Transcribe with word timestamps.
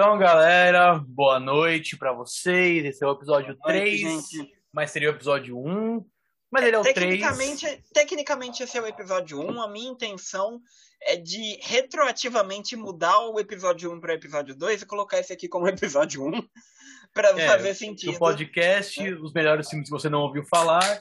Então, 0.00 0.16
galera, 0.16 0.94
boa 1.08 1.40
noite 1.40 1.96
para 1.96 2.12
vocês. 2.12 2.84
Esse 2.84 3.02
é 3.02 3.06
o 3.08 3.10
episódio 3.10 3.56
boa 3.56 3.72
3, 3.72 4.02
noite, 4.02 4.52
mas 4.72 4.92
seria 4.92 5.10
o 5.10 5.12
episódio 5.12 5.58
1. 5.58 6.06
Mas 6.52 6.64
ele 6.64 6.76
é 6.76 6.78
o 6.78 6.82
tecnicamente, 6.84 7.66
3. 7.66 7.82
Tecnicamente, 7.92 8.62
esse 8.62 8.78
é 8.78 8.80
o 8.80 8.86
episódio 8.86 9.40
1. 9.40 9.60
A 9.60 9.66
minha 9.66 9.90
intenção 9.90 10.62
é 11.02 11.16
de 11.16 11.58
retroativamente 11.62 12.76
mudar 12.76 13.18
o 13.26 13.40
episódio 13.40 13.92
1 13.92 14.00
para 14.00 14.12
o 14.12 14.14
episódio 14.14 14.54
2 14.54 14.82
e 14.82 14.86
colocar 14.86 15.18
esse 15.18 15.32
aqui 15.32 15.48
como 15.48 15.66
episódio 15.66 16.24
1 16.24 16.48
para 17.12 17.30
é, 17.30 17.48
fazer 17.48 17.74
sentido. 17.74 18.14
O 18.14 18.18
podcast, 18.20 19.04
é. 19.04 19.14
os 19.14 19.32
melhores 19.32 19.68
filmes 19.68 19.88
que 19.88 19.96
você 19.96 20.08
não 20.08 20.20
ouviu 20.20 20.44
falar. 20.44 21.00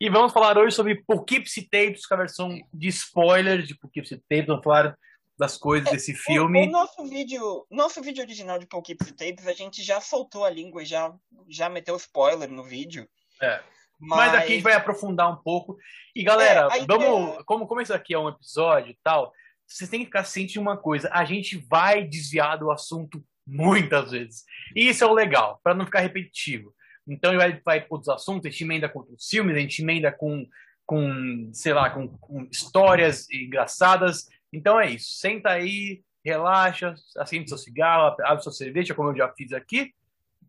E 0.00 0.08
vamos 0.08 0.32
falar 0.32 0.56
hoje 0.56 0.74
sobre 0.74 1.04
Poughkeepsie 1.06 1.68
Tapes, 1.68 2.06
com 2.06 2.14
a 2.14 2.18
versão 2.18 2.58
de 2.72 2.88
spoiler 2.88 3.60
de 3.60 3.78
Poughkeepsie 3.78 4.16
Tapes. 4.26 4.46
Vamos 4.46 4.64
falar 4.64 4.96
das 5.38 5.56
coisas 5.56 5.88
é, 5.88 5.92
desse 5.92 6.14
filme. 6.14 6.66
O, 6.66 6.68
o, 6.68 6.70
nosso 6.70 7.04
vídeo, 7.06 7.66
nosso 7.70 8.02
vídeo 8.02 8.22
original 8.22 8.58
de 8.58 8.66
Poughkeepsie 8.66 9.12
Tapes, 9.12 9.46
a 9.46 9.52
gente 9.52 9.82
já 9.82 10.00
soltou 10.00 10.44
a 10.44 10.50
língua 10.50 10.82
e 10.82 10.86
já, 10.86 11.14
já 11.48 11.68
meteu 11.68 11.96
spoiler 11.96 12.50
no 12.50 12.64
vídeo. 12.64 13.08
É. 13.40 13.60
Mas... 13.98 14.18
Mas 14.18 14.34
aqui 14.34 14.52
a 14.52 14.54
gente 14.54 14.62
vai 14.62 14.74
aprofundar 14.74 15.30
um 15.30 15.36
pouco. 15.36 15.76
E 16.14 16.22
galera, 16.22 16.68
é, 16.72 16.84
vamos, 16.86 17.04
ideia... 17.04 17.44
como, 17.44 17.66
como 17.66 17.80
isso 17.80 17.94
aqui 17.94 18.14
é 18.14 18.18
um 18.18 18.28
episódio 18.28 18.90
e 18.90 18.98
tal, 19.02 19.32
vocês 19.66 19.90
têm 19.90 20.00
que 20.00 20.06
ficar 20.06 20.24
cientes 20.24 20.52
de 20.52 20.58
uma 20.58 20.76
coisa: 20.76 21.10
a 21.12 21.24
gente 21.24 21.56
vai 21.56 22.04
desviar 22.04 22.58
do 22.58 22.70
assunto 22.70 23.22
muitas 23.46 24.10
vezes. 24.10 24.44
E 24.74 24.88
isso 24.88 25.04
é 25.04 25.06
o 25.06 25.12
legal, 25.12 25.60
para 25.62 25.74
não 25.74 25.84
ficar 25.84 26.00
repetitivo. 26.00 26.74
Então 27.06 27.30
ele 27.30 27.38
vai, 27.38 27.60
vai 27.64 27.80
para 27.80 27.88
outros 27.90 28.08
assuntos, 28.08 28.46
a 28.46 28.50
gente 28.50 28.64
emenda 28.64 28.88
com 28.88 28.98
outros 29.00 29.28
filmes, 29.28 29.56
a 29.56 29.60
gente 29.60 29.80
emenda 29.80 30.10
com, 30.10 30.46
com 30.84 31.50
sei 31.52 31.72
lá, 31.72 31.88
com, 31.90 32.08
com 32.18 32.48
histórias 32.50 33.30
engraçadas. 33.30 34.28
Então 34.52 34.80
é 34.80 34.90
isso. 34.90 35.14
Senta 35.14 35.50
aí, 35.50 36.04
relaxa, 36.24 36.94
acende 37.16 37.48
seu 37.48 37.58
cigarro, 37.58 38.16
abre 38.22 38.42
sua 38.42 38.52
cerveja, 38.52 38.94
como 38.94 39.10
eu 39.10 39.16
já 39.16 39.32
fiz 39.32 39.52
aqui, 39.52 39.94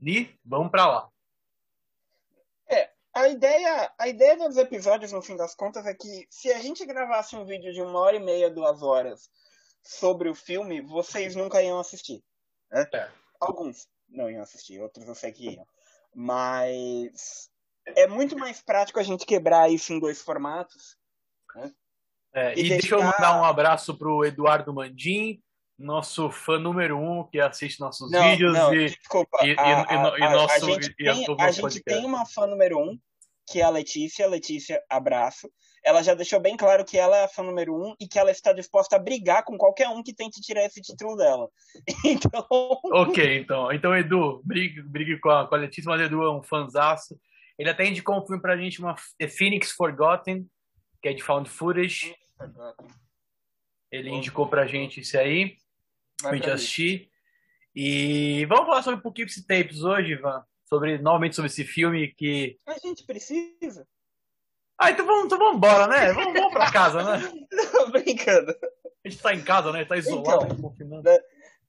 e 0.01 0.29
vamos 0.43 0.71
para 0.71 0.87
lá. 0.87 1.09
É, 2.69 2.91
a 3.13 3.27
ideia, 3.27 3.91
a 3.97 4.07
ideia 4.07 4.37
dos 4.37 4.57
episódios, 4.57 5.11
no 5.11 5.21
fim 5.21 5.35
das 5.35 5.55
contas, 5.55 5.85
é 5.85 5.93
que 5.93 6.27
se 6.29 6.51
a 6.51 6.59
gente 6.59 6.85
gravasse 6.85 7.35
um 7.35 7.45
vídeo 7.45 7.73
de 7.73 7.81
uma 7.81 7.99
hora 7.99 8.15
e 8.15 8.19
meia, 8.19 8.49
duas 8.49 8.81
horas 8.81 9.29
sobre 9.81 10.29
o 10.29 10.35
filme, 10.35 10.81
vocês 10.81 11.35
nunca 11.35 11.61
iam 11.61 11.79
assistir. 11.79 12.23
Né? 12.71 12.87
É. 12.93 13.09
Alguns 13.39 13.87
não 14.09 14.29
iam 14.29 14.41
assistir, 14.41 14.81
outros 14.81 15.07
eu 15.07 15.15
sei 15.15 15.31
que 15.31 15.51
iam. 15.51 15.67
Mas 16.13 17.49
é 17.85 18.07
muito 18.07 18.37
mais 18.37 18.61
prático 18.61 18.99
a 18.99 19.03
gente 19.03 19.25
quebrar 19.25 19.69
isso 19.69 19.93
em 19.93 19.99
dois 19.99 20.21
formatos. 20.21 20.97
Né? 21.55 21.73
É, 22.37 22.53
e, 22.55 22.65
e 22.65 22.69
deixa 22.69 22.93
eu 22.93 23.01
mandar 23.01 23.41
um 23.41 23.43
abraço 23.43 23.97
pro 23.97 24.23
Eduardo 24.23 24.71
Mandim, 24.71 25.41
nosso 25.77 26.29
fã 26.29 26.59
número 26.59 26.95
um 26.95 27.23
que 27.23 27.39
assiste 27.39 27.79
nossos 27.79 28.11
não, 28.11 28.29
vídeos 28.29 28.53
não, 28.53 28.73
e, 28.75 28.85
desculpa, 28.85 29.39
e, 29.43 29.55
a, 29.57 29.87
e, 29.89 30.21
e 30.21 30.29
nosso, 30.29 30.53
a 30.53 30.59
gente, 30.59 30.95
tem, 30.95 31.09
a 31.09 31.51
gente 31.51 31.83
tem 31.83 32.05
uma 32.05 32.27
fã 32.27 32.45
número 32.45 32.77
um 32.77 32.95
que 33.49 33.59
é 33.59 33.63
a 33.63 33.69
Letícia. 33.69 34.27
Letícia, 34.27 34.83
abraço. 34.87 35.49
Ela 35.83 36.03
já 36.03 36.13
deixou 36.13 36.39
bem 36.39 36.55
claro 36.55 36.85
que 36.85 36.97
ela 36.97 37.17
é 37.17 37.23
a 37.23 37.27
fã 37.27 37.41
número 37.41 37.73
um 37.73 37.95
e 37.99 38.07
que 38.07 38.19
ela 38.19 38.29
está 38.29 38.53
disposta 38.53 38.97
a 38.97 38.99
brigar 38.99 39.43
com 39.43 39.57
qualquer 39.57 39.87
um 39.87 40.03
que 40.03 40.13
tente 40.13 40.41
tirar 40.41 40.65
esse 40.65 40.81
título 40.81 41.15
dela. 41.15 41.49
Então. 42.05 42.45
Ok, 42.91 43.39
então. 43.39 43.71
Então, 43.71 43.97
Edu, 43.97 44.41
brigue, 44.43 44.81
brigue 44.81 45.19
com, 45.19 45.29
a, 45.29 45.47
com 45.47 45.55
a 45.55 45.57
Letícia, 45.57 45.89
mas 45.89 46.01
Edu 46.01 46.21
é 46.21 46.31
um 46.31 46.43
fanzaço. 46.43 47.17
Ele 47.57 47.69
até 47.69 47.87
indicou 47.87 48.17
um 48.17 48.25
filme 48.25 48.41
pra 48.41 48.57
gente, 48.57 48.79
uma 48.79 48.95
The 49.17 49.27
Phoenix 49.27 49.71
Forgotten, 49.71 50.45
que 51.01 51.09
é 51.09 51.13
de 51.13 51.23
found 51.23 51.49
footage. 51.49 52.15
Ele 53.91 54.09
indicou 54.09 54.47
pra 54.47 54.67
gente 54.67 54.99
isso 54.99 55.17
aí, 55.17 55.57
pra 56.21 56.35
gente 56.35 56.49
assistir. 56.49 57.09
E 57.75 58.45
vamos 58.45 58.65
falar 58.65 58.81
sobre 58.81 59.01
Poughkeepsie 59.01 59.45
Tapes 59.45 59.83
hoje, 59.83 60.13
Ivan. 60.13 60.43
Sobre, 60.65 60.97
novamente 60.97 61.35
sobre 61.35 61.49
esse 61.49 61.63
filme 61.63 62.13
que. 62.13 62.59
A 62.65 62.77
gente 62.77 63.05
precisa. 63.05 63.87
Ah, 64.77 64.91
então 64.91 65.05
vamos, 65.05 65.25
então 65.25 65.39
vamos 65.39 65.57
embora, 65.57 65.87
né? 65.87 66.11
Vamos, 66.13 66.33
vamos 66.33 66.53
pra 66.53 66.71
casa, 66.71 67.03
né? 67.03 67.31
Não, 67.51 67.89
brincando. 67.89 68.51
A 69.03 69.09
gente 69.09 69.21
tá 69.21 69.33
em 69.33 69.43
casa, 69.43 69.71
né? 69.71 69.85
Tá 69.85 69.97
isolado, 69.97 70.45
então, 70.45 70.61
confinado. 70.61 71.03
Né, 71.03 71.17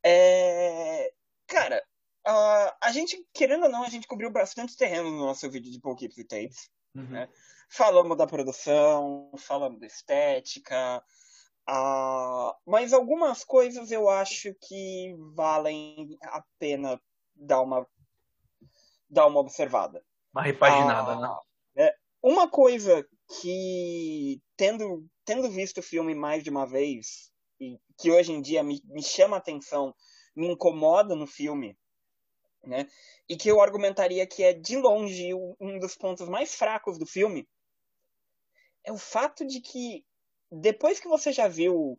é... 0.05 1.13
Cara, 1.47 1.83
uh, 2.27 2.73
a 2.83 2.91
gente, 2.93 3.25
querendo 3.33 3.65
ou 3.65 3.71
não, 3.71 3.85
a 3.85 3.89
gente 3.89 4.07
cobriu 4.07 4.31
bastante 4.31 4.77
terreno 4.77 5.11
no 5.11 5.19
nosso 5.19 5.49
vídeo 5.51 5.73
de 5.73 5.81
Poughkeepsie 5.81 6.25
Tapes. 6.25 6.71
Uhum. 6.95 7.05
Né? 7.05 7.29
Falamos 7.69 8.17
da 8.17 8.27
produção, 8.27 9.31
falamos 9.37 9.79
da 9.79 9.87
estética, 9.87 11.03
mas 12.67 12.93
algumas 12.93 13.45
coisas 13.45 13.91
eu 13.91 14.09
acho 14.09 14.55
que 14.55 15.15
valem 15.35 16.19
a 16.23 16.43
pena 16.59 17.01
dar 17.35 17.61
uma, 17.61 17.87
dar 19.09 19.27
uma 19.27 19.41
observada. 19.41 20.03
Uma 20.33 20.43
repaginada, 20.43 21.17
uh, 21.17 21.21
né? 21.21 21.37
É, 21.77 21.95
uma 22.23 22.49
coisa 22.49 23.07
que, 23.41 24.41
tendo, 24.57 25.07
tendo 25.25 25.51
visto 25.51 25.79
o 25.79 25.83
filme 25.83 26.15
mais 26.15 26.43
de 26.43 26.51
uma 26.51 26.67
vez, 26.67 27.31
e 27.61 27.79
que 27.99 28.11
hoje 28.11 28.33
em 28.33 28.41
dia 28.41 28.63
me, 28.63 28.81
me 28.87 29.03
chama 29.03 29.37
a 29.37 29.39
atenção, 29.39 29.95
me 30.35 30.49
incomoda 30.49 31.15
no 31.15 31.27
filme, 31.27 31.77
né? 32.65 32.89
E 33.29 33.37
que 33.37 33.51
eu 33.51 33.61
argumentaria 33.61 34.27
que 34.27 34.43
é 34.43 34.53
de 34.53 34.77
longe 34.77 35.35
um 35.61 35.79
dos 35.79 35.97
pontos 35.97 36.29
mais 36.29 36.55
fracos 36.55 36.99
do 36.99 37.07
filme, 37.07 37.47
é 38.85 38.93
o 38.93 38.99
fato 38.99 39.47
de 39.47 39.61
que 39.61 40.05
depois 40.51 40.99
que 40.99 41.09
você 41.09 41.33
já 41.33 41.49
viu 41.49 41.99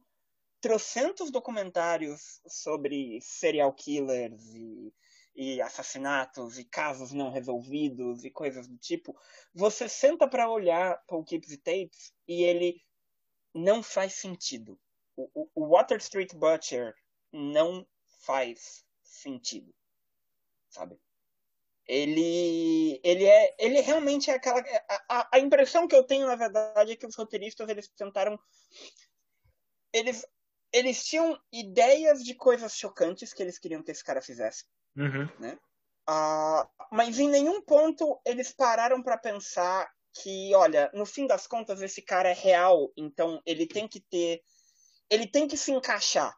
trocentos 0.59 1.31
documentários 1.31 2.41
sobre 2.47 3.19
serial 3.21 3.73
killers 3.73 4.43
e, 4.53 4.93
e 5.35 5.61
assassinatos 5.61 6.57
e 6.57 6.65
casos 6.65 7.13
não 7.13 7.31
resolvidos 7.31 8.23
e 8.23 8.31
coisas 8.31 8.67
do 8.67 8.77
tipo, 8.77 9.15
você 9.53 9.87
senta 9.87 10.27
para 10.27 10.49
olhar 10.49 11.01
Poughkeepsie 11.07 11.57
Tapes 11.57 12.13
e 12.27 12.43
ele 12.43 12.81
não 13.53 13.81
faz 13.81 14.13
sentido. 14.13 14.79
O, 15.15 15.29
o, 15.33 15.49
o 15.55 15.69
Water 15.69 15.97
Street 15.97 16.33
Butcher 16.33 16.93
não 17.31 17.87
faz 18.21 18.83
sentido, 19.01 19.73
sabe? 20.69 20.99
Ele 21.89 23.01
ele 23.03 23.25
é 23.25 23.55
ele 23.57 23.81
realmente 23.81 24.29
é 24.29 24.35
aquela 24.35 24.63
a, 25.09 25.27
a, 25.33 25.39
impressão 25.39 25.87
que 25.87 25.95
eu 25.95 26.03
tenho 26.03 26.27
na 26.27 26.35
verdade 26.35 26.91
é 26.91 26.95
que 26.95 27.07
os 27.07 27.15
roteiristas 27.15 27.67
eles 27.67 27.87
tentaram 27.87 28.39
eles 29.91 30.23
eles 30.71 31.03
tinham 31.03 31.41
ideias 31.51 32.23
de 32.23 32.35
coisas 32.35 32.77
chocantes 32.77 33.33
que 33.33 33.41
eles 33.41 33.57
queriam 33.57 33.81
que 33.81 33.89
esse 33.89 34.03
cara 34.03 34.21
fizesse 34.21 34.65
uhum. 34.95 35.27
né 35.39 35.57
uh, 36.07 36.69
mas 36.91 37.17
em 37.17 37.27
nenhum 37.27 37.59
ponto 37.59 38.21
eles 38.23 38.51
pararam 38.51 39.01
para 39.01 39.17
pensar 39.17 39.91
que 40.13 40.53
olha 40.53 40.91
no 40.93 41.07
fim 41.07 41.25
das 41.25 41.47
contas 41.47 41.81
esse 41.81 42.03
cara 42.03 42.29
é 42.29 42.33
real 42.33 42.93
então 42.95 43.41
ele 43.47 43.65
tem 43.65 43.87
que 43.87 43.99
ter 43.99 44.43
ele 45.09 45.25
tem 45.25 45.47
que 45.47 45.57
se 45.57 45.71
encaixar 45.71 46.37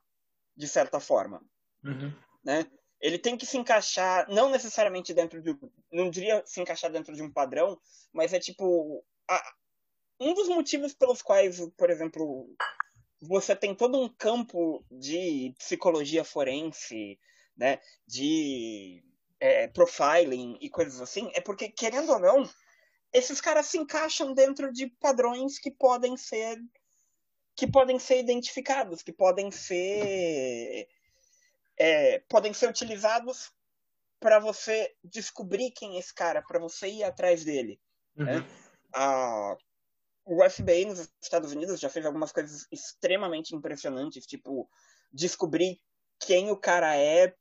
de 0.55 0.67
certa 0.69 1.01
forma 1.01 1.43
uhum. 1.83 2.13
né 2.41 2.65
ele 3.01 3.17
tem 3.17 3.35
que 3.35 3.45
se 3.45 3.57
encaixar, 3.57 4.29
não 4.29 4.49
necessariamente 4.49 5.13
dentro 5.13 5.41
de. 5.41 5.57
Não 5.91 6.09
diria 6.09 6.43
se 6.45 6.61
encaixar 6.61 6.91
dentro 6.91 7.13
de 7.15 7.23
um 7.23 7.31
padrão, 7.31 7.79
mas 8.13 8.31
é 8.31 8.39
tipo. 8.39 9.03
A, 9.27 9.53
um 10.19 10.35
dos 10.35 10.47
motivos 10.47 10.93
pelos 10.93 11.21
quais, 11.21 11.59
por 11.75 11.89
exemplo, 11.89 12.47
você 13.19 13.55
tem 13.55 13.73
todo 13.73 13.99
um 13.99 14.07
campo 14.07 14.85
de 14.91 15.55
psicologia 15.57 16.23
forense, 16.23 17.19
né, 17.57 17.79
de 18.05 19.03
é, 19.39 19.67
profiling 19.67 20.57
e 20.61 20.69
coisas 20.69 21.01
assim, 21.01 21.31
é 21.33 21.41
porque, 21.41 21.69
querendo 21.69 22.11
ou 22.11 22.19
não, 22.19 22.47
esses 23.11 23.41
caras 23.41 23.65
se 23.65 23.79
encaixam 23.79 24.33
dentro 24.33 24.71
de 24.71 24.87
padrões 24.87 25.57
que 25.57 25.71
podem 25.71 26.15
ser 26.15 26.57
que 27.55 27.67
podem 27.67 27.99
ser 27.99 28.19
identificados, 28.19 29.03
que 29.03 29.11
podem 29.11 29.51
ser 29.51 30.87
é, 31.81 32.19
podem 32.29 32.53
ser 32.53 32.69
utilizados 32.69 33.51
para 34.19 34.37
você 34.37 34.95
descobrir 35.03 35.71
quem 35.71 35.95
é 35.95 35.99
esse 35.99 36.13
cara, 36.13 36.39
para 36.43 36.59
você 36.59 36.87
ir 36.87 37.03
atrás 37.03 37.43
dele. 37.43 37.81
Uhum. 38.15 38.25
Né? 38.25 38.47
A, 38.93 39.57
o 40.23 40.47
FBI 40.47 40.85
nos 40.85 41.11
Estados 41.19 41.51
Unidos 41.51 41.79
já 41.79 41.89
fez 41.89 42.05
algumas 42.05 42.31
coisas 42.31 42.67
extremamente 42.71 43.55
impressionantes, 43.55 44.27
tipo 44.27 44.69
descobrir 45.11 45.81
quem 46.19 46.51
o 46.51 46.55
cara 46.55 46.95
é 46.95 47.35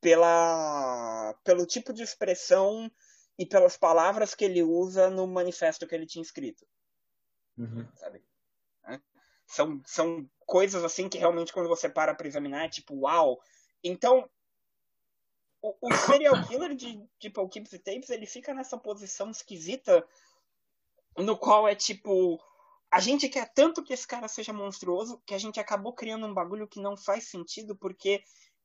pela 0.00 1.32
pelo 1.44 1.64
tipo 1.64 1.92
de 1.92 2.02
expressão 2.02 2.90
e 3.38 3.46
pelas 3.46 3.76
palavras 3.76 4.34
que 4.34 4.44
ele 4.44 4.64
usa 4.64 5.08
no 5.10 5.28
manifesto 5.28 5.86
que 5.86 5.94
ele 5.94 6.06
tinha 6.06 6.22
escrito. 6.22 6.66
Uhum. 7.56 7.86
Sabe? 7.94 8.20
São, 9.46 9.80
são 9.86 10.28
coisas 10.40 10.82
assim 10.82 11.08
que 11.08 11.18
realmente 11.18 11.52
quando 11.52 11.68
você 11.68 11.88
para 11.88 12.12
para 12.14 12.26
examinar 12.26 12.64
é 12.64 12.68
tipo, 12.68 12.94
uau, 13.02 13.40
então, 13.82 14.28
o, 15.62 15.74
o 15.80 15.94
serial 15.94 16.46
killer 16.46 16.74
de, 16.74 17.02
de 17.18 17.30
Poughkeepsie 17.30 17.78
Tapes, 17.78 18.10
ele 18.10 18.26
fica 18.26 18.54
nessa 18.54 18.78
posição 18.78 19.30
esquisita 19.30 20.06
no 21.16 21.36
qual 21.36 21.66
é 21.66 21.74
tipo 21.74 22.38
a 22.90 23.00
gente 23.00 23.28
quer 23.28 23.52
tanto 23.52 23.82
que 23.82 23.92
esse 23.92 24.06
cara 24.06 24.28
seja 24.28 24.52
monstruoso 24.52 25.20
que 25.26 25.34
a 25.34 25.38
gente 25.38 25.58
acabou 25.58 25.92
criando 25.92 26.26
um 26.26 26.34
bagulho 26.34 26.68
que 26.68 26.80
não 26.80 26.96
faz 26.96 27.24
sentido 27.28 27.76
porque 27.76 28.22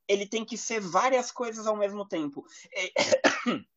ele 0.08 0.28
tem 0.28 0.46
que 0.46 0.58
ser 0.58 0.80
várias 0.80 1.32
coisas 1.32 1.66
ao 1.66 1.76
mesmo 1.76 2.08
tempo. 2.08 2.46
É, 2.74 2.92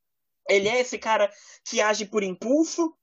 ele 0.49 0.69
é 0.69 0.81
esse 0.81 0.99
cara 0.99 1.31
que 1.65 1.81
age 1.81 2.07
por 2.07 2.23
impulso, 2.23 2.95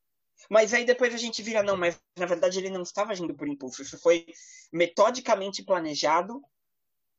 mas 0.50 0.74
aí 0.74 0.86
depois 0.86 1.14
a 1.14 1.18
gente 1.18 1.42
vira, 1.42 1.64
não, 1.64 1.78
mas 1.78 2.00
na 2.18 2.26
verdade 2.26 2.60
ele 2.60 2.70
não 2.70 2.84
estava 2.84 3.12
agindo 3.12 3.34
por 3.34 3.48
impulso. 3.48 3.82
Isso 3.82 4.00
foi 4.00 4.26
metodicamente 4.72 5.64
planejado 5.64 6.42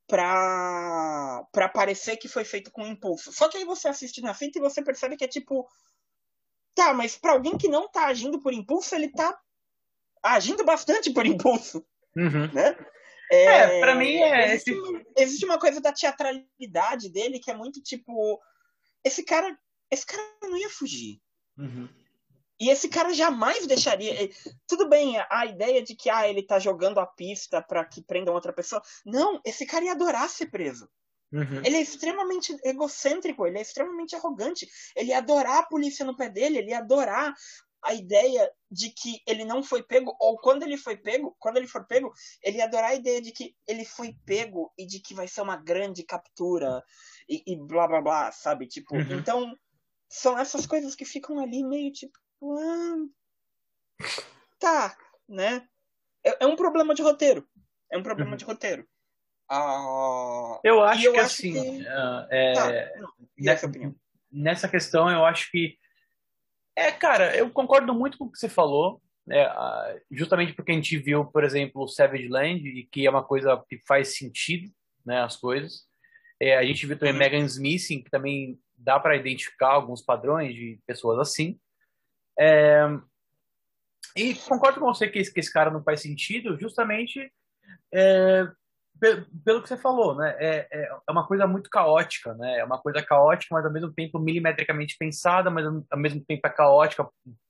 para 0.07 1.45
para 1.51 1.69
parecer 1.69 2.17
que 2.17 2.27
foi 2.27 2.43
feito 2.43 2.71
com 2.71 2.85
impulso. 2.85 3.31
Só 3.31 3.47
que 3.47 3.57
aí 3.57 3.65
você 3.65 3.87
assiste 3.87 4.21
na 4.21 4.33
fita 4.33 4.59
e 4.59 4.61
você 4.61 4.83
percebe 4.83 5.15
que 5.15 5.23
é 5.23 5.27
tipo, 5.27 5.67
tá, 6.75 6.93
mas 6.93 7.17
para 7.17 7.33
alguém 7.33 7.57
que 7.57 7.67
não 7.67 7.89
tá 7.89 8.07
agindo 8.07 8.39
por 8.39 8.53
impulso, 8.53 8.95
ele 8.95 9.09
tá 9.11 9.37
agindo 10.21 10.63
bastante 10.63 11.11
por 11.11 11.25
impulso, 11.25 11.85
uhum. 12.15 12.51
né? 12.53 12.75
É, 13.31 13.45
é 13.45 13.79
para 13.79 13.95
mim 13.95 14.17
é 14.17 14.53
existe, 14.53 14.71
existe 15.17 15.45
uma 15.45 15.57
coisa 15.57 15.81
da 15.81 15.91
teatralidade 15.91 17.09
dele 17.09 17.39
que 17.39 17.49
é 17.49 17.55
muito 17.55 17.81
tipo, 17.81 18.39
esse 19.03 19.23
cara, 19.23 19.57
esse 19.89 20.05
cara 20.05 20.21
não 20.41 20.57
ia 20.57 20.69
fugir. 20.69 21.19
Uhum. 21.57 21.89
E 22.59 22.69
esse 22.69 22.87
cara 22.87 23.13
jamais 23.13 23.65
deixaria. 23.67 24.29
Tudo 24.67 24.87
bem, 24.87 25.15
a 25.29 25.45
ideia 25.45 25.81
de 25.81 25.95
que 25.95 26.09
ah, 26.09 26.27
ele 26.27 26.43
tá 26.43 26.59
jogando 26.59 26.99
a 26.99 27.05
pista 27.05 27.61
para 27.61 27.83
que 27.83 28.01
prendam 28.01 28.33
outra 28.33 28.53
pessoa. 28.53 28.81
Não, 29.05 29.41
esse 29.45 29.65
cara 29.65 29.85
ia 29.85 29.91
adorar 29.91 30.29
ser 30.29 30.47
preso. 30.47 30.87
Uhum. 31.31 31.65
Ele 31.65 31.77
é 31.77 31.81
extremamente 31.81 32.55
egocêntrico, 32.63 33.47
ele 33.47 33.57
é 33.57 33.61
extremamente 33.61 34.15
arrogante. 34.15 34.67
Ele 34.95 35.09
ia 35.09 35.17
adorar 35.17 35.59
a 35.59 35.65
polícia 35.65 36.05
no 36.05 36.15
pé 36.15 36.29
dele, 36.29 36.59
ele 36.59 36.69
ia 36.69 36.77
adorar 36.77 37.33
a 37.83 37.93
ideia 37.93 38.49
de 38.71 38.89
que 38.89 39.19
ele 39.27 39.43
não 39.43 39.61
foi 39.61 39.83
pego, 39.83 40.15
ou 40.19 40.37
quando 40.37 40.63
ele 40.63 40.77
foi 40.77 40.95
pego, 40.95 41.35
quando 41.37 41.57
ele 41.57 41.67
for 41.67 41.85
pego, 41.85 42.13
ele 42.41 42.57
ia 42.57 42.63
adorar 42.63 42.91
a 42.91 42.95
ideia 42.95 43.21
de 43.21 43.31
que 43.31 43.53
ele 43.67 43.83
foi 43.83 44.15
pego 44.25 44.71
e 44.77 44.85
de 44.85 45.01
que 45.01 45.13
vai 45.13 45.27
ser 45.27 45.41
uma 45.41 45.57
grande 45.57 46.03
captura 46.03 46.81
e, 47.27 47.43
e 47.45 47.57
blá 47.57 47.87
blá 47.87 48.01
blá, 48.01 48.31
sabe? 48.31 48.67
Tipo, 48.67 48.95
uhum. 48.95 49.19
então 49.19 49.53
são 50.09 50.37
essas 50.37 50.65
coisas 50.65 50.95
que 50.95 51.03
ficam 51.03 51.39
ali 51.39 51.63
meio 51.63 51.91
tipo, 51.91 52.17
tá, 54.59 54.95
né? 55.27 55.67
É, 56.23 56.43
é, 56.43 56.47
um 56.47 56.55
problema 56.55 56.93
de 56.93 57.01
roteiro. 57.01 57.47
É 57.91 57.97
um 57.97 58.03
problema 58.03 58.31
uhum. 58.31 58.37
de 58.37 58.45
roteiro. 58.45 58.87
Ah, 59.49 60.59
eu 60.63 60.81
acho 60.81 61.05
eu 61.05 61.13
que 61.13 61.19
acho 61.19 61.33
assim, 61.33 61.53
que... 61.53 61.81
Uh, 61.83 62.27
é, 62.31 62.53
tá, 62.53 62.99
não, 62.99 63.09
nessa, 63.37 63.71
nessa 64.31 64.69
questão, 64.69 65.09
eu 65.09 65.25
acho 65.25 65.51
que. 65.51 65.77
É, 66.75 66.91
cara, 66.91 67.35
eu 67.35 67.51
concordo 67.51 67.93
muito 67.93 68.17
com 68.17 68.25
o 68.25 68.31
que 68.31 68.39
você 68.39 68.49
falou. 68.49 69.01
É, 69.29 70.01
justamente 70.11 70.53
porque 70.53 70.71
a 70.71 70.75
gente 70.75 70.97
viu, 70.97 71.23
por 71.25 71.43
exemplo, 71.43 71.83
o 71.83 71.87
Savage 71.87 72.27
Land, 72.27 72.67
e 72.67 72.85
que 72.85 73.05
é 73.05 73.09
uma 73.09 73.23
coisa 73.23 73.61
que 73.69 73.79
faz 73.87 74.17
sentido, 74.17 74.69
né, 75.05 75.21
as 75.21 75.37
coisas. 75.37 75.85
É, 76.39 76.57
a 76.57 76.63
gente 76.63 76.85
viu 76.85 76.97
também 76.97 77.13
uhum. 77.13 77.19
Megan 77.19 77.45
Smith, 77.45 77.87
que 77.87 78.09
também 78.09 78.59
dá 78.77 78.99
para 78.99 79.15
identificar 79.15 79.69
alguns 79.69 80.01
padrões 80.01 80.53
de 80.53 80.79
pessoas 80.85 81.19
assim. 81.19 81.59
É, 82.39 82.87
e 84.15 84.35
concordo 84.35 84.79
com 84.79 84.85
você 84.85 85.07
que 85.07 85.19
esse, 85.19 85.33
que 85.33 85.39
esse, 85.39 85.51
cara 85.51 85.71
não 85.71 85.83
faz 85.83 86.01
sentido, 86.01 86.59
justamente 86.59 87.31
é, 87.93 88.47
pelo 89.43 89.61
que 89.61 89.67
você 89.67 89.77
falou, 89.77 90.15
né? 90.15 90.35
É, 90.39 90.67
é, 90.71 90.89
é, 91.07 91.11
uma 91.11 91.27
coisa 91.27 91.47
muito 91.47 91.69
caótica, 91.69 92.33
né? 92.35 92.59
É 92.59 92.63
uma 92.63 92.77
coisa 92.77 93.01
caótica, 93.01 93.53
mas 93.55 93.65
ao 93.65 93.71
mesmo 93.71 93.91
tempo 93.91 94.19
milimetricamente 94.19 94.95
pensada, 94.97 95.49
mas 95.49 95.65
ao 95.65 95.97
mesmo 95.97 96.23
tempo 96.23 96.45
é 96.45 96.49
caótica 96.49 97.07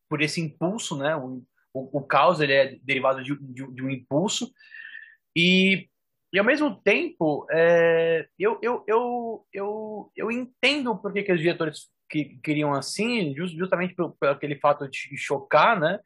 por 0.10 0.22
esse 0.22 0.40
impulso, 0.42 0.98
né? 0.98 1.16
O, 1.16 1.44
o, 1.74 2.00
o 2.00 2.02
caos 2.04 2.40
ele 2.40 2.54
é 2.54 2.76
derivado 2.82 3.24
de, 3.24 3.36
de, 3.40 3.72
de 3.74 3.84
um 3.84 3.90
impulso 3.90 4.52
e 5.36 5.90
e 6.34 6.40
ao 6.40 6.46
mesmo 6.46 6.76
tempo, 6.82 7.46
é, 7.52 8.28
eu, 8.40 8.58
eu, 8.60 8.84
eu, 8.88 9.46
eu, 9.54 10.12
eu 10.16 10.32
entendo 10.32 10.98
por 10.98 11.14
que, 11.14 11.22
que 11.22 11.32
os 11.32 11.40
diretores 11.40 11.92
que 12.10 12.40
queriam 12.44 12.74
assim, 12.74 13.36
just, 13.36 13.56
justamente 13.58 13.96
por, 13.96 14.16
por, 14.20 14.30
aquele 14.30 14.56
fato 14.56 14.88
de 14.90 15.18
chocar, 15.18 15.80
né? 15.80 16.00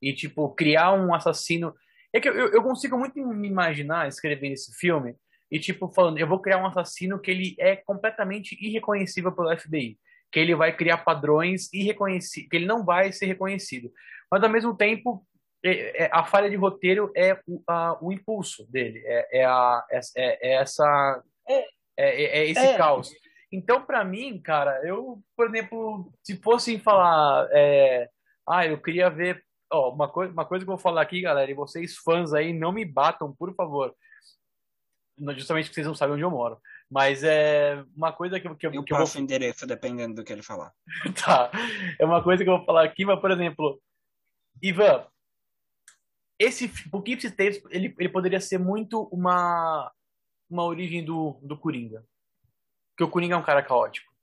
E, 0.00 0.12
tipo, 0.12 0.48
criar 0.54 0.92
um 0.92 1.14
assassino. 1.14 1.74
É 2.12 2.20
que 2.20 2.28
eu, 2.28 2.52
eu 2.52 2.62
consigo 2.62 2.98
muito 2.98 3.18
me 3.26 3.48
imaginar 3.48 4.08
escrevendo 4.08 4.52
esse 4.52 4.72
filme 4.76 5.16
e, 5.50 5.58
tipo, 5.58 5.88
falando, 5.88 6.18
eu 6.18 6.26
vou 6.26 6.40
criar 6.40 6.58
um 6.58 6.66
assassino 6.66 7.18
que 7.18 7.30
ele 7.30 7.54
é 7.58 7.76
completamente 7.76 8.56
irreconhecível 8.60 9.32
pelo 9.32 9.56
FBI. 9.56 9.98
Que 10.32 10.40
ele 10.40 10.54
vai 10.54 10.76
criar 10.76 10.98
padrões 10.98 11.72
irreconhecíveis, 11.72 12.48
que 12.50 12.56
ele 12.56 12.66
não 12.66 12.84
vai 12.84 13.12
ser 13.12 13.26
reconhecido. 13.26 13.90
Mas, 14.30 14.42
ao 14.42 14.50
mesmo 14.50 14.76
tempo, 14.76 15.24
é, 15.64 16.04
é, 16.04 16.10
a 16.12 16.24
falha 16.24 16.50
de 16.50 16.56
roteiro 16.56 17.10
é 17.16 17.38
o, 17.46 17.62
a, 17.68 17.96
o 18.02 18.12
impulso 18.12 18.66
dele. 18.70 19.02
É, 19.06 19.40
é, 19.40 19.44
a, 19.44 19.84
é, 19.90 20.00
é, 20.16 20.50
é 20.50 20.54
essa. 20.54 21.22
É, 21.48 21.64
é, 21.96 22.50
esse 22.50 22.76
caos. 22.76 23.10
Então, 23.52 23.84
para 23.84 24.04
mim, 24.04 24.40
cara, 24.40 24.80
eu, 24.86 25.22
por 25.36 25.48
exemplo, 25.48 26.12
se 26.22 26.36
fossem 26.36 26.78
falar, 26.78 27.48
é, 27.52 28.08
ah, 28.48 28.66
eu 28.66 28.80
queria 28.80 29.08
ver, 29.08 29.44
ó, 29.72 29.90
uma 29.92 30.08
coisa, 30.08 30.32
uma 30.32 30.44
coisa 30.44 30.64
que 30.64 30.70
eu 30.70 30.76
vou 30.76 30.82
falar 30.82 31.02
aqui, 31.02 31.20
galera, 31.20 31.50
e 31.50 31.54
vocês 31.54 31.96
fãs 31.96 32.32
aí, 32.32 32.52
não 32.52 32.72
me 32.72 32.84
batam, 32.84 33.32
por 33.32 33.54
favor. 33.54 33.94
Justamente 35.36 35.66
porque 35.66 35.74
vocês 35.74 35.86
não 35.86 35.94
sabem 35.94 36.14
onde 36.14 36.24
eu 36.24 36.30
moro. 36.30 36.58
Mas 36.90 37.22
é 37.22 37.82
uma 37.96 38.12
coisa 38.12 38.38
que, 38.38 38.48
que, 38.56 38.66
eu, 38.66 38.84
que 38.84 38.92
eu 38.92 38.98
vou... 38.98 39.06
o 39.06 39.18
endereço, 39.18 39.66
dependendo 39.66 40.16
do 40.16 40.24
que 40.24 40.32
ele 40.32 40.42
falar. 40.42 40.72
tá. 41.24 41.50
É 41.98 42.04
uma 42.04 42.22
coisa 42.22 42.42
que 42.42 42.50
eu 42.50 42.56
vou 42.56 42.66
falar 42.66 42.84
aqui, 42.84 43.04
mas, 43.04 43.20
por 43.20 43.30
exemplo, 43.30 43.80
Ivan, 44.62 45.06
esse 46.38 46.68
Poughkeepsie 46.90 47.30
Tapes, 47.30 47.62
ele, 47.70 47.94
ele 47.98 48.08
poderia 48.08 48.40
ser 48.40 48.58
muito 48.58 49.08
uma, 49.12 49.90
uma 50.50 50.64
origem 50.64 51.04
do, 51.04 51.38
do 51.42 51.56
Coringa. 51.56 52.04
Porque 52.94 53.04
o 53.04 53.10
Coringa 53.10 53.34
é 53.34 53.38
um 53.38 53.42
cara 53.42 53.62
caótico. 53.62 54.14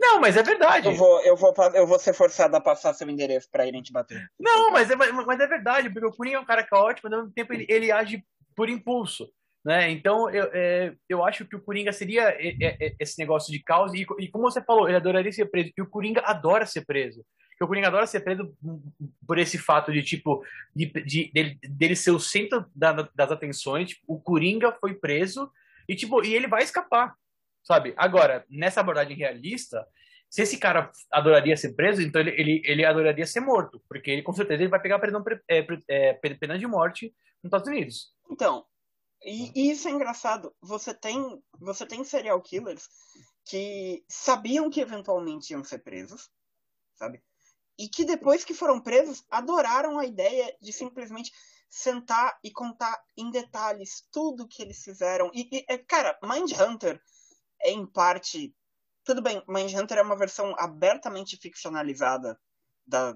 Não, 0.00 0.20
mas 0.20 0.36
é 0.36 0.42
verdade. 0.42 0.88
Eu 0.88 0.94
vou, 0.94 1.20
eu 1.22 1.36
vou, 1.36 1.54
eu 1.74 1.86
vou 1.86 1.98
ser 1.98 2.12
forçado 2.12 2.54
a 2.56 2.60
passar 2.60 2.94
seu 2.94 3.08
endereço 3.08 3.48
para 3.50 3.66
irem 3.66 3.82
te 3.82 3.92
bater. 3.92 4.30
Não, 4.38 4.70
mas 4.70 4.90
é, 4.90 4.96
mas 4.96 5.40
é 5.40 5.46
verdade, 5.46 5.90
porque 5.90 6.06
o 6.06 6.12
Coringa 6.12 6.36
é 6.36 6.40
um 6.40 6.44
cara 6.44 6.62
caótico, 6.62 7.08
mas 7.08 7.12
ao 7.12 7.20
mesmo 7.20 7.34
tempo 7.34 7.52
ele, 7.52 7.66
ele 7.68 7.90
age 7.90 8.24
por 8.54 8.68
impulso. 8.68 9.30
Né? 9.64 9.90
Então, 9.90 10.30
eu, 10.30 10.48
é, 10.52 10.94
eu 11.08 11.24
acho 11.24 11.44
que 11.44 11.56
o 11.56 11.60
Coringa 11.60 11.92
seria 11.92 12.28
é, 12.28 12.56
é, 12.62 12.86
é, 12.86 12.96
esse 13.00 13.18
negócio 13.18 13.52
de 13.52 13.58
caos. 13.58 13.92
E, 13.94 14.06
e, 14.20 14.28
como 14.28 14.44
você 14.44 14.62
falou, 14.62 14.86
ele 14.86 14.96
adoraria 14.96 15.32
ser 15.32 15.46
preso. 15.46 15.72
E 15.76 15.82
o 15.82 15.88
Coringa 15.88 16.20
adora 16.24 16.64
ser 16.66 16.84
preso. 16.84 17.24
Porque 17.50 17.64
o 17.64 17.66
Coringa 17.66 17.88
adora 17.88 18.06
ser 18.06 18.20
preso 18.20 18.54
por 19.26 19.38
esse 19.38 19.58
fato 19.58 19.92
de, 19.92 20.02
tipo, 20.02 20.44
de, 20.74 20.86
de, 21.02 21.32
dele, 21.32 21.58
dele 21.62 21.96
ser 21.96 22.10
o 22.10 22.20
centro 22.20 22.66
da, 22.74 22.92
das 23.14 23.32
atenções. 23.32 23.88
Tipo, 23.88 24.04
o 24.06 24.20
Coringa 24.20 24.70
foi 24.72 24.94
preso 24.94 25.50
e, 25.88 25.96
tipo, 25.96 26.22
e 26.24 26.34
ele 26.34 26.46
vai 26.46 26.62
escapar 26.62 27.16
sabe? 27.66 27.92
Agora, 27.96 28.46
nessa 28.48 28.80
abordagem 28.80 29.16
realista, 29.16 29.84
se 30.30 30.42
esse 30.42 30.56
cara 30.56 30.90
adoraria 31.10 31.56
ser 31.56 31.74
preso, 31.74 32.00
então 32.00 32.20
ele, 32.20 32.30
ele, 32.30 32.62
ele 32.64 32.84
adoraria 32.84 33.26
ser 33.26 33.40
morto, 33.40 33.82
porque 33.88 34.10
ele 34.10 34.22
com 34.22 34.32
certeza 34.32 34.62
ele 34.62 34.70
vai 34.70 34.80
pegar 34.80 35.00
prisão, 35.00 35.22
é, 35.50 35.66
é, 35.88 36.12
pena 36.12 36.56
de 36.56 36.66
morte 36.66 37.12
nos 37.42 37.48
Estados 37.48 37.68
Unidos. 37.68 38.14
Então, 38.30 38.64
e, 39.24 39.50
e, 39.54 39.70
isso 39.72 39.88
é 39.88 39.90
engraçado. 39.90 40.54
Você 40.60 40.94
tem, 40.94 41.42
você 41.58 41.84
tem 41.84 42.04
serial 42.04 42.40
killers 42.40 42.88
que 43.44 44.04
sabiam 44.08 44.70
que 44.70 44.80
eventualmente 44.80 45.52
iam 45.52 45.64
ser 45.64 45.78
presos, 45.78 46.30
sabe? 46.94 47.20
E 47.78 47.88
que 47.88 48.04
depois 48.04 48.44
que 48.44 48.54
foram 48.54 48.80
presos, 48.80 49.24
adoraram 49.28 49.98
a 49.98 50.06
ideia 50.06 50.56
de 50.60 50.72
simplesmente 50.72 51.32
sentar 51.68 52.38
e 52.44 52.50
contar 52.50 52.96
em 53.16 53.30
detalhes 53.30 54.06
tudo 54.12 54.46
que 54.46 54.62
eles 54.62 54.82
fizeram. 54.82 55.30
E, 55.34 55.48
e 55.50 55.64
é, 55.68 55.76
cara, 55.78 56.18
Mindhunter 56.22 57.00
é 57.62 57.70
em 57.70 57.86
parte. 57.86 58.54
Tudo 59.04 59.22
bem, 59.22 59.42
Mindhunter 59.48 59.98
é 59.98 60.02
uma 60.02 60.16
versão 60.16 60.54
abertamente 60.58 61.36
ficcionalizada 61.36 62.38
da, 62.86 63.14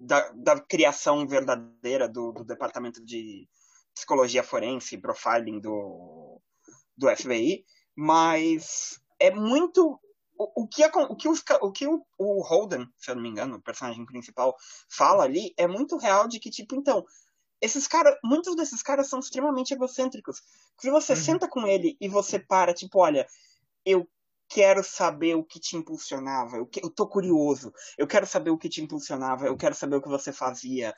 da, 0.00 0.32
da 0.32 0.60
criação 0.60 1.26
verdadeira 1.26 2.08
do, 2.08 2.32
do 2.32 2.44
departamento 2.44 3.04
de 3.04 3.48
psicologia 3.94 4.42
forense, 4.42 4.98
profiling 4.98 5.60
do, 5.60 6.40
do 6.96 7.08
FBI, 7.16 7.64
mas 7.96 9.00
é 9.20 9.30
muito. 9.30 10.00
O, 10.36 10.62
o 10.64 10.68
que, 10.68 10.84
o 10.84 11.16
que, 11.16 11.28
os, 11.28 11.44
o, 11.60 11.70
que 11.70 11.86
o, 11.86 12.04
o 12.18 12.42
Holden, 12.42 12.88
se 12.96 13.08
eu 13.08 13.14
não 13.14 13.22
me 13.22 13.28
engano, 13.28 13.56
o 13.56 13.62
personagem 13.62 14.04
principal, 14.04 14.56
fala 14.90 15.22
ali 15.22 15.54
é 15.56 15.68
muito 15.68 15.96
real 15.96 16.26
de 16.26 16.40
que, 16.40 16.50
tipo, 16.50 16.74
então, 16.74 17.04
esses 17.60 17.86
caras, 17.86 18.16
muitos 18.22 18.56
desses 18.56 18.82
caras 18.82 19.08
são 19.08 19.20
extremamente 19.20 19.72
egocêntricos. 19.72 20.42
Se 20.80 20.90
você 20.90 21.12
uhum. 21.12 21.18
senta 21.18 21.48
com 21.48 21.66
ele 21.68 21.96
e 22.00 22.08
você 22.08 22.40
para, 22.40 22.74
tipo, 22.74 22.98
olha, 22.98 23.26
eu 23.84 24.08
quero 24.48 24.84
saber 24.84 25.34
o 25.34 25.44
que 25.44 25.58
te 25.58 25.76
impulsionava, 25.76 26.56
eu, 26.56 26.66
que, 26.66 26.84
eu 26.84 26.90
tô 26.90 27.08
curioso, 27.08 27.72
eu 27.98 28.06
quero 28.06 28.26
saber 28.26 28.50
o 28.50 28.58
que 28.58 28.68
te 28.68 28.82
impulsionava, 28.82 29.46
eu 29.46 29.56
quero 29.56 29.74
saber 29.74 29.96
o 29.96 30.02
que 30.02 30.08
você 30.08 30.32
fazia. 30.32 30.94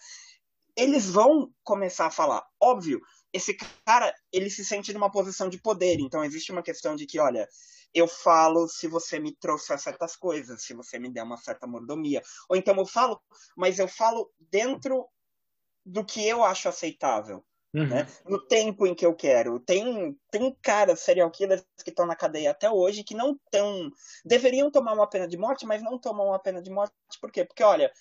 Eles 0.76 1.08
vão 1.08 1.50
começar 1.64 2.06
a 2.06 2.10
falar. 2.10 2.44
Óbvio, 2.60 3.00
esse 3.32 3.56
cara, 3.84 4.14
ele 4.32 4.50
se 4.50 4.64
sente 4.64 4.92
numa 4.92 5.10
posição 5.10 5.48
de 5.48 5.60
poder, 5.60 5.98
então 6.00 6.24
existe 6.24 6.52
uma 6.52 6.62
questão 6.62 6.94
de 6.96 7.06
que, 7.06 7.18
olha, 7.18 7.48
eu 7.94 8.06
falo 8.06 8.68
se 8.68 8.86
você 8.86 9.18
me 9.18 9.34
trouxer 9.34 9.78
certas 9.78 10.16
coisas, 10.16 10.62
se 10.62 10.74
você 10.74 10.98
me 10.98 11.10
der 11.10 11.22
uma 11.22 11.38
certa 11.38 11.66
mordomia. 11.66 12.22
Ou 12.48 12.56
então 12.56 12.76
eu 12.76 12.86
falo, 12.86 13.20
mas 13.56 13.78
eu 13.78 13.88
falo 13.88 14.30
dentro 14.38 15.08
do 15.84 16.04
que 16.04 16.26
eu 16.26 16.44
acho 16.44 16.68
aceitável. 16.68 17.44
Uhum. 17.76 17.88
Né? 17.88 18.06
No 18.24 18.40
tempo 18.40 18.86
em 18.86 18.94
que 18.94 19.04
eu 19.04 19.14
quero. 19.14 19.60
Tem, 19.60 20.18
tem 20.30 20.56
caras, 20.62 21.00
serial 21.00 21.30
killers, 21.30 21.62
que 21.84 21.90
estão 21.90 22.06
na 22.06 22.16
cadeia 22.16 22.50
até 22.50 22.70
hoje 22.70 23.04
que 23.04 23.14
não 23.14 23.32
estão. 23.32 23.90
Deveriam 24.24 24.70
tomar 24.70 24.94
uma 24.94 25.06
pena 25.06 25.28
de 25.28 25.36
morte, 25.36 25.66
mas 25.66 25.82
não 25.82 25.98
tomam 25.98 26.28
uma 26.28 26.38
pena 26.38 26.62
de 26.62 26.70
morte. 26.70 26.94
Por 27.20 27.30
quê? 27.30 27.44
Porque, 27.44 27.62
olha, 27.62 27.92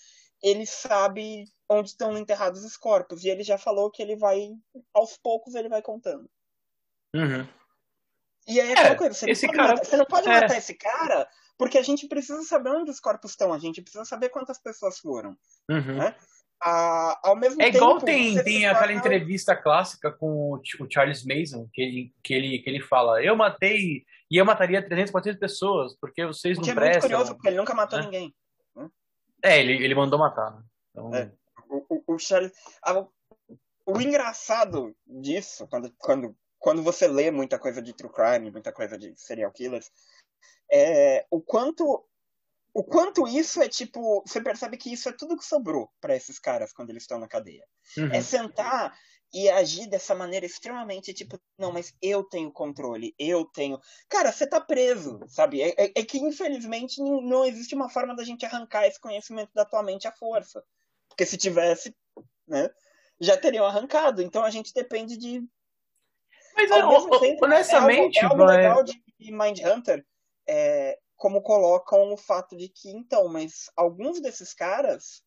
ele 0.42 0.66
sabe 0.66 1.44
onde 1.68 1.90
estão 1.90 2.18
enterrados 2.18 2.64
os 2.64 2.78
corpos. 2.78 3.26
E 3.26 3.30
ele 3.30 3.44
já 3.44 3.58
falou 3.58 3.92
que 3.92 4.02
ele 4.02 4.16
vai, 4.16 4.50
aos 4.94 5.18
poucos, 5.18 5.56
ele 5.56 5.68
vai 5.68 5.82
contando. 5.82 6.30
Uhum. 7.14 7.46
E 8.48 8.62
aí 8.62 8.70
é 8.70 8.74
aquela 8.74 8.96
coisa, 8.96 9.14
você, 9.14 9.32
esse 9.32 9.48
não 9.48 9.54
cara... 9.54 9.70
matar, 9.70 9.86
você 9.86 9.98
não 9.98 10.06
pode 10.06 10.30
é... 10.30 10.32
matar 10.32 10.58
esse 10.58 10.74
cara 10.76 11.28
porque 11.58 11.78
a 11.78 11.82
gente 11.82 12.08
precisa 12.08 12.44
saber 12.44 12.70
onde 12.70 12.92
os 12.92 13.00
corpos 13.00 13.32
estão, 13.32 13.54
a 13.54 13.58
gente 13.58 13.82
precisa 13.82 14.06
saber 14.06 14.30
quantas 14.30 14.60
pessoas 14.60 15.00
foram. 15.00 15.38
Uhum. 15.70 15.98
Né? 15.98 16.16
Ah, 16.62 17.20
ao 17.24 17.36
mesmo 17.36 17.62
é 17.62 17.66
tempo, 17.66 17.78
igual 17.78 18.00
tem, 18.00 18.42
tem 18.44 18.66
aquela 18.66 18.94
entrevista 18.94 19.56
clássica 19.56 20.12
com 20.12 20.54
o, 20.54 20.62
Charles 20.90 21.24
Mason, 21.26 21.70
que 21.72 21.82
ele, 21.82 22.14
que, 22.24 22.34
ele, 22.34 22.60
que 22.60 22.70
ele 22.70 22.82
fala: 22.82 23.22
Eu 23.24 23.36
matei 23.36 24.06
e 24.30 24.38
eu 24.38 24.46
mataria 24.46 24.86
300, 24.86 25.12
400 25.12 25.40
pessoas, 25.40 25.96
porque 26.00 26.26
vocês 26.26 26.58
não 26.58 26.64
prestam. 26.64 26.80
É 26.80 26.92
muito 26.92 27.02
curioso, 27.02 27.36
porque 27.36 27.48
ele 27.50 27.58
nunca 27.58 27.74
matou 27.74 28.00
né? 28.00 28.06
ninguém. 28.06 28.36
Né? 28.76 28.90
É, 29.44 29.60
ele, 29.60 29.74
ele 29.84 29.96
mandou 29.96 30.18
matar. 30.18 30.52
Né? 30.52 30.64
Então... 30.92 31.16
É. 31.16 31.32
O, 31.70 31.86
o, 31.90 32.16
o, 32.16 32.20
Charles. 32.20 32.52
O 33.86 34.02
engraçado 34.02 34.96
disso, 35.06 35.68
quando, 35.68 35.94
quando, 35.98 36.36
quando 36.58 36.82
você 36.82 37.08
lê 37.08 37.30
muita 37.30 37.60
coisa 37.60 37.82
de 37.82 37.94
true 37.94 38.12
crime, 38.12 38.52
muita 38.52 38.72
coisa 38.72 38.98
de 38.98 39.14
serial 39.16 39.52
killers, 39.52 39.92
é 40.72 41.26
o 41.30 41.40
quanto 41.40 42.04
o 42.76 42.84
quanto 42.84 43.26
isso 43.26 43.62
é 43.62 43.70
tipo. 43.70 44.22
Você 44.28 44.42
percebe 44.42 44.76
que 44.76 44.92
isso 44.92 45.08
é 45.08 45.14
tudo 45.14 45.38
que 45.38 45.46
sobrou 45.46 45.90
para 46.02 46.14
esses 46.14 46.38
caras 46.38 46.74
quando 46.74 46.90
eles 46.90 47.04
estão 47.04 47.18
na 47.18 47.26
cadeia. 47.28 47.66
Uhum. 47.98 48.12
É 48.12 48.22
sentar 48.22 48.94
e 49.34 49.50
agir 49.50 49.88
dessa 49.88 50.14
maneira 50.14 50.46
extremamente 50.46 51.14
tipo, 51.14 51.40
não, 51.58 51.72
mas 51.72 51.96
eu 52.02 52.22
tenho 52.26 52.52
controle, 52.52 53.16
eu 53.18 53.46
tenho. 53.46 53.80
Cara, 54.10 54.30
você 54.30 54.46
tá 54.46 54.60
preso, 54.60 55.22
sabe? 55.30 55.62
É, 55.62 55.70
é, 55.78 55.92
é, 55.96 56.04
que 56.04 56.18
infelizmente 56.18 57.02
não 57.02 57.46
existe 57.46 57.74
uma 57.74 57.90
forma 57.90 58.14
da 58.14 58.26
gente 58.26 58.46
arrancar 58.46 58.86
esse 58.86 59.00
conhecimento 59.00 59.52
da 59.56 59.64
tua 59.64 59.82
mente 59.82 60.06
à 60.06 60.12
força. 60.12 60.62
Porque 61.08 61.26
se 61.26 61.38
tivesse, 61.38 61.96
né, 62.46 62.70
já 63.22 63.38
teriam 63.38 63.66
arrancado. 63.66 64.22
Então 64.22 64.44
a 64.44 64.50
gente 64.50 64.74
depende 64.74 65.16
de. 65.16 65.42
Mas 66.58 66.70
é, 66.70 67.20
tempo, 67.20 67.46
honestamente, 67.46 68.20
é 68.20 68.26
algo, 68.26 68.42
é 68.42 68.44
algo 68.44 68.52
legal 68.52 68.84
de 68.84 69.32
Mindhunter. 69.32 70.06
É, 70.46 71.00
como 71.16 71.42
colocam 71.42 72.12
o 72.12 72.18
fato 72.18 72.56
de 72.56 72.68
que, 72.68 72.90
então, 72.90 73.28
mas 73.28 73.70
alguns 73.76 74.22
desses 74.22 74.54
caras. 74.54 75.24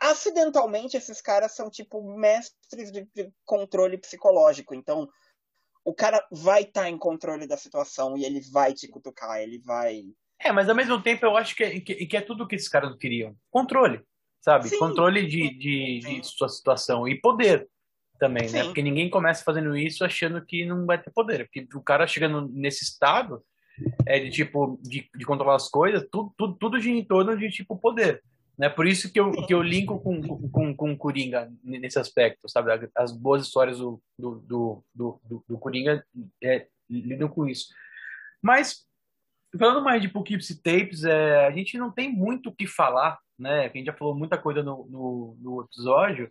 Acidentalmente, 0.00 0.96
esses 0.96 1.20
caras 1.20 1.52
são 1.52 1.70
tipo 1.70 2.02
mestres 2.16 2.90
de, 2.90 3.06
controle 3.44 3.96
psicológico. 3.96 4.74
Então, 4.74 5.08
o 5.84 5.94
cara 5.94 6.26
vai 6.30 6.62
estar 6.62 6.82
tá 6.82 6.90
em 6.90 6.98
controle 6.98 7.46
da 7.46 7.56
situação 7.56 8.16
e 8.16 8.24
ele 8.24 8.40
vai 8.40 8.72
te 8.72 8.88
cutucar, 8.88 9.40
ele 9.40 9.58
vai. 9.58 10.02
É, 10.40 10.50
mas 10.50 10.68
ao 10.68 10.74
mesmo 10.74 11.00
tempo 11.00 11.24
eu 11.24 11.36
acho 11.36 11.54
que 11.54 11.62
é, 11.62 11.80
que, 11.80 12.06
que 12.06 12.16
é 12.16 12.20
tudo 12.20 12.48
que 12.48 12.56
esses 12.56 12.68
caras 12.68 12.96
queriam. 12.96 13.36
Controle, 13.48 14.02
sabe? 14.40 14.68
Sim. 14.68 14.78
Controle 14.78 15.24
de, 15.24 15.56
de, 15.56 15.98
de, 16.00 16.26
sua 16.26 16.48
situação. 16.48 17.06
E 17.06 17.20
poder 17.20 17.68
também, 18.18 18.44
né? 18.44 18.48
Sim. 18.48 18.56
né? 18.56 18.64
Porque 18.64 18.82
ninguém 18.82 19.08
começa 19.08 19.44
fazendo 19.44 19.76
isso 19.76 20.04
achando 20.04 20.44
que 20.44 20.66
não 20.66 20.84
vai 20.84 21.00
ter 21.00 21.12
poder. 21.12 21.44
Porque 21.44 21.68
o 21.76 21.82
cara 21.82 22.08
chegando 22.08 22.48
nesse 22.48 22.82
estado, 22.82 23.44
é, 24.06 24.18
de 24.18 24.30
tipo 24.30 24.78
de, 24.82 25.08
de 25.14 25.24
controlar 25.24 25.56
as 25.56 25.68
coisas, 25.68 26.06
tudo, 26.10 26.32
tudo, 26.36 26.54
tudo 26.54 26.80
gira 26.80 26.96
em 26.96 27.04
torno 27.04 27.36
de 27.36 27.50
tipo 27.50 27.76
poder. 27.76 28.22
Né? 28.56 28.68
Por 28.68 28.86
isso 28.86 29.12
que 29.12 29.18
eu, 29.18 29.32
que 29.32 29.52
eu 29.52 29.62
linko 29.62 30.00
com, 30.00 30.20
com, 30.50 30.74
com 30.74 30.92
o 30.92 30.96
Coringa 30.96 31.52
nesse 31.62 31.98
aspecto, 31.98 32.48
sabe? 32.48 32.70
As 32.94 33.10
boas 33.10 33.42
histórias 33.42 33.78
do, 33.78 34.00
do, 34.18 34.34
do, 34.46 34.84
do, 34.94 35.44
do 35.48 35.58
Coringa 35.58 36.04
é, 36.42 36.68
lidam 36.88 37.28
com 37.28 37.48
isso. 37.48 37.68
Mas, 38.40 38.86
falando 39.58 39.82
mais 39.82 40.00
de 40.00 40.08
Poughkeepsie 40.08 40.62
Tapes, 40.62 41.02
é, 41.02 41.46
a 41.46 41.50
gente 41.50 41.76
não 41.76 41.90
tem 41.90 42.12
muito 42.12 42.50
o 42.50 42.54
que 42.54 42.66
falar, 42.66 43.18
né? 43.38 43.64
A 43.64 43.68
gente 43.68 43.86
já 43.86 43.92
falou 43.92 44.14
muita 44.14 44.38
coisa 44.38 44.62
no, 44.62 44.86
no, 44.88 45.36
no 45.40 45.62
episódio, 45.62 46.30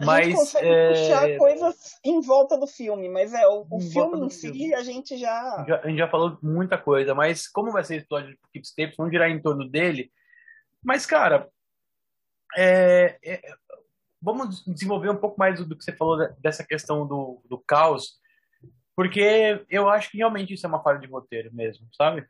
a 0.00 0.04
mas, 0.04 0.26
gente 0.26 0.36
consegue 0.36 0.68
é... 0.68 0.88
puxar 0.88 1.38
coisas 1.38 2.00
em 2.04 2.20
volta 2.20 2.58
do 2.58 2.66
filme, 2.66 3.08
mas 3.08 3.32
é, 3.32 3.46
o, 3.46 3.66
o 3.70 3.80
filme 3.80 4.26
em 4.26 4.30
si 4.30 4.52
filme. 4.52 4.74
a 4.74 4.82
gente 4.82 5.16
já... 5.16 5.64
já... 5.66 5.80
A 5.80 5.88
gente 5.88 5.98
já 5.98 6.08
falou 6.08 6.36
muita 6.42 6.76
coisa, 6.76 7.14
mas 7.14 7.46
como 7.46 7.72
vai 7.72 7.84
ser 7.84 7.94
a 7.94 7.98
história 7.98 8.28
de 8.28 8.38
Keep 8.52 8.66
Staples, 8.66 8.96
vamos 8.96 9.12
girar 9.12 9.30
em 9.30 9.40
torno 9.40 9.68
dele. 9.68 10.10
Mas, 10.82 11.06
cara, 11.06 11.48
é, 12.56 13.18
é, 13.24 13.40
vamos 14.20 14.64
desenvolver 14.64 15.10
um 15.10 15.16
pouco 15.16 15.38
mais 15.38 15.64
do 15.64 15.76
que 15.76 15.84
você 15.84 15.92
falou 15.92 16.18
dessa 16.38 16.64
questão 16.64 17.06
do, 17.06 17.40
do 17.44 17.58
caos, 17.58 18.18
porque 18.96 19.64
eu 19.68 19.88
acho 19.88 20.10
que 20.10 20.18
realmente 20.18 20.54
isso 20.54 20.66
é 20.66 20.68
uma 20.68 20.82
falha 20.82 20.98
de 20.98 21.06
roteiro 21.06 21.52
mesmo, 21.52 21.86
sabe? 21.92 22.26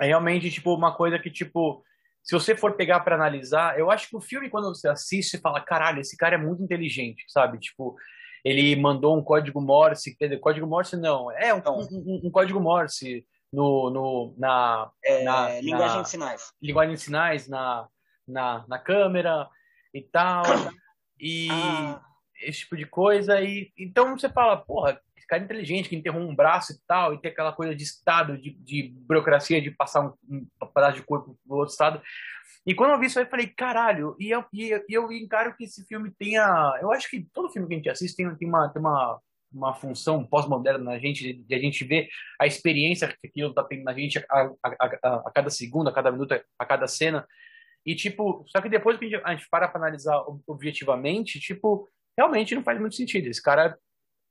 É 0.00 0.06
realmente, 0.06 0.50
tipo, 0.50 0.74
uma 0.74 0.94
coisa 0.94 1.18
que, 1.18 1.30
tipo, 1.30 1.84
se 2.22 2.32
você 2.34 2.54
for 2.54 2.76
pegar 2.76 3.00
para 3.00 3.16
analisar, 3.16 3.78
eu 3.78 3.90
acho 3.90 4.08
que 4.08 4.16
o 4.16 4.20
filme, 4.20 4.50
quando 4.50 4.68
você 4.68 4.88
assiste, 4.88 5.30
você 5.30 5.38
fala, 5.38 5.60
caralho, 5.60 6.00
esse 6.00 6.16
cara 6.16 6.34
é 6.34 6.38
muito 6.38 6.62
inteligente, 6.62 7.24
sabe? 7.28 7.58
Tipo, 7.58 7.96
ele 8.44 8.76
mandou 8.76 9.16
um 9.16 9.22
código 9.22 9.60
Morse, 9.60 10.16
quer 10.16 10.26
dizer, 10.26 10.40
código 10.40 10.66
Morse 10.66 10.96
não, 10.96 11.30
é 11.32 11.52
um, 11.54 11.58
um, 11.58 12.20
um 12.24 12.30
código 12.30 12.60
Morse 12.60 13.24
no, 13.52 13.90
no, 13.90 14.34
na, 14.38 14.90
é, 15.04 15.24
na 15.24 15.60
linguagem 15.60 15.96
na, 15.96 16.02
de 16.02 16.08
sinais. 16.08 16.52
Linguagem 16.62 16.94
de 16.94 17.00
sinais 17.00 17.48
na, 17.48 17.88
na, 18.26 18.64
na 18.68 18.78
câmera 18.78 19.48
e 19.92 20.02
tal. 20.02 20.44
e 21.18 21.48
ah. 21.50 22.00
esse 22.42 22.60
tipo 22.60 22.76
de 22.76 22.86
coisa. 22.86 23.40
E, 23.40 23.72
então 23.76 24.16
você 24.16 24.28
fala, 24.28 24.56
porra, 24.56 25.00
cara 25.30 25.44
inteligente 25.44 25.88
que 25.88 25.96
enterrou 25.96 26.20
um 26.20 26.34
braço 26.34 26.72
e 26.72 26.76
tal, 26.86 27.14
e 27.14 27.20
tem 27.20 27.30
aquela 27.30 27.52
coisa 27.52 27.74
de 27.74 27.84
Estado, 27.84 28.36
de, 28.36 28.50
de 28.50 28.92
burocracia, 29.06 29.62
de 29.62 29.70
passar 29.70 30.02
um, 30.02 30.12
um 30.28 30.66
pedaço 30.74 30.96
de 30.96 31.02
corpo 31.04 31.38
pro 31.46 31.58
outro 31.58 31.72
Estado. 31.72 32.02
E 32.66 32.74
quando 32.74 32.90
eu 32.90 32.98
vi 32.98 33.06
isso 33.06 33.18
aí, 33.18 33.24
eu 33.24 33.30
falei, 33.30 33.46
caralho, 33.46 34.16
e 34.18 34.30
eu, 34.30 34.44
e 34.52 34.82
eu 34.90 35.10
encaro 35.12 35.56
que 35.56 35.64
esse 35.64 35.86
filme 35.86 36.12
tenha. 36.18 36.78
Eu 36.82 36.92
acho 36.92 37.08
que 37.08 37.26
todo 37.32 37.50
filme 37.50 37.68
que 37.68 37.74
a 37.74 37.76
gente 37.76 37.88
assiste 37.88 38.16
tem, 38.16 38.34
tem, 38.36 38.48
uma, 38.48 38.68
tem 38.68 38.80
uma, 38.80 39.18
uma 39.52 39.74
função 39.74 40.26
pós-moderna 40.26 40.84
na 40.84 40.98
gente, 40.98 41.32
de 41.32 41.54
a 41.54 41.58
gente 41.58 41.84
ver 41.84 42.08
a 42.38 42.46
experiência 42.46 43.08
que 43.08 43.28
aquilo 43.28 43.54
tá 43.54 43.64
tendo 43.64 43.84
na 43.84 43.94
gente 43.94 44.18
a, 44.18 44.24
a, 44.28 44.52
a, 44.62 45.16
a, 45.26 45.32
cada 45.32 45.48
segundo, 45.48 45.88
a 45.88 45.92
cada 45.92 46.10
minuto, 46.10 46.38
a 46.58 46.66
cada 46.66 46.86
cena. 46.86 47.26
E, 47.86 47.94
tipo, 47.94 48.44
só 48.46 48.60
que 48.60 48.68
depois 48.68 48.98
que 48.98 49.06
a 49.06 49.08
gente, 49.08 49.22
a 49.24 49.34
gente 49.34 49.48
para 49.48 49.68
pra 49.68 49.80
analisar 49.80 50.22
objetivamente, 50.46 51.40
tipo, 51.40 51.88
realmente 52.16 52.54
não 52.54 52.62
faz 52.62 52.78
muito 52.78 52.94
sentido. 52.94 53.26
Esse 53.26 53.42
cara 53.42 53.76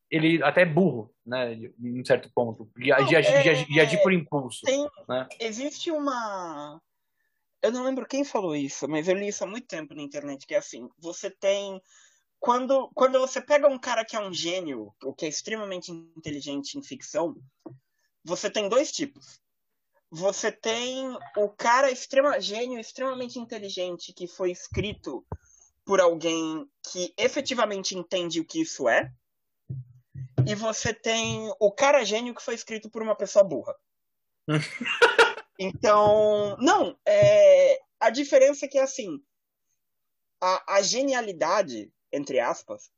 ele 0.10 0.42
até 0.44 0.62
é 0.62 0.66
burro, 0.66 1.14
né, 1.26 1.54
em 1.54 2.02
um 2.02 2.06
certo 2.06 2.32
ponto, 2.34 2.70
de, 2.76 2.90
não, 2.90 3.06
de, 3.06 3.16
é, 3.16 3.22
de, 3.22 3.66
de, 3.66 3.80
agir 3.80 4.02
por 4.02 4.12
impulso. 4.12 4.62
Tem, 4.66 4.88
né? 5.08 5.28
Existe 5.40 5.92
uma. 5.92 6.82
Eu 7.62 7.72
não 7.72 7.84
lembro 7.84 8.08
quem 8.08 8.24
falou 8.24 8.56
isso, 8.56 8.88
mas 8.88 9.08
eu 9.08 9.16
li 9.16 9.28
isso 9.28 9.44
há 9.44 9.48
muito 9.48 9.68
tempo 9.68 9.94
na 9.94 10.02
internet, 10.02 10.48
que 10.48 10.56
é 10.56 10.58
assim, 10.58 10.90
você 10.98 11.30
tem. 11.30 11.82
Quando, 12.40 12.90
quando 12.96 13.20
você 13.20 13.42
pega 13.42 13.68
um 13.68 13.78
cara 13.78 14.06
que 14.06 14.16
é 14.16 14.20
um 14.20 14.34
gênio, 14.34 14.94
ou 15.04 15.14
que 15.14 15.26
é 15.26 15.30
extremamente 15.30 15.92
inteligente 15.92 16.78
em 16.78 16.84
ficção, 16.84 17.36
você 18.24 18.50
tem 18.50 18.70
dois 18.70 18.92
tipos. 18.92 19.40
Você 20.10 20.52
tem 20.52 21.16
o 21.38 21.50
cara 21.50 21.92
extrema, 21.92 22.40
gênio 22.40 22.80
extremamente 22.80 23.38
inteligente 23.38 24.14
que 24.14 24.26
foi 24.26 24.52
escrito 24.52 25.24
por 25.86 26.00
alguém 26.00 26.66
que 26.92 27.14
efetivamente 27.18 27.96
entende 27.96 28.40
o 28.40 28.46
que 28.46 28.62
isso 28.62 28.88
é, 28.88 29.12
e 30.48 30.56
você 30.56 30.94
tem 30.94 31.54
o 31.60 31.72
cara 31.72 32.04
gênio 32.04 32.36
que 32.36 32.42
foi 32.42 32.56
escrito 32.56 32.90
por 32.90 33.02
uma 33.02 33.16
pessoa 33.16 33.44
burra. 33.44 33.76
então, 35.60 36.58
não, 36.60 36.98
é, 37.06 37.80
a 38.00 38.10
diferença 38.10 38.66
é 38.66 38.68
que 38.68 38.80
assim, 38.80 39.22
a, 40.42 40.76
a 40.76 40.82
genialidade, 40.82 41.92
entre 42.12 42.40
aspas, 42.40 42.92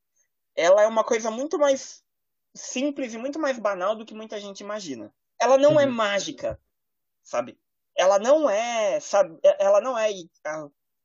ela 0.56 0.84
é 0.84 0.88
uma 0.88 1.04
coisa 1.04 1.32
muito 1.32 1.58
mais 1.58 2.04
simples 2.56 3.14
e 3.14 3.18
muito 3.18 3.40
mais 3.40 3.58
banal 3.58 3.96
do 3.96 4.06
que 4.06 4.14
muita 4.14 4.40
gente 4.40 4.62
imagina. 4.62 5.14
Ela 5.40 5.58
não 5.58 5.72
é 5.72 5.74
uhum. 5.76 5.80
é 5.82 5.86
mágica, 5.86 6.60
sabe? 7.24 7.58
Ela 7.96 8.20
não 8.20 8.50
é, 8.50 9.00
sabe? 9.00 9.40
Ela 9.60 9.82
não 9.82 9.98
é. 9.98 10.10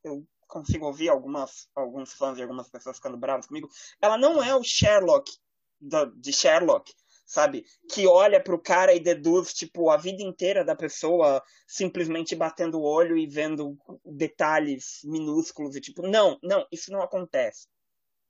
Eu 0.04 0.26
consigo 0.46 0.86
ouvir 0.86 1.08
algumas, 1.08 1.68
alguns 1.74 2.12
fãs 2.12 2.38
e 2.38 2.42
algumas 2.42 2.68
pessoas 2.68 2.96
ficando 2.96 3.16
bravas 3.16 3.46
comigo. 3.46 3.68
Ela 4.00 4.16
não 4.16 4.42
é 4.42 4.54
o 4.54 4.62
Sherlock 4.62 5.30
de 5.80 6.32
Sherlock, 6.32 6.92
sabe? 7.24 7.64
Que 7.90 8.06
olha 8.06 8.42
pro 8.42 8.60
cara 8.60 8.94
e 8.94 9.00
deduz, 9.00 9.52
tipo, 9.52 9.90
a 9.90 9.96
vida 9.96 10.22
inteira 10.22 10.64
da 10.64 10.76
pessoa 10.76 11.42
simplesmente 11.66 12.36
batendo 12.36 12.78
o 12.78 12.84
olho 12.84 13.16
e 13.16 13.26
vendo 13.26 13.76
detalhes 14.04 15.00
minúsculos 15.04 15.76
e 15.76 15.80
tipo, 15.80 16.02
não, 16.02 16.38
não, 16.42 16.66
isso 16.70 16.90
não 16.92 17.02
acontece. 17.02 17.68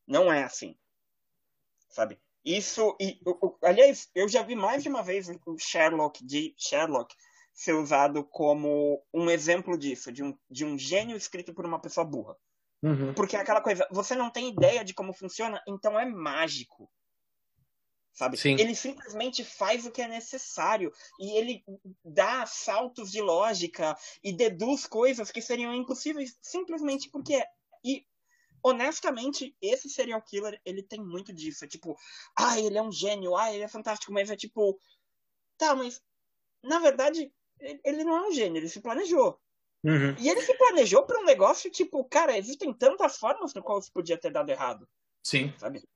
Não 0.07 0.33
é 0.33 0.45
assim. 0.45 0.77
Sabe? 1.89 2.19
Isso, 2.45 2.97
e, 3.01 3.21
aliás, 3.63 4.09
eu 4.15 4.29
já 4.29 4.43
vi 4.43 4.55
mais 4.55 4.83
de 4.83 4.89
uma 4.89 5.03
vez 5.03 5.29
o 5.45 5.59
Sherlock 5.59 6.25
de 6.25 6.55
Sherlock 6.57 7.13
ser 7.53 7.73
usado 7.73 8.23
como 8.23 9.03
um 9.13 9.29
exemplo 9.31 9.77
disso, 9.77 10.13
de 10.13 10.23
um, 10.23 10.39
de 10.49 10.65
um 10.65 10.79
gênio 10.79 11.17
escrito 11.17 11.53
por 11.55 11.67
uma 11.67 11.81
pessoa 11.81 12.05
burra. 12.05 12.37
Uhum. 12.83 13.15
Porque 13.15 13.35
é 13.35 13.41
aquela 13.41 13.61
coisa, 13.61 13.89
você 13.91 14.15
não 14.15 14.31
tem 14.31 14.51
ideia 14.51 14.85
de 14.85 14.95
como 14.95 15.13
funciona, 15.13 15.61
então 15.67 15.99
é 15.99 16.05
mágico. 16.05 16.89
Sabe? 18.17 18.39
Sim. 18.39 18.57
Ele 18.59 18.75
simplesmente 18.75 19.45
faz 19.45 19.85
o 19.85 19.91
que 19.91 20.01
é 20.01 20.09
necessário 20.09 20.91
e 21.21 21.37
ele 21.37 21.63
dá 22.03 22.47
saltos 22.47 23.13
de 23.13 23.21
lógica 23.21 23.95
e 24.25 24.33
deduz 24.33 24.87
coisas 24.87 25.31
que 25.31 25.43
seriam 25.43 25.75
impossíveis 25.75 26.39
simplesmente 26.41 27.11
porque 27.11 27.35
é. 27.35 27.47
E 27.85 28.07
honestamente, 28.63 29.55
esse 29.61 29.91
serial 29.91 30.23
killer, 30.23 30.59
ele 30.65 30.83
tem 30.83 30.99
muito 30.99 31.31
disso. 31.31 31.67
É 31.67 31.69
tipo, 31.69 31.95
ah, 32.35 32.59
ele 32.59 32.79
é 32.79 32.83
um 32.83 32.91
gênio, 32.91 33.37
ah, 33.37 33.53
ele 33.53 33.63
é 33.63 33.69
fantástico, 33.69 34.11
mas 34.11 34.31
é 34.31 34.37
tipo, 34.37 34.81
tá, 35.59 35.75
mas 35.75 36.03
na 36.65 36.79
verdade, 36.79 37.31
ele 37.61 38.03
não 38.03 38.17
é 38.17 38.29
um 38.29 38.33
gênio, 38.33 38.59
ele 38.59 38.69
se 38.71 38.81
planejou. 38.81 39.39
Uhum. 39.85 40.17
E 40.19 40.29
ele 40.31 40.41
se 40.41 40.57
planejou 40.57 41.05
para 41.05 41.21
um 41.21 41.25
negócio 41.25 41.71
tipo, 41.71 42.03
cara, 42.07 42.37
existem 42.37 42.73
tantas 42.73 43.19
formas 43.19 43.53
no 43.53 43.63
qual 43.63 43.79
isso 43.79 43.93
podia 43.93 44.19
ter 44.19 44.33
dado 44.33 44.49
errado. 44.49 44.89
Sim. 45.23 45.53
Sabe? 45.59 45.87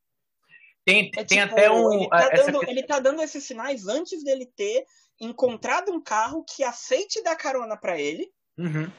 Tem, 0.84 1.10
é, 1.16 1.24
tem 1.24 1.40
tipo, 1.40 1.52
até 1.52 1.70
um. 1.70 1.92
Ele 1.92 2.08
tá, 2.08 2.28
essa... 2.32 2.52
dando, 2.52 2.68
ele 2.68 2.82
tá 2.82 3.00
dando 3.00 3.22
esses 3.22 3.44
sinais 3.44 3.86
antes 3.86 4.24
dele 4.24 4.46
ter 4.56 4.84
encontrado 5.20 5.92
um 5.92 6.02
carro 6.02 6.44
que 6.44 6.64
aceite 6.64 7.22
dar 7.22 7.36
carona 7.36 7.76
para 7.76 7.98
ele. 7.98 8.30
Uhum. 8.58 8.90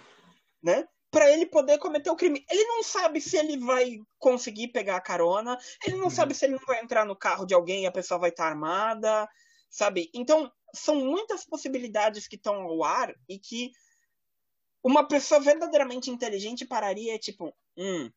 Né? 0.63 0.87
para 1.11 1.29
ele 1.29 1.45
poder 1.45 1.77
cometer 1.77 2.09
o 2.09 2.15
crime. 2.15 2.43
Ele 2.49 2.63
não 2.63 2.81
sabe 2.81 3.19
se 3.19 3.37
ele 3.37 3.57
vai 3.57 3.99
conseguir 4.17 4.69
pegar 4.69 4.95
a 4.95 5.01
carona, 5.01 5.57
ele 5.85 5.97
não 5.97 6.05
uhum. 6.05 6.09
sabe 6.09 6.33
se 6.33 6.45
ele 6.45 6.53
não 6.53 6.65
vai 6.65 6.81
entrar 6.81 7.05
no 7.05 7.15
carro 7.15 7.45
de 7.45 7.53
alguém 7.53 7.83
e 7.83 7.85
a 7.85 7.91
pessoa 7.91 8.17
vai 8.17 8.29
estar 8.29 8.47
armada, 8.47 9.27
sabe? 9.69 10.09
Então, 10.13 10.49
são 10.73 10.95
muitas 10.95 11.43
possibilidades 11.43 12.27
que 12.29 12.37
estão 12.37 12.61
ao 12.61 12.81
ar 12.83 13.13
e 13.27 13.37
que 13.37 13.71
uma 14.81 15.05
pessoa 15.05 15.41
verdadeiramente 15.41 16.09
inteligente 16.09 16.65
pararia 16.65 17.19
tipo, 17.19 17.53
hum, 17.77 18.09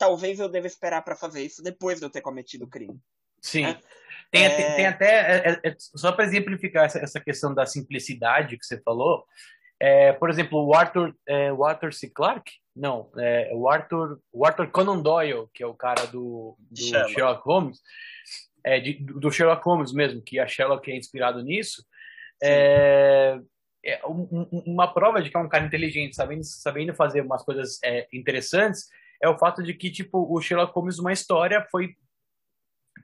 talvez 0.00 0.40
eu 0.40 0.48
deva 0.48 0.66
esperar 0.66 1.02
para 1.02 1.14
fazer 1.14 1.44
isso 1.44 1.62
depois 1.62 1.98
de 2.00 2.06
eu 2.06 2.10
ter 2.10 2.22
cometido 2.22 2.64
o 2.64 2.68
crime. 2.68 2.98
Sim. 3.42 3.66
É. 3.66 3.78
Tem, 4.30 4.44
é... 4.44 4.74
tem, 4.76 4.86
até, 4.86 5.06
é, 5.06 5.60
é, 5.62 5.76
só 5.78 6.10
para 6.10 6.24
exemplificar 6.24 6.86
essa, 6.86 6.98
essa 6.98 7.20
questão 7.20 7.54
da 7.54 7.66
simplicidade 7.66 8.56
que 8.56 8.64
você 8.64 8.80
falou, 8.80 9.26
é, 9.78 10.12
por 10.14 10.30
exemplo, 10.30 10.64
o 10.64 10.74
Arthur, 10.74 11.14
é, 11.26 11.52
o 11.52 11.64
Arthur 11.64 11.92
C. 11.92 12.08
Clarke, 12.08 12.52
não, 12.74 13.10
é, 13.18 13.50
o 13.52 13.68
Arthur, 13.68 14.18
o 14.32 14.46
Arthur 14.46 14.70
Conan 14.70 15.02
Doyle, 15.02 15.48
que 15.52 15.62
é 15.62 15.66
o 15.66 15.74
cara 15.74 16.06
do, 16.06 16.56
do 16.58 16.80
Sherlock. 16.80 17.42
Holmes, 17.44 17.78
é, 18.64 18.80
de, 18.80 18.94
do 18.94 19.30
Sherlock 19.30 19.62
Holmes 19.64 19.92
mesmo, 19.92 20.22
que 20.22 20.38
a 20.38 20.46
Sherlock 20.46 20.90
é 20.90 20.96
inspirado 20.96 21.42
nisso, 21.42 21.84
é, 22.42 23.38
é 23.84 24.06
um, 24.06 24.48
uma 24.66 24.92
prova 24.92 25.20
de 25.20 25.28
que 25.28 25.36
é 25.36 25.40
um 25.40 25.48
cara 25.48 25.66
inteligente, 25.66 26.16
sabendo, 26.16 26.44
sabendo 26.44 26.94
fazer 26.94 27.22
umas 27.22 27.42
coisas 27.42 27.78
é, 27.82 28.06
interessantes, 28.12 28.86
é 29.22 29.28
o 29.28 29.38
fato 29.38 29.62
de 29.62 29.74
que, 29.74 29.90
tipo, 29.90 30.26
o 30.32 30.40
Sherlock 30.40 30.72
Holmes, 30.72 30.98
uma 30.98 31.12
história, 31.12 31.66
foi, 31.70 31.96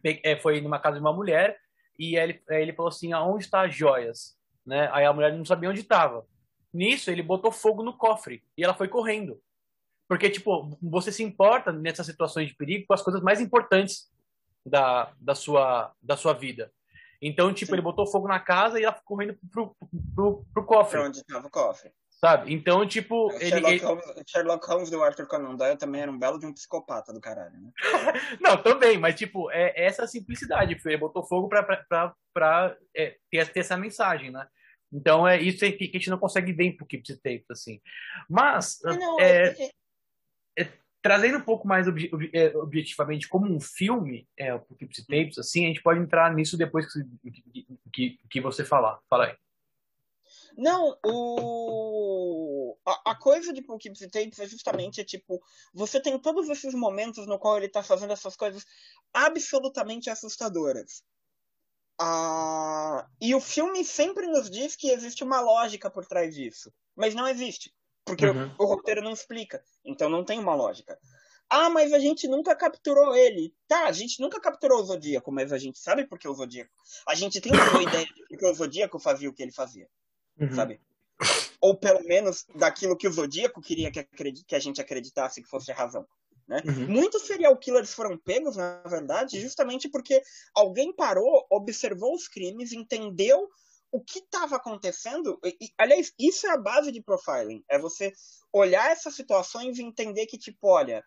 é, 0.04 0.37
foi 0.37 0.61
numa 0.61 0.78
casa 0.78 0.96
de 0.96 1.00
uma 1.00 1.12
mulher, 1.12 1.58
e 1.99 2.16
ele, 2.16 2.42
ele 2.49 2.73
falou 2.73 2.88
assim, 2.88 3.12
aonde 3.12 3.44
está 3.44 3.66
as 3.66 3.75
joias? 3.75 4.37
Né? 4.64 4.88
Aí 4.92 5.04
a 5.04 5.12
mulher 5.12 5.32
não 5.32 5.44
sabia 5.44 5.70
onde 5.70 5.80
estava. 5.80 6.26
Nisso, 6.73 7.11
ele 7.11 7.23
botou 7.23 7.52
fogo 7.52 7.82
no 7.82 7.96
cofre, 7.96 8.42
e 8.56 8.64
ela 8.64 8.75
foi 8.75 8.88
correndo. 8.88 9.40
Porque, 10.08 10.30
tipo, 10.30 10.78
você 10.80 11.11
se 11.11 11.23
importa 11.23 11.73
nessas 11.73 12.06
situações 12.06 12.49
de 12.49 12.54
perigo 12.54 12.87
com 12.87 12.94
as 12.94 13.02
coisas 13.02 13.20
mais 13.20 13.40
importantes 13.40 14.08
da, 14.64 15.12
da, 15.20 15.35
sua, 15.35 15.92
da 16.00 16.16
sua 16.16 16.32
vida. 16.32 16.73
Então, 17.20 17.52
tipo, 17.52 17.70
Sim. 17.70 17.75
ele 17.75 17.82
botou 17.82 18.06
fogo 18.06 18.28
na 18.28 18.38
casa 18.38 18.78
e 18.78 18.85
ela 18.85 18.92
ficou 18.92 19.16
correndo 19.16 19.38
pro, 19.50 19.75
pro, 19.75 19.88
pro, 20.14 20.46
pro 20.52 20.64
cofre. 20.64 20.99
Pra 20.99 21.08
onde 21.08 21.18
estava 21.18 21.46
o 21.46 21.50
cofre. 21.50 21.90
Sabe? 22.16 22.52
Então, 22.52 22.87
tipo. 22.87 23.30
Ele, 23.32 23.50
Sherlock, 23.50 23.75
ele... 23.75 23.85
Holmes, 23.85 24.04
Sherlock 24.26 24.66
Holmes 24.66 24.90
do 24.90 25.02
Arthur 25.02 25.26
Conan 25.26 25.54
Doyle 25.54 25.76
também 25.76 26.00
era 26.00 26.11
um 26.11 26.18
belo 26.18 26.38
de 26.38 26.46
um 26.46 26.52
psicopata 26.52 27.12
do 27.12 27.20
caralho, 27.20 27.61
né? 27.61 27.70
Não, 28.40 28.56
também, 28.62 28.96
mas, 28.96 29.14
tipo, 29.14 29.50
é, 29.50 29.73
é 29.76 29.85
essa 29.85 30.06
simplicidade. 30.06 30.80
Ele 30.85 30.96
botou 30.96 31.23
fogo 31.26 31.49
pra, 31.49 31.62
pra, 31.62 31.85
pra, 31.88 32.14
pra 32.32 32.76
é, 32.97 33.17
ter, 33.30 33.52
ter 33.52 33.60
essa 33.60 33.76
mensagem, 33.76 34.30
né? 34.30 34.47
Então, 34.90 35.28
é 35.28 35.38
isso 35.40 35.58
que 35.58 35.90
a 35.93 35.99
gente 35.99 36.08
não 36.08 36.19
consegue 36.19 36.52
ver 36.52 36.64
em 36.64 36.76
Poughkeepsie 36.76 37.17
Tapes, 37.17 37.50
assim. 37.50 37.80
Mas, 38.30 38.78
não, 38.82 39.21
é, 39.21 39.49
é, 39.49 39.71
é, 40.58 40.73
trazendo 41.02 41.36
um 41.36 41.43
pouco 41.43 41.69
mais 41.69 41.86
obje, 41.86 42.10
é, 42.32 42.56
objetivamente 42.56 43.28
como 43.28 43.52
um 43.52 43.60
filme, 43.60 44.26
é, 44.38 44.54
o 44.54 44.60
Poughkeepsie 44.60 45.04
Tapes, 45.04 45.38
assim, 45.38 45.64
a 45.64 45.69
gente 45.69 45.82
pode 45.82 46.00
entrar 46.00 46.32
nisso 46.32 46.56
depois 46.56 46.86
que, 46.90 47.67
que, 47.93 48.19
que 48.30 48.40
você 48.40 48.64
falar. 48.64 48.99
Fala 49.10 49.26
aí. 49.26 49.36
Não, 50.56 50.97
o... 51.04 52.76
a, 52.86 53.10
a 53.10 53.14
coisa 53.14 53.52
de 53.52 53.60
Poughkeepsie 53.60 54.08
Tapes 54.08 54.38
é 54.38 54.47
justamente, 54.47 55.00
é 55.00 55.04
tipo, 55.04 55.40
você 55.75 56.00
tem 56.00 56.19
todos 56.19 56.49
esses 56.49 56.73
momentos 56.73 57.26
no 57.26 57.38
qual 57.38 57.58
ele 57.58 57.69
tá 57.69 57.82
fazendo 57.82 58.12
essas 58.12 58.36
coisas 58.36 58.64
absolutamente 59.12 60.08
assustadoras. 60.08 61.02
Ah, 61.99 63.06
e 63.21 63.34
o 63.34 63.40
filme 63.40 63.84
sempre 63.84 64.26
nos 64.26 64.50
diz 64.50 64.76
que 64.76 64.90
existe 64.90 65.25
uma 65.25 65.40
lógica 65.40 65.90
por 65.90 66.06
trás 66.06 66.34
disso. 66.34 66.73
Mas 66.95 67.14
não 67.14 67.26
existe. 67.26 67.73
Porque 68.04 68.26
uhum. 68.26 68.54
o, 68.58 68.64
o, 68.64 68.66
roteiro 68.66 69.02
não 69.02 69.12
explica. 69.12 69.62
Então 69.84 70.08
não 70.08 70.25
tem 70.25 70.38
uma 70.38 70.54
lógica. 70.54 70.99
Ah, 71.49 71.71
mas 71.71 71.92
a 71.92 71.99
gente 71.99 72.28
nunca 72.28 72.54
capturou 72.54 73.14
ele. 73.14 73.54
Tá, 73.66 73.86
a 73.86 73.92
gente 73.92 74.21
nunca 74.21 74.40
capturou 74.40 74.80
o 74.80 74.84
Zodíaco, 74.84 75.32
mas 75.32 75.52
a 75.52 75.58
gente 75.58 75.78
sabe 75.78 76.06
por 76.06 76.19
que 76.19 76.28
o 76.28 76.34
Zodíaco. 76.34 76.73
A 77.08 77.14
gente 77.14 77.40
tem 77.40 77.52
uma 77.52 77.71
boa 77.71 77.82
ideia 77.84 78.04
de 78.04 78.26
porque 78.28 78.47
o 78.47 78.54
Zodíaco 78.54 78.99
fazia 78.99 79.28
o 79.28 79.32
que 79.32 79.42
ele 79.42 79.52
fazia. 79.52 79.88
Uhum. 80.40 80.54
Sabe? 80.54 80.80
Ou 81.60 81.76
pelo 81.76 82.04
menos 82.04 82.46
daquilo 82.54 82.96
que 82.96 83.08
o 83.08 83.12
Zodíaco 83.12 83.60
queria 83.60 83.90
que, 83.90 84.04
que 84.46 84.54
a 84.54 84.58
gente 84.58 84.80
acreditasse 84.80 85.42
que 85.42 85.49
fosse 85.49 85.72
a 85.72 85.75
razão. 85.75 86.06
Né? 86.46 86.62
Uhum. 86.64 86.86
Muitos 86.86 87.22
serial 87.22 87.56
killers 87.56 87.92
foram 87.92 88.16
pegos, 88.16 88.56
na 88.56 88.80
verdade, 88.86 89.40
justamente 89.40 89.88
porque 89.88 90.22
alguém 90.54 90.94
parou, 90.94 91.44
observou 91.50 92.14
os 92.14 92.28
crimes, 92.28 92.72
entendeu 92.72 93.49
o 93.90 94.00
que 94.00 94.20
estava 94.20 94.56
acontecendo. 94.56 95.40
E, 95.44 95.72
aliás, 95.76 96.12
isso 96.18 96.46
é 96.46 96.50
a 96.50 96.56
base 96.56 96.92
de 96.92 97.02
profiling. 97.02 97.64
É 97.68 97.78
você 97.78 98.12
olhar 98.52 98.90
essas 98.90 99.14
situações 99.14 99.78
e 99.78 99.82
entender 99.82 100.26
que, 100.26 100.38
tipo, 100.38 100.68
olha, 100.68 101.02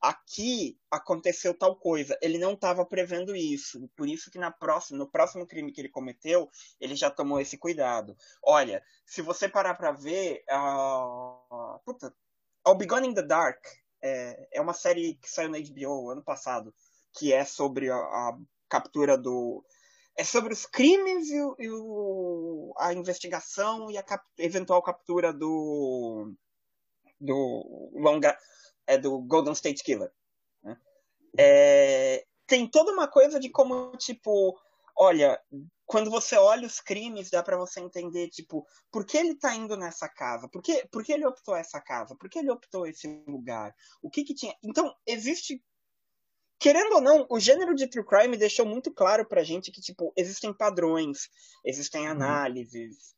aqui 0.00 0.78
aconteceu 0.90 1.56
tal 1.56 1.76
coisa. 1.76 2.18
Ele 2.22 2.38
não 2.38 2.52
estava 2.52 2.84
prevendo 2.84 3.34
isso. 3.34 3.88
Por 3.96 4.08
isso 4.08 4.30
que 4.30 4.38
na 4.38 4.50
próxima, 4.50 4.98
no 4.98 5.10
próximo 5.10 5.46
crime 5.46 5.72
que 5.72 5.80
ele 5.80 5.88
cometeu, 5.88 6.50
ele 6.80 6.94
já 6.94 7.10
tomou 7.10 7.40
esse 7.40 7.58
cuidado. 7.58 8.16
Olha, 8.42 8.82
se 9.04 9.22
você 9.22 9.48
parar 9.48 9.74
para 9.74 9.92
ver, 9.92 10.44
uh... 10.50 11.78
puta, 11.84 12.14
I'll 12.66 12.76
Be 12.76 12.86
Gone 12.86 13.08
in 13.08 13.14
the 13.14 13.22
Dark 13.22 13.64
é, 14.02 14.48
é 14.52 14.60
uma 14.60 14.74
série 14.74 15.14
que 15.14 15.30
saiu 15.30 15.48
na 15.48 15.58
HBO 15.58 16.10
ano 16.10 16.22
passado, 16.22 16.74
que 17.12 17.32
é 17.32 17.44
sobre 17.44 17.90
a, 17.90 17.96
a 17.96 18.38
captura 18.68 19.16
do. 19.16 19.64
É 20.16 20.24
sobre 20.24 20.52
os 20.52 20.66
crimes 20.66 21.30
e, 21.30 21.40
o, 21.40 21.56
e 21.58 21.70
o, 21.70 22.74
a 22.76 22.92
investigação 22.92 23.88
e 23.90 23.96
a 23.96 24.02
cap, 24.02 24.24
eventual 24.36 24.82
captura 24.82 25.32
do. 25.32 26.32
do 27.20 27.90
longa, 27.94 28.36
é, 28.88 28.96
do 28.98 29.20
Golden 29.20 29.52
State 29.52 29.84
Killer. 29.84 30.10
Né? 30.64 30.76
É, 31.38 32.24
tem 32.46 32.66
toda 32.66 32.90
uma 32.90 33.06
coisa 33.06 33.38
de 33.38 33.50
como, 33.50 33.94
tipo, 33.98 34.58
olha, 34.96 35.38
quando 35.84 36.10
você 36.10 36.36
olha 36.36 36.66
os 36.66 36.80
crimes, 36.80 37.30
dá 37.30 37.42
para 37.42 37.58
você 37.58 37.80
entender, 37.80 38.28
tipo, 38.28 38.66
por 38.90 39.04
que 39.04 39.18
ele 39.18 39.34
tá 39.34 39.54
indo 39.54 39.76
nessa 39.76 40.08
casa? 40.08 40.48
Por 40.48 40.62
que, 40.62 40.88
por 40.90 41.04
que 41.04 41.12
ele 41.12 41.26
optou 41.26 41.54
essa 41.54 41.80
casa? 41.80 42.16
Por 42.16 42.28
que 42.28 42.38
ele 42.38 42.50
optou 42.50 42.86
esse 42.86 43.22
lugar? 43.26 43.74
O 44.02 44.10
que 44.10 44.24
que 44.24 44.34
tinha... 44.34 44.54
Então, 44.62 44.92
existe... 45.06 45.62
Querendo 46.60 46.96
ou 46.96 47.00
não, 47.00 47.26
o 47.30 47.38
gênero 47.38 47.72
de 47.74 47.86
true 47.86 48.04
crime 48.04 48.36
deixou 48.36 48.66
muito 48.66 48.92
claro 48.92 49.24
pra 49.28 49.44
gente 49.44 49.70
que, 49.70 49.80
tipo, 49.80 50.12
existem 50.16 50.52
padrões, 50.52 51.28
existem 51.64 52.06
uhum. 52.06 52.12
análises. 52.12 53.14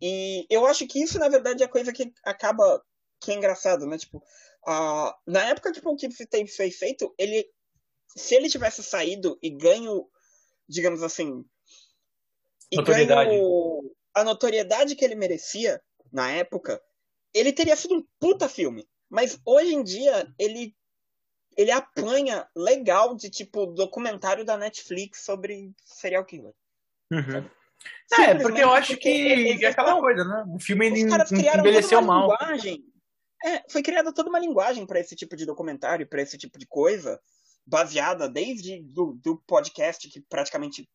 E 0.00 0.46
eu 0.50 0.66
acho 0.66 0.86
que 0.86 1.02
isso, 1.02 1.18
na 1.18 1.28
verdade, 1.28 1.62
é 1.62 1.66
a 1.66 1.70
coisa 1.70 1.92
que 1.92 2.12
acaba... 2.24 2.84
Que 3.18 3.30
é 3.30 3.34
engraçado, 3.34 3.86
né? 3.86 3.96
Tipo, 3.96 4.20
uh, 4.66 5.12
na 5.26 5.44
época 5.44 5.72
que 5.72 5.80
o 5.80 5.82
Poughkeepsie 5.82 6.26
Tapes 6.26 6.56
foi 6.56 6.70
feito, 6.70 7.14
ele... 7.18 7.46
Se 8.14 8.34
ele 8.34 8.50
tivesse 8.50 8.82
saído 8.82 9.38
e 9.42 9.48
ganho, 9.48 10.06
digamos 10.68 11.02
assim, 11.02 11.42
e 12.70 12.76
notoriedade. 12.76 13.30
ganhou 13.30 13.96
a 14.14 14.24
notoriedade 14.24 14.96
que 14.96 15.04
ele 15.04 15.14
merecia 15.14 15.80
na 16.12 16.30
época, 16.30 16.80
ele 17.34 17.52
teria 17.52 17.76
sido 17.76 17.94
um 17.94 18.04
puta 18.20 18.48
filme. 18.48 18.86
Mas 19.08 19.38
hoje 19.44 19.74
em 19.74 19.82
dia, 19.82 20.26
ele 20.38 20.74
ele 21.56 21.70
apanha 21.70 22.46
legal 22.56 23.14
de 23.14 23.28
tipo 23.28 23.66
documentário 23.66 24.44
da 24.44 24.56
Netflix 24.56 25.22
sobre 25.24 25.72
serial 25.84 26.24
killer. 26.24 26.54
Uhum. 27.10 27.50
É, 28.18 28.34
porque 28.36 28.62
eu 28.62 28.72
acho 28.72 28.96
que 28.96 29.58
é 29.62 29.66
aquela 29.66 30.00
coisa, 30.00 30.24
né? 30.24 30.44
O 30.54 30.58
filme 30.58 30.86
ele 30.86 31.00
envelheceu 31.00 32.00
mal. 32.00 32.30
Linguagem, 32.30 32.84
é, 33.44 33.64
foi 33.70 33.82
criada 33.82 34.12
toda 34.12 34.28
uma 34.28 34.38
linguagem 34.38 34.86
para 34.86 35.00
esse 35.00 35.16
tipo 35.16 35.36
de 35.36 35.46
documentário, 35.46 36.08
para 36.08 36.22
esse 36.22 36.38
tipo 36.38 36.58
de 36.58 36.66
coisa, 36.66 37.20
baseada 37.66 38.28
desde 38.28 38.82
do, 38.82 39.14
do 39.22 39.36
podcast 39.46 40.08
que 40.08 40.20
praticamente 40.20 40.88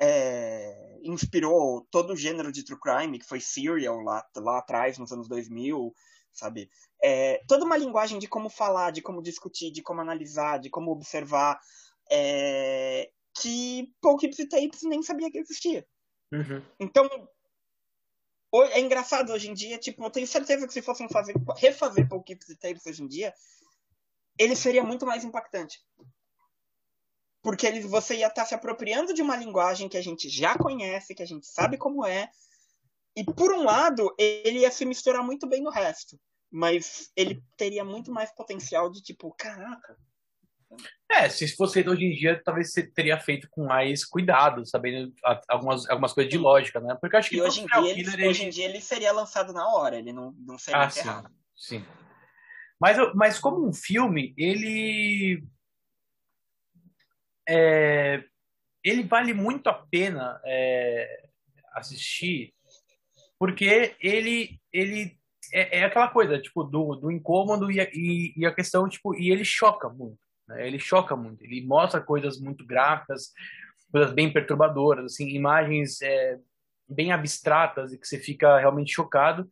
é, 0.00 0.98
inspirou 1.02 1.86
todo 1.90 2.12
o 2.12 2.16
gênero 2.16 2.52
de 2.52 2.64
true 2.64 2.78
crime, 2.78 3.18
que 3.18 3.26
foi 3.26 3.40
Serial 3.40 4.00
lá, 4.00 4.24
lá 4.36 4.58
atrás, 4.58 4.98
nos 4.98 5.12
anos 5.12 5.28
2000, 5.28 5.92
sabe? 6.32 6.70
É, 7.02 7.42
toda 7.48 7.64
uma 7.64 7.76
linguagem 7.76 8.18
de 8.18 8.28
como 8.28 8.48
falar, 8.48 8.90
de 8.92 9.02
como 9.02 9.22
discutir, 9.22 9.70
de 9.70 9.82
como 9.82 10.00
analisar, 10.00 10.58
de 10.58 10.70
como 10.70 10.90
observar, 10.92 11.58
é, 12.10 13.10
que 13.40 13.92
Pouquips 14.00 14.38
e 14.38 14.48
Tapes 14.48 14.82
nem 14.84 15.02
sabia 15.02 15.30
que 15.30 15.38
existia. 15.38 15.86
Uhum. 16.32 16.62
Então, 16.78 17.08
é 18.52 18.80
engraçado 18.80 19.32
hoje 19.32 19.50
em 19.50 19.54
dia, 19.54 19.78
tipo, 19.78 20.02
eu 20.04 20.10
tenho 20.10 20.26
certeza 20.26 20.66
que 20.66 20.72
se 20.72 20.82
fossem 20.82 21.08
fazer, 21.08 21.34
refazer 21.56 22.08
Pouquips 22.08 22.48
e 22.48 22.56
Tapes 22.56 22.86
hoje 22.86 23.02
em 23.02 23.06
dia, 23.06 23.34
ele 24.38 24.56
seria 24.56 24.82
muito 24.82 25.04
mais 25.04 25.24
impactante. 25.24 25.80
Porque 27.42 27.66
ele, 27.66 27.80
você 27.80 28.16
ia 28.16 28.26
estar 28.26 28.44
se 28.44 28.54
apropriando 28.54 29.12
de 29.12 29.22
uma 29.22 29.36
linguagem 29.36 29.88
que 29.88 29.96
a 29.96 30.02
gente 30.02 30.28
já 30.28 30.56
conhece, 30.56 31.14
que 31.14 31.22
a 31.22 31.26
gente 31.26 31.46
sabe 31.46 31.76
como 31.76 32.04
é, 32.04 32.30
e 33.18 33.24
por 33.24 33.52
um 33.52 33.64
lado, 33.64 34.14
ele 34.16 34.60
ia 34.60 34.70
se 34.70 34.84
misturar 34.84 35.24
muito 35.24 35.46
bem 35.46 35.60
no 35.60 35.70
resto. 35.70 36.18
Mas 36.50 37.10
ele 37.16 37.42
teria 37.56 37.84
muito 37.84 38.12
mais 38.12 38.32
potencial 38.32 38.88
de 38.90 39.02
tipo, 39.02 39.34
caraca. 39.36 39.98
É, 41.10 41.28
se 41.28 41.48
fosse 41.56 41.74
feito 41.74 41.90
hoje 41.90 42.04
em 42.04 42.14
dia, 42.14 42.40
talvez 42.44 42.72
você 42.72 42.86
teria 42.86 43.18
feito 43.18 43.48
com 43.50 43.66
mais 43.66 44.04
cuidado, 44.04 44.66
sabendo 44.66 45.12
algumas, 45.48 45.88
algumas 45.88 46.12
coisas 46.12 46.30
de 46.30 46.38
lógica, 46.38 46.80
né? 46.80 46.96
Porque 47.00 47.16
acho 47.16 47.30
que 47.30 47.40
hoje 47.40 47.62
em, 47.62 47.66
dia, 47.66 47.90
ele, 47.90 48.00
ele... 48.00 48.28
hoje 48.28 48.44
em 48.44 48.50
dia 48.50 48.66
ele 48.66 48.80
seria 48.80 49.12
lançado 49.12 49.52
na 49.52 49.66
hora, 49.66 49.96
ele 49.96 50.12
não, 50.12 50.32
não 50.38 50.58
seria 50.58 50.82
ah, 50.82 50.90
sim, 50.90 51.08
sim. 51.56 51.84
Mas, 52.80 52.96
mas 53.14 53.38
como 53.38 53.66
um 53.66 53.72
filme, 53.72 54.34
ele. 54.36 55.42
É, 57.48 58.22
ele 58.84 59.02
vale 59.02 59.32
muito 59.32 59.68
a 59.68 59.72
pena 59.72 60.38
é, 60.44 61.28
assistir 61.72 62.54
porque 63.38 63.96
ele 64.00 64.60
ele 64.72 65.18
é, 65.52 65.78
é, 65.78 65.84
aquela 65.84 66.08
coisa 66.08 66.38
tipo 66.40 66.64
do, 66.64 66.96
do 66.96 67.10
incômodo 67.10 67.70
e 67.70 67.80
a, 67.80 67.88
e, 67.92 68.34
e 68.36 68.44
a 68.44 68.54
questão 68.54 68.88
tipo 68.88 69.14
e 69.14 69.30
ele 69.30 69.44
choca 69.44 69.88
muito 69.88 70.18
né? 70.48 70.66
ele 70.66 70.78
choca 70.78 71.14
muito 71.14 71.44
ele 71.44 71.64
mostra 71.66 72.00
coisas 72.00 72.40
muito 72.40 72.64
gráficas 72.66 73.32
coisas 73.92 74.12
bem 74.12 74.32
perturbadoras 74.32 75.12
assim 75.12 75.28
imagens 75.28 76.00
é, 76.02 76.38
bem 76.88 77.12
abstratas 77.12 77.92
e 77.92 77.98
que 77.98 78.06
você 78.06 78.18
fica 78.18 78.58
realmente 78.58 78.92
chocado 78.92 79.50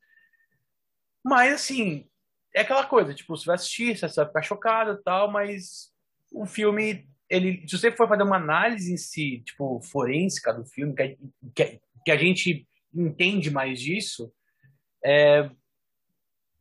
mas 1.24 1.54
assim 1.54 2.09
é 2.54 2.62
aquela 2.62 2.85
coisa 2.85 3.14
tipo 3.14 3.37
você 3.37 3.46
vai 3.46 3.56
assistir 3.56 3.96
você 3.96 4.09
vai 4.09 4.26
ficar 4.26 4.42
chocado 4.42 5.02
tal 5.02 5.30
mas 5.30 5.92
o 6.32 6.46
filme 6.46 7.09
ele 7.28 7.66
se 7.68 7.78
você 7.78 7.92
for 7.92 8.09
fazer 8.09 8.22
uma 8.22 8.37
análise 8.37 8.92
em 8.92 8.96
si 8.96 9.42
tipo 9.44 9.80
forensica 9.82 10.52
do 10.52 10.64
filme 10.64 10.94
que, 10.94 11.18
que, 11.54 11.80
que 12.04 12.11
a 12.11 12.16
gente 12.16 12.66
entende 12.96 13.50
mais 13.50 13.80
disso, 13.80 14.32
é, 15.04 15.50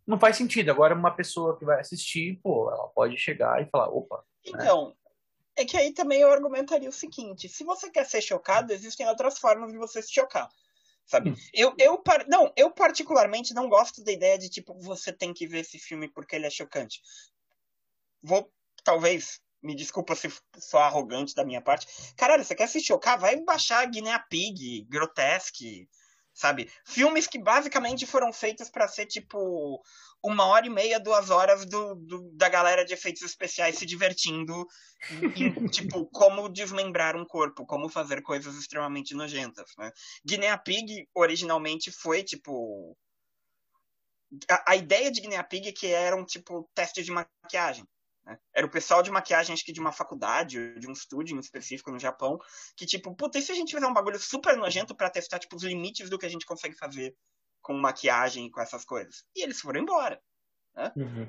não 0.06 0.20
faz 0.20 0.38
sentido. 0.38 0.70
Agora, 0.70 0.94
uma 0.94 1.16
pessoa 1.16 1.58
que 1.58 1.66
vai 1.66 1.80
assistir, 1.80 2.40
pô, 2.42 2.72
ela 2.72 2.88
pode 2.90 3.18
chegar 3.18 3.62
e 3.62 3.70
falar, 3.70 3.90
opa. 3.90 4.18
Né? 4.18 4.52
Então, 4.54 4.90
né? 4.90 4.94
é 5.58 5.66
que 5.66 5.78
aí 5.78 5.94
também 5.94 6.22
eu 6.22 6.32
argumentaria 6.32 6.90
o 6.90 6.94
seguinte: 6.94 7.50
se 7.50 7.64
você 7.64 7.90
quer 7.90 8.06
ser 8.06 8.22
chocado, 8.22 8.72
existem 8.72 9.08
outras 9.08 9.40
formas 9.40 9.72
de 9.72 9.78
você 9.78 10.02
se 10.02 10.14
chocar. 10.14 10.50
Sabe? 11.06 11.32
Hum. 11.32 11.36
Eu, 11.54 11.76
eu, 11.80 12.04
não, 12.28 12.52
eu 12.56 12.72
particularmente 12.72 13.54
não 13.54 13.70
gosto 13.70 14.04
da 14.04 14.12
ideia 14.12 14.38
de 14.38 14.50
tipo, 14.50 14.74
você 14.80 15.14
tem 15.14 15.34
que 15.34 15.46
ver 15.46 15.60
esse 15.60 15.78
filme 15.78 16.08
porque 16.08 16.36
ele 16.36 16.48
é 16.48 16.50
chocante. 16.50 17.02
Vou, 18.24 18.52
talvez, 18.84 19.40
me 19.62 19.76
desculpa 19.76 20.16
se 20.16 20.32
sou 20.58 20.80
arrogante 20.80 21.36
da 21.36 21.46
minha 21.46 21.62
parte. 21.62 21.88
Caralho, 22.16 22.44
você 22.44 22.56
quer 22.56 22.68
se 22.68 22.80
chocar? 22.80 23.20
Vai 23.20 23.40
baixar 23.42 23.86
Guinea 23.86 24.20
Pig, 24.20 24.84
Grotesque, 24.90 25.88
sabe? 26.36 26.70
Filmes 26.84 27.26
que 27.26 27.40
basicamente 27.40 28.06
foram 28.06 28.32
feitos 28.34 28.70
para 28.70 28.88
ser 28.90 29.06
tipo 29.06 29.82
uma 30.22 30.46
hora 30.46 30.68
e 30.68 30.70
meia, 30.70 31.00
duas 31.00 31.30
horas 31.30 31.66
do, 31.66 31.96
do, 31.96 32.30
da 32.34 32.50
galera 32.50 32.84
de 32.84 32.94
efeitos 32.94 33.22
especiais 33.22 33.78
se 33.78 33.86
divertindo 33.86 34.68
em, 35.10 35.68
tipo, 35.70 36.06
como 36.08 36.50
desmembrar 36.50 37.16
um 37.16 37.26
corpo, 37.26 37.66
como 37.66 37.88
fazer 37.88 38.22
coisas 38.22 38.56
extremamente 38.56 39.16
nojentas, 39.16 39.72
né? 39.78 39.92
Guinea 40.26 40.58
Pig 40.58 41.08
originalmente 41.16 41.90
foi, 41.90 42.22
tipo... 42.22 42.98
A, 44.50 44.72
a 44.72 44.76
ideia 44.76 45.10
de 45.10 45.22
Guinea 45.22 45.44
Pig 45.44 45.70
é 45.70 45.72
que 45.72 45.88
eram, 45.88 46.26
tipo, 46.26 46.70
testes 46.74 47.06
de 47.06 47.12
maquiagem. 47.12 47.88
Né? 48.26 48.38
Era 48.54 48.66
o 48.66 48.72
pessoal 48.72 49.04
de 49.04 49.12
maquiagem, 49.12 49.54
acho 49.54 49.64
que 49.64 49.72
de 49.72 49.80
uma 49.80 49.92
faculdade, 49.92 50.80
de 50.80 50.88
um 50.88 50.92
estúdio 50.92 51.36
em 51.36 51.40
específico 51.40 51.92
no 51.92 52.00
Japão, 52.00 52.40
que 52.76 52.86
tipo, 52.86 53.16
puta, 53.16 53.38
e 53.38 53.42
se 53.42 53.52
a 53.52 53.56
gente 53.56 53.74
fizer 53.74 53.88
um 53.88 53.94
bagulho 53.94 54.20
super 54.20 54.58
nojento 54.58 54.96
para 54.96 55.10
testar 55.10 55.40
tipo, 55.40 55.56
os 55.56 55.64
limites 55.64 56.10
do 56.10 56.18
que 56.18 56.26
a 56.26 56.30
gente 56.30 56.46
consegue 56.46 56.76
fazer 56.76 57.16
com 57.62 57.74
maquiagem 57.74 58.48
e 58.48 58.52
com 58.52 58.62
essas 58.62 58.84
coisas? 58.84 59.24
E 59.36 59.44
eles 59.44 59.60
foram 59.62 59.82
embora. 59.82 60.20
Né? 60.76 60.92
Uhum. 60.96 61.28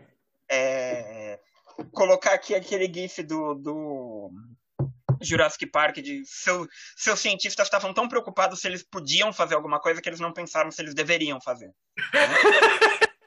É... 0.48 1.40
Colocar 1.92 2.32
aqui 2.32 2.54
aquele 2.54 2.92
gif 2.92 3.22
do, 3.22 3.54
do 3.54 4.30
Jurassic 5.20 5.66
Park 5.66 5.96
de 5.96 6.24
seu, 6.24 6.66
seus 6.96 7.20
cientistas 7.20 7.66
estavam 7.66 7.92
tão 7.92 8.08
preocupados 8.08 8.60
se 8.60 8.68
eles 8.68 8.82
podiam 8.82 9.32
fazer 9.32 9.54
alguma 9.54 9.78
coisa 9.78 10.00
que 10.00 10.08
eles 10.08 10.20
não 10.20 10.32
pensaram 10.32 10.70
se 10.70 10.80
eles 10.80 10.94
deveriam 10.94 11.38
fazer. 11.40 11.66
Né? 11.66 12.28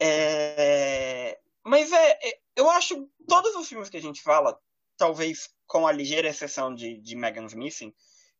é... 0.00 1.38
Mas 1.72 1.90
é, 1.90 2.18
é, 2.22 2.40
eu 2.54 2.68
acho 2.68 3.08
todos 3.26 3.56
os 3.56 3.66
filmes 3.66 3.88
que 3.88 3.96
a 3.96 4.02
gente 4.02 4.20
fala, 4.20 4.60
talvez 4.94 5.48
com 5.66 5.86
a 5.86 5.90
ligeira 5.90 6.28
exceção 6.28 6.74
de, 6.74 7.00
de 7.00 7.16
Megan's 7.16 7.54
Missing, 7.54 7.94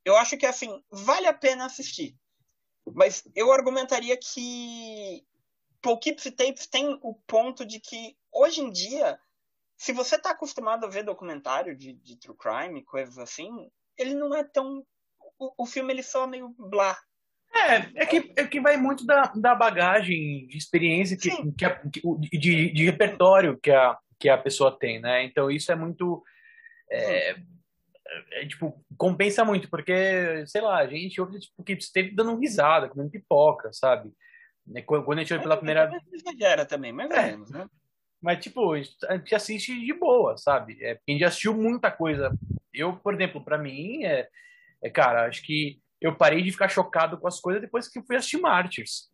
eu 0.05 0.15
acho 0.15 0.37
que 0.37 0.45
assim, 0.45 0.83
vale 0.91 1.25
a 1.25 1.33
pena 1.33 1.65
assistir. 1.65 2.15
Mas 2.93 3.27
eu 3.35 3.51
argumentaria 3.51 4.15
que 4.15 5.25
Poughkeepsie 5.81 6.29
Tapes 6.29 6.67
tem 6.67 6.99
o 7.01 7.15
ponto 7.25 7.65
de 7.65 7.79
que 7.79 8.15
hoje 8.31 8.61
em 8.61 8.69
dia, 8.69 9.19
se 9.75 9.91
você 9.93 10.15
está 10.15 10.29
acostumado 10.29 10.85
a 10.85 10.89
ver 10.89 11.03
documentário 11.03 11.75
de, 11.75 11.93
de 11.93 12.15
true 12.17 12.37
crime, 12.37 12.85
coisas 12.85 13.17
assim, 13.17 13.49
ele 13.97 14.13
não 14.13 14.35
é 14.35 14.43
tão. 14.43 14.85
O, 15.39 15.63
o 15.63 15.65
filme 15.65 15.91
ele 15.91 16.03
só 16.03 16.25
é 16.25 16.27
meio 16.27 16.49
blá, 16.49 16.95
é, 17.53 17.91
é 17.95 18.05
que, 18.05 18.33
é 18.35 18.47
que 18.47 18.59
vai 18.59 18.77
muito 18.77 19.05
da, 19.05 19.31
da 19.35 19.55
bagagem 19.55 20.47
de 20.47 20.57
experiência 20.57 21.17
que, 21.17 21.29
que, 21.53 21.65
a, 21.65 21.75
que 21.75 22.01
de, 22.37 22.71
de 22.71 22.85
repertório 22.85 23.59
que 23.59 23.71
a, 23.71 23.97
que 24.19 24.29
a 24.29 24.37
pessoa 24.37 24.77
tem, 24.77 24.99
né? 24.99 25.23
Então 25.23 25.51
isso 25.51 25.71
é 25.71 25.75
muito. 25.75 26.23
É, 26.89 27.31
é, 27.31 27.35
é, 28.31 28.45
tipo, 28.45 28.83
compensa 28.97 29.43
muito, 29.43 29.69
porque, 29.69 30.45
sei 30.47 30.61
lá, 30.61 30.77
a 30.77 30.87
gente 30.87 31.19
ouve 31.19 31.39
tipo, 31.39 31.63
que 31.63 31.73
esteve 31.73 32.11
dando 32.15 32.37
risada, 32.37 32.87
comendo 32.87 33.11
pipoca, 33.11 33.71
sabe? 33.73 34.11
Né, 34.65 34.81
quando 34.81 35.13
a 35.13 35.21
gente 35.21 35.33
ouve 35.33 35.43
pela 35.43 35.57
primeira 35.57 35.87
vez. 35.87 36.01
Exagera 36.11 36.65
também, 36.65 36.93
mais 36.93 37.09
ou 37.09 37.17
é. 37.17 37.31
menos, 37.31 37.51
né? 37.51 37.67
Mas, 38.21 38.41
tipo, 38.41 38.73
a 38.73 39.17
gente 39.17 39.35
assiste 39.35 39.77
de 39.77 39.93
boa, 39.93 40.37
sabe? 40.37 40.77
É, 40.81 40.97
quem 41.05 41.19
já 41.19 41.27
assistiu 41.27 41.53
muita 41.53 41.91
coisa. 41.91 42.31
Eu, 42.73 42.95
por 42.95 43.13
exemplo, 43.13 43.43
para 43.43 43.57
mim, 43.57 44.05
é, 44.05 44.29
é, 44.81 44.89
cara, 44.89 45.27
acho 45.27 45.43
que 45.43 45.81
eu 46.03 46.13
parei 46.13 46.41
de 46.41 46.51
ficar 46.51 46.67
chocado 46.67 47.17
com 47.17 47.27
as 47.27 47.39
coisas 47.39 47.61
depois 47.61 47.87
que 47.87 48.01
fui 48.01 48.17
assistir 48.17 48.37
Martyrs. 48.37 49.09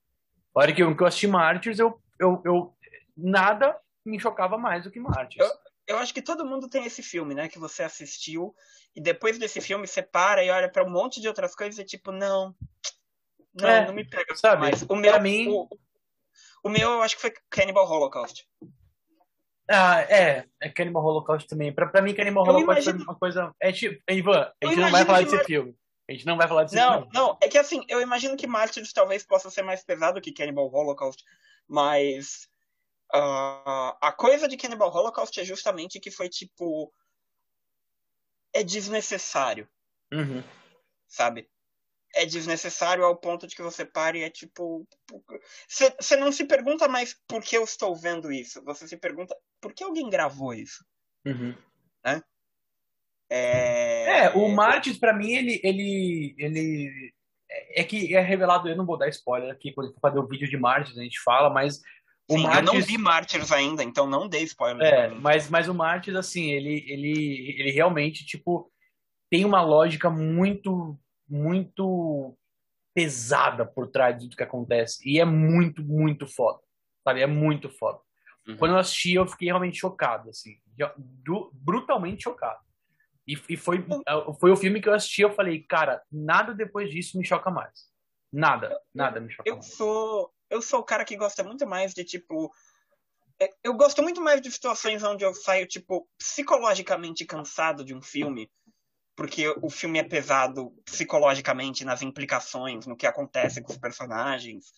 A 0.56 0.62
hora 0.62 0.74
que 0.74 0.82
eu, 0.82 0.98
que 0.98 1.04
eu 1.04 1.08
assisti 1.08 1.28
Martyrs, 1.28 1.78
eu, 1.78 2.02
eu, 2.20 2.42
eu, 2.44 2.76
nada 3.16 3.80
me 4.04 4.20
chocava 4.20 4.58
mais 4.58 4.84
do 4.84 4.92
que 4.92 5.00
Martyrs. 5.00 5.48
Eu, 5.48 5.96
eu 5.96 5.98
acho 6.00 6.12
que 6.12 6.22
todo 6.22 6.46
mundo 6.46 6.68
tem 6.68 6.86
esse 6.86 7.04
filme, 7.04 7.36
né? 7.36 7.48
Que 7.48 7.60
você 7.60 7.84
assistiu 7.84 8.56
e 8.96 9.00
depois 9.00 9.38
desse 9.38 9.62
filme 9.62 9.86
você 9.86 10.02
para 10.02 10.44
e 10.44 10.50
olha 10.50 10.68
para 10.68 10.84
um 10.84 10.90
monte 10.90 11.22
de 11.22 11.28
outras 11.28 11.54
coisas 11.54 11.78
e 11.78 11.86
tipo, 11.86 12.12
não, 12.12 12.56
não, 13.54 13.70
é, 13.70 13.86
não 13.86 13.94
me 13.94 14.04
pega. 14.04 14.36
Sabe? 14.36 14.62
Mas 14.64 14.82
o 14.82 14.96
meu, 14.96 15.22
mim... 15.22 15.48
o, 15.48 15.70
o 16.64 16.70
meu 16.70 16.90
eu 16.90 17.02
acho 17.04 17.16
que 17.16 17.22
foi 17.22 17.34
Cannibal 17.52 17.88
Holocaust. 17.88 18.48
Ah, 19.70 20.02
é, 20.02 20.46
é 20.60 20.70
Cannibal 20.70 21.06
Holocaust 21.06 21.48
também. 21.48 21.72
Pra, 21.72 21.86
pra 21.86 22.02
mim, 22.02 22.16
Cannibal 22.16 22.44
Holocaust 22.44 22.82
imagino... 22.82 22.98
foi 22.98 23.14
uma 23.14 23.20
coisa. 23.20 23.56
É 23.62 23.72
tipo, 23.72 24.02
Ivan, 24.10 24.52
a 24.60 24.66
gente 24.66 24.80
não 24.80 24.90
vai 24.90 25.06
falar 25.06 25.22
desse 25.22 25.36
Mar... 25.36 25.46
filme. 25.46 25.76
A 26.10 26.12
gente 26.12 26.26
não 26.26 26.38
vai 26.38 26.48
falar 26.48 26.64
disso. 26.64 26.76
Não, 26.76 27.02
não, 27.02 27.10
não, 27.14 27.38
é 27.40 27.48
que 27.48 27.58
assim, 27.58 27.86
eu 27.88 28.02
imagino 28.02 28.36
que 28.36 28.48
Martyrs 28.48 28.92
talvez 28.92 29.24
possa 29.24 29.52
ser 29.52 29.62
mais 29.62 29.84
pesado 29.84 30.20
que 30.20 30.34
Cannibal 30.34 30.74
Holocaust, 30.74 31.24
mas 31.68 32.50
uh, 33.14 33.94
a 34.02 34.12
coisa 34.18 34.48
de 34.48 34.58
Cannibal 34.58 34.92
Holocaust 34.92 35.40
é 35.40 35.44
justamente 35.44 36.00
que 36.00 36.10
foi 36.10 36.28
tipo. 36.28 36.92
É 38.52 38.64
desnecessário. 38.64 39.70
Uhum. 40.12 40.44
Sabe? 41.08 41.48
É 42.16 42.26
desnecessário 42.26 43.06
ao 43.06 43.16
ponto 43.16 43.46
de 43.46 43.56
que 43.56 43.62
você 43.62 43.86
pare 43.86 44.22
e 44.22 44.24
é 44.24 44.32
tipo. 44.32 44.88
Você 45.68 46.16
não 46.16 46.32
se 46.32 46.44
pergunta 46.44 46.88
mais 46.88 47.16
por 47.28 47.44
que 47.44 47.56
eu 47.56 47.64
estou 47.64 47.96
vendo 47.96 48.32
isso. 48.32 48.64
Você 48.64 48.88
se 48.88 48.98
pergunta 48.98 49.38
por 49.62 49.74
que 49.74 49.84
alguém 49.84 50.10
gravou 50.10 50.56
isso. 50.56 50.84
Uhum. 51.24 51.56
Né? 52.04 52.24
É, 53.30 54.26
é 54.26 54.30
o 54.32 54.50
Martins, 54.50 54.98
para 54.98 55.14
mim, 55.14 55.32
ele, 55.32 55.60
ele, 55.64 56.36
ele. 56.38 57.14
É 57.76 57.84
que 57.84 58.16
é 58.16 58.20
revelado, 58.20 58.68
eu 58.68 58.76
não 58.76 58.86
vou 58.86 58.98
dar 58.98 59.08
spoiler 59.10 59.52
aqui, 59.52 59.72
quando 59.72 59.94
for 59.94 60.00
fazer 60.00 60.20
o 60.20 60.28
vídeo 60.28 60.50
de 60.50 60.58
Martins, 60.58 60.98
a 60.98 61.04
gente 61.04 61.20
fala, 61.22 61.50
mas. 61.50 61.82
O 62.28 62.38
Sim, 62.38 62.44
Martins, 62.44 62.68
eu 62.68 62.74
não 62.74 62.82
vi 62.82 62.98
Martins 62.98 63.52
ainda, 63.52 63.84
então 63.84 64.08
não 64.08 64.28
dei 64.28 64.44
spoiler. 64.44 64.86
É, 64.86 65.08
mas, 65.10 65.50
mas 65.50 65.68
o 65.68 65.74
Martins, 65.74 66.16
assim, 66.16 66.52
ele, 66.52 66.86
ele, 66.88 67.56
ele 67.58 67.72
realmente, 67.72 68.24
tipo, 68.24 68.72
tem 69.32 69.46
uma 69.46 69.62
lógica 69.62 70.10
muito, 70.10 71.00
muito 71.28 72.38
pesada 72.94 73.66
por 73.66 73.88
trás 73.88 74.24
do 74.24 74.36
que 74.36 74.44
acontece. 74.44 75.00
E 75.08 75.20
é 75.20 75.26
muito, 75.26 75.84
muito 75.84 76.28
foda. 76.28 76.60
Sabe? 77.04 77.22
É 77.22 77.28
muito 77.28 77.70
foda. 77.70 78.00
Uhum. 78.48 78.58
Quando 78.58 78.74
eu 78.74 78.80
assisti, 78.80 79.14
eu 79.14 79.28
fiquei 79.28 79.48
realmente 79.48 79.80
chocado, 79.80 80.30
assim. 80.30 80.58
Do, 80.98 81.52
brutalmente 81.54 82.24
chocado. 82.24 82.60
E, 83.30 83.54
e 83.54 83.56
foi, 83.56 83.86
foi 84.40 84.52
o 84.52 84.56
filme 84.56 84.82
que 84.82 84.90
eu 84.90 84.94
assisti, 84.94 85.22
eu 85.22 85.32
falei, 85.32 85.62
cara, 85.62 86.02
nada 86.12 86.52
depois 86.54 86.90
disso 86.90 87.18
me 87.18 87.26
choca 87.26 87.52
mais. 87.52 87.88
Nada, 88.34 88.76
nada 88.94 89.20
me 89.20 89.30
choca 89.30 89.48
eu 89.48 89.58
mais. 89.58 89.74
Sou, 89.74 90.34
eu 90.50 90.62
sou 90.62 90.80
o 90.80 90.84
cara 90.84 91.06
que 91.06 91.16
gosta 91.16 91.44
muito 91.44 91.68
mais 91.68 91.94
de, 91.94 92.04
tipo... 92.04 92.52
É, 93.40 93.50
eu 93.64 93.76
gosto 93.76 94.02
muito 94.02 94.20
mais 94.20 94.42
de 94.42 94.52
situações 94.52 95.04
onde 95.04 95.24
eu 95.24 95.34
saio, 95.34 95.68
tipo, 95.68 96.10
psicologicamente 96.18 97.24
cansado 97.24 97.86
de 97.86 97.94
um 97.94 98.02
filme 98.02 98.50
porque 99.20 99.54
o 99.62 99.70
filme 99.70 100.00
é 100.00 100.04
pesado 100.04 100.74
psicologicamente 100.86 101.84
nas 101.84 102.02
implicações, 102.02 102.88
no 102.88 102.96
que 102.96 103.06
acontece 103.06 103.62
com 103.62 103.70
os 103.70 103.78
personagens, 103.78 104.72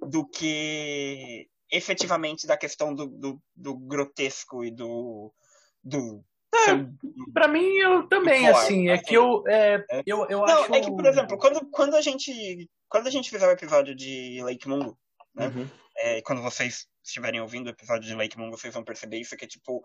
do 0.00 0.24
que 0.24 1.48
efetivamente 1.68 2.46
da 2.46 2.56
questão 2.56 2.94
do, 2.94 3.08
do, 3.08 3.42
do 3.52 3.76
grotesco 3.76 4.64
e 4.64 4.70
do. 4.70 5.34
do 5.82 6.24
é, 6.54 7.32
para 7.32 7.48
mim, 7.48 7.64
eu 7.76 8.08
também, 8.08 8.48
assim, 8.48 8.88
é 8.88 8.94
assim, 8.94 9.04
que 9.04 9.14
eu, 9.14 9.46
é, 9.46 9.84
é. 9.90 10.02
eu, 10.04 10.26
eu 10.28 10.38
Não, 10.40 10.64
acho... 10.64 10.74
é 10.74 10.80
que, 10.80 10.90
por 10.90 11.06
exemplo, 11.06 11.38
quando, 11.38 11.70
quando, 11.70 11.94
a 11.94 12.00
gente, 12.00 12.68
quando 12.88 13.06
a 13.06 13.10
gente 13.10 13.30
fizer 13.30 13.46
o 13.46 13.52
episódio 13.52 13.94
de 13.94 14.42
Lake 14.42 14.68
Mungo, 14.68 14.98
né, 15.34 15.46
uhum. 15.46 15.68
é, 15.96 16.22
quando 16.22 16.42
vocês 16.42 16.88
estiverem 17.04 17.40
ouvindo 17.40 17.68
o 17.68 17.70
episódio 17.70 18.08
de 18.08 18.14
Lake 18.14 18.36
Mungo, 18.36 18.58
vocês 18.58 18.74
vão 18.74 18.84
perceber 18.84 19.18
isso, 19.18 19.36
que 19.36 19.44
é 19.44 19.48
tipo, 19.48 19.84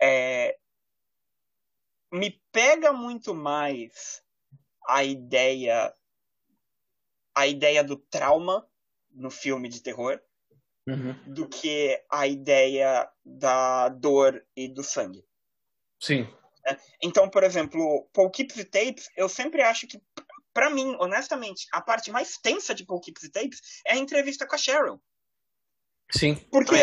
é, 0.00 0.56
me 2.10 2.40
pega 2.50 2.92
muito 2.92 3.34
mais 3.34 4.22
a 4.86 5.04
ideia 5.04 5.92
a 7.34 7.46
ideia 7.46 7.82
do 7.82 7.96
trauma 7.96 8.66
no 9.10 9.30
filme 9.30 9.68
de 9.68 9.82
terror 9.82 10.20
uhum. 10.86 11.14
do 11.26 11.48
que 11.48 11.98
a 12.10 12.26
ideia 12.26 13.08
da 13.24 13.88
dor 13.88 14.44
e 14.54 14.68
do 14.68 14.82
sangue. 14.82 15.24
Sim. 16.02 16.28
É, 16.66 16.76
então, 17.00 17.30
por 17.30 17.44
exemplo, 17.44 18.08
Paul 18.12 18.30
Keeps 18.30 18.56
Tapes, 18.64 19.08
eu 19.16 19.28
sempre 19.28 19.62
acho 19.62 19.86
que, 19.86 20.02
para 20.52 20.68
mim, 20.68 20.96
honestamente, 20.98 21.66
a 21.72 21.80
parte 21.80 22.10
mais 22.10 22.36
tensa 22.36 22.74
de 22.74 22.84
Paul 22.84 23.00
Keeps 23.00 23.30
Tapes 23.30 23.60
é 23.86 23.94
a 23.94 23.96
entrevista 23.96 24.46
com 24.46 24.54
a 24.56 24.58
Cheryl. 24.58 25.00
Sim, 26.10 26.34
porque 26.50 26.76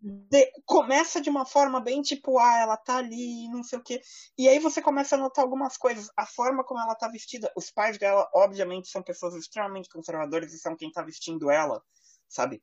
de, 0.00 0.52
começa 0.64 1.20
de 1.20 1.28
uma 1.28 1.44
forma 1.44 1.80
bem 1.80 2.00
tipo, 2.00 2.38
ah, 2.38 2.58
ela 2.58 2.76
tá 2.76 2.98
ali, 2.98 3.48
não 3.48 3.62
sei 3.62 3.78
o 3.78 3.82
quê. 3.82 4.00
E 4.38 4.48
aí 4.48 4.58
você 4.58 4.80
começa 4.80 5.16
a 5.16 5.18
notar 5.18 5.44
algumas 5.44 5.76
coisas. 5.76 6.08
A 6.16 6.24
forma 6.24 6.64
como 6.64 6.80
ela 6.80 6.94
tá 6.94 7.08
vestida. 7.08 7.52
Os 7.56 7.70
pais 7.70 7.98
dela, 7.98 8.28
obviamente, 8.34 8.88
são 8.88 9.02
pessoas 9.02 9.34
extremamente 9.34 9.88
conservadoras 9.88 10.52
e 10.52 10.58
são 10.58 10.76
quem 10.76 10.90
tá 10.92 11.02
vestindo 11.02 11.50
ela, 11.50 11.82
sabe? 12.28 12.62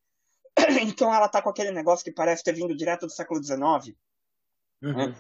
Então 0.82 1.14
ela 1.14 1.28
tá 1.28 1.42
com 1.42 1.50
aquele 1.50 1.72
negócio 1.72 2.04
que 2.04 2.12
parece 2.12 2.44
ter 2.44 2.54
vindo 2.54 2.76
direto 2.76 3.06
do 3.06 3.12
século 3.12 3.44
XIX. 3.44 3.62
Uhum. 4.82 4.94
Né? 4.94 5.16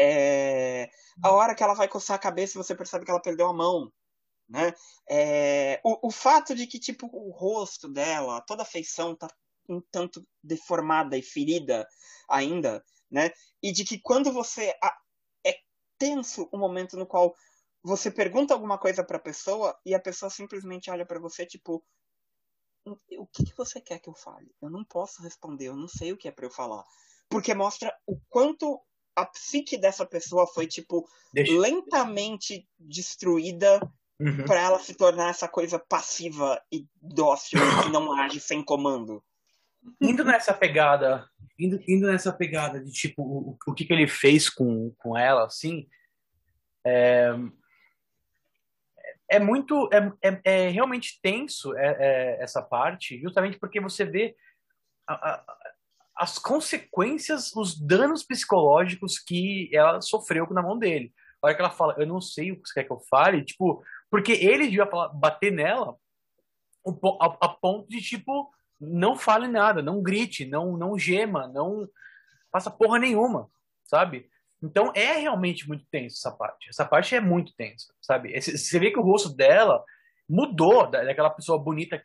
É... 0.00 0.90
A 1.22 1.32
hora 1.32 1.54
que 1.54 1.62
ela 1.62 1.74
vai 1.74 1.88
coçar 1.88 2.16
a 2.16 2.20
cabeça, 2.20 2.62
você 2.62 2.74
percebe 2.74 3.04
que 3.04 3.10
ela 3.10 3.22
perdeu 3.22 3.46
a 3.48 3.52
mão. 3.52 3.92
Né? 4.48 4.72
É... 5.08 5.80
O, 5.84 6.08
o 6.08 6.10
fato 6.10 6.54
de 6.54 6.66
que, 6.66 6.78
tipo, 6.78 7.08
o 7.12 7.30
rosto 7.30 7.88
dela, 7.88 8.40
toda 8.42 8.62
a 8.62 8.66
feição 8.66 9.14
tá 9.14 9.28
um 9.68 9.82
tanto 9.90 10.26
deformada 10.42 11.16
e 11.16 11.22
ferida 11.22 11.86
ainda, 12.28 12.82
né? 13.10 13.30
E 13.62 13.70
de 13.70 13.84
que 13.84 13.98
quando 14.00 14.32
você 14.32 14.74
é 14.82 14.98
tenso 15.98 16.48
o 16.52 16.56
momento 16.56 16.96
no 16.96 17.06
qual 17.06 17.34
você 17.82 18.10
pergunta 18.10 18.54
alguma 18.54 18.78
coisa 18.78 19.04
para 19.04 19.16
a 19.16 19.20
pessoa 19.20 19.78
e 19.84 19.94
a 19.94 20.00
pessoa 20.00 20.30
simplesmente 20.30 20.90
olha 20.90 21.04
para 21.04 21.18
você 21.18 21.44
tipo 21.44 21.84
o 22.86 23.26
que, 23.26 23.44
que, 23.44 23.54
você 23.54 23.82
quer 23.82 23.98
que 23.98 24.08
eu 24.08 24.14
fale? 24.14 24.50
Eu 24.62 24.70
não 24.70 24.82
posso 24.82 25.22
responder, 25.22 25.66
eu 25.66 25.76
não 25.76 25.88
sei 25.88 26.12
o 26.12 26.16
que 26.16 26.26
é 26.26 26.32
para 26.32 26.46
eu 26.46 26.50
falar, 26.50 26.82
porque 27.28 27.52
mostra 27.52 27.94
o 28.06 28.18
quanto 28.30 28.80
a 29.20 29.26
psique 29.26 29.76
dessa 29.76 30.06
pessoa 30.06 30.46
foi 30.46 30.66
tipo 30.66 31.08
Deixa. 31.32 31.52
lentamente 31.58 32.66
destruída 32.78 33.80
uhum. 34.18 34.44
para 34.44 34.60
ela 34.60 34.78
se 34.78 34.94
tornar 34.94 35.30
essa 35.30 35.48
coisa 35.48 35.78
passiva 35.78 36.60
e 36.72 36.86
dócil 37.00 37.58
que 37.82 37.90
não 37.90 38.12
age 38.12 38.40
sem 38.40 38.62
comando 38.62 39.22
indo 40.00 40.24
nessa 40.24 40.52
pegada, 40.52 41.28
indo, 41.58 41.82
indo 41.86 42.06
nessa 42.06 42.32
pegada 42.32 42.82
de 42.82 42.90
tipo 42.90 43.22
o, 43.22 43.58
o 43.66 43.74
que, 43.74 43.84
que 43.84 43.92
ele 43.92 44.06
fez 44.06 44.48
com, 44.48 44.92
com 44.98 45.16
ela, 45.16 45.44
assim, 45.44 45.88
é, 46.84 47.30
é 49.30 49.38
muito, 49.38 49.88
é, 49.92 50.12
é, 50.22 50.40
é 50.44 50.68
realmente 50.68 51.18
tenso 51.22 51.76
é, 51.76 51.96
é, 51.98 52.42
essa 52.42 52.62
parte, 52.62 53.20
justamente 53.20 53.58
porque 53.58 53.80
você 53.80 54.04
vê 54.04 54.36
a, 55.06 55.14
a, 55.14 55.44
as 56.18 56.36
consequências, 56.36 57.54
os 57.54 57.78
danos 57.78 58.24
psicológicos 58.24 59.20
que 59.20 59.70
ela 59.72 60.00
sofreu 60.00 60.46
na 60.50 60.60
mão 60.60 60.76
dele. 60.76 61.14
A 61.40 61.46
hora 61.46 61.54
que 61.54 61.62
ela 61.62 61.70
fala, 61.70 61.94
eu 61.96 62.06
não 62.06 62.20
sei 62.20 62.50
o 62.50 62.60
que 62.60 62.68
você 62.68 62.74
quer 62.74 62.84
que 62.84 62.92
eu 62.92 62.98
fale, 63.08 63.44
tipo, 63.44 63.84
porque 64.10 64.32
ele 64.32 64.64
devia 64.64 64.84
bater 65.14 65.52
nela 65.52 65.96
a, 67.20 67.46
a 67.46 67.48
ponto 67.48 67.88
de, 67.88 68.00
tipo, 68.00 68.52
não 68.80 69.16
fale 69.16 69.46
nada, 69.46 69.80
não 69.80 70.02
grite, 70.02 70.44
não, 70.44 70.76
não 70.76 70.98
gema, 70.98 71.46
não 71.46 71.88
faça 72.50 72.70
porra 72.70 72.98
nenhuma, 72.98 73.48
sabe? 73.84 74.28
Então 74.60 74.90
é 74.96 75.12
realmente 75.18 75.68
muito 75.68 75.86
tenso 75.88 76.16
essa 76.16 76.36
parte. 76.36 76.68
Essa 76.68 76.84
parte 76.84 77.14
é 77.14 77.20
muito 77.20 77.54
tensa, 77.54 77.94
sabe? 78.00 78.40
Você 78.40 78.78
vê 78.80 78.90
que 78.90 78.98
o 78.98 79.04
rosto 79.04 79.28
dela 79.28 79.84
mudou 80.28 80.88
daquela 80.90 81.30
pessoa 81.30 81.58
bonita 81.58 82.02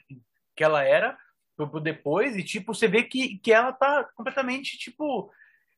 que 0.55 0.63
ela 0.63 0.83
era 0.83 1.17
pro 1.55 1.79
depois 1.79 2.35
e 2.35 2.43
tipo 2.43 2.73
você 2.73 2.87
vê 2.87 3.03
que, 3.03 3.37
que 3.39 3.51
ela 3.51 3.71
tá 3.71 4.03
completamente 4.15 4.77
tipo 4.77 5.31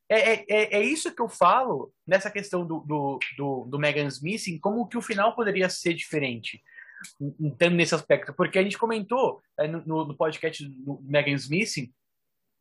é, 0.08 0.34
é, 0.34 0.44
é, 0.48 0.76
é 0.76 0.82
isso 0.82 1.14
que 1.14 1.20
eu 1.20 1.28
falo 1.28 1.92
nessa 2.06 2.30
questão 2.30 2.64
do, 2.64 2.80
do, 2.80 3.18
do, 3.36 3.64
do 3.64 3.78
Megan 3.78 4.06
Smith, 4.06 4.44
como 4.60 4.86
que 4.86 4.96
o 4.96 5.02
final 5.02 5.34
poderia 5.34 5.68
ser 5.68 5.94
diferente 5.94 6.62
entrando 7.40 7.74
nesse 7.74 7.94
aspecto, 7.94 8.32
porque 8.32 8.58
a 8.58 8.62
gente 8.62 8.78
comentou 8.78 9.42
é, 9.58 9.66
no, 9.66 9.82
no, 9.84 10.16
podcast 10.16 10.66
do 10.66 11.00
Megan 11.02 11.34
Smith 11.34 11.90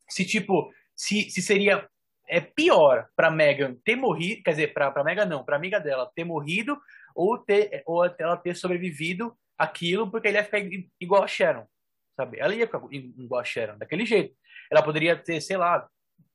se 0.09 0.25
tipo 0.25 0.71
se, 0.95 1.29
se 1.29 1.41
seria 1.41 1.87
é 2.27 2.41
pior 2.41 3.07
para 3.15 3.29
Megan 3.29 3.75
ter 3.83 3.95
morrido, 3.95 4.41
quer 4.43 4.51
dizer, 4.51 4.73
para 4.73 5.03
Megan 5.03 5.25
não, 5.25 5.43
para 5.43 5.55
amiga 5.55 5.79
dela 5.79 6.11
ter 6.15 6.23
morrido 6.23 6.77
ou 7.15 7.37
ter 7.37 7.83
ou 7.85 8.03
ela 8.05 8.35
ter 8.35 8.55
sobrevivido 8.55 9.35
aquilo 9.57 10.09
porque 10.09 10.27
ele 10.27 10.37
ia 10.37 10.43
ficar 10.43 10.59
igual 10.99 11.23
a 11.23 11.27
Sharon, 11.27 11.67
sabe? 12.15 12.39
Ela 12.39 12.55
ia 12.55 12.65
ficar 12.65 12.81
igual 12.91 13.41
a 13.41 13.43
Sharon, 13.43 13.77
daquele 13.77 14.05
jeito. 14.05 14.35
Ela 14.71 14.83
poderia 14.83 15.15
ter, 15.15 15.41
sei 15.41 15.57
lá, 15.57 15.87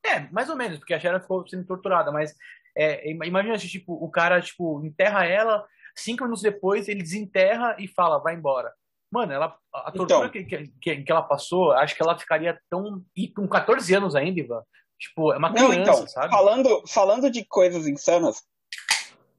é, 0.04 0.20
mais 0.30 0.48
ou 0.48 0.56
menos, 0.56 0.78
porque 0.78 0.94
a 0.94 1.00
Sharon 1.00 1.20
ficou 1.20 1.46
sendo 1.46 1.66
torturada, 1.66 2.10
mas 2.10 2.34
é, 2.76 3.10
imagina 3.10 3.58
se 3.58 3.68
tipo 3.68 3.92
o 3.92 4.10
cara 4.10 4.40
tipo 4.40 4.84
enterra 4.84 5.24
ela 5.26 5.66
Cinco 5.94 6.24
minutos 6.24 6.42
depois, 6.42 6.88
ele 6.88 7.02
desenterra 7.02 7.76
e 7.78 7.88
fala, 7.88 8.18
vai 8.18 8.34
embora. 8.34 8.72
Mano, 9.10 9.32
ela, 9.32 9.56
a 9.72 9.90
tortura 9.90 10.26
então, 10.26 10.30
que, 10.30 10.68
que, 10.80 11.02
que, 11.02 11.12
ela 11.12 11.22
passou, 11.22 11.72
acho 11.72 11.96
que 11.96 12.02
ela 12.02 12.18
ficaria 12.18 12.58
tão. 12.70 13.04
E 13.16 13.28
com 13.28 13.46
14 13.48 13.92
anos 13.94 14.14
ainda, 14.14 14.38
Ivan. 14.38 14.62
Tipo, 14.98 15.32
é 15.32 15.38
uma 15.38 15.52
criança, 15.52 15.74
não, 15.74 15.82
então, 15.82 16.06
sabe? 16.06 16.30
Falando, 16.30 16.86
falando 16.86 17.30
de 17.30 17.44
coisas 17.44 17.88
insanas 17.88 18.42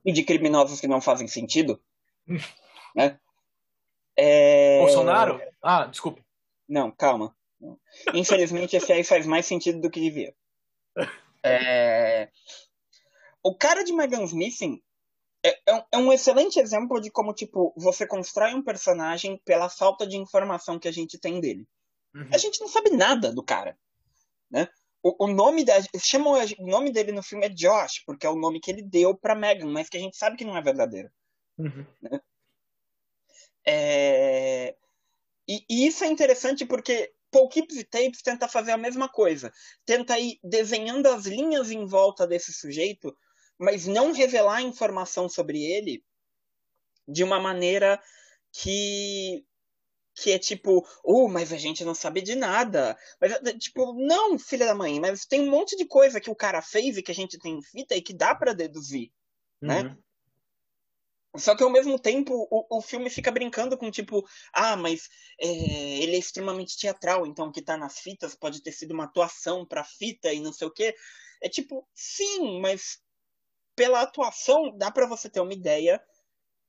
e 0.04 0.12
de 0.12 0.23
criminosos 0.23 0.82
que 0.82 0.88
não 0.88 0.99
fazem 0.99 1.27
sentido, 1.27 1.80
né? 2.95 3.17
É... 4.17 4.80
Bolsonaro? 4.80 5.39
Ah, 5.63 5.86
desculpa. 5.86 6.21
Não, 6.71 6.89
calma. 6.89 7.36
Infelizmente, 8.13 8.77
esse 8.77 8.93
aí 8.93 9.03
faz 9.03 9.25
mais 9.25 9.45
sentido 9.45 9.81
do 9.81 9.91
que 9.91 9.99
devia. 9.99 10.34
É... 11.43 12.29
O 13.43 13.53
cara 13.53 13.84
de 13.84 13.91
Megan's 13.91 14.31
Missing 14.31 14.81
é, 15.43 15.49
é, 15.49 15.86
é, 15.91 15.97
um 15.97 16.13
excelente 16.13 16.60
exemplo 16.60 17.01
de 17.01 17.12
como, 17.12 17.34
tipo, 17.34 17.73
você 17.75 18.07
constrói 18.07 18.53
um 18.53 18.63
personagem 18.63 19.41
pela 19.43 19.67
falta 19.67 20.07
de 20.07 20.15
informação 20.15 20.79
que 20.79 20.88
a 20.88 20.91
gente 20.93 21.19
tem 21.19 21.41
dele. 21.41 21.67
Uhum. 22.15 22.29
A 22.31 22.38
gente 22.38 22.62
não 22.62 22.69
sabe 22.69 22.91
nada 22.91 23.34
do 23.34 23.43
cara, 23.43 23.77
né? 24.49 24.69
O, 25.03 25.25
o 25.25 25.27
nome 25.27 25.65
da, 25.65 25.73
chamam, 25.99 26.36
o 26.60 26.67
nome 26.67 26.91
dele 26.91 27.12
no 27.12 27.23
filme 27.23 27.47
é 27.47 27.49
Josh, 27.49 28.03
porque 28.05 28.25
é 28.25 28.29
o 28.29 28.36
nome 28.36 28.62
que 28.62 28.71
ele 28.71 28.84
deu 28.84 29.13
para 29.13 29.36
Megan, 29.36 29.67
mas 29.67 29.89
que 29.89 29.97
a 29.97 29.99
gente 29.99 30.15
sabe 30.15 30.38
que 30.38 30.45
não 30.45 30.55
é 30.55 30.62
verdadeiro. 30.62 31.10
Uhum. 31.57 31.86
Né? 32.01 32.21
É... 33.65 34.75
E, 35.52 35.66
e, 35.70 35.88
isso 35.88 36.04
é 36.04 36.08
interessante 36.08 36.66
porque 36.66 37.12
Paul 37.30 37.50
Keeps 37.50 37.76
e 37.76 37.84
Tapes 37.84 38.22
tenta 38.22 38.48
fazer 38.48 38.72
a 38.72 38.78
mesma 38.78 39.10
coisa. 39.10 39.52
Tenta 39.86 40.18
ir 40.18 40.40
desenhando 40.44 41.08
as 41.08 41.26
linhas 41.26 41.72
em 41.72 41.86
volta 41.86 42.26
desse 42.26 42.54
sujeito 42.54 43.16
mas 43.62 43.86
não 43.86 44.12
revelar 44.12 44.64
informação 44.64 45.30
sobre 45.30 45.64
ele 45.64 46.04
de 47.08 47.24
uma 47.24 47.40
maneira 47.40 48.02
que 48.52 49.46
que 50.14 50.32
é 50.32 50.38
tipo, 50.38 50.86
oh, 51.04 51.30
mas 51.30 51.54
a 51.54 51.58
gente 51.58 51.86
não 51.86 51.96
sabe 51.96 52.22
de 52.22 52.36
nada. 52.36 52.98
Mas, 53.20 53.32
tipo, 53.60 53.94
não, 53.94 54.38
filha 54.38 54.66
da 54.66 54.76
mãe, 54.76 55.00
mas 55.00 55.26
tem 55.26 55.42
um 55.42 55.50
monte 55.50 55.76
de 55.78 55.86
coisa 55.86 56.20
que 56.20 56.30
o 56.30 56.36
cara 56.36 56.62
fez 56.62 56.98
e 56.98 57.02
que 57.02 57.12
a 57.12 57.16
gente 57.16 57.40
tem 57.40 57.58
em 57.58 57.62
fita 57.62 57.96
e 57.96 58.02
que 58.02 58.14
dá 58.14 58.36
para 58.36 58.54
deduzir, 58.54 59.10
né? 59.62 59.78
uhum. 59.78 59.84
né? 59.84 59.98
Só 61.38 61.56
que 61.56 61.63
ao 61.63 61.70
mesmo 61.70 61.98
tempo 61.98 62.48
o, 62.52 62.78
o 62.78 62.82
filme 62.82 63.10
fica 63.10 63.32
brincando 63.32 63.78
com 63.78 63.89
tipo, 63.89 64.28
ah, 64.52 64.76
mas 64.76 65.10
é, 65.39 65.48
ele 65.48 66.15
é 66.15 66.20
extremamente 66.20 66.78
teatral, 66.78 67.26
então 67.26 67.48
o 67.48 67.52
que 67.52 67.62
tá 67.62 67.78
nas 67.78 68.00
fitas 68.00 68.36
pode 68.36 68.62
ter 68.62 68.74
sido 68.74 68.91
uma 68.91 69.06
atuação 69.06 69.65
pra 69.65 69.84
fita 69.84 70.34
e 70.34 70.41
não 70.41 70.52
sei 70.52 70.67
o 70.67 70.72
quê. 70.72 70.94
É 71.41 71.48
tipo, 71.48 71.88
sim, 71.96 72.60
mas 72.60 73.02
pela 73.76 74.02
atuação 74.02 74.78
dá 74.78 74.91
para 74.91 75.08
você 75.08 75.30
ter 75.30 75.39
uma 75.39 75.54
ideia 75.54 76.04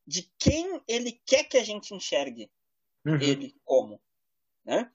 de 0.07 0.31
quem 0.39 0.81
ele 0.87 1.21
quer 1.27 1.45
que 1.45 1.59
a 1.59 1.65
gente 1.65 1.95
enxergue 1.95 2.51
uhum. 3.05 3.21
ele 3.21 3.55
como, 3.65 4.01
né? 4.65 4.91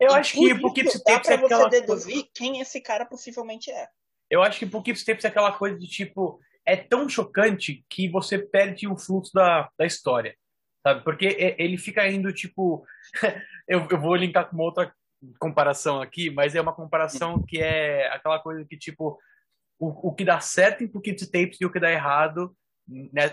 Eu 0.00 0.10
e 0.10 0.14
acho 0.14 0.32
que 0.32 0.52
o 0.52 0.60
Pouquíssimo 0.60 1.02
Dá 1.04 1.20
pra 1.20 1.34
é 1.34 1.36
você 1.36 1.68
deduzir 1.68 2.14
coisa... 2.14 2.28
quem 2.34 2.60
esse 2.60 2.80
cara 2.80 3.04
possivelmente 3.04 3.70
é. 3.70 3.88
Eu 4.30 4.42
acho 4.42 4.58
que 4.58 4.66
Pouquíssimo 4.66 5.06
Tempos 5.06 5.24
é 5.24 5.28
aquela 5.28 5.52
coisa 5.52 5.78
de 5.78 5.86
tipo 5.88 6.40
é 6.68 6.76
tão 6.76 7.08
chocante 7.08 7.82
que 7.88 8.10
você 8.10 8.38
perde 8.38 8.86
o 8.86 8.94
fluxo 8.94 9.32
da, 9.32 9.70
da 9.78 9.86
história, 9.86 10.36
sabe? 10.86 11.02
Porque 11.02 11.56
ele 11.58 11.78
fica 11.78 12.06
indo, 12.06 12.30
tipo... 12.30 12.84
eu, 13.66 13.88
eu 13.90 13.98
vou 13.98 14.14
linkar 14.14 14.48
com 14.48 14.54
uma 14.54 14.64
outra 14.64 14.92
comparação 15.38 16.02
aqui, 16.02 16.28
mas 16.28 16.54
é 16.54 16.60
uma 16.60 16.74
comparação 16.74 17.42
que 17.42 17.58
é 17.58 18.06
aquela 18.12 18.38
coisa 18.38 18.66
que, 18.68 18.76
tipo, 18.76 19.18
o, 19.78 20.10
o 20.10 20.14
que 20.14 20.26
dá 20.26 20.40
certo 20.40 20.84
em 20.84 20.88
Pouquinho 20.88 21.16
Tapes 21.16 21.58
e 21.58 21.64
o 21.64 21.72
que 21.72 21.80
dá 21.80 21.90
errado 21.90 22.54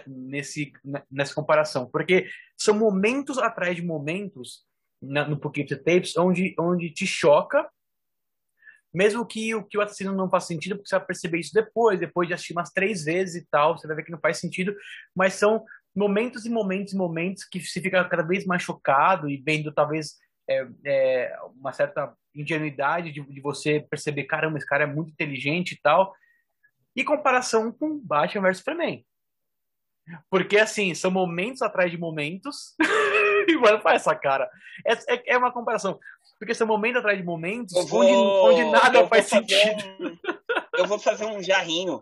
nesse, 0.08 0.72
nessa 1.12 1.36
comparação. 1.36 1.90
Porque 1.90 2.30
são 2.58 2.74
momentos 2.74 3.38
atrás 3.38 3.76
de 3.76 3.82
momentos 3.82 4.66
no 5.02 5.38
Pouquinho 5.38 5.68
Tapes 5.68 6.16
onde, 6.16 6.56
onde 6.58 6.90
te 6.90 7.06
choca 7.06 7.70
mesmo 8.96 9.26
que 9.26 9.54
o 9.54 9.64
que 9.64 9.78
o 9.78 9.82
assassino 9.82 10.14
não 10.14 10.30
faça 10.30 10.48
sentido, 10.48 10.76
porque 10.76 10.88
você 10.88 10.98
vai 10.98 11.06
perceber 11.06 11.40
isso 11.40 11.54
depois, 11.54 12.00
depois 12.00 12.28
de 12.28 12.34
assistir 12.34 12.54
umas 12.54 12.72
três 12.72 13.04
vezes 13.04 13.36
e 13.36 13.48
tal, 13.50 13.78
você 13.78 13.86
vai 13.88 13.98
ver 13.98 14.04
que 14.04 14.12
não 14.12 14.20
faz 14.20 14.38
sentido, 14.38 14.76
mas 15.16 15.34
são 15.34 15.64
momentos 15.96 16.46
e 16.46 16.50
momentos 16.50 16.94
e 16.94 16.98
momentos 16.98 17.44
que 17.44 17.60
você 17.60 17.82
fica 17.82 18.04
cada 18.06 18.24
vez 18.24 18.46
mais 18.46 18.64
chocado 18.64 19.30
e 19.30 19.38
vendo 19.38 19.74
talvez 19.74 20.16
é, 20.50 20.68
é, 20.86 21.38
uma 21.56 21.74
certa 21.74 22.14
ingenuidade 22.34 23.12
de, 23.12 23.22
de, 23.22 23.42
você 23.42 23.86
perceber, 23.90 24.24
caramba, 24.24 24.58
esse 24.58 24.68
cara 24.68 24.84
é 24.84 24.88
muito 24.88 25.12
inteligente 25.12 25.72
e 25.72 25.80
tal, 25.82 26.14
e 26.96 27.04
comparação 27.04 27.72
com 27.72 28.00
Batman 28.00 28.50
vs 28.50 28.58
Superman. 28.58 29.06
Porque, 30.30 30.58
assim, 30.58 30.94
são 30.94 31.10
momentos 31.10 31.62
atrás 31.62 31.90
de 31.90 31.98
momentos. 31.98 32.76
mano, 33.60 33.82
faz 33.82 34.02
essa 34.02 34.16
cara. 34.16 34.50
É, 34.86 34.94
é, 35.14 35.34
é, 35.34 35.38
uma 35.38 35.52
comparação. 35.52 36.00
Porque 36.40 36.54
são 36.54 36.68
momentos 36.68 37.00
atrás 37.00 37.18
de 37.18 37.24
momentos 37.24 37.74
vou, 37.90 38.02
onde, 38.02 38.62
onde 38.62 38.72
nada 38.72 39.08
faz 39.08 39.28
sentido. 39.28 39.84
Um, 40.00 40.18
eu 40.78 40.88
vou 40.88 41.00
fazer 41.00 41.26
um 41.26 41.42
jarrinho 41.42 42.02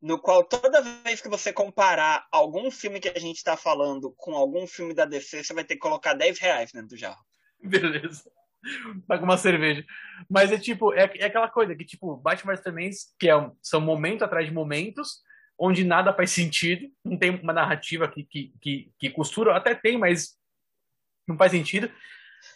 no 0.00 0.18
qual 0.18 0.42
toda 0.42 0.82
vez 1.04 1.20
que 1.20 1.28
você 1.28 1.52
comparar 1.52 2.26
algum 2.32 2.70
filme 2.70 2.98
que 2.98 3.08
a 3.08 3.18
gente 3.18 3.36
está 3.36 3.56
falando 3.56 4.12
com 4.16 4.34
algum 4.34 4.66
filme 4.66 4.92
da 4.92 5.04
DC, 5.04 5.44
você 5.44 5.54
vai 5.54 5.64
ter 5.64 5.74
que 5.74 5.80
colocar 5.80 6.12
10 6.14 6.38
reais 6.40 6.72
dentro 6.72 6.88
do 6.88 6.96
jarro. 6.96 7.22
Beleza. 7.62 8.24
Paga 9.06 9.24
uma 9.24 9.36
cerveja. 9.36 9.84
Mas 10.28 10.50
é 10.50 10.58
tipo, 10.58 10.92
é, 10.92 11.10
é 11.16 11.26
aquela 11.26 11.48
coisa 11.48 11.74
que, 11.74 11.84
tipo, 11.84 12.16
Batman 12.16 12.56
Superman, 12.56 12.90
que 13.18 13.28
é 13.28 13.36
um, 13.36 13.56
são 13.62 13.80
momentos 13.80 14.22
atrás 14.22 14.46
de 14.46 14.52
momentos, 14.52 15.20
onde 15.58 15.84
nada 15.84 16.12
faz 16.12 16.32
sentido, 16.32 16.88
não 17.04 17.16
tem 17.16 17.30
uma 17.30 17.52
narrativa 17.52 18.08
que, 18.08 18.24
que, 18.24 18.52
que, 18.60 18.92
que 18.98 19.10
costura, 19.10 19.56
até 19.56 19.74
tem, 19.74 19.96
mas 19.96 20.36
não 21.26 21.36
faz 21.36 21.52
sentido. 21.52 21.90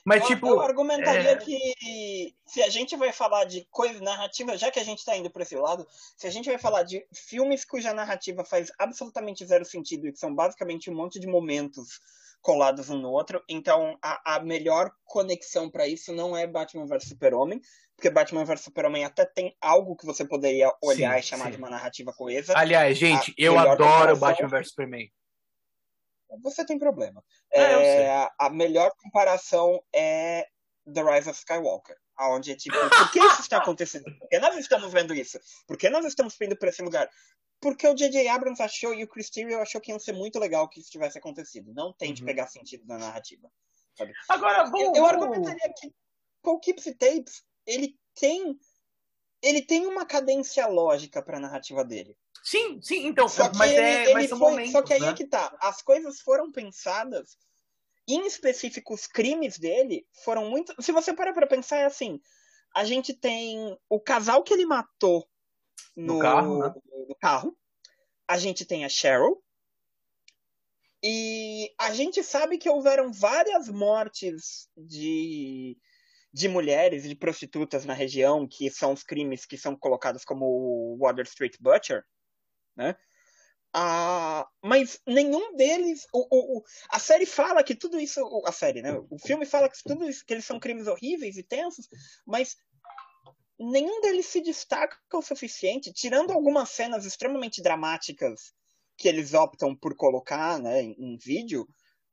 Mas, 0.04 0.22
eu, 0.22 0.28
tipo. 0.28 0.46
Eu 0.46 0.60
argumentaria 0.60 1.32
é... 1.32 1.36
que 1.36 2.34
se 2.46 2.62
a 2.62 2.68
gente 2.68 2.96
vai 2.96 3.12
falar 3.12 3.44
de 3.44 3.66
coisa 3.70 4.00
narrativa, 4.00 4.56
já 4.56 4.70
que 4.70 4.80
a 4.80 4.84
gente 4.84 5.04
tá 5.04 5.16
indo 5.16 5.30
pra 5.30 5.42
esse 5.42 5.56
lado, 5.56 5.86
se 6.16 6.26
a 6.26 6.30
gente 6.30 6.48
vai 6.48 6.58
falar 6.58 6.82
de 6.82 7.04
filmes 7.12 7.64
cuja 7.64 7.94
narrativa 7.94 8.44
faz 8.44 8.70
absolutamente 8.78 9.46
zero 9.46 9.64
sentido 9.64 10.06
e 10.06 10.12
que 10.12 10.18
são 10.18 10.34
basicamente 10.34 10.90
um 10.90 10.94
monte 10.94 11.18
de 11.18 11.26
momentos 11.26 12.00
colados 12.42 12.90
um 12.90 12.98
no 12.98 13.10
outro, 13.10 13.42
então 13.48 13.98
a, 14.00 14.36
a 14.36 14.40
melhor 14.40 14.92
conexão 15.04 15.68
para 15.68 15.88
isso 15.88 16.12
não 16.12 16.36
é 16.36 16.46
Batman 16.46 16.86
vs 16.86 17.08
Super-Homem, 17.08 17.60
porque 17.96 18.08
Batman 18.08 18.44
vs 18.44 18.60
Super-Homem 18.60 19.04
até 19.04 19.24
tem 19.24 19.56
algo 19.60 19.96
que 19.96 20.06
você 20.06 20.24
poderia 20.24 20.72
olhar 20.80 21.14
sim, 21.14 21.18
e 21.18 21.22
chamar 21.24 21.46
sim. 21.46 21.50
de 21.52 21.56
uma 21.56 21.70
narrativa 21.70 22.12
coesa. 22.12 22.56
Aliás, 22.56 22.96
gente, 22.96 23.34
eu 23.36 23.58
adoro 23.58 24.16
Batman 24.16 24.48
vs 24.48 24.68
Superman. 24.68 25.10
Você 26.42 26.64
tem 26.64 26.78
problema. 26.78 27.22
É, 27.52 27.62
é 27.62 28.30
a 28.38 28.50
melhor 28.50 28.92
comparação 29.02 29.82
é 29.94 30.46
The 30.92 31.02
Rise 31.02 31.28
of 31.28 31.38
Skywalker. 31.38 31.96
Onde 32.18 32.52
é 32.52 32.56
tipo, 32.56 32.76
por 32.76 33.12
que 33.12 33.18
isso 33.18 33.42
está 33.42 33.58
acontecendo? 33.58 34.04
Por 34.04 34.28
que 34.28 34.38
nós 34.38 34.56
estamos 34.56 34.90
vendo 34.92 35.14
isso? 35.14 35.38
Por 35.66 35.76
que 35.76 35.90
nós 35.90 36.04
estamos 36.06 36.40
indo 36.40 36.56
para 36.56 36.70
esse 36.70 36.82
lugar? 36.82 37.10
Porque 37.60 37.86
o 37.86 37.94
J.J. 37.94 38.28
Abrams 38.28 38.62
achou 38.62 38.94
e 38.94 39.04
o 39.04 39.08
Chris 39.08 39.30
Terrio 39.30 39.60
achou 39.60 39.80
que 39.80 39.92
ia 39.92 39.98
ser 39.98 40.12
muito 40.12 40.38
legal 40.38 40.68
que 40.68 40.80
isso 40.80 40.90
tivesse 40.90 41.18
acontecido. 41.18 41.74
Não 41.74 41.92
tente 41.92 42.22
uhum. 42.22 42.26
pegar 42.26 42.46
sentido 42.46 42.86
na 42.86 42.98
narrativa. 42.98 43.50
Sabe? 43.96 44.12
Agora, 44.28 44.64
vamos, 44.64 44.80
eu, 44.80 44.94
eu 44.94 45.06
argumentaria 45.06 45.72
que 45.76 45.92
Paul 46.42 46.60
Keeps 46.60 46.84
Tapes, 46.98 47.42
ele 47.66 47.98
tem 48.14 48.58
ele 49.46 49.62
tem 49.62 49.86
uma 49.86 50.04
cadência 50.04 50.66
lógica 50.66 51.22
para 51.22 51.36
a 51.36 51.40
narrativa 51.40 51.84
dele. 51.84 52.16
Sim, 52.42 52.80
sim, 52.82 53.06
então, 53.06 53.28
só 53.28 53.50
mas, 53.54 53.72
ele, 53.72 53.80
é, 53.80 54.12
mas 54.12 54.30
foi, 54.30 54.38
momentos, 54.38 54.72
Só 54.72 54.82
que 54.82 54.92
aí 54.92 55.00
né? 55.00 55.08
é 55.08 55.14
que 55.14 55.24
tá. 55.24 55.56
As 55.60 55.82
coisas 55.82 56.20
foram 56.20 56.50
pensadas, 56.50 57.38
em 58.08 58.26
específico, 58.26 58.94
os 58.94 59.06
crimes 59.06 59.56
dele 59.58 60.06
foram 60.24 60.50
muito. 60.50 60.74
Se 60.82 60.90
você 60.90 61.14
parar 61.14 61.32
pra 61.32 61.46
pensar, 61.46 61.78
é 61.78 61.84
assim: 61.84 62.20
a 62.74 62.84
gente 62.84 63.14
tem 63.14 63.78
o 63.88 64.00
casal 64.00 64.42
que 64.42 64.52
ele 64.52 64.66
matou 64.66 65.28
no, 65.94 66.14
no, 66.14 66.18
carro, 66.18 66.58
né? 66.58 66.74
no 67.08 67.14
carro, 67.14 67.56
a 68.26 68.38
gente 68.38 68.64
tem 68.64 68.84
a 68.84 68.88
Cheryl, 68.88 69.42
e 71.02 71.72
a 71.78 71.92
gente 71.92 72.22
sabe 72.22 72.58
que 72.58 72.68
houveram 72.68 73.12
várias 73.12 73.68
mortes 73.68 74.68
de 74.76 75.78
de 76.36 76.48
mulheres, 76.48 77.04
de 77.04 77.14
prostitutas 77.14 77.86
na 77.86 77.94
região, 77.94 78.46
que 78.46 78.70
são 78.70 78.92
os 78.92 79.02
crimes 79.02 79.46
que 79.46 79.56
são 79.56 79.74
colocados 79.74 80.22
como 80.22 80.44
o 80.44 80.98
Water 81.00 81.24
Street 81.24 81.56
Butcher, 81.58 82.04
né? 82.76 82.94
Ah, 83.72 84.46
mas 84.62 85.00
nenhum 85.06 85.56
deles. 85.56 86.06
O, 86.12 86.58
o, 86.58 86.62
a 86.90 86.98
série 86.98 87.24
fala 87.24 87.64
que 87.64 87.74
tudo 87.74 87.98
isso. 87.98 88.20
A 88.44 88.52
série, 88.52 88.82
né? 88.82 88.92
O 89.08 89.18
filme 89.18 89.46
fala 89.46 89.66
que 89.66 89.78
tudo 89.82 90.06
isso, 90.06 90.26
que 90.26 90.34
eles 90.34 90.44
são 90.44 90.60
crimes 90.60 90.86
horríveis 90.86 91.38
e 91.38 91.42
tensos, 91.42 91.88
mas 92.26 92.58
nenhum 93.58 94.02
deles 94.02 94.26
se 94.26 94.42
destaca 94.42 94.98
o 95.14 95.22
suficiente, 95.22 95.90
tirando 95.90 96.32
algumas 96.32 96.68
cenas 96.68 97.06
extremamente 97.06 97.62
dramáticas 97.62 98.52
que 98.98 99.08
eles 99.08 99.32
optam 99.32 99.74
por 99.74 99.96
colocar 99.96 100.58
né, 100.58 100.82
em, 100.82 100.94
em 100.98 101.16
vídeo. 101.16 101.66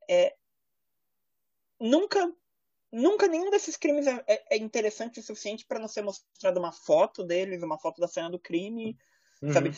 É, 0.08 0.34
nunca 1.78 2.34
nunca 2.94 3.26
nenhum 3.26 3.50
desses 3.50 3.76
crimes 3.76 4.06
é, 4.06 4.24
é, 4.26 4.56
é 4.56 4.56
interessante 4.56 5.18
o 5.18 5.22
suficiente 5.22 5.66
para 5.66 5.80
não 5.80 5.88
ser 5.88 6.02
mostrada 6.02 6.58
uma 6.60 6.72
foto 6.72 7.24
deles, 7.24 7.62
uma 7.62 7.78
foto 7.78 8.00
da 8.00 8.06
cena 8.06 8.30
do 8.30 8.38
crime, 8.38 8.96
uhum. 9.42 9.52
sabe? 9.52 9.72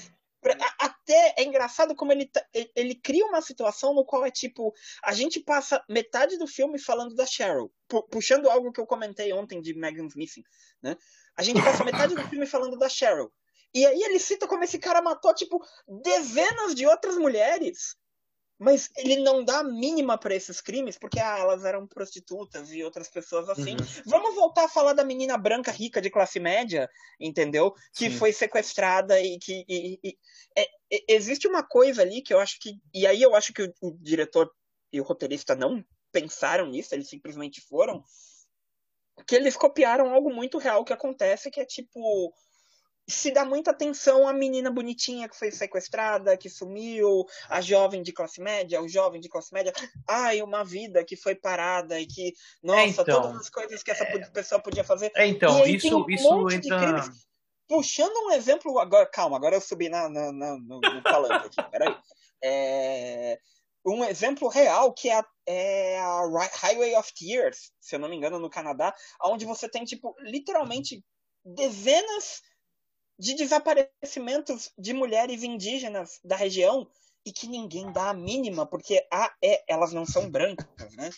Até 0.79 1.35
é 1.39 1.45
engraçado 1.45 1.97
como 1.97 2.13
ele, 2.13 2.31
ele 2.77 2.95
cria 2.95 3.25
uma 3.27 3.41
situação 3.41 3.95
no 3.95 4.05
qual 4.05 4.25
é 4.25 4.31
tipo, 4.31 4.73
a 5.03 5.13
gente 5.13 5.41
passa 5.41 5.83
metade 5.89 6.39
do 6.39 6.47
filme 6.47 6.79
falando 6.79 7.17
da 7.17 7.27
Cheryl, 7.27 7.73
puxando 8.11 8.49
algo 8.49 8.71
que 8.71 8.81
eu 8.81 8.87
comentei 8.87 9.33
ontem 9.33 9.61
de 9.61 9.75
Megan 9.75 10.07
Smith, 10.07 10.45
né? 10.81 10.97
A 11.37 11.43
gente 11.43 11.63
passa 11.63 11.85
metade 11.85 12.15
do 12.15 12.29
filme 12.29 12.47
falando 12.47 12.79
da 12.79 12.89
Cheryl. 12.89 13.33
E 13.75 13.85
aí 13.85 14.01
ele 14.03 14.19
cita 14.19 14.47
como 14.47 14.63
esse 14.63 14.79
cara 14.79 15.03
matou, 15.03 15.35
tipo, 15.35 15.61
dezenas 16.03 16.75
de 16.75 16.87
outras 16.87 17.17
mulheres 17.17 17.97
mas 18.59 18.91
ele 18.97 19.17
não 19.17 19.45
dá 19.45 19.59
a 19.59 19.65
mínima 19.65 20.17
para 20.17 20.35
esses 20.35 20.61
crimes, 20.61 20.97
porque 20.97 21.21
ah, 21.21 21.39
elas 21.39 21.65
eram 21.65 21.87
prostitutas 21.87 22.73
e 22.73 22.83
outras 22.83 23.09
pessoas 23.09 23.49
assim. 23.49 23.73
Uhum. 23.73 24.03
Vamos 24.07 24.35
voltar 24.35 24.65
a 24.65 24.69
falar 24.69 24.95
da 24.95 25.05
menina 25.05 25.37
branca 25.37 25.71
rica 25.71 26.01
de 26.01 26.11
classe 26.11 26.41
média, 26.41 26.89
entendeu? 27.21 27.73
Que 27.95 28.11
Sim. 28.11 28.17
foi 28.17 28.33
sequestrada 28.33 29.21
e 29.21 29.39
que. 29.39 29.65
E, 29.69 30.01
e, 30.03 30.19
é, 30.57 30.67
existe 31.09 31.47
uma 31.47 31.63
coisa 31.63 32.01
ali 32.01 32.23
que 32.23 32.33
eu 32.33 32.41
acho 32.41 32.59
que. 32.59 32.81
E 32.95 33.07
aí 33.07 33.21
eu 33.21 33.35
acho 33.35 33.53
que 33.53 33.63
o, 33.63 33.75
o 33.83 33.99
diretor 34.01 34.51
e 34.91 35.01
o 35.01 35.05
roteirista 35.05 35.55
não 35.55 35.85
pensaram 36.11 36.67
nisso, 36.67 36.95
eles 36.95 37.09
simplesmente 37.09 37.61
foram. 37.61 38.03
Que 39.27 39.35
eles 39.35 39.57
copiaram 39.57 40.15
algo 40.15 40.33
muito 40.33 40.57
real 40.57 40.85
que 40.85 40.93
acontece, 40.93 41.51
que 41.51 41.61
é 41.61 41.65
tipo 41.65 42.33
se 43.09 43.31
dá 43.31 43.45
muita 43.45 43.71
atenção 43.71 44.27
à 44.27 44.33
menina 44.33 44.71
bonitinha 44.71 45.29
que 45.29 45.39
foi 45.39 45.51
sequestrada, 45.51 46.37
que 46.37 46.51
sumiu, 46.51 47.25
a 47.49 47.61
jovem 47.61 48.03
de 48.03 48.13
classe 48.13 48.41
média, 48.41 48.83
o 48.83 48.89
jovem 48.89 49.21
de 49.21 49.29
classe 49.29 49.53
média. 49.53 49.73
Ai, 50.09 50.43
uma 50.43 50.65
vida 50.65 51.05
que 51.05 51.17
foi 51.17 51.35
parada 51.35 52.01
e 52.01 52.07
que, 52.07 52.33
nossa, 52.63 53.03
então, 53.03 53.23
todas 53.23 53.43
as 53.43 53.51
coisas 53.51 53.83
que 53.83 53.91
essa 53.91 54.05
é... 54.05 54.19
pessoa 54.31 54.61
podia 54.61 54.83
fazer. 54.83 55.13
É, 55.15 55.27
então, 55.27 55.65
isso, 55.67 56.05
um 56.05 56.11
isso 56.11 56.51
entra. 56.51 57.05
Puxando 57.69 58.17
um 58.27 58.31
exemplo 58.33 58.79
agora, 58.79 59.07
calma, 59.07 59.37
agora 59.37 59.57
eu 59.57 59.61
subi 59.61 59.89
na, 59.89 60.09
na, 60.09 60.33
na 60.33 60.57
no, 60.57 60.81
no 60.81 61.03
falante 61.03 61.47
aqui, 61.47 61.63
peraí. 61.71 61.97
É, 62.43 63.39
um 63.85 64.05
exemplo 64.05 64.49
real 64.49 64.93
que 64.93 65.09
é 65.09 65.19
a, 65.19 65.25
é 65.47 65.99
a 65.99 66.51
Highway 66.61 66.97
of 66.97 67.13
Tears, 67.15 67.73
se 67.81 67.95
eu 67.95 68.01
não 68.01 68.09
me 68.09 68.17
engano, 68.17 68.39
no 68.39 68.51
Canadá, 68.51 68.95
onde 69.23 69.45
você 69.45 69.69
tem, 69.69 69.85
tipo, 69.85 70.15
literalmente 70.21 71.05
dezenas 71.45 72.43
de 73.19 73.35
desaparecimentos 73.35 74.73
de 74.79 74.93
mulheres 74.93 75.43
indígenas 75.43 76.21
da 76.25 76.37
região 76.37 76.89
e 77.25 77.33
que 77.33 77.49
ninguém 77.49 77.91
dá 77.93 78.11
a 78.11 78.15
mínima, 78.15 78.67
porque 78.67 79.05
a, 79.13 79.35
é, 79.43 79.65
elas 79.69 79.93
não 79.93 80.07
são 80.07 80.31
brancas, 80.31 80.95
né? 80.97 81.11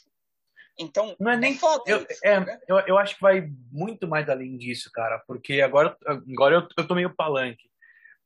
Então. 0.78 1.16
Não 1.18 1.32
é 1.32 1.36
nem. 1.36 1.55
É 1.55 1.57
foda 1.57 1.82
eu, 1.86 2.07
isso, 2.09 2.20
é, 2.24 2.40
né? 2.40 2.61
eu, 2.68 2.78
eu 2.80 2.99
acho 2.99 3.16
que 3.16 3.20
vai 3.20 3.51
muito 3.72 4.07
mais 4.07 4.28
além 4.28 4.57
disso, 4.57 4.90
cara, 4.92 5.22
porque 5.26 5.61
agora, 5.61 5.96
agora 6.07 6.55
eu, 6.55 6.68
eu 6.76 6.86
tô 6.86 6.94
meio 6.94 7.14
palanque. 7.14 7.68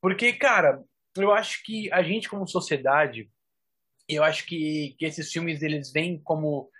Porque, 0.00 0.32
cara, 0.34 0.84
eu 1.16 1.32
acho 1.32 1.62
que 1.64 1.90
a 1.92 2.02
gente, 2.02 2.28
como 2.28 2.46
sociedade, 2.46 3.30
eu 4.08 4.22
acho 4.22 4.44
que, 4.46 4.94
que 4.98 5.06
esses 5.06 5.32
filmes 5.32 5.62
eles 5.62 5.90
vêm 5.90 6.20
como. 6.22 6.70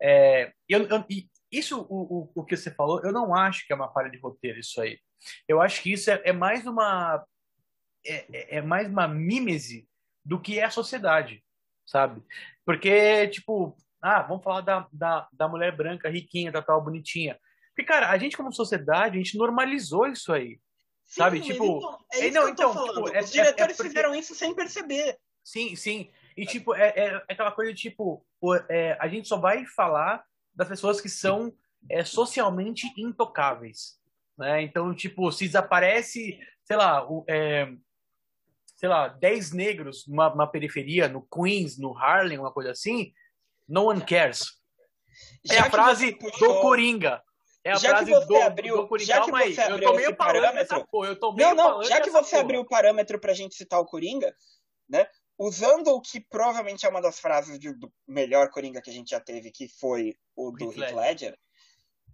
É, 0.00 0.52
eu, 0.68 0.86
eu, 0.86 1.04
isso, 1.50 1.86
o, 1.88 2.22
o, 2.24 2.32
o 2.34 2.44
que 2.44 2.56
você 2.56 2.70
falou, 2.70 3.00
eu 3.02 3.12
não 3.12 3.34
acho 3.34 3.66
que 3.66 3.72
é 3.72 3.76
uma 3.76 3.92
falha 3.92 4.10
de 4.10 4.18
roteiro, 4.18 4.58
isso 4.60 4.80
aí. 4.80 4.98
Eu 5.46 5.60
acho 5.60 5.82
que 5.82 5.92
isso 5.92 6.10
é, 6.10 6.20
é 6.24 6.32
mais 6.32 6.66
uma. 6.66 7.24
É, 8.04 8.26
é, 8.32 8.56
é 8.58 8.62
mais 8.62 8.88
uma 8.88 9.06
mímese 9.06 9.88
do 10.24 10.40
que 10.40 10.58
é 10.58 10.64
a 10.64 10.70
sociedade, 10.70 11.42
sabe? 11.86 12.22
Porque, 12.64 13.28
tipo, 13.28 13.76
ah, 14.00 14.22
vamos 14.22 14.42
falar 14.42 14.60
da, 14.60 14.86
da, 14.92 15.28
da 15.32 15.48
mulher 15.48 15.76
branca, 15.76 16.08
riquinha, 16.08 16.50
da 16.50 16.62
tal, 16.62 16.82
bonitinha. 16.82 17.38
Porque, 17.74 17.84
cara, 17.84 18.10
a 18.10 18.18
gente 18.18 18.36
como 18.36 18.52
sociedade, 18.52 19.16
a 19.16 19.22
gente 19.22 19.38
normalizou 19.38 20.06
isso 20.06 20.32
aí. 20.32 20.60
Sim, 21.04 21.20
sabe? 21.20 21.40
Tipo. 21.40 21.64
Então, 21.78 21.98
é 22.12 22.26
isso 22.26 22.34
não, 22.34 22.42
que 22.42 22.62
eu 22.62 22.70
então, 22.70 22.86
tipo, 22.88 23.08
é, 23.14 23.20
Os 23.20 23.32
diretores 23.32 23.74
é, 23.74 23.76
porque... 23.76 23.88
fizeram 23.88 24.14
isso 24.14 24.34
sem 24.34 24.54
perceber. 24.54 25.18
Sim, 25.44 25.76
sim. 25.76 26.10
E, 26.36 26.46
tipo, 26.46 26.74
é, 26.74 26.88
é, 26.88 27.06
é 27.28 27.32
aquela 27.32 27.52
coisa, 27.52 27.74
tipo, 27.74 28.24
é, 28.68 28.96
a 29.00 29.08
gente 29.08 29.28
só 29.28 29.36
vai 29.36 29.66
falar 29.66 30.24
das 30.54 30.68
pessoas 30.68 31.00
que 31.00 31.08
são 31.08 31.52
é, 31.90 32.04
socialmente 32.04 32.92
intocáveis. 32.96 34.00
Né? 34.42 34.62
Então, 34.62 34.92
tipo, 34.92 35.30
se 35.30 35.46
desaparece, 35.46 36.36
sei 36.64 36.76
lá, 36.76 37.08
o, 37.08 37.24
é, 37.28 37.68
sei 38.76 38.88
lá, 38.88 39.06
10 39.06 39.52
negros 39.52 40.04
numa, 40.08 40.48
periferia, 40.48 41.08
no 41.08 41.22
Queens, 41.22 41.78
no 41.78 41.96
Harlem, 41.96 42.40
uma 42.40 42.52
coisa 42.52 42.72
assim, 42.72 43.12
no 43.68 43.84
one 43.84 44.04
cares. 44.04 44.60
É 45.48 45.54
já 45.54 45.66
a 45.66 45.70
frase 45.70 46.18
puxou... 46.18 46.54
do 46.54 46.60
Coringa. 46.60 47.22
É 47.64 47.70
a 47.70 47.76
já 47.76 47.90
frase 47.90 48.06
que 48.06 48.18
você 48.18 48.26
do, 48.26 48.36
abriu, 48.42 48.76
do 48.78 48.88
Coringa. 48.88 49.06
Já 49.06 49.20
que 49.20 49.30
você 49.30 49.60
aí, 49.60 49.72
abriu 49.72 49.88
eu 49.88 50.00
esse 50.00 50.12
parâmetro, 50.14 50.88
pô, 50.90 51.06
eu 51.06 51.14
tô 51.14 51.32
meio 51.32 51.54
não, 51.54 51.78
não, 51.78 51.84
já 51.84 52.00
que 52.00 52.10
você 52.10 52.30
porra. 52.30 52.42
abriu 52.42 52.60
o 52.62 52.68
parâmetro 52.68 53.20
pra 53.20 53.32
gente 53.32 53.54
citar 53.54 53.78
o 53.78 53.86
Coringa, 53.86 54.34
né? 54.88 55.06
Usando 55.38 55.86
o 55.94 56.00
que 56.00 56.20
provavelmente 56.20 56.84
é 56.84 56.88
uma 56.88 57.00
das 57.00 57.20
frases 57.20 57.60
de, 57.60 57.72
do 57.72 57.92
melhor 58.08 58.50
Coringa 58.50 58.82
que 58.82 58.90
a 58.90 58.92
gente 58.92 59.10
já 59.10 59.20
teve, 59.20 59.52
que 59.52 59.68
foi 59.68 60.16
o 60.34 60.50
do 60.50 60.72
Heath 60.72 60.92
Ledger, 60.92 61.38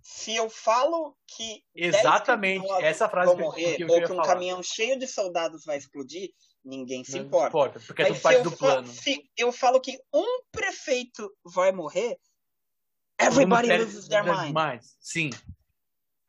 se 0.03 0.34
eu 0.34 0.49
falo 0.49 1.16
que 1.26 1.62
exatamente 1.74 2.66
essa 2.82 3.09
frase 3.09 3.32
vão 3.32 3.46
morrer 3.46 3.76
que 3.76 3.82
eu, 3.82 3.86
que 3.86 3.92
eu 3.92 3.96
ou 3.96 4.03
que 4.07 4.12
um 4.12 4.16
falar. 4.16 4.26
caminhão 4.26 4.62
cheio 4.62 4.99
de 4.99 5.07
soldados 5.07 5.64
vai 5.64 5.76
explodir, 5.76 6.30
ninguém 6.64 7.05
se 7.05 7.18
não 7.18 7.26
importa. 7.26 7.49
importa 7.49 7.80
porque 7.86 8.03
é 8.03 8.14
parte 8.14 8.42
do 8.42 8.53
plano. 8.53 8.86
Se 8.86 9.28
eu 9.36 9.53
falo 9.53 9.80
que 9.80 9.99
um 10.12 10.42
prefeito 10.51 11.30
vai 11.44 11.72
morrer, 11.72 12.18
everybody 13.20 13.68
loses 13.68 14.09
their 14.09 14.24
mind. 14.24 14.55
mind. 14.55 14.82
Sim. 15.01 15.30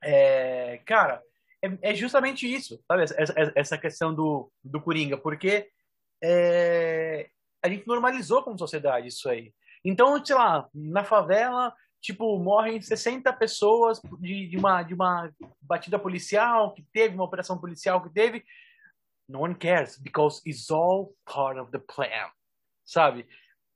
É, 0.03 0.81
cara, 0.85 1.21
é, 1.61 1.91
é, 1.91 1.95
justamente 1.95 2.51
isso, 2.51 2.81
sabe? 2.87 3.03
Essa, 3.03 3.53
essa 3.55 3.77
questão 3.77 4.13
do, 4.13 4.51
do 4.63 4.81
Coringa, 4.81 5.17
porque 5.17 5.69
é, 6.23 7.29
a 7.63 7.69
gente 7.69 7.87
normalizou 7.87 8.43
como 8.43 8.57
sociedade 8.57 9.07
isso 9.07 9.29
aí. 9.29 9.53
Então, 9.83 10.23
sei 10.23 10.35
lá, 10.35 10.67
na 10.73 11.03
favela 11.03 11.73
tipo, 12.01 12.37
morrem 12.39 12.81
60 12.81 13.31
pessoas 13.33 14.01
de, 14.19 14.47
de, 14.47 14.57
uma, 14.57 14.83
de 14.83 14.93
uma 14.93 15.31
batida 15.61 15.99
policial 15.99 16.73
que 16.73 16.83
teve, 16.93 17.15
uma 17.15 17.23
operação 17.23 17.57
policial 17.59 18.01
que 18.01 18.09
teve. 18.09 18.43
No 19.27 19.41
one 19.41 19.55
cares, 19.55 19.97
because 19.97 20.41
it's 20.47 20.71
all 20.71 21.13
part 21.25 21.59
of 21.59 21.71
the 21.71 21.79
plan. 21.79 22.31
Sabe? 22.85 23.27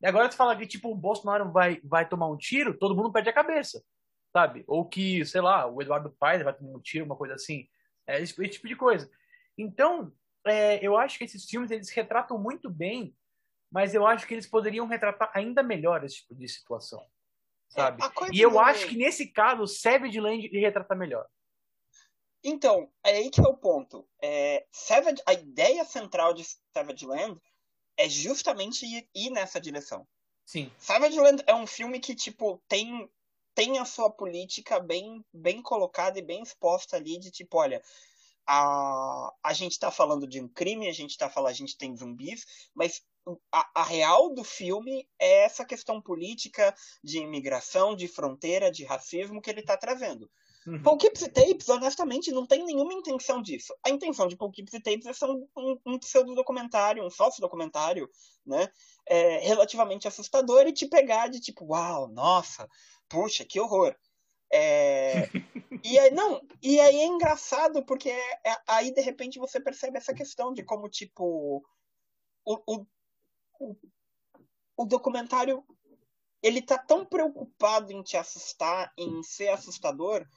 E 0.02 0.08
agora 0.08 0.30
você 0.30 0.38
fala 0.38 0.56
que, 0.56 0.66
tipo, 0.66 0.92
o 0.92 0.96
Bolsonaro 0.96 1.52
vai, 1.52 1.80
vai 1.84 2.08
tomar 2.08 2.28
um 2.28 2.38
tiro, 2.38 2.78
todo 2.78 2.96
mundo 2.96 3.12
perde 3.12 3.30
a 3.30 3.34
cabeça. 3.34 3.84
Sabe? 4.32 4.64
Ou 4.68 4.88
que, 4.88 5.24
sei 5.26 5.42
lá, 5.42 5.68
o 5.68 5.82
Eduardo 5.82 6.10
Paes 6.20 6.44
vai 6.44 6.54
tomar 6.54 6.78
um 6.78 6.82
tiro, 6.82 7.06
uma 7.06 7.16
coisa 7.16 7.36
assim. 7.36 7.68
É 8.08 8.20
esse, 8.20 8.34
esse 8.42 8.54
tipo 8.54 8.68
de 8.68 8.76
coisa. 8.76 9.10
Então, 9.58 10.12
é, 10.46 10.84
eu 10.86 10.98
acho 10.98 11.18
que 11.18 11.24
esses 11.24 11.46
filmes, 11.46 11.70
eles 11.70 11.90
retratam 11.92 12.38
muito 12.38 12.70
bem, 12.70 13.16
mas 13.72 13.94
eu 13.94 14.08
acho 14.08 14.26
que 14.26 14.34
eles 14.34 14.48
poderiam 14.48 14.88
retratar 14.88 15.32
ainda 15.36 15.62
melhor 15.62 16.04
esse 16.04 16.16
tipo 16.16 16.36
de 16.36 16.48
situação 16.48 17.06
sabe? 17.74 18.04
É, 18.04 18.10
e 18.32 18.42
eu 18.42 18.60
acho 18.60 18.88
que 18.88 18.96
nesse 18.96 19.28
caso, 19.28 19.68
Savage 19.68 20.20
Land 20.20 20.48
retrata 20.48 20.96
melhor. 20.96 21.28
Então, 22.44 22.92
é 23.04 23.12
aí 23.12 23.30
que 23.30 23.40
é 23.40 23.48
o 23.48 23.56
ponto. 23.56 24.08
É, 24.22 24.66
Savage, 24.72 25.22
a 25.26 25.34
ideia 25.34 25.86
central 25.86 26.34
de 26.34 26.46
Savage 26.74 27.06
Land 27.06 27.40
é 27.98 28.10
justamente 28.10 28.86
ir, 28.86 29.08
ir 29.16 29.30
nessa 29.30 29.62
direção. 29.62 30.06
Sim. 30.46 30.72
Savage 30.78 31.20
Land 31.20 31.44
é 31.48 31.56
um 31.56 31.66
filme 31.66 32.00
que, 32.00 32.14
tipo, 32.14 32.62
tem, 32.68 33.10
tem 33.56 33.80
a 33.80 33.86
sua 33.86 34.10
política 34.10 34.80
bem, 34.80 35.24
bem 35.34 35.62
colocada 35.62 36.20
e 36.20 36.22
bem 36.22 36.44
exposta 36.44 36.98
ali 36.98 37.18
de 37.18 37.32
tipo, 37.32 37.58
olha, 37.58 37.82
a, 38.48 39.34
a 39.44 39.54
gente 39.54 39.74
está 39.74 39.92
falando 39.92 40.28
de 40.28 40.42
um 40.42 40.48
crime, 40.48 40.88
a 40.88 40.94
gente 40.94 41.12
está 41.12 41.30
falando, 41.30 41.52
a 41.52 41.56
gente 41.56 41.78
tem 41.78 41.96
zumbis, 41.96 42.46
mas 42.74 43.02
a, 43.52 43.82
a, 43.82 43.84
real 43.84 44.34
do 44.34 44.44
filme 44.44 45.08
é 45.20 45.46
essa 45.46 45.64
questão 45.64 46.02
política 46.02 46.76
de 47.04 47.20
imigração, 47.20 47.96
de 47.96 48.08
fronteira, 48.08 48.72
de 48.72 48.84
racismo 48.84 49.42
que 49.42 49.50
ele 49.50 49.62
está 49.62 49.78
trazendo. 49.78 50.30
Uhum. 50.66 50.82
Pouquips 50.82 51.22
e 51.22 51.30
Tapes, 51.30 51.68
honestamente, 51.68 52.32
não 52.32 52.46
tem 52.46 52.64
nenhuma 52.64 52.94
intenção 52.94 53.42
disso. 53.42 53.74
A 53.86 53.90
intenção 53.90 54.28
de 54.28 54.38
Pouquips 54.38 54.74
e 54.74 54.80
Tapes 54.80 55.06
é 55.06 55.14
ser 55.14 55.26
um, 55.26 55.46
um, 55.58 55.78
um 55.86 56.00
pseudo-documentário, 56.00 57.06
um 57.06 57.10
falso-documentário, 57.10 58.10
né? 58.46 58.70
É, 59.06 59.40
relativamente 59.40 60.08
assustador 60.08 60.66
e 60.66 60.74
te 60.74 60.88
pegar 60.88 61.28
de 61.28 61.42
tipo, 61.42 61.66
uau, 61.66 62.08
nossa, 62.08 62.68
puxa, 63.10 63.44
que 63.44 63.60
horror. 63.60 63.94
É... 64.52 65.30
e 65.84 65.98
aí, 65.98 66.12
não, 66.12 66.42
e 66.62 66.80
aí 66.80 66.98
é 66.98 67.06
engraçado 67.06 67.84
porque 67.86 68.10
é, 68.10 68.40
é, 68.46 68.58
aí 68.68 68.94
de 68.94 69.02
repente 69.02 69.40
você 69.40 69.60
percebe 69.60 69.98
essa 69.98 70.14
questão 70.14 70.54
de 70.54 70.64
como, 70.64 70.90
tipo, 70.90 71.64
o, 72.46 72.58
o, 72.68 72.86
o, 73.60 73.76
o 74.78 74.86
documentário 74.86 75.64
ele 76.42 76.62
tá 76.62 76.78
tão 76.78 77.06
preocupado 77.06 77.92
em 77.92 78.04
te 78.04 78.18
assustar, 78.18 78.92
em 78.98 79.24
ser 79.24 79.48
assustador, 79.48 80.28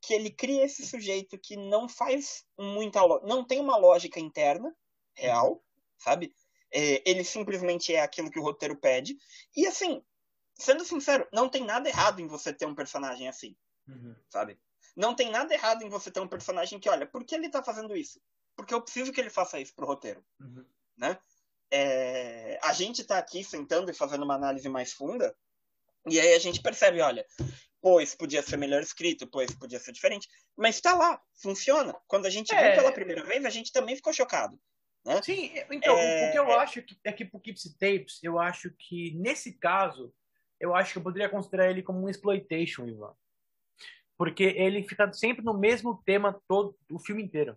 que 0.00 0.14
ele 0.14 0.30
cria 0.30 0.64
esse 0.64 0.86
sujeito 0.86 1.38
que 1.38 1.56
não 1.56 1.86
faz 1.86 2.46
muita 2.58 3.00
não 3.24 3.44
tem 3.44 3.60
uma 3.60 3.76
lógica 3.76 4.18
interna 4.18 4.74
real, 5.12 5.62
sabe? 5.98 6.32
É, 6.72 7.02
ele 7.08 7.22
simplesmente 7.22 7.94
é 7.94 8.00
aquilo 8.00 8.30
que 8.30 8.38
o 8.38 8.42
roteiro 8.42 8.76
pede. 8.76 9.16
E 9.54 9.66
assim, 9.66 10.02
sendo 10.60 10.84
sincero, 10.84 11.26
não 11.32 11.48
tem 11.48 11.64
nada 11.64 11.88
errado 11.88 12.20
em 12.20 12.26
você 12.26 12.52
ter 12.52 12.66
um 12.66 12.74
personagem 12.74 13.28
assim. 13.28 13.56
Uhum. 13.88 14.14
Sabe? 14.28 14.58
Não 14.96 15.14
tem 15.14 15.30
nada 15.30 15.52
errado 15.52 15.82
em 15.82 15.88
você 15.88 16.10
ter 16.10 16.20
um 16.20 16.28
personagem 16.28 16.78
que, 16.78 16.88
olha, 16.88 17.06
por 17.06 17.24
que 17.24 17.34
ele 17.34 17.48
tá 17.48 17.62
fazendo 17.62 17.96
isso? 17.96 18.20
Porque 18.56 18.74
eu 18.74 18.82
preciso 18.82 19.12
que 19.12 19.20
ele 19.20 19.30
faça 19.30 19.58
isso 19.58 19.74
pro 19.74 19.86
roteiro. 19.86 20.24
Uhum. 20.40 20.64
Né? 20.96 21.18
É, 21.70 22.58
a 22.62 22.72
gente 22.72 23.04
tá 23.04 23.18
aqui 23.18 23.44
sentando 23.44 23.90
e 23.90 23.94
fazendo 23.94 24.24
uma 24.24 24.34
análise 24.34 24.68
mais 24.68 24.92
funda, 24.92 25.34
e 26.06 26.18
aí 26.18 26.34
a 26.34 26.38
gente 26.38 26.60
percebe, 26.60 27.00
olha, 27.00 27.24
pô, 27.80 28.00
isso 28.00 28.16
podia 28.16 28.42
ser 28.42 28.56
melhor 28.56 28.82
escrito, 28.82 29.26
pô, 29.26 29.42
isso 29.42 29.58
podia 29.58 29.78
ser 29.78 29.92
diferente, 29.92 30.28
mas 30.56 30.80
tá 30.80 30.94
lá, 30.94 31.20
funciona. 31.40 31.94
Quando 32.06 32.26
a 32.26 32.30
gente 32.30 32.54
é... 32.54 32.62
viu 32.62 32.82
pela 32.82 32.92
primeira 32.92 33.24
vez, 33.24 33.44
a 33.44 33.50
gente 33.50 33.72
também 33.72 33.96
ficou 33.96 34.12
chocado. 34.12 34.60
Né? 35.04 35.22
Sim, 35.22 35.52
então, 35.70 35.96
é... 35.96 36.28
o 36.28 36.32
que 36.32 36.38
eu 36.38 36.48
é 36.48 36.56
acho 36.56 36.84
é 37.04 37.12
que 37.12 37.24
pro 37.24 37.40
Keeps 37.40 37.74
Tapes, 37.78 38.18
eu 38.22 38.38
acho 38.38 38.70
que 38.78 39.14
nesse 39.14 39.52
caso, 39.52 40.12
eu 40.60 40.74
acho 40.74 40.92
que 40.92 40.98
eu 40.98 41.02
poderia 41.02 41.28
considerar 41.28 41.70
ele 41.70 41.82
como 41.82 42.04
um 42.04 42.08
exploitation, 42.08 42.86
Ivan. 42.86 43.14
Porque 44.16 44.44
ele 44.44 44.82
fica 44.82 45.10
sempre 45.12 45.42
no 45.42 45.58
mesmo 45.58 46.02
tema 46.04 46.38
todo 46.46 46.76
o 46.92 46.98
filme 46.98 47.22
inteiro. 47.22 47.56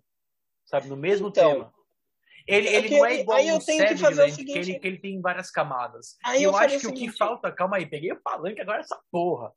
Sabe? 0.66 0.88
No 0.88 0.96
mesmo 0.96 1.28
então, 1.28 1.52
tema. 1.52 1.74
Ele, 2.48 2.68
é 2.68 2.76
ele 2.76 2.98
não 2.98 3.06
é 3.06 3.20
igual 3.20 3.38
aí 3.38 3.48
eu 3.50 3.60
tenho 3.60 3.88
que, 3.88 3.98
fazer 3.98 4.24
o 4.24 4.30
seguinte, 4.30 4.54
que, 4.54 4.60
ele, 4.60 4.80
que 4.80 4.88
ele 4.88 5.00
tem 5.00 5.22
várias 5.22 5.52
camadas. 5.52 6.18
Aí 6.24 6.42
eu, 6.42 6.52
eu 6.52 6.58
acho 6.58 6.80
que 6.80 6.88
o, 6.88 6.94
que 6.94 7.12
falta. 7.12 7.52
Calma 7.52 7.78
aí, 7.78 7.86
peguei 7.86 8.12
o 8.14 8.22
palanque 8.22 8.62
agora 8.62 8.80
essa 8.80 9.00
porra. 9.12 9.52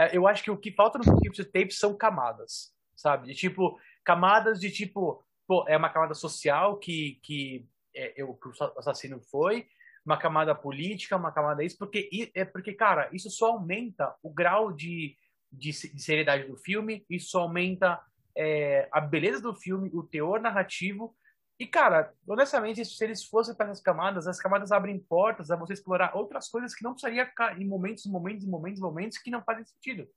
É, 0.00 0.16
eu 0.16 0.26
acho 0.26 0.42
que 0.42 0.50
o 0.50 0.56
que 0.56 0.72
falta 0.72 0.98
no 0.98 1.20
Keeps 1.20 1.38
Tape 1.52 1.72
são 1.72 1.96
camadas. 1.96 2.72
Sabe? 2.96 3.28
De 3.28 3.34
tipo, 3.34 3.78
camadas 4.04 4.58
de 4.60 4.70
tipo. 4.70 5.24
Pô, 5.46 5.64
é 5.68 5.76
uma 5.76 5.88
camada 5.88 6.14
social 6.14 6.76
que, 6.76 7.20
que, 7.22 7.66
é, 7.94 8.20
eu, 8.20 8.34
que 8.34 8.48
o 8.48 8.52
assassino 8.76 9.20
foi 9.30 9.66
uma 10.04 10.16
camada 10.16 10.54
política, 10.54 11.16
uma 11.16 11.32
camada 11.32 11.62
isso, 11.64 11.76
porque 11.78 12.30
é 12.34 12.44
porque 12.44 12.72
cara, 12.72 13.08
isso 13.12 13.30
só 13.30 13.52
aumenta 13.52 14.14
o 14.22 14.32
grau 14.32 14.72
de, 14.72 15.16
de, 15.52 15.70
de 15.70 16.02
seriedade 16.02 16.46
do 16.46 16.56
filme, 16.56 17.04
isso 17.08 17.38
aumenta 17.38 18.00
é, 18.36 18.88
a 18.92 19.00
beleza 19.00 19.40
do 19.40 19.54
filme, 19.54 19.90
o 19.92 20.02
teor 20.02 20.40
narrativo. 20.40 21.16
E 21.58 21.66
cara, 21.66 22.14
honestamente, 22.26 22.84
se 22.84 23.04
eles 23.04 23.24
fossem 23.24 23.54
para 23.54 23.66
essas 23.66 23.82
camadas, 23.82 24.28
as 24.28 24.40
camadas 24.40 24.70
abrem 24.70 24.98
portas 24.98 25.50
a 25.50 25.56
você 25.56 25.72
explorar 25.72 26.16
outras 26.16 26.48
coisas 26.48 26.74
que 26.74 26.84
não 26.84 26.92
precisaria 26.92 27.28
em 27.58 27.66
momentos, 27.66 28.06
momentos, 28.06 28.46
momentos, 28.46 28.80
momentos 28.80 29.18
que 29.18 29.30
não 29.30 29.42
fazem 29.42 29.64
sentido, 29.64 30.08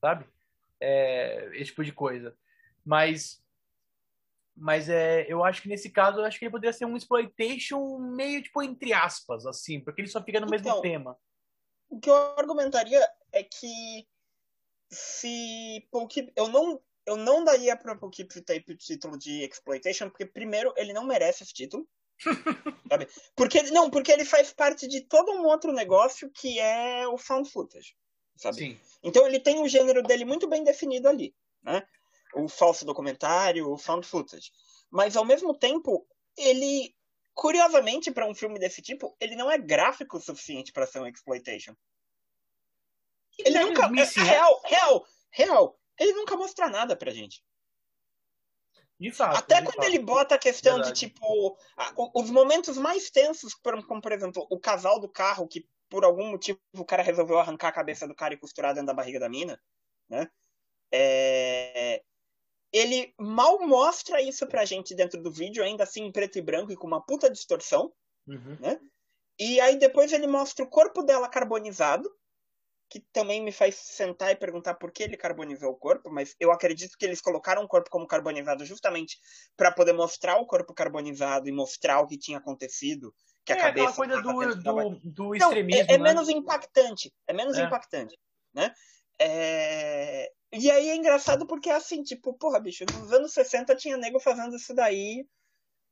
sabe? 0.00 0.24
É, 0.80 1.50
esse 1.52 1.66
tipo 1.66 1.84
de 1.84 1.92
coisa. 1.92 2.34
Mas 2.82 3.44
Mas 4.60 4.90
é, 4.90 5.24
eu 5.26 5.42
acho 5.42 5.62
que 5.62 5.70
nesse 5.70 5.88
caso, 5.88 6.20
eu 6.20 6.24
acho 6.26 6.38
que 6.38 6.44
ele 6.44 6.52
poderia 6.52 6.72
ser 6.72 6.84
um 6.84 6.94
exploitation 6.94 7.98
meio, 7.98 8.42
tipo, 8.42 8.62
entre 8.62 8.92
aspas, 8.92 9.46
assim, 9.46 9.80
porque 9.80 10.02
ele 10.02 10.08
só 10.08 10.22
fica 10.22 10.38
no 10.38 10.46
então, 10.46 10.58
mesmo 10.60 10.82
tema. 10.82 11.16
O 11.88 11.98
que 11.98 12.10
eu 12.10 12.14
argumentaria 12.36 13.00
é 13.32 13.42
que 13.42 14.06
se 14.90 15.88
Poughkeep, 15.90 16.30
eu 16.36 16.48
não 16.48 16.78
eu 17.06 17.16
não 17.16 17.42
daria 17.42 17.74
para 17.74 17.96
Poughkeep 17.96 18.42
Tape 18.42 18.72
o 18.72 18.76
título 18.76 19.18
de 19.18 19.42
exploitation, 19.44 20.10
porque 20.10 20.26
primeiro 20.26 20.74
ele 20.76 20.92
não 20.92 21.04
merece 21.04 21.42
esse 21.42 21.54
título. 21.54 21.88
sabe? 22.86 23.08
Porque 23.34 23.62
não, 23.70 23.88
porque 23.88 24.12
ele 24.12 24.26
faz 24.26 24.52
parte 24.52 24.86
de 24.86 25.00
todo 25.00 25.32
um 25.32 25.46
outro 25.46 25.72
negócio 25.72 26.30
que 26.30 26.60
é 26.60 27.08
o 27.08 27.16
found 27.16 27.50
footage, 27.50 27.96
sabe? 28.36 28.56
Sim. 28.56 28.80
Então 29.02 29.26
ele 29.26 29.40
tem 29.40 29.62
o 29.62 29.68
gênero 29.68 30.02
dele 30.02 30.26
muito 30.26 30.46
bem 30.46 30.62
definido 30.62 31.08
ali, 31.08 31.34
né? 31.62 31.82
O 32.34 32.48
falso 32.48 32.84
documentário, 32.84 33.70
o 33.70 33.76
found 33.76 34.06
footage. 34.06 34.52
Mas 34.90 35.16
ao 35.16 35.24
mesmo 35.24 35.54
tempo, 35.54 36.06
ele 36.36 36.94
curiosamente 37.34 38.10
para 38.10 38.26
um 38.26 38.34
filme 38.34 38.58
desse 38.58 38.82
tipo, 38.82 39.16
ele 39.18 39.34
não 39.34 39.50
é 39.50 39.56
gráfico 39.56 40.18
o 40.18 40.20
suficiente 40.20 40.72
para 40.72 40.86
ser 40.86 41.00
um 41.00 41.06
exploitation. 41.06 41.74
Ele 43.38 43.58
nunca. 43.60 43.86
É, 43.86 44.22
real, 44.22 44.60
real, 44.64 45.06
real. 45.30 45.80
Ele 45.98 46.12
nunca 46.12 46.36
mostra 46.36 46.68
nada 46.68 46.96
pra 46.96 47.10
gente. 47.10 47.42
De 48.98 49.10
fato, 49.10 49.38
Até 49.38 49.60
de 49.60 49.66
quando 49.66 49.76
fato. 49.76 49.86
ele 49.86 49.98
bota 49.98 50.34
a 50.34 50.38
questão 50.38 50.74
Verdade. 50.74 51.00
de, 51.00 51.06
tipo, 51.08 51.56
os 52.14 52.30
momentos 52.30 52.76
mais 52.76 53.10
tensos, 53.10 53.54
como, 53.54 54.02
por 54.02 54.12
exemplo, 54.12 54.46
o 54.50 54.60
casal 54.60 55.00
do 55.00 55.08
carro, 55.08 55.48
que 55.48 55.66
por 55.88 56.04
algum 56.04 56.30
motivo 56.30 56.60
o 56.74 56.84
cara 56.84 57.02
resolveu 57.02 57.38
arrancar 57.38 57.68
a 57.68 57.72
cabeça 57.72 58.06
do 58.06 58.14
cara 58.14 58.34
e 58.34 58.38
costurar 58.38 58.74
dentro 58.74 58.88
da 58.88 58.94
barriga 58.94 59.18
da 59.18 59.28
mina, 59.28 59.58
né? 60.08 60.30
É... 60.92 62.02
Ele 62.72 63.12
mal 63.18 63.58
mostra 63.66 64.22
isso 64.22 64.46
pra 64.46 64.64
gente 64.64 64.94
dentro 64.94 65.20
do 65.20 65.30
vídeo, 65.30 65.62
ainda 65.62 65.84
assim 65.84 66.04
em 66.04 66.12
preto 66.12 66.38
e 66.38 66.42
branco 66.42 66.72
e 66.72 66.76
com 66.76 66.86
uma 66.86 67.04
puta 67.04 67.30
distorção, 67.30 67.92
uhum. 68.26 68.56
né? 68.60 68.80
E 69.38 69.60
aí 69.60 69.76
depois 69.78 70.12
ele 70.12 70.26
mostra 70.26 70.64
o 70.64 70.68
corpo 70.68 71.02
dela 71.02 71.28
carbonizado, 71.28 72.08
que 72.90 73.00
também 73.12 73.42
me 73.42 73.52
faz 73.52 73.76
sentar 73.76 74.32
e 74.32 74.36
perguntar 74.36 74.74
por 74.74 74.90
que 74.90 75.02
ele 75.04 75.16
carbonizou 75.16 75.70
o 75.70 75.76
corpo, 75.76 76.10
mas 76.10 76.34
eu 76.38 76.50
acredito 76.50 76.96
que 76.98 77.04
eles 77.04 77.20
colocaram 77.20 77.62
o 77.62 77.68
corpo 77.68 77.88
como 77.88 78.06
carbonizado 78.06 78.66
justamente 78.66 79.18
para 79.56 79.72
poder 79.72 79.92
mostrar 79.92 80.36
o 80.36 80.46
corpo 80.46 80.74
carbonizado 80.74 81.48
e 81.48 81.52
mostrar 81.52 82.00
o 82.00 82.06
que 82.06 82.18
tinha 82.18 82.38
acontecido. 82.38 83.14
Que 83.44 83.52
é, 83.52 83.56
a 83.56 83.62
cabeça 83.62 84.02
aquela 84.02 84.34
coisa 84.34 84.56
do, 84.56 84.90
do, 84.90 85.00
do 85.04 85.34
extremismo. 85.34 85.84
Não, 85.84 85.90
é, 85.90 85.94
é 85.94 85.98
né? 85.98 86.04
menos 86.04 86.28
impactante. 86.28 87.12
É 87.26 87.32
menos 87.32 87.56
é. 87.56 87.62
impactante. 87.62 88.18
Né? 88.52 88.74
É... 89.18 90.30
E 90.52 90.70
aí 90.70 90.88
é 90.88 90.96
engraçado 90.96 91.46
porque 91.46 91.70
é 91.70 91.74
assim, 91.74 92.02
tipo, 92.02 92.32
porra, 92.34 92.58
bicho, 92.58 92.84
nos 92.98 93.12
anos 93.12 93.32
60 93.32 93.74
tinha 93.76 93.96
nego 93.96 94.18
fazendo 94.18 94.56
isso 94.56 94.74
daí 94.74 95.24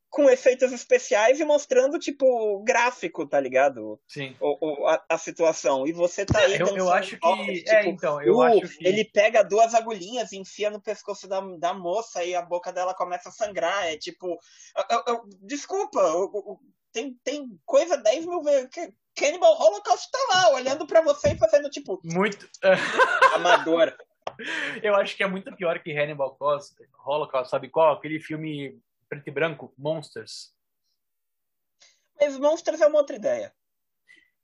com 0.09 0.29
efeitos 0.29 0.71
especiais 0.71 1.39
e 1.39 1.45
mostrando, 1.45 1.99
tipo, 1.99 2.63
gráfico, 2.63 3.27
tá 3.27 3.39
ligado? 3.39 3.99
Sim. 4.07 4.35
O, 4.39 4.83
o 4.83 4.87
a, 4.87 5.03
a, 5.07 5.17
situação. 5.17 5.85
E 5.85 5.93
você 5.93 6.25
tá 6.25 6.39
aí. 6.39 6.55
É, 6.55 6.61
eu, 6.61 6.75
eu 6.75 6.91
acho 6.91 7.17
que. 7.17 7.27
é, 7.27 7.77
tipo, 7.77 7.89
então, 7.89 8.21
eu 8.21 8.37
uh, 8.37 8.41
acho 8.41 8.77
que. 8.77 8.87
Ele 8.87 9.05
pega 9.05 9.43
duas 9.43 9.73
agulhinhas, 9.75 10.33
enfia 10.33 10.69
no 10.69 10.81
pescoço 10.81 11.27
da, 11.27 11.39
da 11.57 11.73
moça 11.73 12.23
e 12.23 12.33
a 12.33 12.41
boca 12.41 12.73
dela 12.73 12.93
começa 12.93 13.29
a 13.29 13.31
sangrar. 13.31 13.85
É 13.87 13.97
tipo. 13.97 14.39
Eu, 14.89 15.03
eu, 15.07 15.21
desculpa, 15.43 16.01
tem, 16.91 17.15
tem 17.23 17.47
coisa 17.65 17.95
10 17.95 18.25
mil 18.25 18.41
vezes. 18.41 18.69
Cannibal 19.15 19.61
Holocaust 19.61 20.09
tá 20.09 20.19
lá, 20.33 20.53
olhando 20.53 20.87
para 20.87 21.01
você 21.01 21.33
e 21.33 21.37
fazendo, 21.37 21.69
tipo. 21.69 21.99
Muito. 22.03 22.49
amador. 23.35 23.95
Eu 24.81 24.95
acho 24.95 25.15
que 25.15 25.23
é 25.23 25.27
muito 25.27 25.53
pior 25.55 25.79
que 25.79 25.91
Hannibal 25.91 26.37
Holocaust, 27.05 27.49
sabe 27.49 27.69
qual? 27.69 27.93
Aquele 27.93 28.19
filme 28.19 28.79
preto 29.07 29.27
e 29.27 29.31
branco, 29.31 29.73
Monsters. 29.77 30.53
Mas 32.19 32.37
Monsters 32.37 32.81
é 32.81 32.87
uma 32.87 32.99
outra 32.99 33.15
ideia. 33.15 33.53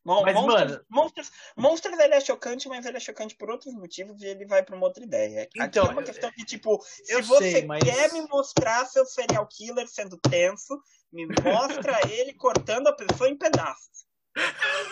Mon 0.04 0.22
mas, 0.22 0.36
Monsters, 0.36 0.72
mano... 0.72 0.86
Monsters, 0.88 1.32
Monsters 1.58 2.00
ele 2.00 2.14
é 2.14 2.22
chocante, 2.22 2.70
mas 2.70 2.86
ele 2.86 2.98
é 2.98 3.00
chocante 3.00 3.36
por 3.36 3.50
outros 3.50 3.74
motivos 3.74 4.22
e 4.22 4.28
ele 4.28 4.46
vai 4.46 4.64
para 4.64 4.76
uma 4.76 4.86
outra 4.86 5.04
ideia. 5.04 5.44
Aqui 5.44 5.60
então, 5.60 5.88
é 5.88 5.90
uma 5.90 6.04
questão 6.04 6.32
de 6.38 6.46
tipo, 6.46 6.80
se 6.84 7.22
você 7.24 7.52
sei, 7.52 7.66
mas... 7.66 7.84
quer 7.84 8.14
me 8.14 8.22
mostrar 8.28 8.86
seu 8.86 9.04
serial 9.06 9.48
killer 9.48 9.88
sendo 9.88 10.18
tenso, 10.18 10.80
me 11.12 11.26
mostra 11.26 12.00
ele 12.12 12.34
cortando 12.34 12.88
a 12.88 12.94
pessoa 12.94 13.30
em 13.30 13.38
pedaços. 13.38 14.06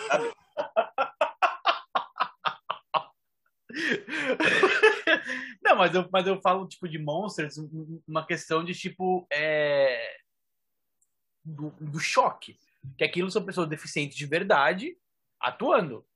Sabe? 0.08 0.32
Não, 5.62 5.76
mas 5.76 5.94
eu, 5.94 6.08
mas 6.10 6.26
eu 6.26 6.40
falo, 6.40 6.66
tipo, 6.68 6.88
de 6.88 6.98
monsters, 6.98 7.56
uma 8.06 8.26
questão 8.26 8.64
de, 8.64 8.72
tipo, 8.74 9.26
é... 9.30 10.16
do, 11.44 11.70
do 11.80 11.98
choque. 11.98 12.56
Que 12.98 13.04
aquilo 13.04 13.30
são 13.30 13.44
pessoas 13.44 13.68
deficientes 13.68 14.16
de 14.16 14.26
verdade 14.26 14.96
atuando. 15.40 16.06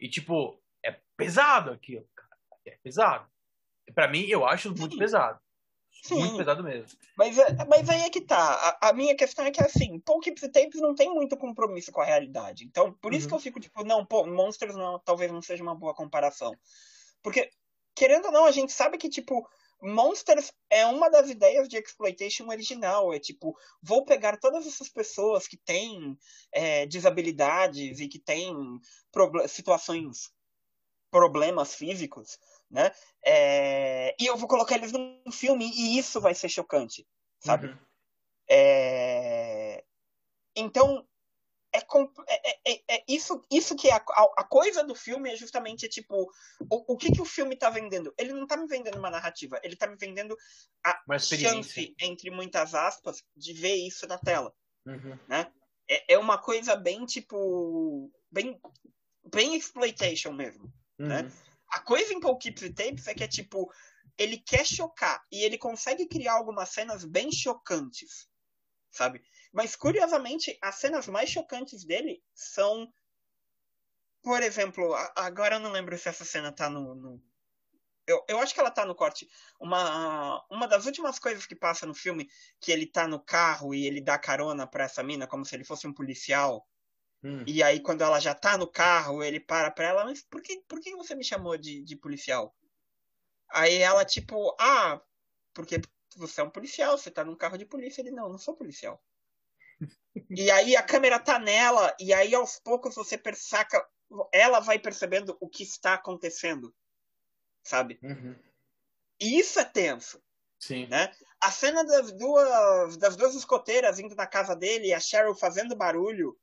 E, 0.00 0.08
tipo, 0.08 0.60
é 0.84 0.98
pesado 1.16 1.70
aquilo, 1.70 2.06
cara. 2.14 2.36
É 2.66 2.76
pesado. 2.82 3.28
Para 3.94 4.08
mim, 4.08 4.24
eu 4.26 4.46
acho 4.46 4.68
muito 4.70 4.92
Sim. 4.92 4.98
pesado. 4.98 5.38
Sim. 6.02 6.16
Muito 6.16 6.36
pesado 6.36 6.62
mesmo. 6.62 6.98
Mas, 7.16 7.38
é, 7.38 7.64
mas 7.66 7.88
aí 7.88 8.02
é 8.02 8.10
que 8.10 8.20
tá. 8.20 8.76
A, 8.80 8.88
a 8.88 8.92
minha 8.92 9.16
questão 9.16 9.44
é 9.44 9.50
que, 9.50 9.62
assim, 9.62 9.98
Pokemon 10.00 10.50
Tapes 10.52 10.80
não 10.80 10.94
tem 10.94 11.08
muito 11.08 11.36
compromisso 11.36 11.92
com 11.92 12.00
a 12.00 12.04
realidade. 12.04 12.64
Então, 12.64 12.92
por 12.94 13.14
isso 13.14 13.24
uhum. 13.26 13.28
que 13.30 13.34
eu 13.34 13.40
fico, 13.40 13.60
tipo, 13.60 13.84
não, 13.84 14.04
pô, 14.04 14.26
Monsters 14.26 14.74
não, 14.74 14.98
talvez 14.98 15.30
não 15.30 15.40
seja 15.40 15.62
uma 15.62 15.74
boa 15.74 15.94
comparação. 15.94 16.54
Porque, 17.24 17.50
querendo 17.96 18.26
ou 18.26 18.32
não, 18.32 18.44
a 18.44 18.52
gente 18.52 18.70
sabe 18.70 18.98
que, 18.98 19.08
tipo, 19.08 19.48
Monsters 19.82 20.52
é 20.68 20.84
uma 20.84 21.10
das 21.10 21.30
ideias 21.30 21.68
de 21.68 21.78
exploitation 21.78 22.46
original. 22.48 23.12
É 23.14 23.18
tipo, 23.18 23.56
vou 23.82 24.04
pegar 24.04 24.38
todas 24.38 24.66
essas 24.66 24.90
pessoas 24.90 25.48
que 25.48 25.56
têm 25.56 26.18
é, 26.52 26.86
desabilidades 26.86 27.98
e 27.98 28.06
que 28.06 28.18
têm 28.18 28.54
situações, 29.48 30.30
problemas 31.10 31.74
físicos, 31.74 32.38
né? 32.70 32.92
É, 33.24 34.14
e 34.20 34.26
eu 34.26 34.36
vou 34.36 34.48
colocar 34.48 34.74
eles 34.74 34.92
num 34.92 35.32
filme 35.32 35.70
e 35.74 35.98
isso 35.98 36.20
vai 36.20 36.34
ser 36.34 36.48
chocante, 36.48 37.06
sabe? 37.40 37.68
Uhum. 37.68 37.78
É, 38.50 39.84
então, 40.56 41.06
é, 41.74 41.80
é, 42.50 42.72
é, 42.72 42.82
é, 42.88 43.04
isso, 43.08 43.42
isso 43.50 43.74
que 43.74 43.88
é 43.88 43.94
a, 43.94 44.04
a, 44.38 44.44
coisa 44.44 44.84
do 44.84 44.94
filme 44.94 45.32
é 45.32 45.36
justamente 45.36 45.88
tipo 45.88 46.30
o, 46.70 46.94
o 46.94 46.96
que, 46.96 47.10
que 47.10 47.20
o 47.20 47.24
filme 47.24 47.56
tá 47.56 47.68
vendendo? 47.68 48.14
Ele 48.16 48.32
não 48.32 48.46
tá 48.46 48.56
me 48.56 48.68
vendendo 48.68 48.96
uma 48.96 49.10
narrativa, 49.10 49.60
ele 49.62 49.74
tá 49.74 49.88
me 49.88 49.96
vendendo 49.96 50.36
a 50.84 51.18
chance, 51.18 51.94
entre 52.00 52.30
muitas 52.30 52.74
aspas, 52.74 53.24
de 53.36 53.52
ver 53.52 53.74
isso 53.74 54.06
na 54.06 54.18
tela. 54.18 54.54
Uhum. 54.86 55.18
Né? 55.26 55.50
É, 55.90 56.14
é 56.14 56.18
uma 56.18 56.38
coisa 56.38 56.76
bem 56.76 57.04
tipo. 57.04 58.08
bem, 58.30 58.60
bem 59.32 59.56
exploitation 59.56 60.32
mesmo. 60.32 60.72
Né? 60.98 61.22
Uhum. 61.22 61.22
Né? 61.24 61.32
A 61.70 61.80
coisa 61.80 62.12
em 62.12 62.20
Poughkeepsie 62.20 62.72
Tapes 62.72 63.08
é 63.08 63.14
que 63.14 63.24
é 63.24 63.28
tipo. 63.28 63.68
Ele 64.16 64.38
quer 64.38 64.64
chocar 64.64 65.24
e 65.32 65.42
ele 65.42 65.58
consegue 65.58 66.06
criar 66.06 66.34
algumas 66.34 66.68
cenas 66.68 67.04
bem 67.04 67.32
chocantes, 67.32 68.28
sabe? 68.92 69.20
Mas, 69.54 69.76
curiosamente, 69.76 70.58
as 70.60 70.74
cenas 70.74 71.06
mais 71.06 71.30
chocantes 71.30 71.84
dele 71.84 72.20
são. 72.34 72.92
Por 74.20 74.42
exemplo, 74.42 74.92
agora 75.14 75.56
eu 75.56 75.60
não 75.60 75.70
lembro 75.70 75.96
se 75.96 76.08
essa 76.08 76.24
cena 76.24 76.50
tá 76.50 76.68
no. 76.68 76.94
no... 76.96 77.22
Eu, 78.04 78.22
eu 78.28 78.40
acho 78.40 78.52
que 78.52 78.58
ela 78.58 78.70
tá 78.72 78.84
no 78.84 78.96
corte. 78.96 79.28
Uma, 79.60 80.44
uma 80.50 80.66
das 80.66 80.86
últimas 80.86 81.20
coisas 81.20 81.46
que 81.46 81.54
passa 81.54 81.86
no 81.86 81.94
filme, 81.94 82.28
que 82.60 82.72
ele 82.72 82.84
tá 82.84 83.06
no 83.06 83.20
carro 83.20 83.72
e 83.72 83.86
ele 83.86 84.00
dá 84.00 84.18
carona 84.18 84.66
pra 84.66 84.84
essa 84.84 85.04
mina, 85.04 85.26
como 85.26 85.44
se 85.44 85.54
ele 85.54 85.64
fosse 85.64 85.86
um 85.86 85.94
policial. 85.94 86.66
Hum. 87.22 87.44
E 87.46 87.62
aí, 87.62 87.78
quando 87.78 88.02
ela 88.02 88.18
já 88.18 88.34
tá 88.34 88.58
no 88.58 88.66
carro, 88.66 89.22
ele 89.22 89.38
para 89.38 89.70
pra 89.70 89.86
ela, 89.86 90.04
mas 90.04 90.20
por 90.20 90.42
que, 90.42 90.62
por 90.66 90.80
que 90.80 90.96
você 90.96 91.14
me 91.14 91.24
chamou 91.24 91.56
de, 91.56 91.80
de 91.84 91.96
policial? 91.96 92.52
Aí 93.50 93.76
ela, 93.76 94.04
tipo, 94.04 94.54
ah, 94.58 95.00
porque 95.54 95.80
você 96.16 96.40
é 96.40 96.44
um 96.44 96.50
policial, 96.50 96.98
você 96.98 97.08
tá 97.08 97.24
num 97.24 97.36
carro 97.36 97.56
de 97.56 97.64
polícia. 97.64 98.02
Ele, 98.02 98.10
não, 98.10 98.28
não 98.28 98.38
sou 98.38 98.56
policial. 98.56 99.00
E 100.30 100.50
aí 100.50 100.76
a 100.76 100.82
câmera 100.82 101.18
tá 101.18 101.38
nela, 101.38 101.94
e 101.98 102.12
aí 102.12 102.34
aos 102.34 102.58
poucos 102.58 102.94
você 102.94 103.18
persaca, 103.18 103.84
ela 104.32 104.60
vai 104.60 104.78
percebendo 104.78 105.36
o 105.40 105.48
que 105.48 105.62
está 105.62 105.94
acontecendo, 105.94 106.74
sabe? 107.62 107.98
Uhum. 108.02 108.36
E 109.20 109.38
isso 109.38 109.58
é 109.58 109.64
tenso. 109.64 110.22
Sim. 110.58 110.86
Né? 110.86 111.12
A 111.40 111.50
cena 111.50 111.84
das 111.84 112.12
duas, 112.12 112.96
das 112.96 113.16
duas 113.16 113.34
escoteiras 113.34 113.98
indo 113.98 114.14
na 114.14 114.26
casa 114.26 114.54
dele, 114.54 114.94
a 114.94 115.00
Cheryl 115.00 115.34
fazendo 115.34 115.76
barulho, 115.76 116.38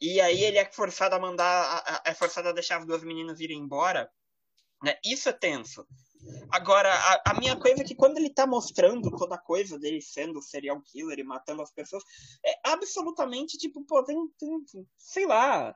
e 0.00 0.20
aí 0.20 0.44
ele 0.44 0.58
é 0.58 0.64
forçado 0.64 1.16
a 1.16 1.18
mandar, 1.18 2.02
é 2.04 2.14
forçado 2.14 2.48
a 2.48 2.52
deixar 2.52 2.78
as 2.78 2.86
duas 2.86 3.02
meninas 3.02 3.40
irem 3.40 3.58
embora. 3.58 4.10
Né? 4.82 4.96
Isso 5.04 5.28
é 5.28 5.32
tenso. 5.32 5.86
Agora, 6.50 6.92
a, 6.92 7.30
a, 7.30 7.34
minha 7.34 7.56
coisa 7.56 7.82
é 7.82 7.84
que 7.84 7.94
quando 7.94 8.18
ele 8.18 8.30
tá 8.30 8.46
mostrando 8.46 9.10
toda 9.16 9.34
a 9.34 9.40
coisa 9.40 9.78
dele 9.78 10.00
sendo 10.00 10.42
serial 10.42 10.80
killer 10.82 11.18
e 11.18 11.24
matando 11.24 11.62
as 11.62 11.70
pessoas, 11.70 12.02
é 12.44 12.70
absolutamente 12.70 13.58
tipo, 13.58 13.84
pô, 13.84 14.02
tem, 14.02 14.16
tem 14.38 14.64
sei 14.96 15.26
lá, 15.26 15.74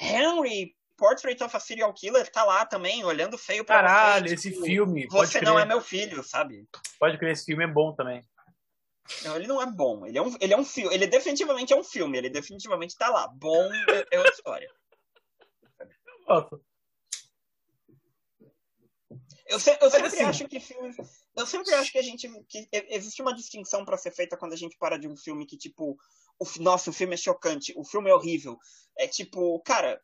Henry, 0.00 0.74
Portrait 0.96 1.42
of 1.42 1.56
a 1.56 1.60
Serial 1.60 1.92
Killer, 1.92 2.30
tá 2.30 2.44
lá 2.44 2.64
também, 2.64 3.04
olhando 3.04 3.36
feio 3.36 3.64
pra 3.64 3.76
Caralho, 3.76 4.28
você, 4.28 4.36
tipo, 4.36 4.56
esse 4.60 4.66
filme. 4.66 5.06
Você 5.10 5.40
não 5.40 5.58
é 5.58 5.64
meu 5.64 5.80
filho, 5.80 6.22
sabe? 6.22 6.68
Pode 6.98 7.18
crer, 7.18 7.32
esse 7.32 7.44
filme 7.44 7.64
é 7.64 7.68
bom 7.68 7.92
também. 7.92 8.24
Não, 9.24 9.36
ele 9.36 9.46
não 9.46 9.60
é 9.60 9.66
bom. 9.66 10.06
Ele 10.06 10.16
é 10.16 10.22
um, 10.22 10.34
ele 10.40 10.54
é 10.54 10.56
um 10.56 10.64
filme. 10.64 10.94
Ele 10.94 11.06
definitivamente 11.06 11.72
é 11.72 11.76
um 11.76 11.84
filme. 11.84 12.16
Ele 12.16 12.30
definitivamente 12.30 12.96
tá 12.96 13.10
lá. 13.10 13.28
Bom 13.28 13.70
é, 13.72 14.06
é 14.12 14.18
outra 14.18 14.32
história. 14.32 14.70
Nossa. 16.26 16.58
Eu, 19.46 19.60
se, 19.60 19.76
eu 19.80 19.90
sempre 19.90 20.06
assim, 20.08 20.22
acho 20.22 20.48
que 20.48 20.58
filmes. 20.58 20.96
Eu 21.36 21.46
sempre 21.46 21.74
acho 21.74 21.92
que 21.92 21.98
a 21.98 22.02
gente. 22.02 22.28
que 22.48 22.68
existe 22.72 23.20
uma 23.20 23.34
distinção 23.34 23.84
para 23.84 23.98
ser 23.98 24.10
feita 24.10 24.36
quando 24.36 24.54
a 24.54 24.56
gente 24.56 24.76
para 24.78 24.98
de 24.98 25.06
um 25.06 25.16
filme 25.16 25.46
que, 25.46 25.56
tipo, 25.56 25.96
o, 26.38 26.44
nossa, 26.60 26.90
o 26.90 26.92
filme 26.92 27.14
é 27.14 27.18
chocante, 27.18 27.74
o 27.76 27.84
filme 27.84 28.10
é 28.10 28.14
horrível. 28.14 28.58
É 28.98 29.06
tipo, 29.06 29.60
cara, 29.60 30.00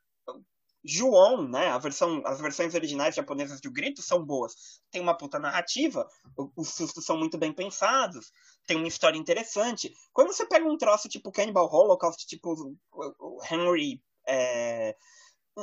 João, 0.85 1.47
né? 1.47 1.69
A 1.69 1.79
versão, 1.79 2.23
as 2.25 2.41
versões 2.41 2.75
originais 2.75 3.15
japonesas 3.15 3.61
de 3.61 3.69
O 3.69 3.73
Grito 3.73 4.03
são 4.03 4.25
boas. 4.25 4.81
Tem 4.91 5.01
uma 5.01 5.17
puta 5.17 5.39
narrativa, 5.39 6.09
os 6.57 6.71
sustos 6.71 7.05
são 7.05 7.17
muito 7.19 7.37
bem 7.37 7.53
pensados, 7.53 8.33
tem 8.67 8.77
uma 8.77 8.89
história 8.89 9.19
interessante. 9.19 9.93
Quando 10.13 10.33
você 10.33 10.47
pega 10.47 10.67
um 10.67 10.79
troço 10.79 11.09
tipo 11.09 11.33
Cannibal 11.33 11.71
Holocaust, 11.71 12.27
tipo 12.27 12.79
o 12.93 13.41
Henry. 13.51 14.03
É... 14.27 14.97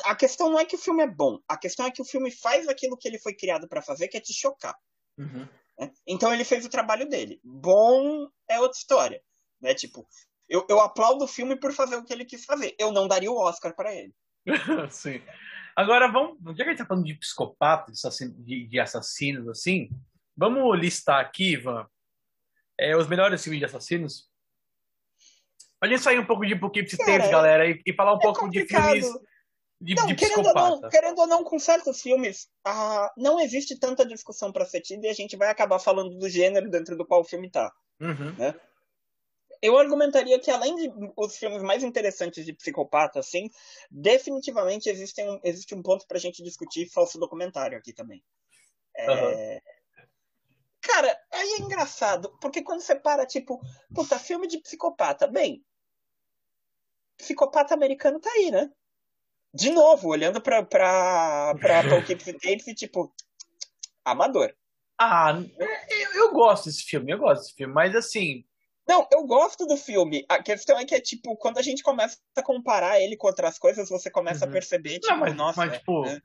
A 0.04 0.16
questão 0.16 0.50
não 0.50 0.60
é 0.60 0.66
que 0.66 0.76
o 0.76 0.80
filme 0.80 1.04
é 1.04 1.08
bom, 1.08 1.40
a 1.48 1.58
questão 1.58 1.86
é 1.86 1.92
que 1.92 2.02
o 2.02 2.06
filme 2.06 2.32
faz 2.32 2.68
aquilo 2.68 2.98
que 2.98 3.08
ele 3.08 3.20
foi 3.20 3.34
criado 3.34 3.68
para 3.68 3.82
fazer, 3.82 4.08
que 4.08 4.18
é 4.18 4.22
te 4.22 4.34
chocar. 4.34 4.76
Uhum. 5.18 5.48
Né? 5.80 5.92
Então 6.06 6.34
ele 6.34 6.44
fez 6.44 6.66
o 6.66 6.70
trabalho 6.70 7.08
dele. 7.08 7.40
Bom 7.44 8.28
é 8.50 8.60
outra 8.60 8.78
história. 8.78 9.22
Né? 9.62 9.74
Tipo, 9.74 10.08
eu, 10.50 10.66
eu 10.70 10.80
aplaudo 10.80 11.26
o 11.26 11.28
filme 11.28 11.56
por 11.56 11.74
fazer 11.74 11.96
o 11.96 12.04
que 12.04 12.14
ele 12.14 12.26
quis 12.26 12.46
fazer. 12.46 12.76
Eu 12.80 12.92
não 12.92 13.08
daria 13.08 13.32
o 13.32 13.38
Oscar 13.38 13.76
para 13.76 13.94
ele. 13.94 14.14
Sim. 14.90 15.22
Agora, 15.76 16.12
vamos, 16.12 16.38
já 16.58 16.64
que 16.64 16.64
a 16.64 16.70
gente 16.70 16.78
tá 16.78 16.86
falando 16.86 17.06
de 17.06 17.14
psicopatas, 17.14 18.02
de, 18.40 18.68
de 18.68 18.80
assassinos, 18.80 19.48
assim, 19.48 19.90
vamos 20.36 20.80
listar 20.80 21.20
aqui, 21.20 21.54
Ivan, 21.54 21.88
é, 22.80 22.96
os 22.96 23.08
melhores 23.08 23.44
filmes 23.44 23.60
de 23.60 23.66
assassinos. 23.66 24.28
A 25.80 25.88
gente 25.88 26.02
sair 26.02 26.18
um 26.18 26.26
pouco 26.26 26.46
de 26.46 26.54
Apocalipse 26.54 26.98
Tapes, 26.98 27.30
galera, 27.30 27.70
e, 27.70 27.80
e, 27.86 27.94
falar 27.94 28.16
um 28.16 28.18
é 28.18 28.22
pouco 28.22 28.40
complicado. 28.40 28.96
de 28.96 29.02
filmes 29.02 29.22
de, 29.80 29.96
não, 29.96 30.08
de 30.08 30.16
querendo, 30.16 30.48
ou 30.48 30.54
não, 30.54 30.90
querendo 30.90 31.20
ou 31.20 31.28
não, 31.28 31.44
com 31.44 31.60
certos 31.60 32.02
filmes, 32.02 32.48
ah, 32.66 33.12
não 33.18 33.40
existe 33.40 33.78
tanta 33.78 34.06
discussão 34.06 34.52
para 34.52 34.66
ser 34.66 34.82
tida 34.82 35.08
e 35.08 35.10
a 35.10 35.14
gente 35.14 35.38
vai 35.38 35.50
acabar 35.50 35.80
falando 35.80 36.18
do 36.18 36.28
gênero 36.30 36.70
dentro 36.70 36.98
do 36.98 37.06
qual 37.06 37.22
o 37.22 37.26
filme 37.26 37.50
tá. 37.50 37.72
Uhum. 38.00 38.34
Né? 38.38 38.56
eu 39.62 39.78
argumentaria 39.78 40.40
que 40.40 40.52
além 40.52 40.76
de 40.76 40.92
os 41.16 41.38
filmes 41.38 41.62
mais 41.62 41.84
interessantes 41.84 42.46
de 42.46 42.54
psicopata, 42.54 43.20
assim, 43.20 43.50
definitivamente 43.90 44.90
existem, 44.90 45.40
existe 45.44 45.74
um 45.74 45.82
ponto 45.82 46.06
pra 46.08 46.20
gente 46.20 46.44
discutir 46.44 46.90
falso 46.90 47.20
documentário 47.20 47.78
aqui 47.78 47.94
também. 47.94 48.24
É... 48.96 49.12
Uhum. 49.12 49.60
Cara, 50.82 51.20
aí 51.32 51.58
é 51.60 51.62
engraçado, 51.62 52.38
porque 52.40 52.62
quando 52.62 52.82
você 52.82 52.96
para, 52.96 53.26
tipo, 53.26 53.60
puta, 53.94 54.18
filme 54.18 54.48
de 54.48 54.60
psicopata, 54.60 55.28
bem, 55.28 55.64
psicopata 57.18 57.74
americano 57.74 58.20
tá 58.20 58.30
aí, 58.32 58.52
né? 58.52 58.72
De 59.54 59.70
novo, 59.70 60.10
olhando 60.10 60.42
pra, 60.42 60.64
pra, 60.64 61.56
pra 61.60 61.80
Apocalipse 61.80 62.34
Tapes 62.34 62.68
e 62.68 62.76
tipo, 62.76 63.14
amador. 64.06 64.54
Ah, 65.00 65.34
eu, 65.90 66.14
eu 66.14 66.34
gosto 66.34 66.66
desse 66.66 66.84
filme, 66.84 67.12
eu 67.12 67.18
gosto 67.18 67.42
desse 67.42 67.56
filme, 67.56 67.74
mas 67.74 67.96
assim, 67.96 68.44
não, 68.88 69.06
eu 69.12 69.26
gosto 69.26 69.66
do 69.66 69.76
filme. 69.76 70.26
A 70.30 70.42
questão 70.42 70.80
é 70.80 70.86
que 70.86 70.96
é 70.96 71.02
tipo, 71.02 71.36
quando 71.36 71.58
a 71.58 71.62
gente 71.62 71.84
começa 71.84 72.18
a 72.38 72.42
comparar 72.42 73.02
ele 73.02 73.18
com 73.18 73.28
outras 73.28 73.60
coisas, 73.60 73.90
você 73.90 74.10
começa 74.10 74.46
uhum. 74.46 74.50
a 74.50 74.54
perceber, 74.54 75.00
tipo, 75.00 75.08
não, 75.08 75.20
mas, 75.20 75.36
nossa. 75.36 75.66
Mas, 75.66 75.78
tipo, 75.78 76.04
né? 76.04 76.22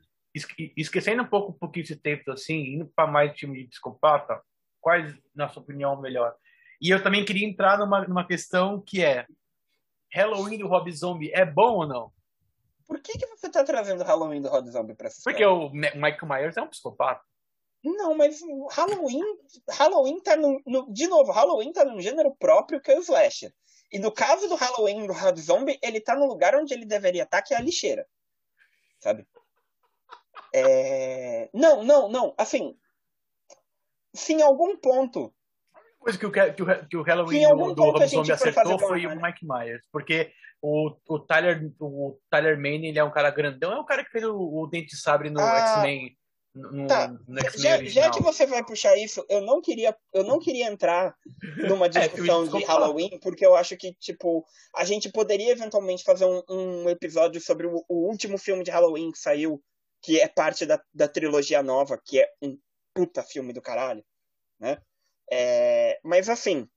esquecendo 0.77 1.23
um 1.23 1.29
pouco 1.29 1.51
um 1.51 1.59
pouquinho 1.59 1.83
esse 1.83 1.97
tempo 1.97 2.31
assim, 2.31 2.75
indo 2.75 2.87
para 2.95 3.11
mais 3.11 3.35
time 3.37 3.63
de 3.63 3.69
psicopata, 3.69 4.41
quais, 4.81 5.13
na 5.35 5.49
sua 5.49 5.63
opinião, 5.63 6.01
melhor? 6.01 6.35
E 6.81 6.89
eu 6.89 7.03
também 7.03 7.25
queria 7.25 7.47
entrar 7.47 7.79
numa, 7.79 8.07
numa 8.07 8.27
questão 8.27 8.81
que 8.81 9.03
é: 9.03 9.27
Halloween 10.15 10.59
do 10.59 10.69
Rob 10.69 10.91
Zombie 10.93 11.33
é 11.35 11.45
bom 11.45 11.79
ou 11.79 11.87
não? 11.87 12.13
Por 12.87 13.01
que, 13.01 13.19
que 13.19 13.27
você 13.27 13.49
tá 13.49 13.65
trazendo 13.65 14.05
Halloween 14.05 14.43
do 14.43 14.49
Rob 14.49 14.69
Zombie 14.71 14.95
pra 14.95 15.09
essa 15.09 15.23
Porque 15.25 15.45
o 15.45 15.71
Michael 15.71 16.27
Myers 16.27 16.57
é 16.57 16.63
um 16.63 16.69
psicopata. 16.69 17.23
Não, 17.85 18.15
mas 18.15 18.41
Halloween, 18.71 19.25
Halloween 19.69 20.21
tá 20.21 20.37
no, 20.37 20.63
no, 20.65 20.93
De 20.93 21.09
novo, 21.09 21.33
Halloween 21.33 21.73
tá 21.73 21.85
num 21.85 22.01
gênero 22.01 22.35
próprio 22.37 22.81
que 22.81 22.93
é 22.93 22.99
o 22.99 23.03
slasher. 23.03 23.53
E 23.91 23.99
no 23.99 24.13
caso 24.13 24.49
do 24.49 24.55
Halloween 24.55 25.07
do 25.07 25.13
Rob 25.13 25.41
Zombie, 25.41 25.79
ele 25.83 26.01
tá 26.01 26.15
no 26.15 26.27
lugar 26.27 26.55
onde 26.55 26.73
ele 26.73 26.87
deveria 26.87 27.25
estar, 27.25 27.39
tá, 27.39 27.43
que 27.43 27.53
é 27.53 27.57
a 27.57 27.61
lixeira. 27.61 28.07
Sabe? 29.01 29.27
É... 30.55 31.51
Não, 31.53 31.83
não, 31.83 32.09
não. 32.09 32.35
Assim, 32.39 32.77
se 34.15 34.35
em 34.35 34.43
algum 34.43 34.77
ponto. 34.77 35.35
A 36.03 36.05
coisa 36.05 36.19
que 36.19 36.27
o, 36.27 36.33
que 36.33 36.63
o, 36.63 36.89
que 36.89 36.97
o 36.97 37.03
Halloween 37.03 37.49
do, 37.49 37.75
do 37.75 37.83
Rob 37.85 38.07
Zombie 38.07 38.33
acertou 38.33 38.77
foi 38.77 39.07
o 39.07 39.23
Mike 39.23 39.47
Myers. 39.47 39.87
Porque 39.93 40.33
o, 40.61 40.97
o, 41.09 41.19
Tyler, 41.21 41.71
o 41.79 42.19
Tyler 42.29 42.57
Mane, 42.57 42.89
ele 42.89 42.99
é 42.99 43.05
um 43.05 43.11
cara 43.13 43.31
grandão. 43.31 43.73
É 43.73 43.79
o 43.79 43.85
cara 43.85 44.05
que 44.05 44.11
fez 44.11 44.25
o, 44.25 44.37
o 44.37 44.67
Dente 44.67 44.97
Sabre 44.97 45.31
no 45.31 45.41
ah, 45.41 45.77
X-Men 45.77 46.17
no, 46.55 46.87
tá. 46.87 47.09
No 47.09 47.41
já, 47.57 47.83
já, 47.85 48.11
que 48.11 48.21
você 48.21 48.47
vai 48.47 48.65
puxar 48.65 48.97
isso, 48.97 49.25
eu 49.29 49.41
não 49.41 49.63
queria, 49.63 49.97
eu 50.13 50.23
não 50.23 50.39
queria 50.39 50.67
entrar 50.67 51.17
numa 51.69 51.87
é, 51.87 51.89
discussão 51.89 52.45
é, 52.45 52.49
de 52.49 52.65
Halloween, 52.65 53.19
porque 53.23 53.47
eu 53.47 53.55
acho 53.55 53.77
que, 53.77 53.95
tipo, 53.95 54.45
a 54.77 54.85
gente 54.85 55.11
poderia 55.11 55.53
eventualmente 55.53 56.05
fazer 56.05 56.27
um, 56.27 56.43
um 56.49 56.91
episódio 56.91 57.41
sobre 57.41 57.67
o, 57.67 57.83
o, 57.89 58.09
último 58.09 58.37
filme 58.37 58.65
de 58.65 58.71
Halloween 58.71 59.13
que 59.13 59.19
saiu, 59.19 59.63
que 60.03 60.21
é 60.21 60.29
parte 60.29 60.67
da, 60.67 60.83
da 60.93 61.09
trilogia 61.09 61.63
nova, 61.63 61.99
que 62.05 62.21
é 62.21 62.29
um 62.43 62.59
puta 62.93 63.23
filme 63.23 63.53
do 63.53 63.63
caralho, 63.63 64.05
né? 64.61 64.79
É, 65.35 65.99
mas 66.05 66.29
assim, 66.29 66.69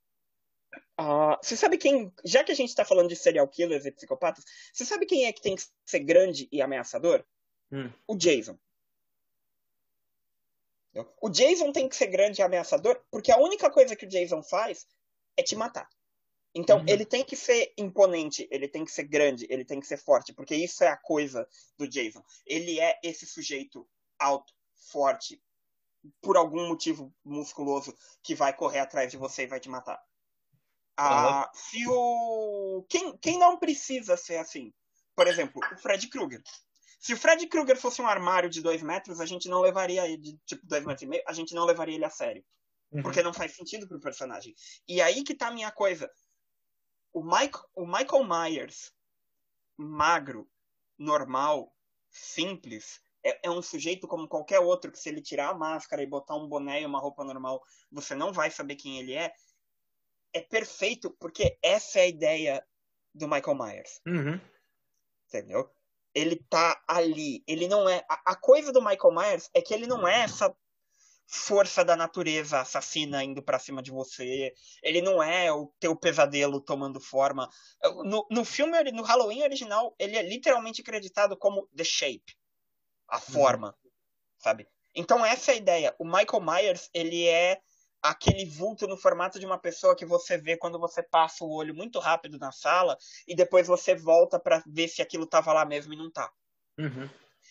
uh, 0.98 1.36
você 1.44 1.58
sabe 1.58 1.78
quem, 1.78 2.10
já 2.24 2.42
que 2.42 2.54
a 2.54 2.56
gente 2.56 2.74
tá 2.74 2.86
falando 2.86 3.10
de 3.10 3.16
serial 3.18 3.46
killers 3.50 3.86
e 3.86 3.92
psicopatas, 3.92 4.46
você 4.72 4.86
sabe 4.86 5.06
quem 5.06 5.26
é 5.26 5.34
que 5.34 5.42
tem 5.42 5.58
que 5.58 5.64
ser 5.86 6.00
grande 6.00 6.48
e 6.50 6.62
ameaçador? 6.62 7.26
Hum. 7.70 7.92
O 8.08 8.16
Jason. 8.16 8.58
O 11.22 11.30
Jason 11.30 11.74
tem 11.74 11.90
que 11.90 11.96
ser 11.98 12.08
grande 12.08 12.40
e 12.40 12.44
ameaçador, 12.44 13.04
porque 13.12 13.30
a 13.30 13.38
única 13.38 13.70
coisa 13.70 13.94
que 13.94 14.06
o 14.06 14.10
Jason 14.10 14.42
faz 14.42 14.88
é 15.36 15.44
te 15.44 15.54
matar. 15.54 15.90
Então, 16.54 16.80
uhum. 16.80 16.86
ele 16.88 17.04
tem 17.04 17.26
que 17.26 17.36
ser 17.36 17.74
imponente, 17.78 18.48
ele 18.50 18.70
tem 18.70 18.86
que 18.86 18.92
ser 18.92 19.04
grande, 19.04 19.46
ele 19.50 19.66
tem 19.66 19.82
que 19.82 19.88
ser 19.88 19.98
forte, 19.98 20.32
porque 20.32 20.56
isso 20.56 20.82
é 20.86 20.88
a 20.88 20.96
coisa 20.96 21.46
do 21.78 21.86
Jason. 21.86 22.24
Ele 22.46 22.80
é 22.80 22.98
esse 23.04 23.26
sujeito 23.26 23.86
alto, 24.18 24.54
forte, 24.74 25.44
por 26.22 26.38
algum 26.38 26.68
motivo 26.68 27.14
musculoso, 27.24 27.96
que 28.24 28.36
vai 28.36 28.56
correr 28.56 28.80
atrás 28.80 29.12
de 29.12 29.18
você 29.18 29.44
e 29.44 29.48
vai 29.48 29.60
te 29.60 29.70
matar. 29.70 30.02
Ah, 30.98 31.42
uhum. 31.42 31.60
se 31.60 31.88
o... 31.88 32.86
quem, 32.90 33.18
quem 33.18 33.38
não 33.38 33.58
precisa 33.58 34.16
ser 34.16 34.38
assim? 34.38 34.74
Por 35.16 35.28
exemplo, 35.28 35.62
o 35.74 35.78
Fred 35.78 36.08
Krueger. 36.08 36.42
Se 37.00 37.14
o 37.14 37.18
Fred 37.18 37.46
Krueger 37.48 37.78
fosse 37.78 38.02
um 38.02 38.08
armário 38.08 38.50
de 38.50 38.62
dois 38.62 38.82
metros, 38.82 39.20
a 39.20 39.26
gente 39.26 39.50
não 39.50 39.62
levaria 39.62 40.08
ele, 40.08 40.18
de 40.18 40.38
tipo 40.46 40.66
dois 40.66 40.84
metros 40.86 41.04
e 41.04 41.08
meio, 41.08 41.24
a 41.28 41.34
gente 41.34 41.54
não 41.54 41.66
levaria 41.66 41.96
ele 41.96 42.06
a 42.06 42.10
sério. 42.10 42.44
Uhum. 42.92 43.02
Porque 43.02 43.22
não 43.22 43.34
faz 43.34 43.56
sentido 43.56 43.88
pro 43.88 44.00
personagem. 44.00 44.56
E 44.88 45.02
aí 45.02 45.24
que 45.24 45.36
tá 45.36 45.48
a 45.48 45.54
minha 45.54 45.72
coisa. 45.72 46.10
O, 47.12 47.24
Mike, 47.24 47.60
o 47.74 47.86
Michael 47.86 48.24
Myers, 48.24 48.92
magro, 49.78 50.50
normal, 50.98 51.74
simples, 52.10 53.02
é, 53.26 53.48
é, 53.48 53.50
um 53.50 53.62
sujeito 53.62 54.08
como 54.08 54.28
qualquer 54.28 54.60
outro, 54.60 54.92
que 54.92 55.00
se 55.00 55.10
ele 55.10 55.22
tirar 55.22 55.50
a 55.50 55.58
máscara 55.58 56.04
e 56.04 56.08
botar 56.08 56.36
um 56.36 56.48
boné 56.48 56.82
e 56.82 56.86
uma 56.86 57.00
roupa 57.00 57.24
normal, 57.24 57.62
você 57.92 58.14
não 58.14 58.32
vai 58.32 58.52
saber 58.52 58.76
quem 58.76 59.00
ele 59.00 59.14
é. 59.14 59.34
É 60.32 60.42
perfeito, 60.42 61.10
porque 61.20 61.58
essa 61.62 62.00
é 62.00 62.04
a 62.04 62.08
ideia 62.08 62.66
do 63.14 63.28
Michael 63.28 63.58
Myers. 63.58 64.02
Uhum. 64.06 64.40
Entendeu? 65.28 65.70
ele 66.16 66.38
tá 66.50 66.82
ali. 66.88 67.44
Ele 67.46 67.68
não 67.68 67.90
é. 67.90 68.06
A, 68.10 68.32
a, 68.32 68.36
coisa 68.36 68.72
do 68.72 68.82
Michael 68.82 69.14
Myers 69.14 69.50
é 69.54 69.62
que 69.62 69.74
ele 69.74 69.86
não 69.86 70.08
é 70.08 70.22
essa 70.22 70.56
força 71.28 71.84
da 71.84 71.96
natureza 71.96 72.62
assassina 72.62 73.24
indo 73.24 73.44
para 73.44 73.60
cima 73.60 73.84
de 73.84 73.92
você. 73.92 74.54
Ele 74.82 75.02
não 75.02 75.22
é 75.22 75.52
o 75.52 75.68
teu 75.78 75.94
pesadelo 75.96 76.62
tomando 76.62 77.02
forma. 77.02 77.50
No, 78.06 78.26
no 78.32 78.46
filme, 78.46 78.82
no 78.94 79.04
Halloween 79.04 79.44
original, 79.44 79.94
ele 80.00 80.16
é 80.16 80.22
literalmente 80.22 80.82
acreditado 80.82 81.36
como 81.36 81.68
The 81.76 81.84
Shape 81.84 82.34
a 83.08 83.16
uhum. 83.16 83.22
forma, 83.22 83.68
uhum. 83.68 83.92
sabe? 84.38 84.68
Então 84.94 85.26
essa 85.26 85.52
é 85.52 85.56
a 85.56 85.58
ideia. 85.58 85.96
O 86.00 86.06
Michael 86.06 86.42
Myers, 86.42 86.90
ele 86.94 87.28
é 87.28 87.60
aquele 88.02 88.46
vulto 88.46 88.88
no 88.88 88.98
formato 88.98 89.40
de 89.40 89.46
uma 89.46 89.58
pessoa 89.58 89.96
que 89.96 90.06
você 90.06 90.38
vê 90.38 90.56
quando 90.56 90.80
você 90.80 91.02
passa 91.02 91.44
o 91.44 91.52
olho 91.52 91.74
muito 91.74 92.00
rápido 92.00 92.38
na 92.38 92.52
sala 92.52 92.98
e 93.28 93.36
depois 93.36 93.68
você 93.68 93.96
volta 93.96 94.40
para 94.40 94.64
ver 94.68 94.88
se 94.88 95.02
aquilo 95.02 95.26
tava 95.26 95.52
lá 95.52 95.66
mesmo 95.66 95.94
e 95.94 95.98
não 95.98 96.12
tá. 96.12 96.32
Uhum. 96.78 97.10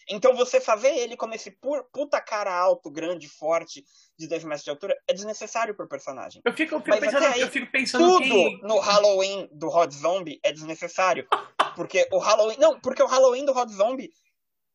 Então 0.08 0.34
você 0.34 0.60
fazer 0.60 0.94
ele 0.94 1.16
como 1.16 1.34
esse 1.34 1.50
puta 1.92 2.20
cara 2.20 2.54
alto, 2.54 2.90
grande, 2.90 3.28
forte, 3.28 3.84
de 4.18 4.28
2 4.28 4.44
metros 4.44 4.64
de 4.64 4.70
altura, 4.70 4.96
é 5.08 5.12
desnecessário 5.12 5.74
pro 5.74 5.88
personagem. 5.88 6.42
Eu 6.44 6.52
fico, 6.52 6.74
eu 6.74 6.80
fico 6.82 7.00
pensando, 7.00 7.24
aí, 7.24 7.40
eu 7.40 7.48
fico 7.48 7.72
pensando 7.72 8.06
tudo 8.06 8.22
que... 8.22 8.60
no 8.62 8.78
Halloween 8.78 9.48
do 9.52 9.68
Hot 9.68 9.94
Zombie 9.94 10.38
é 10.42 10.52
desnecessário. 10.52 11.26
porque 11.74 12.06
o 12.12 12.18
Halloween. 12.18 12.56
Não, 12.58 12.78
porque 12.80 13.02
o 13.02 13.06
Halloween 13.06 13.44
do 13.44 13.56
Hot 13.56 13.72
Zombie 13.72 14.12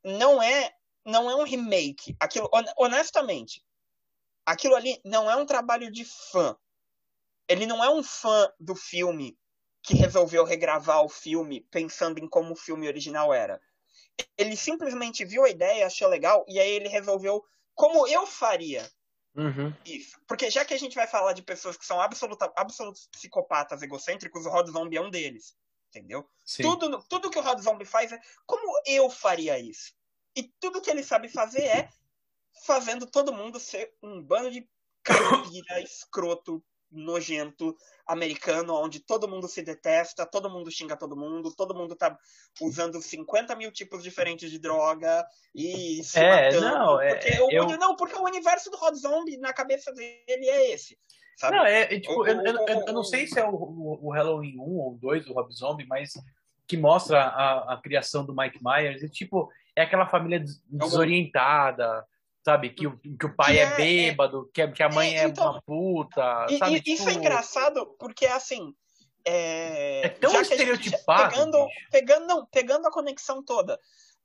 não 0.04 0.42
é. 0.42 0.74
Não 1.06 1.30
é 1.30 1.36
um 1.36 1.44
remake. 1.44 2.16
Aquilo, 2.20 2.50
honestamente, 2.78 3.64
aquilo 4.46 4.76
ali 4.76 5.00
não 5.04 5.32
é 5.32 5.36
um 5.36 5.46
trabalho 5.46 5.92
de 5.92 6.06
fã. 6.06 6.56
ele 7.48 7.66
não 7.66 7.84
é 7.84 7.90
um 7.90 8.04
fã 8.04 8.52
do 8.60 8.76
filme 8.76 9.38
que 9.82 9.96
resolveu 9.96 10.44
regravar 10.44 11.04
o 11.04 11.10
filme 11.10 11.62
pensando 11.72 12.20
em 12.20 12.28
como 12.28 12.54
o 12.54 12.56
filme 12.56 12.88
original 12.88 13.34
era. 13.34 13.60
Ele 14.38 14.56
simplesmente 14.56 15.26
viu 15.26 15.46
a 15.46 15.50
ideia, 15.50 15.88
achou 15.88 16.08
legal, 16.08 16.46
e 16.48 16.60
aí 16.60 16.70
ele 16.70 16.90
resolveu 16.90 17.44
como 17.74 18.06
eu 18.08 18.28
faria 18.28 18.88
uhum. 19.36 19.74
isso. 19.86 20.20
Porque 20.28 20.52
já 20.52 20.66
que 20.66 20.74
a 20.74 20.78
gente 20.78 20.96
vai 20.96 21.08
falar 21.08 21.34
de 21.34 21.42
pessoas 21.42 21.78
que 21.78 21.86
são 21.86 22.00
absoluta, 22.00 22.52
absolutos 22.56 23.08
psicópatas 23.08 23.82
egocêntricos, 23.82 24.46
o 24.46 24.50
Rod 24.50 24.68
Zombie 24.70 24.98
é 24.98 25.02
um 25.02 25.10
deles. 25.10 25.56
Entendeu? 25.90 26.28
Tudo, 26.62 27.04
tudo 27.10 27.30
que 27.30 27.40
o 27.40 27.42
Rod 27.42 27.60
Zombie 27.60 27.86
faz 27.86 28.12
é 28.12 28.20
como 28.46 28.82
eu 28.86 29.10
faria 29.10 29.58
isso. 29.60 29.94
E 30.36 30.44
tudo 30.60 30.82
que 30.82 30.90
ele 30.90 31.04
sabe 31.04 31.28
fazer 31.28 31.64
é 31.64 31.90
fazendo 32.66 33.08
todo 33.08 33.34
mundo 33.34 33.60
ser 33.60 33.92
um 34.02 34.22
bando 34.22 34.52
de 34.52 34.70
caipira, 35.04 35.82
escroto, 35.82 36.64
nojento 36.92 37.76
americano, 38.06 38.74
onde 38.74 39.00
todo 39.00 39.28
mundo 39.28 39.48
se 39.48 39.62
detesta, 39.62 40.26
todo 40.26 40.50
mundo 40.50 40.72
xinga 40.72 40.98
todo 40.98 41.16
mundo, 41.16 41.54
todo 41.56 41.76
mundo 41.76 41.96
tá 41.96 42.18
usando 42.62 43.02
50 43.02 43.56
mil 43.56 43.72
tipos 43.72 44.04
diferentes 44.04 44.50
de 44.50 44.60
droga 44.60 45.26
e 45.54 46.04
se 46.04 46.20
é, 46.20 46.46
matando. 46.46 46.62
Não, 46.62 47.02
é, 47.02 47.16
porque 47.16 47.56
eu... 47.56 47.66
o, 47.66 47.78
não, 47.78 47.96
porque 47.96 48.16
o 48.16 48.24
universo 48.24 48.70
do 48.72 48.78
Rod 48.78 48.96
Zombie 48.96 49.38
na 49.38 49.54
cabeça 49.54 49.92
dele 49.94 50.50
é 50.50 50.72
esse. 50.72 50.98
Sabe? 51.40 51.56
Não, 51.56 51.66
é, 51.66 51.84
é 51.84 52.00
tipo, 52.02 52.20
o, 52.20 52.28
eu, 52.28 52.44
eu, 52.44 52.84
eu, 52.88 52.94
não 52.94 53.02
sei 53.02 53.26
se 53.26 53.40
é 53.40 53.46
o, 53.48 53.98
o, 54.02 54.12
Halloween 54.12 54.58
1 54.58 54.62
ou 54.62 54.98
2 54.98 55.26
do 55.26 55.34
Rob 55.34 55.50
Zombie, 55.54 55.86
mas 55.88 56.12
que 56.68 56.76
mostra 56.76 57.18
a, 57.18 57.76
a 57.76 57.82
criação 57.82 58.26
do 58.26 58.36
Mike 58.36 58.60
Myers 58.62 59.02
e 59.02 59.10
tipo, 59.10 59.50
é 59.74 59.84
aquela 59.84 60.06
família 60.06 60.36
é 60.36 60.46
desorientada, 60.68 62.06
sabe? 62.44 62.72
Que, 62.72 62.90
que 63.18 63.26
o 63.26 63.34
pai 63.34 63.54
que 63.54 63.60
é, 63.60 63.64
é, 63.64 63.76
bêbado, 63.78 64.52
que, 64.54 64.68
que 64.68 64.84
a 64.84 64.90
mãe 64.90 65.18
é, 65.18 65.24
então, 65.24 65.50
uma 65.50 65.62
puta. 65.62 66.48
E, 66.50 66.58
sabe? 66.58 66.76
E, 66.76 66.82
tipo... 66.82 66.90
Isso 66.92 67.10
é 67.10 67.14
engraçado 67.14 67.86
porque, 67.98 68.26
assim. 68.26 68.76
É, 69.24 70.08
é 70.08 70.10
tão 70.10 70.42
estereotipado. 70.42 71.30
Pegando, 71.30 71.68
pegando, 71.90 72.28
não, 72.28 72.46
pegando 72.48 72.86
a 72.86 72.92
conexão 72.92 73.42
toda. 73.42 73.80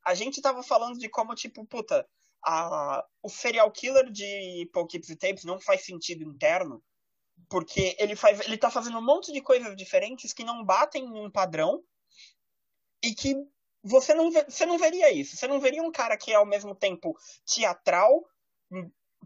A 0.05 0.15
gente 0.15 0.43
tava 0.43 0.65
falando 0.65 0.99
de 0.99 1.09
como, 1.09 1.33
tipo, 1.37 1.65
puta, 1.65 2.05
a, 2.45 3.05
o 3.23 3.29
serial 3.29 3.71
killer 3.71 4.11
de 4.11 4.69
Poughkeepsie 4.73 5.15
Tapes 5.15 5.45
não 5.45 5.61
faz 5.61 5.85
sentido 5.85 6.25
interno. 6.25 6.83
Porque 7.49 7.97
ele, 7.99 8.17
faz, 8.17 8.41
ele 8.41 8.57
tá 8.57 8.71
fazendo 8.71 8.99
um 8.99 9.05
monte 9.05 9.33
de 9.33 9.41
coisas 9.41 9.77
diferentes 9.77 10.33
que 10.33 10.45
não 10.45 10.65
batem 10.65 11.05
em 11.05 11.27
um 11.27 11.31
padrão 11.31 11.83
e 13.03 13.15
que 13.15 13.37
você 13.83 14.15
não, 14.15 14.31
você 14.31 14.65
não 14.65 14.79
veria 14.79 15.13
isso. 15.13 15.37
Você 15.37 15.47
não 15.47 15.61
veria 15.61 15.83
um 15.83 15.93
cara 15.93 16.17
que 16.17 16.33
é 16.33 16.37
ao 16.37 16.47
mesmo 16.47 16.75
tempo 16.75 17.17
teatral, 17.45 18.25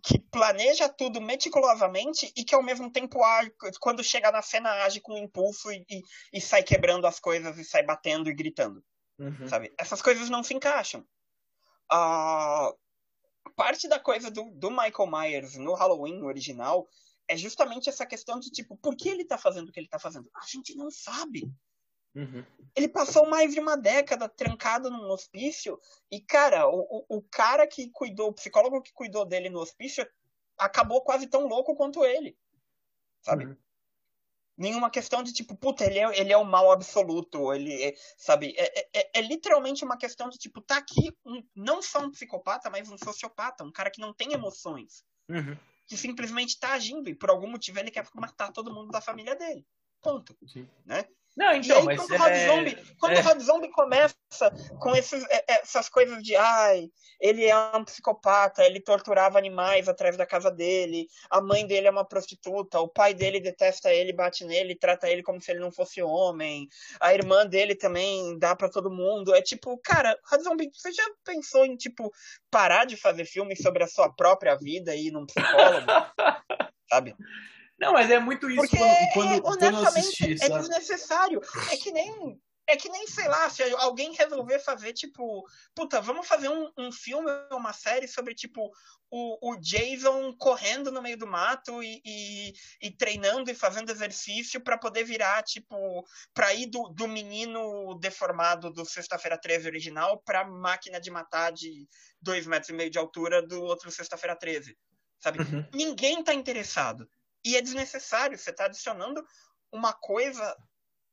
que 0.02 0.18
planeja 0.18 0.88
tudo 0.88 1.20
meticulosamente 1.20 2.32
e 2.36 2.44
que 2.44 2.54
ao 2.54 2.62
mesmo 2.62 2.90
tempo, 2.90 3.18
quando 3.80 4.02
chega 4.02 4.30
na 4.30 4.42
cena, 4.42 4.84
age 4.84 5.00
com 5.00 5.16
impulso 5.16 5.70
e, 5.72 5.84
e, 5.88 6.02
e 6.32 6.40
sai 6.40 6.62
quebrando 6.62 7.06
as 7.06 7.20
coisas 7.20 7.56
e 7.58 7.64
sai 7.64 7.82
batendo 7.82 8.28
e 8.28 8.34
gritando. 8.34 8.84
Uhum. 9.18 9.48
Sabe? 9.48 9.72
Essas 9.78 10.02
coisas 10.02 10.28
não 10.28 10.42
se 10.42 10.54
encaixam. 10.54 11.04
Uh, 11.92 12.76
parte 13.56 13.88
da 13.88 13.98
coisa 13.98 14.30
do, 14.30 14.50
do 14.50 14.70
Michael 14.70 15.10
Myers 15.10 15.56
no 15.56 15.74
Halloween 15.74 16.22
original 16.22 16.86
é 17.28 17.36
justamente 17.36 17.88
essa 17.88 18.06
questão 18.06 18.40
de 18.40 18.50
tipo, 18.50 18.76
por 18.76 18.96
que 18.96 19.08
ele 19.08 19.24
tá 19.24 19.36
fazendo 19.36 19.68
o 19.68 19.72
que 19.72 19.78
ele 19.78 19.88
tá 19.88 19.98
fazendo? 19.98 20.30
A 20.34 20.46
gente 20.46 20.74
não 20.74 20.90
sabe. 20.90 21.52
Uhum. 22.14 22.44
Ele 22.74 22.88
passou 22.88 23.28
mais 23.28 23.52
de 23.52 23.60
uma 23.60 23.76
década 23.76 24.28
trancado 24.28 24.90
num 24.90 25.10
hospício 25.10 25.78
e, 26.10 26.20
cara, 26.20 26.66
o, 26.66 26.80
o, 26.80 27.18
o, 27.18 27.22
cara 27.22 27.66
que 27.66 27.90
cuidou, 27.90 28.30
o 28.30 28.32
psicólogo 28.32 28.82
que 28.82 28.92
cuidou 28.92 29.24
dele 29.24 29.50
no 29.50 29.60
hospício 29.60 30.08
acabou 30.56 31.02
quase 31.02 31.26
tão 31.26 31.46
louco 31.46 31.76
quanto 31.76 32.04
ele. 32.04 32.36
Sabe? 33.20 33.46
Uhum. 33.46 33.56
Nenhuma 34.56 34.90
questão 34.90 35.22
de 35.22 35.32
tipo, 35.32 35.54
puta, 35.54 35.84
ele 35.84 36.00
é, 36.00 36.18
ele 36.18 36.32
é 36.32 36.36
o 36.36 36.44
mal 36.44 36.72
absoluto, 36.72 37.52
ele 37.52 37.80
é, 37.80 37.94
sabe? 38.16 38.54
É, 38.58 38.80
é, 38.80 38.88
é, 38.92 39.10
é 39.14 39.20
literalmente 39.20 39.84
uma 39.84 39.96
questão 39.96 40.28
de 40.28 40.36
tipo, 40.36 40.60
tá 40.60 40.78
aqui 40.78 41.16
um, 41.24 41.46
não 41.54 41.80
só 41.80 42.00
um 42.00 42.10
psicopata, 42.10 42.68
mas 42.68 42.90
um 42.90 42.98
sociopata, 42.98 43.62
um 43.62 43.70
cara 43.70 43.90
que 43.90 44.00
não 44.00 44.12
tem 44.12 44.32
emoções. 44.32 45.04
Uhum. 45.28 45.56
Que 45.88 45.96
simplesmente 45.96 46.60
tá 46.60 46.74
agindo 46.74 47.08
e 47.08 47.14
por 47.14 47.30
algum 47.30 47.50
motivo 47.50 47.80
ele 47.80 47.90
quer 47.90 48.06
matar 48.14 48.52
todo 48.52 48.72
mundo 48.72 48.90
da 48.90 49.00
família 49.00 49.34
dele. 49.34 49.66
Ponto. 50.00 50.36
Sim. 50.46 50.68
Né? 50.84 51.04
Não, 51.38 51.52
então, 51.52 51.78
aí, 51.78 51.84
mas 51.84 52.00
quando, 52.00 52.14
é... 52.14 52.16
o 52.16 52.18
Rob 52.18 52.46
Zombie, 52.46 52.78
quando 52.98 53.12
é... 53.12 53.20
o 53.20 53.22
Rob 53.22 53.40
Zombie 53.40 53.70
começa 53.70 54.16
com 54.80 54.96
esses, 54.96 55.22
é, 55.30 55.36
é, 55.36 55.60
essas 55.62 55.88
coisas 55.88 56.20
de 56.20 56.34
ai, 56.34 56.90
ele 57.20 57.44
é 57.44 57.56
um 57.76 57.84
psicopata, 57.84 58.64
ele 58.64 58.80
torturava 58.80 59.38
animais 59.38 59.88
atrás 59.88 60.16
da 60.16 60.26
casa 60.26 60.50
dele, 60.50 61.06
a 61.30 61.40
mãe 61.40 61.64
dele 61.64 61.86
é 61.86 61.90
uma 61.92 62.04
prostituta, 62.04 62.80
o 62.80 62.88
pai 62.88 63.14
dele 63.14 63.38
detesta 63.38 63.94
ele, 63.94 64.12
bate 64.12 64.44
nele, 64.44 64.74
trata 64.74 65.08
ele 65.08 65.22
como 65.22 65.40
se 65.40 65.52
ele 65.52 65.60
não 65.60 65.70
fosse 65.70 66.02
homem, 66.02 66.66
a 67.00 67.14
irmã 67.14 67.46
dele 67.46 67.76
também 67.76 68.36
dá 68.36 68.56
para 68.56 68.68
todo 68.68 68.90
mundo. 68.90 69.32
É 69.32 69.40
tipo, 69.40 69.78
cara, 69.78 70.18
Rob 70.28 70.42
Zombie, 70.42 70.70
você 70.74 70.90
já 70.90 71.04
pensou 71.24 71.64
em 71.64 71.76
tipo 71.76 72.10
parar 72.50 72.84
de 72.84 72.96
fazer 72.96 73.24
filmes 73.24 73.62
sobre 73.62 73.84
a 73.84 73.88
sua 73.88 74.12
própria 74.12 74.56
vida 74.56 74.92
e 74.92 75.06
ir 75.06 75.12
num 75.12 75.24
psicólogo? 75.24 75.86
sabe? 76.90 77.14
Não, 77.78 77.92
mas 77.92 78.10
é 78.10 78.18
muito 78.18 78.50
isso 78.50 78.56
Porque, 78.56 78.76
quando, 78.76 79.12
quando, 79.12 79.42
quando 79.42 79.62
eu 79.62 79.86
assisti, 79.86 80.32
é 80.32 80.36
sabe? 80.36 80.60
desnecessário. 80.60 81.40
É 81.70 81.76
que 81.76 81.92
nem 81.92 82.40
é 82.68 82.76
que 82.76 82.90
nem, 82.90 83.06
sei 83.06 83.26
lá, 83.26 83.48
se 83.48 83.62
alguém 83.76 84.12
resolver 84.12 84.58
fazer, 84.58 84.92
tipo, 84.92 85.42
puta, 85.74 86.02
vamos 86.02 86.28
fazer 86.28 86.50
um, 86.50 86.70
um 86.76 86.92
filme, 86.92 87.30
uma 87.50 87.72
série 87.72 88.06
sobre, 88.06 88.34
tipo, 88.34 88.70
o, 89.10 89.52
o 89.52 89.56
Jason 89.56 90.36
correndo 90.36 90.92
no 90.92 91.00
meio 91.00 91.16
do 91.16 91.26
mato 91.26 91.82
e, 91.82 92.02
e, 92.04 92.52
e 92.82 92.90
treinando 92.90 93.50
e 93.50 93.54
fazendo 93.54 93.90
exercício 93.90 94.60
para 94.60 94.76
poder 94.76 95.02
virar, 95.04 95.42
tipo, 95.44 96.06
pra 96.34 96.52
ir 96.52 96.66
do, 96.66 96.90
do 96.90 97.08
menino 97.08 97.98
deformado 97.98 98.70
do 98.70 98.84
Sexta-feira 98.84 99.40
13 99.40 99.66
original 99.66 100.22
pra 100.22 100.44
máquina 100.46 101.00
de 101.00 101.10
matar 101.10 101.50
de 101.50 101.88
dois 102.20 102.46
metros 102.46 102.68
e 102.68 102.74
meio 102.74 102.90
de 102.90 102.98
altura 102.98 103.40
do 103.40 103.62
outro 103.62 103.90
Sexta-feira 103.90 104.36
13, 104.36 104.76
sabe? 105.18 105.40
Uhum. 105.40 105.66
Ninguém 105.72 106.22
tá 106.22 106.34
interessado. 106.34 107.08
E 107.44 107.56
é 107.56 107.62
desnecessário, 107.62 108.36
você 108.36 108.50
está 108.50 108.64
adicionando 108.66 109.24
uma 109.72 109.92
coisa 109.92 110.56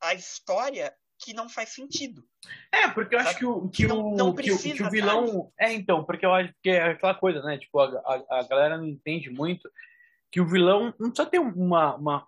à 0.01 0.13
história 0.13 0.93
que 1.19 1.33
não 1.33 1.47
faz 1.47 1.69
sentido. 1.69 2.23
É, 2.71 2.87
porque 2.89 3.15
eu 3.15 3.19
acho 3.19 3.37
que 3.37 3.45
o, 3.45 3.69
que, 3.69 3.87
não, 3.87 4.07
o, 4.07 4.15
não 4.15 4.33
precisa, 4.33 4.61
que, 4.61 4.69
o, 4.69 4.75
que 4.75 4.83
o 4.83 4.89
vilão. 4.89 5.27
Sabe? 5.27 5.53
É, 5.59 5.73
então, 5.73 6.03
porque 6.03 6.25
eu 6.25 6.33
acho 6.33 6.53
que 6.61 6.69
é 6.69 6.91
aquela 6.91 7.15
coisa, 7.15 7.41
né? 7.41 7.57
Tipo, 7.57 7.79
a, 7.79 7.85
a, 8.29 8.39
a, 8.39 8.43
galera 8.43 8.77
não 8.77 8.85
entende 8.85 9.29
muito 9.29 9.69
que 10.31 10.41
o 10.41 10.47
vilão 10.47 10.93
não 10.99 11.09
precisa 11.09 11.29
ter 11.29 11.39
uma, 11.39 11.95
uma, 11.95 12.25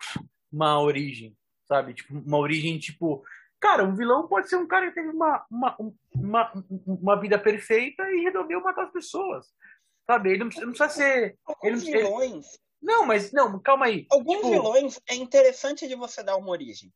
uma 0.52 0.80
origem, 0.80 1.36
sabe? 1.68 1.94
Tipo, 1.94 2.18
uma 2.18 2.38
origem, 2.38 2.80
tipo. 2.80 3.24
Cara, 3.60 3.84
um 3.84 3.96
vilão 3.96 4.28
pode 4.28 4.48
ser 4.50 4.56
um 4.56 4.68
cara 4.68 4.88
que 4.88 4.94
teve 4.94 5.10
uma, 5.10 5.44
uma, 5.50 5.76
uma, 6.14 6.64
uma 6.86 7.20
vida 7.20 7.40
perfeita 7.40 8.04
e 8.12 8.22
resolveu 8.22 8.62
matar 8.62 8.86
as 8.86 8.92
pessoas. 8.92 9.48
Sabe? 10.06 10.30
Ele 10.30 10.44
não, 10.44 10.50
não 10.62 10.74
precisa 10.74 10.90
ser. 10.90 11.38
Ele, 11.64 11.78
vilões 11.78 12.46
não, 12.82 13.06
mas 13.06 13.32
não, 13.32 13.60
calma 13.60 13.86
aí. 13.86 14.06
Alguns 14.10 14.38
tipo... 14.38 14.50
vilões 14.50 15.00
é 15.08 15.16
interessante 15.16 15.88
de 15.88 15.96
você 15.96 16.24
dar 16.24 16.38
uma 16.38 16.50
origem. 16.50 16.94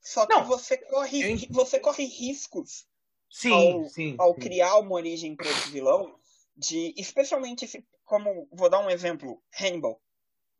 Só 0.00 0.26
que 0.26 0.34
não, 0.34 0.44
você 0.44 0.76
corre, 0.76 1.34
eu... 1.34 1.38
você 1.50 1.78
corre 1.78 2.04
riscos 2.04 2.86
sim, 3.30 3.52
ao, 3.52 3.84
sim, 3.84 4.16
ao 4.18 4.34
sim. 4.34 4.40
criar 4.40 4.78
uma 4.78 4.94
origem 4.94 5.36
para 5.36 5.48
esse 5.48 5.70
vilão, 5.70 6.18
de 6.56 6.94
especialmente 6.96 7.66
se, 7.66 7.84
como 8.04 8.48
vou 8.52 8.70
dar 8.70 8.80
um 8.80 8.90
exemplo, 8.90 9.42
Hannibal. 9.60 10.00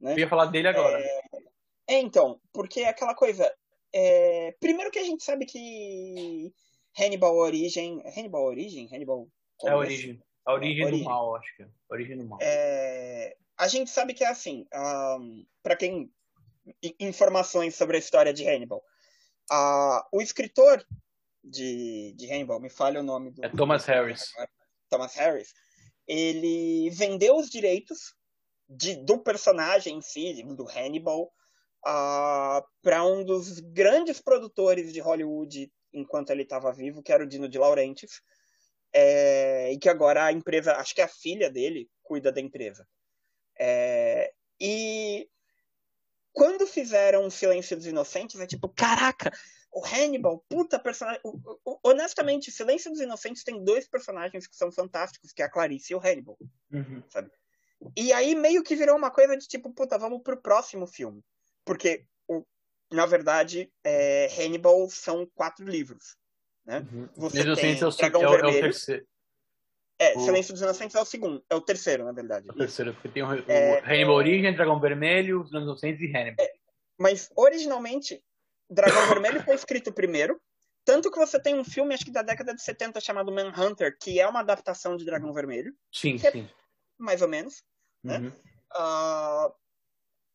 Né? 0.00 0.12
Eu 0.12 0.18
ia 0.18 0.28
falar 0.28 0.46
dele 0.46 0.68
agora. 0.68 1.00
É, 1.00 1.20
é 1.88 1.98
então, 2.00 2.40
porque 2.52 2.80
é 2.80 2.88
aquela 2.88 3.14
coisa. 3.14 3.50
É, 3.92 4.54
primeiro 4.60 4.90
que 4.90 4.98
a 4.98 5.04
gente 5.04 5.24
sabe 5.24 5.46
que 5.46 6.52
Hannibal 6.98 7.36
origem, 7.36 8.02
Hannibal 8.16 8.44
origem, 8.44 8.88
Hannibal 8.92 9.28
é 9.64 9.70
a 9.70 9.76
origem, 9.76 10.22
a 10.44 10.52
origem, 10.52 10.84
origem. 10.84 11.04
do 11.04 11.08
mal, 11.08 11.34
acho 11.34 11.56
que 11.56 11.62
é. 11.62 11.66
A 11.66 11.94
origem 11.94 12.16
do 12.16 12.24
mal. 12.24 12.38
É, 12.40 13.36
a 13.58 13.68
gente 13.68 13.90
sabe 13.90 14.14
que 14.14 14.24
é 14.24 14.28
assim. 14.28 14.66
Um, 14.74 15.44
para 15.62 15.76
quem 15.76 16.10
informações 17.00 17.74
sobre 17.74 17.96
a 17.96 17.98
história 17.98 18.32
de 18.32 18.46
Hannibal, 18.46 18.82
uh, 19.50 20.00
o 20.12 20.22
escritor 20.22 20.84
de, 21.42 22.14
de 22.16 22.32
Hannibal, 22.32 22.60
me 22.60 22.70
falha 22.70 23.00
o 23.00 23.02
nome 23.04 23.32
do. 23.32 23.44
É 23.44 23.48
Thomas 23.48 23.84
Harris. 23.86 24.32
Thomas 24.88 25.14
Harris. 25.14 25.52
Ele 26.06 26.88
vendeu 26.90 27.36
os 27.36 27.50
direitos 27.50 28.14
de, 28.68 28.96
do 28.96 29.18
personagem 29.18 29.98
em 29.98 30.02
si, 30.02 30.42
do 30.54 30.66
Hannibal, 30.68 31.24
uh, 31.86 32.62
para 32.82 33.04
um 33.04 33.24
dos 33.24 33.58
grandes 33.60 34.20
produtores 34.20 34.92
de 34.92 35.00
Hollywood 35.00 35.70
enquanto 35.92 36.30
ele 36.30 36.42
estava 36.42 36.72
vivo, 36.72 37.02
que 37.02 37.12
era 37.12 37.24
o 37.24 37.26
Dino 37.26 37.48
de 37.48 37.58
Laurentiis. 37.58 38.20
É, 38.90 39.70
e 39.70 39.78
que 39.78 39.88
agora 39.88 40.24
a 40.24 40.32
empresa, 40.32 40.74
acho 40.76 40.94
que 40.94 41.02
é 41.02 41.04
a 41.04 41.08
filha 41.08 41.50
dele, 41.50 41.90
cuida 42.02 42.32
da 42.32 42.40
empresa. 42.40 42.86
É, 43.58 44.32
e 44.60 45.28
quando 46.32 46.66
fizeram 46.66 47.26
o 47.26 47.30
Silêncio 47.30 47.76
dos 47.76 47.86
Inocentes, 47.86 48.40
é 48.40 48.46
tipo, 48.46 48.68
caraca, 48.68 49.32
o 49.72 49.84
Hannibal, 49.84 50.44
puta 50.48 50.78
personagem. 50.78 51.20
Honestamente, 51.82 52.50
Silêncio 52.50 52.90
dos 52.90 53.00
Inocentes 53.00 53.44
tem 53.44 53.62
dois 53.62 53.88
personagens 53.88 54.46
que 54.46 54.56
são 54.56 54.70
fantásticos, 54.70 55.32
que 55.32 55.42
é 55.42 55.44
a 55.44 55.50
Clarice 55.50 55.92
e 55.92 55.96
o 55.96 56.00
Hannibal. 56.00 56.38
Uhum. 56.72 57.02
Sabe? 57.08 57.30
E 57.96 58.12
aí 58.12 58.34
meio 58.34 58.62
que 58.62 58.74
virou 58.74 58.96
uma 58.96 59.10
coisa 59.10 59.36
de 59.36 59.46
tipo, 59.46 59.72
puta, 59.72 59.98
vamos 59.98 60.22
pro 60.22 60.40
próximo 60.40 60.86
filme. 60.86 61.22
Porque 61.64 62.04
o, 62.26 62.44
na 62.90 63.06
verdade, 63.06 63.70
é, 63.84 64.28
Hannibal 64.36 64.88
são 64.90 65.26
quatro 65.34 65.66
livros. 65.66 66.16
Né? 66.64 66.86
Uhum. 66.92 67.08
Você 67.16 67.42
tem 67.54 67.78
é 67.78 67.86
o, 67.86 67.90
Dragão 67.90 68.22
é 68.22 68.26
o, 68.26 68.30
Vermelho. 68.30 68.56
É 68.56 68.58
o 68.58 68.62
terceiro. 68.62 69.06
É, 69.98 70.16
o... 70.16 70.20
Silêncio 70.20 70.52
dos 70.52 70.62
Inocentes 70.62 70.94
é 70.94 71.00
o 71.00 71.04
segundo. 71.04 71.44
É 71.50 71.54
o 71.54 71.60
terceiro, 71.60 72.04
na 72.04 72.12
verdade. 72.12 72.48
É 72.48 72.52
o 72.52 72.54
terceiro, 72.54 72.94
porque 72.94 73.08
tem 73.08 73.22
o, 73.22 73.32
é, 73.50 73.80
Hannibal 73.80 74.14
Origem, 74.14 74.54
Dragão 74.54 74.80
Vermelho, 74.80 75.42
Os 75.42 75.50
Inocentes 75.50 76.00
e 76.00 76.16
Hannibal. 76.16 76.44
É, 76.44 76.52
mas, 76.98 77.30
originalmente, 77.36 78.22
Dragão 78.70 79.08
Vermelho 79.08 79.42
foi 79.42 79.54
escrito 79.54 79.92
primeiro. 79.92 80.40
Tanto 80.84 81.10
que 81.10 81.18
você 81.18 81.40
tem 81.40 81.58
um 81.58 81.64
filme, 81.64 81.94
acho 81.94 82.04
que 82.04 82.10
da 82.10 82.22
década 82.22 82.54
de 82.54 82.62
70, 82.62 83.00
chamado 83.00 83.32
Manhunter, 83.32 83.96
que 84.00 84.18
é 84.18 84.26
uma 84.26 84.40
adaptação 84.40 84.96
de 84.96 85.04
Dragão 85.04 85.32
Vermelho. 85.32 85.74
Sim, 85.92 86.16
sim. 86.16 86.48
mais 86.96 87.20
ou 87.20 87.28
menos. 87.28 87.62
Né? 88.02 88.18
Uhum. 88.18 88.32
Uh, 88.74 89.52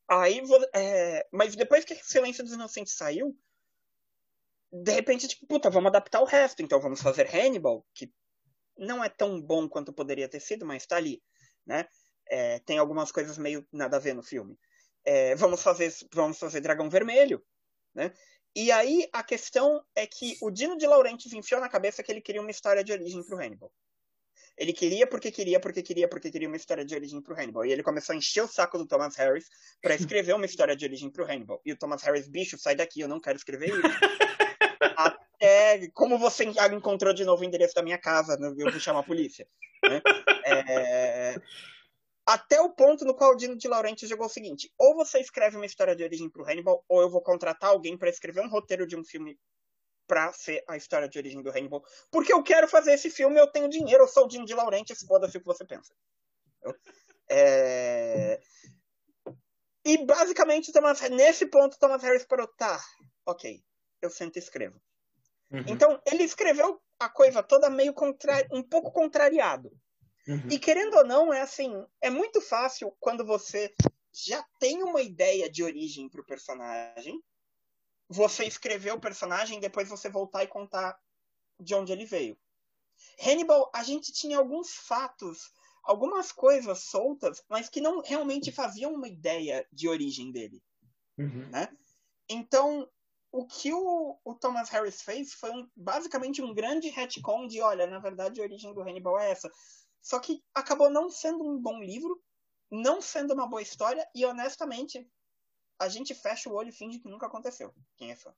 Aí, 0.08 0.42
é, 0.74 1.28
mas 1.32 1.56
depois 1.56 1.86
que 1.86 1.96
Silêncio 1.96 2.44
dos 2.44 2.54
Inocentes 2.54 2.94
saiu, 2.94 3.38
de 4.72 4.92
repente, 4.92 5.28
tipo, 5.28 5.48
puta, 5.48 5.70
vamos 5.70 5.90
adaptar 5.90 6.22
o 6.22 6.26
resto. 6.26 6.62
Então 6.62 6.80
vamos 6.80 7.02
fazer 7.02 7.28
Hannibal, 7.34 7.86
que 7.94 8.12
não 8.78 9.04
é 9.04 9.10
tão 9.10 9.42
bom 9.42 9.68
quanto 9.68 9.94
poderia 9.94 10.28
ter 10.28 10.40
sido, 10.40 10.66
mas 10.66 10.86
tá 10.86 10.98
ali, 10.98 11.22
né? 11.66 11.88
É, 12.28 12.60
tem 12.60 12.78
algumas 12.78 13.12
coisas 13.12 13.38
meio 13.38 13.68
nada 13.72 13.98
a 13.98 14.00
ver 14.00 14.14
no 14.14 14.24
filme. 14.24 14.58
É, 15.06 15.36
vamos 15.36 15.62
fazer 15.62 15.94
vamos 16.14 16.40
fazer 16.40 16.62
Dragão 16.62 16.90
Vermelho, 16.90 17.44
né? 17.94 18.14
E 18.56 18.72
aí 18.72 19.08
a 19.12 19.24
questão 19.24 19.84
é 19.96 20.06
que 20.06 20.38
o 20.42 20.52
Dino 20.52 20.78
de 20.78 20.86
Laurentiis 20.86 21.34
enfiou 21.34 21.60
na 21.60 21.68
cabeça 21.68 22.04
que 22.04 22.12
ele 22.12 22.22
queria 22.22 22.42
uma 22.42 22.52
história 22.52 22.84
de 22.84 22.92
origem 22.92 23.24
pro 23.24 23.38
Hannibal. 23.38 23.72
Ele 24.56 24.72
queria 24.72 25.08
porque 25.08 25.32
queria, 25.32 25.60
porque 25.60 25.82
queria, 25.82 26.08
porque 26.08 26.30
queria 26.30 26.48
uma 26.48 26.58
história 26.58 26.86
de 26.86 26.94
origem 26.94 27.20
pro 27.22 27.36
Hannibal. 27.36 27.66
E 27.66 27.72
ele 27.72 27.82
começou 27.82 28.14
a 28.14 28.16
encher 28.16 28.44
o 28.44 28.48
saco 28.48 28.78
do 28.78 28.86
Thomas 28.86 29.16
Harris 29.16 29.48
para 29.82 29.96
escrever 29.96 30.36
uma 30.36 30.46
história 30.46 30.76
de 30.76 30.86
origem 30.86 31.10
pro 31.10 31.26
Hannibal. 31.26 31.60
E 31.66 31.72
o 31.72 31.78
Thomas 31.78 32.04
Harris, 32.04 32.28
bicho, 32.28 32.58
sai 32.60 32.76
daqui, 32.76 33.02
eu 33.02 33.08
não 33.08 33.20
quero 33.20 33.38
escrever 33.38 33.70
isso. 33.70 33.82
Até 35.44 35.90
como 35.90 36.18
você 36.18 36.46
encontrou 36.46 37.14
de 37.14 37.26
novo 37.26 37.42
o 37.42 37.46
endereço 37.46 37.76
da 37.76 37.84
minha 37.84 37.98
casa, 37.98 38.38
né? 38.38 38.48
eu 38.48 38.72
vou 38.72 38.80
chamar 38.80 39.02
a 39.02 39.04
polícia. 39.04 39.46
Né? 39.84 40.02
É... 40.46 41.36
Até 42.26 42.62
o 42.62 42.70
ponto 42.70 43.04
no 43.04 43.14
qual 43.14 43.34
o 43.34 43.36
Dino 43.36 43.58
de 43.58 43.68
Laurentiis 43.68 44.10
jogou 44.10 44.28
o 44.28 44.30
seguinte: 44.30 44.72
ou 44.78 44.96
você 44.96 45.20
escreve 45.20 45.58
uma 45.58 45.66
história 45.66 45.94
de 45.94 46.02
origem 46.02 46.30
pro 46.30 46.46
Hannibal, 46.46 46.86
ou 46.88 47.02
eu 47.02 47.10
vou 47.10 47.22
contratar 47.22 47.72
alguém 47.72 47.98
para 47.98 48.10
escrever 48.10 48.40
um 48.40 48.48
roteiro 48.48 48.88
de 48.88 48.96
um 48.96 49.04
filme 49.04 49.38
pra 50.08 50.32
ser 50.32 50.64
a 50.66 50.78
história 50.78 51.10
de 51.10 51.18
origem 51.18 51.42
do 51.42 51.50
Hannibal. 51.50 51.84
Porque 52.10 52.32
eu 52.32 52.42
quero 52.42 52.66
fazer 52.70 52.94
esse 52.94 53.10
filme, 53.10 53.38
eu 53.38 53.48
tenho 53.48 53.68
dinheiro, 53.68 54.04
eu 54.04 54.08
sou 54.08 54.24
o 54.24 54.28
Dino 54.30 54.46
de 54.46 54.54
Laurentiis, 54.54 55.04
foda-se 55.06 55.36
o 55.36 55.42
que 55.42 55.46
você 55.46 55.66
pensa. 55.66 55.94
É... 57.30 58.40
E 59.84 59.98
basicamente, 60.06 60.72
Thomas, 60.72 61.02
nesse 61.10 61.46
ponto, 61.48 61.78
Thomas 61.78 62.02
Harris 62.02 62.24
parou, 62.24 62.48
tá, 62.48 62.82
ok, 63.26 63.62
eu 64.02 64.10
sento 64.10 64.38
e 64.38 64.40
escrevo. 64.40 64.82
Uhum. 65.54 65.64
Então, 65.68 66.02
ele 66.06 66.24
escreveu 66.24 66.82
a 67.00 67.08
coisa 67.08 67.44
toda 67.44 67.70
meio 67.70 67.94
contra... 67.94 68.46
um 68.52 68.64
pouco 68.64 68.92
contrariado. 68.92 69.72
Uhum. 70.28 70.48
E 70.50 70.58
querendo 70.58 70.96
ou 70.98 71.06
não, 71.06 71.34
é 71.34 71.42
assim, 71.42 71.72
é 72.02 72.10
muito 72.10 72.42
fácil 72.42 72.96
quando 73.00 73.26
você 73.26 73.74
já 74.12 74.44
tem 74.60 74.82
uma 74.82 75.02
ideia 75.02 75.50
de 75.50 75.64
origem 75.64 76.10
pro 76.10 76.26
personagem, 76.26 77.22
você 78.10 78.46
escrever 78.46 78.94
o 78.94 79.00
personagem 79.00 79.58
e 79.58 79.62
depois 79.62 79.90
você 79.90 80.10
voltar 80.10 80.44
e 80.44 80.48
contar 80.48 80.98
de 81.60 81.76
onde 81.76 81.92
ele 81.92 82.06
veio. 82.06 82.38
Hannibal, 83.20 83.70
a 83.74 83.84
gente 83.84 84.12
tinha 84.14 84.38
alguns 84.38 84.74
fatos, 84.74 85.52
algumas 85.84 86.32
coisas 86.32 86.84
soltas, 86.84 87.44
mas 87.50 87.70
que 87.70 87.82
não 87.82 88.02
realmente 88.02 88.52
faziam 88.52 88.94
uma 88.94 89.08
ideia 89.08 89.68
de 89.72 89.88
origem 89.88 90.32
dele. 90.32 90.62
Uhum. 91.18 91.50
Né? 91.50 91.70
Então, 92.30 92.90
o 93.34 93.48
que 93.48 93.74
o, 93.74 94.16
o, 94.24 94.36
Thomas 94.36 94.70
Harris 94.70 95.02
fez 95.02 95.34
foi 95.34 95.50
um, 95.50 95.68
basicamente 95.76 96.40
um 96.40 96.54
grande 96.54 96.90
retcon 96.90 97.48
de, 97.48 97.60
olha, 97.62 97.88
na 97.88 97.98
verdade 97.98 98.40
a 98.40 98.44
origem 98.44 98.72
do 98.76 98.82
Hannibal 98.82 99.20
é 99.20 99.32
essa. 99.32 99.52
Só 100.00 100.20
que 100.20 100.44
acabou 100.54 100.88
não 100.92 101.10
sendo 101.10 101.44
um 101.44 101.60
bom 101.60 101.82
livro, 101.82 102.22
não 102.70 103.02
sendo 103.02 103.34
uma 103.34 103.48
boa 103.48 103.62
história, 103.62 104.08
e 104.14 104.24
honestamente, 104.24 105.10
a 105.80 105.90
gente 105.90 106.14
fecha 106.14 106.48
o 106.48 106.54
olho 106.54 106.70
e 106.70 106.74
finge 106.74 107.00
que 107.00 107.10
nunca 107.10 107.26
aconteceu. 107.26 107.74
Quem 107.98 108.12
é 108.12 108.16
fã? 108.16 108.32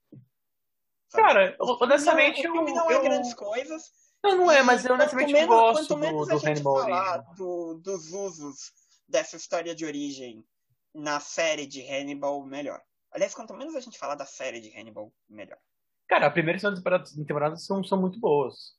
Sabe? 1.10 1.24
Cara, 1.24 1.58
honestamente, 1.60 2.41
não, 2.43 2.52
o 2.52 2.54
filme 2.54 2.74
não 2.74 2.89
é 2.89 3.02
grandes 3.02 3.34
coisas. 3.34 3.91
Não, 4.24 4.38
não 4.38 4.52
é, 4.52 4.64
mas 4.64 4.86
eu 4.86 4.93
honestamente 4.93 5.34
menos, 5.34 5.50
gosto 5.50 5.88
quanto 5.89 5.98
menos 5.98 6.28
do, 6.28 6.32
do 6.32 6.36
a 6.38 6.39
gente 6.39 6.64
falar 6.64 7.18
do, 7.36 7.74
dos 7.76 8.14
usos 8.14 8.72
dessa 9.10 9.36
história 9.36 9.76
de 9.76 9.86
origem 9.86 10.48
na 10.93 11.20
série 11.20 11.68
de 11.68 11.82
Hannibal, 11.86 12.46
melhor. 12.46 12.82
Aliás, 13.16 13.34
quanto 13.34 13.53
menos 13.53 13.74
a 13.76 13.80
gente 13.80 13.97
falar 13.97 14.16
da 14.16 14.26
série 14.26 14.59
de 14.59 14.78
Hannibal, 14.78 15.09
melhor. 15.30 15.57
Cara, 16.05 16.28
a 16.28 16.32
primeira 16.32 16.57
e 16.57 16.59
segunda 16.59 16.78
temporada, 16.78 17.05
temporadas 17.26 17.66
são, 17.66 17.82
são 17.82 17.99
muito 17.99 18.20
boas. 18.20 18.76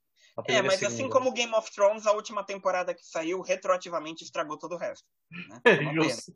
É, 0.47 0.61
mas 0.61 0.83
assim 0.83 1.09
como 1.09 1.33
Game 1.33 1.55
of 1.55 1.73
Thrones, 1.73 2.07
a 2.07 2.13
última 2.13 2.45
temporada 2.45 2.95
que 2.95 3.03
saiu, 3.03 3.41
retroativamente 3.41 4.23
estragou 4.23 4.59
todo 4.59 4.75
o 4.75 4.79
resto. 4.79 5.07
Né? 5.31 5.61
Justo. 5.95 6.35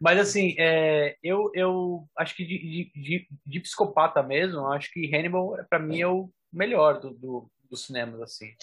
Mas 0.00 0.20
assim, 0.20 0.54
é, 0.56 1.16
eu, 1.20 1.50
eu 1.52 2.08
acho 2.16 2.36
que 2.36 2.44
de, 2.44 2.92
de, 2.94 3.28
de, 3.44 3.60
psicopata 3.60 4.22
mesmo, 4.22 4.68
acho 4.68 4.90
que 4.92 5.12
Hannibal, 5.12 5.56
para 5.68 5.80
mim, 5.80 6.00
é 6.00 6.06
o 6.06 6.30
melhor 6.52 7.00
do, 7.00 7.10
do, 7.10 7.50
dos 7.68 7.86
cinemas, 7.86 8.22
assim. 8.22 8.54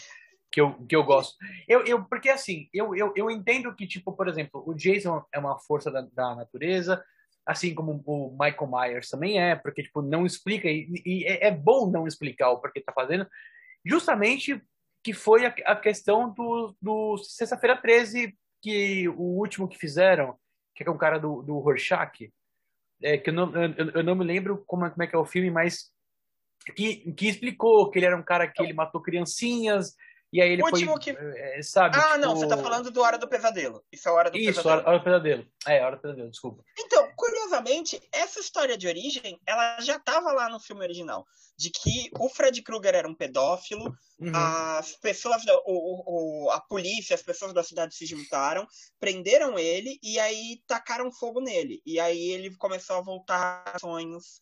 Que 0.50 0.62
eu, 0.62 0.74
que 0.88 0.96
eu 0.96 1.04
gosto. 1.04 1.36
Eu, 1.68 1.86
eu, 1.86 2.06
porque 2.06 2.30
assim, 2.30 2.70
eu, 2.74 2.96
eu, 2.96 3.12
eu 3.14 3.30
entendo 3.30 3.76
que, 3.76 3.86
tipo, 3.86 4.14
por 4.14 4.30
exemplo, 4.30 4.64
o 4.66 4.74
Jason 4.74 5.24
é 5.34 5.38
uma 5.38 5.60
força 5.60 5.92
da, 5.92 6.02
da 6.02 6.34
natureza, 6.34 7.04
assim 7.48 7.74
como 7.74 8.04
o 8.06 8.32
Michael 8.32 8.70
Myers 8.70 9.10
também 9.10 9.40
é, 9.40 9.56
porque, 9.56 9.82
tipo, 9.82 10.02
não 10.02 10.26
explica, 10.26 10.68
e, 10.68 11.02
e 11.06 11.24
é, 11.24 11.48
é 11.48 11.52
bom 11.52 11.90
não 11.90 12.06
explicar 12.06 12.50
o 12.52 12.60
porquê 12.60 12.82
tá 12.82 12.92
fazendo, 12.92 13.26
justamente 13.86 14.62
que 15.02 15.14
foi 15.14 15.46
a, 15.46 15.56
a 15.66 15.76
questão 15.76 16.34
do, 16.34 16.76
do 16.82 17.18
Sexta-feira 17.18 17.78
13, 17.78 18.38
que 18.62 19.08
o 19.08 19.40
último 19.40 19.68
que 19.68 19.78
fizeram, 19.78 20.38
que 20.76 20.84
é 20.84 20.92
um 20.92 20.98
cara 20.98 21.18
do, 21.18 21.42
do 21.42 21.58
Rorschach, 21.60 22.30
é, 23.02 23.18
que 23.18 23.30
eu 23.30 23.34
não, 23.34 23.56
eu, 23.56 23.90
eu, 23.92 24.04
não 24.04 24.16
me 24.16 24.26
lembro 24.26 24.64
como 24.68 24.86
é, 24.86 24.90
como 24.90 25.04
é 25.04 25.08
que 25.08 25.16
é 25.16 25.20
o 25.20 25.26
filme, 25.26 25.50
mas 25.50 25.92
que, 26.76 27.14
que 27.14 27.30
explicou 27.30 27.90
que 27.90 28.00
ele 28.00 28.08
era 28.08 28.18
um 28.18 28.24
cara 28.24 28.48
que 28.48 28.62
ele 28.62 28.74
matou 28.74 29.02
criancinhas, 29.02 29.96
e 30.32 30.42
aí 30.42 30.52
ele 30.52 30.64
Último 30.64 30.92
foi, 30.92 31.00
que... 31.00 31.10
É, 31.12 31.62
sabe? 31.62 31.98
Ah, 31.98 32.14
tipo... 32.14 32.18
não, 32.18 32.36
você 32.36 32.48
tá 32.48 32.58
falando 32.58 32.92
do 32.92 33.02
Hora 33.02 33.18
do 33.18 33.28
Pesadelo. 33.28 33.84
Isso 33.92 34.10
é 34.10 34.12
Hora 34.12 34.30
do 34.30 34.38
Isso, 34.38 34.62
Pesadelo. 34.62 34.80
Isso, 34.80 34.88
Hora 34.88 35.00
do 35.00 35.04
Pesadelo. 35.04 35.48
É, 35.66 35.84
Hora 35.84 35.96
do 35.96 36.02
Pesadelo, 36.02 36.30
desculpa. 36.30 36.64
Então, 36.78 37.10
curiosamente, 37.16 38.02
essa 38.12 38.40
história 38.40 38.78
de 38.78 38.88
origem, 38.88 39.40
ela 39.46 39.80
já 39.80 39.98
tava 40.00 40.32
lá 40.34 40.50
no 40.50 40.60
filme 40.60 40.84
original. 40.84 41.26
De 41.58 41.72
que 41.72 42.12
o 42.20 42.30
Fred 42.30 42.62
Krueger 42.62 42.94
era 42.94 43.08
um 43.08 43.16
pedófilo, 43.16 43.86
uhum. 44.20 44.32
as 44.36 44.92
pessoas, 44.98 45.42
o, 45.66 46.46
o, 46.46 46.52
a 46.52 46.60
polícia, 46.60 47.16
as 47.16 47.24
pessoas 47.24 47.52
da 47.52 47.64
cidade 47.64 47.96
se 47.96 48.06
juntaram, 48.06 48.68
prenderam 49.00 49.58
ele 49.58 49.98
e 50.04 50.20
aí 50.20 50.62
tacaram 50.68 51.12
fogo 51.12 51.40
nele. 51.40 51.82
E 51.84 52.00
aí 52.00 52.32
ele 52.32 52.56
começou 52.58 52.98
a 52.98 53.02
voltar 53.02 53.64
a 53.66 53.80
sonhos 53.80 54.42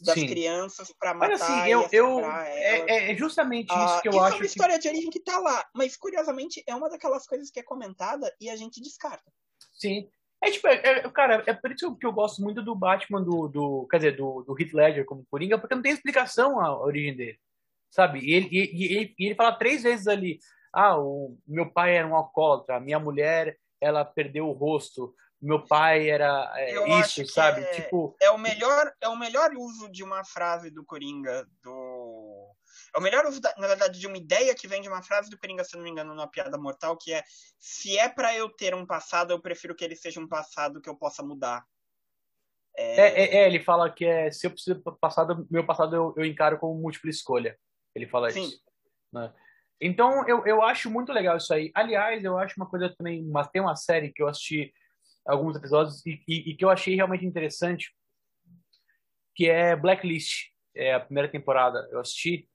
das 0.00 0.14
Sim. 0.14 0.26
crianças 0.26 0.92
para 0.98 1.14
matar 1.14 1.30
mas, 1.30 1.42
assim, 1.42 1.68
eu, 1.68 1.88
eu 1.92 2.24
é, 2.24 3.12
é, 3.12 3.16
justamente 3.16 3.68
isso 3.68 3.78
ah, 3.78 4.00
que 4.00 4.08
eu 4.08 4.12
isso 4.12 4.20
acho. 4.20 4.34
É 4.34 4.38
uma 4.38 4.46
história 4.46 4.78
de 4.78 4.88
origem 4.88 5.10
que 5.10 5.20
tá 5.20 5.38
lá, 5.38 5.68
mas 5.74 5.96
curiosamente 5.96 6.62
é 6.66 6.74
uma 6.74 6.88
daquelas 6.88 7.26
coisas 7.26 7.50
que 7.50 7.60
é 7.60 7.62
comentada 7.62 8.34
e 8.40 8.48
a 8.48 8.56
gente 8.56 8.80
descarta. 8.80 9.30
Sim. 9.72 10.08
É 10.42 10.50
tipo, 10.50 10.66
é, 10.68 10.74
é, 10.74 11.10
cara, 11.10 11.44
é 11.46 11.52
por 11.52 11.70
isso 11.70 11.94
que 11.96 12.06
eu 12.06 12.12
gosto 12.12 12.40
muito 12.40 12.62
do 12.62 12.74
Batman 12.74 13.22
do, 13.22 13.46
do 13.46 13.86
quer 13.90 13.98
dizer, 13.98 14.16
do, 14.16 14.42
do 14.42 14.58
Heath 14.58 14.72
Ledger 14.72 15.04
como 15.04 15.26
Coringa, 15.30 15.58
porque 15.58 15.74
não 15.74 15.82
tem 15.82 15.92
explicação 15.92 16.60
a 16.60 16.80
origem 16.80 17.14
dele, 17.14 17.38
sabe? 17.90 18.20
E 18.20 18.32
ele, 18.32 18.48
e, 18.50 18.58
e 18.72 18.96
ele, 18.96 19.14
e 19.18 19.26
ele 19.26 19.34
fala 19.34 19.52
três 19.52 19.82
vezes 19.82 20.06
ali, 20.06 20.38
ah, 20.72 20.98
o 20.98 21.36
meu 21.46 21.70
pai 21.70 21.96
era 21.96 22.08
um 22.08 22.16
alcoólatra, 22.16 22.80
minha 22.80 22.98
mulher, 22.98 23.58
ela 23.80 24.02
perdeu 24.02 24.48
o 24.48 24.52
rosto, 24.52 25.14
meu 25.40 25.64
pai 25.64 26.10
era 26.10 26.52
é, 26.56 27.00
isso, 27.00 27.26
sabe? 27.26 27.62
É, 27.62 27.70
tipo 27.70 28.14
é 28.20 28.30
o 28.30 28.38
melhor 28.38 28.92
é 29.00 29.08
o 29.08 29.16
melhor 29.16 29.50
uso 29.54 29.90
de 29.90 30.04
uma 30.04 30.22
frase 30.24 30.70
do 30.70 30.84
Coringa 30.84 31.46
do 31.62 32.54
é 32.94 32.98
o 32.98 33.02
melhor 33.02 33.24
uso 33.24 33.40
da, 33.40 33.54
na 33.56 33.66
verdade 33.66 33.98
de 33.98 34.06
uma 34.06 34.18
ideia 34.18 34.54
que 34.54 34.68
vem 34.68 34.82
de 34.82 34.88
uma 34.88 35.02
frase 35.02 35.30
do 35.30 35.38
Coringa, 35.38 35.64
se 35.64 35.76
não 35.76 35.82
me 35.82 35.90
engano, 35.90 36.14
numa 36.14 36.30
piada 36.30 36.58
mortal, 36.58 36.96
que 36.96 37.12
é 37.12 37.22
se 37.58 37.96
é 37.98 38.08
para 38.08 38.36
eu 38.36 38.48
ter 38.50 38.74
um 38.74 38.84
passado, 38.84 39.30
eu 39.30 39.40
prefiro 39.40 39.74
que 39.74 39.84
ele 39.84 39.96
seja 39.96 40.20
um 40.20 40.28
passado 40.28 40.80
que 40.80 40.88
eu 40.88 40.96
possa 40.96 41.22
mudar. 41.22 41.64
É, 42.76 43.00
é, 43.00 43.06
é, 43.06 43.36
é 43.38 43.46
ele 43.46 43.60
fala 43.60 43.90
que 43.90 44.04
é 44.04 44.30
se 44.30 44.46
eu 44.46 44.50
preciso 44.50 44.80
passado, 45.00 45.46
meu 45.50 45.64
passado 45.64 45.96
eu, 45.96 46.14
eu 46.16 46.24
encaro 46.24 46.58
como 46.58 46.80
múltipla 46.80 47.10
escolha. 47.10 47.58
Ele 47.94 48.06
fala 48.06 48.30
Sim. 48.30 48.44
isso. 48.44 48.60
Né? 49.12 49.32
Então 49.80 50.28
eu, 50.28 50.44
eu 50.46 50.62
acho 50.62 50.90
muito 50.90 51.12
legal 51.12 51.36
isso 51.36 51.52
aí. 51.52 51.70
Aliás, 51.74 52.22
eu 52.24 52.38
acho 52.38 52.54
uma 52.56 52.68
coisa 52.68 52.94
também, 52.96 53.24
mas 53.24 53.48
tem 53.48 53.62
uma 53.62 53.76
série 53.76 54.12
que 54.12 54.22
eu 54.22 54.28
assisti 54.28 54.72
alguns 55.30 55.56
episódios 55.56 56.04
e, 56.04 56.22
e, 56.26 56.50
e, 56.50 56.56
que 56.56 56.64
eu 56.64 56.70
achei 56.70 56.94
realmente 56.94 57.24
interessante, 57.24 57.92
que 59.34 59.48
é 59.48 59.74
Blacklist, 59.76 60.48
é 60.74 60.94
a 60.94 61.00
primeira 61.00 61.28
temporada 61.28 61.88
eu 61.90 62.00
assisti 62.00 62.48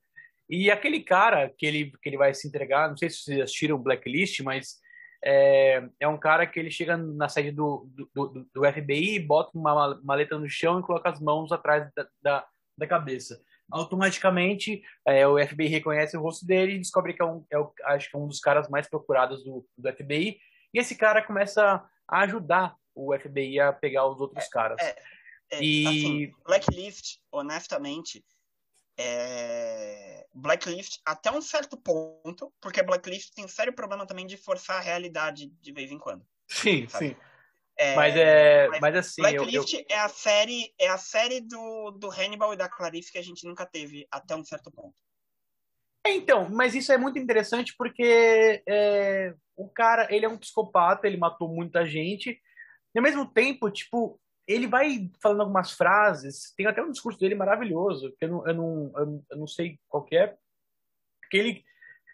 e 0.48 0.70
aquele 0.70 1.00
cara 1.00 1.52
que 1.56 1.66
ele 1.66 1.92
que 2.02 2.08
ele 2.08 2.16
vai 2.16 2.32
se 2.32 2.46
entregar, 2.46 2.88
não 2.88 2.96
sei 2.96 3.10
se 3.10 3.18
vocês 3.18 3.40
assistiram 3.40 3.82
Blacklist, 3.82 4.40
mas 4.40 4.76
é, 5.24 5.82
é 5.98 6.06
um 6.06 6.18
cara 6.18 6.46
que 6.46 6.58
ele 6.58 6.70
chega 6.70 6.96
na 6.96 7.28
sede 7.28 7.50
do, 7.50 7.88
do, 7.92 8.08
do, 8.14 8.48
do 8.54 8.72
FBI, 8.72 9.18
bota 9.18 9.50
uma 9.58 10.00
maleta 10.04 10.38
no 10.38 10.48
chão 10.48 10.78
e 10.78 10.82
coloca 10.82 11.10
as 11.10 11.20
mãos 11.20 11.50
atrás 11.50 11.90
da, 11.94 12.06
da, 12.22 12.46
da 12.78 12.86
cabeça. 12.86 13.40
Automaticamente, 13.68 14.82
é, 15.04 15.26
o 15.26 15.36
FBI 15.44 15.66
reconhece 15.66 16.16
o 16.16 16.20
rosto 16.20 16.46
dele 16.46 16.74
e 16.74 16.78
descobre 16.78 17.12
que 17.12 17.22
é 17.22 17.24
um, 17.24 17.44
é 17.50 17.58
o, 17.58 17.72
acho 17.86 18.08
que 18.08 18.16
é 18.16 18.20
um 18.20 18.28
dos 18.28 18.38
caras 18.38 18.68
mais 18.68 18.88
procurados 18.88 19.42
do, 19.42 19.66
do 19.76 19.92
FBI. 19.92 20.38
E 20.72 20.78
esse 20.78 20.94
cara 20.94 21.20
começa 21.20 21.84
a 22.08 22.20
ajudar 22.20 22.76
o 22.94 23.16
FBI 23.16 23.60
a 23.60 23.72
pegar 23.72 24.06
os 24.06 24.20
outros 24.20 24.48
caras. 24.48 24.80
É, 24.80 24.96
é, 25.52 25.62
e... 25.62 25.86
Assim, 25.86 26.34
Blacklist, 26.44 27.18
honestamente, 27.30 28.24
é... 28.98 30.26
Blacklist 30.32 31.00
até 31.04 31.30
um 31.30 31.40
certo 31.40 31.76
ponto, 31.76 32.52
porque 32.60 32.82
Blacklist 32.82 33.32
tem 33.34 33.44
um 33.44 33.48
sério 33.48 33.72
problema 33.72 34.06
também 34.06 34.26
de 34.26 34.36
forçar 34.36 34.78
a 34.78 34.82
realidade 34.82 35.48
de 35.60 35.72
vez 35.72 35.90
em 35.90 35.98
quando. 35.98 36.26
Sim, 36.48 36.88
sabe? 36.88 37.08
sim. 37.08 37.16
É, 37.78 37.94
mas 37.94 38.16
é, 38.16 38.68
mas, 38.68 38.80
mas 38.80 38.96
assim, 38.96 39.20
Blacklist 39.20 39.74
eu, 39.74 39.80
eu... 39.80 39.86
é 39.90 39.98
a 39.98 40.08
série, 40.08 40.74
é 40.78 40.88
a 40.88 40.96
série 40.96 41.42
do, 41.42 41.90
do 41.90 42.10
Hannibal 42.10 42.54
e 42.54 42.56
da 42.56 42.70
Clarice 42.70 43.12
que 43.12 43.18
a 43.18 43.22
gente 43.22 43.46
nunca 43.46 43.66
teve 43.66 44.06
até 44.10 44.34
um 44.34 44.44
certo 44.44 44.70
ponto. 44.70 44.96
É, 46.06 46.12
então, 46.14 46.48
mas 46.48 46.76
isso 46.76 46.92
é 46.92 46.96
muito 46.96 47.18
interessante 47.18 47.74
porque 47.76 48.62
é, 48.64 49.34
o 49.56 49.68
cara, 49.68 50.06
ele 50.14 50.24
é 50.24 50.28
um 50.28 50.38
psicopata, 50.38 51.04
ele 51.04 51.16
matou 51.16 51.48
muita 51.48 51.84
gente. 51.84 52.40
E 52.94 52.98
ao 52.98 53.02
mesmo 53.02 53.26
tempo, 53.26 53.68
tipo, 53.68 54.20
ele 54.46 54.68
vai 54.68 55.10
falando 55.20 55.40
algumas 55.40 55.72
frases, 55.72 56.54
tem 56.56 56.64
até 56.64 56.80
um 56.80 56.92
discurso 56.92 57.18
dele 57.18 57.34
maravilhoso, 57.34 58.14
que 58.16 58.24
eu 58.24 58.28
não, 58.28 58.46
eu 58.46 58.54
não, 58.54 58.92
eu 59.28 59.36
não 59.36 59.46
sei 59.48 59.80
qual 59.88 60.06
é, 60.12 60.36
que 61.28 61.36
ele, 61.36 61.64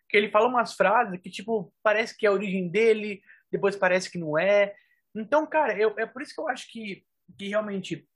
que 0.09 0.16
ele 0.16 0.30
fala 0.30 0.49
umas 0.49 0.72
frases 0.72 1.20
que, 1.20 1.28
tipo, 1.28 1.70
parece 1.82 2.16
que 2.16 2.24
é 2.24 2.30
a 2.30 2.32
origem 2.32 2.70
dele, 2.70 3.22
depois 3.51 3.76
parece 3.76 4.11
que 4.11 4.16
não 4.16 4.38
é. 4.38 4.74
Então, 5.14 5.47
cara, 5.47 5.78
eu, 5.78 5.95
é 5.99 6.07
por 6.07 6.22
isso 6.22 6.34
que 6.34 6.40
eu 6.40 6.49
acho 6.49 6.66
que, 6.72 7.05
que 7.36 7.49
realmente, 7.49 8.09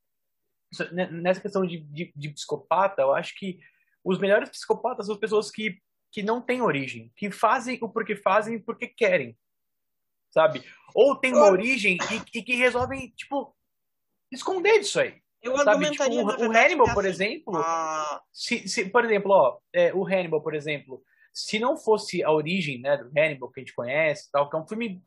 nessa 1.10 1.42
questão 1.42 1.66
de, 1.66 1.80
de, 1.80 2.14
de 2.16 2.30
psicopata, 2.30 3.02
eu 3.02 3.14
acho 3.14 3.34
que 3.38 3.60
os 4.06 4.20
melhores 4.20 4.48
psicopatas 4.48 5.06
são 5.06 5.16
as 5.16 5.20
pessoas 5.20 5.50
que, 5.50 5.80
que 6.12 6.22
não 6.22 6.40
têm 6.40 6.62
origem, 6.62 7.12
que 7.16 7.28
fazem 7.28 7.76
o 7.82 7.88
porquê 7.88 8.14
fazem 8.14 8.56
porque 8.60 8.86
querem, 8.86 9.36
sabe? 10.30 10.62
Ou 10.94 11.16
tem 11.16 11.32
uma 11.32 11.50
origem 11.50 11.98
e, 12.12 12.38
e 12.38 12.42
que 12.42 12.54
resolvem, 12.54 13.08
tipo, 13.16 13.54
esconder 14.30 14.78
disso 14.78 15.00
aí. 15.00 15.20
Eu 15.42 15.58
sabe? 15.58 15.90
Tipo, 15.90 16.04
o, 16.04 16.48
o 16.48 16.52
Hannibal, 16.52 16.94
por 16.94 17.04
assim, 17.04 17.24
exemplo, 17.24 17.64
se, 18.32 18.68
se, 18.68 18.88
por 18.88 19.04
exemplo, 19.04 19.32
ó, 19.32 19.58
é, 19.72 19.92
o 19.92 20.06
Hannibal, 20.06 20.40
por 20.40 20.54
exemplo, 20.54 21.02
se 21.32 21.58
não 21.58 21.76
fosse 21.76 22.22
a 22.22 22.30
origem, 22.30 22.80
né, 22.80 22.96
do 22.96 23.10
Hannibal 23.18 23.50
que 23.50 23.60
a 23.60 23.62
gente 23.62 23.74
conhece, 23.74 24.30
tal, 24.30 24.48
que 24.48 24.56
é 24.56 24.60
um 24.60 24.66
filme, 24.66 25.02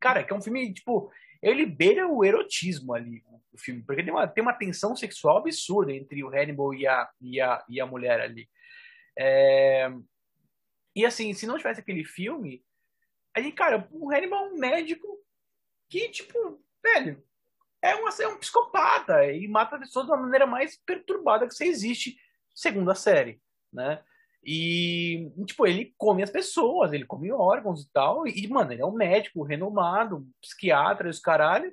cara, 0.00 0.24
que 0.24 0.32
é 0.32 0.36
um 0.36 0.42
filme 0.42 0.74
tipo, 0.74 1.10
ele 1.44 1.66
beira 1.66 2.08
o 2.08 2.24
erotismo 2.24 2.94
ali, 2.94 3.22
o 3.52 3.58
filme, 3.58 3.82
porque 3.82 4.02
tem 4.02 4.12
uma, 4.12 4.26
tem 4.26 4.42
uma 4.42 4.54
tensão 4.54 4.96
sexual 4.96 5.38
absurda 5.38 5.92
entre 5.92 6.24
o 6.24 6.28
Hannibal 6.28 6.72
e 6.72 6.86
a, 6.86 7.08
e 7.20 7.40
a, 7.40 7.64
e 7.68 7.80
a 7.80 7.86
mulher 7.86 8.20
ali. 8.20 8.48
É... 9.16 9.92
E 10.96 11.04
assim, 11.04 11.34
se 11.34 11.46
não 11.46 11.58
tivesse 11.58 11.80
aquele 11.80 12.04
filme, 12.04 12.64
a 13.36 13.40
gente, 13.40 13.54
cara, 13.54 13.86
o 13.90 14.10
Hannibal 14.10 14.46
é 14.46 14.48
um 14.50 14.58
médico 14.58 15.06
que, 15.90 16.08
tipo, 16.08 16.62
velho, 16.82 17.22
é, 17.82 17.94
uma, 17.94 18.08
é 18.08 18.28
um 18.28 18.38
psicopata 18.38 19.26
e 19.30 19.46
mata 19.46 19.78
pessoas 19.78 20.06
uma 20.06 20.16
maneira 20.16 20.46
mais 20.46 20.80
perturbada 20.86 21.46
que 21.46 21.54
você 21.54 21.66
existe, 21.66 22.16
segundo 22.54 22.90
a 22.90 22.94
série, 22.94 23.40
né? 23.70 24.02
E, 24.44 25.32
tipo, 25.46 25.66
ele 25.66 25.94
come 25.96 26.22
as 26.22 26.30
pessoas, 26.30 26.92
ele 26.92 27.06
come 27.06 27.32
órgãos 27.32 27.82
e 27.82 27.92
tal. 27.92 28.26
E, 28.26 28.46
mano, 28.48 28.72
ele 28.72 28.82
é 28.82 28.86
um 28.86 28.92
médico 28.92 29.42
renomado, 29.42 30.26
psiquiatra, 30.40 31.08
os 31.08 31.18
caralho. 31.18 31.72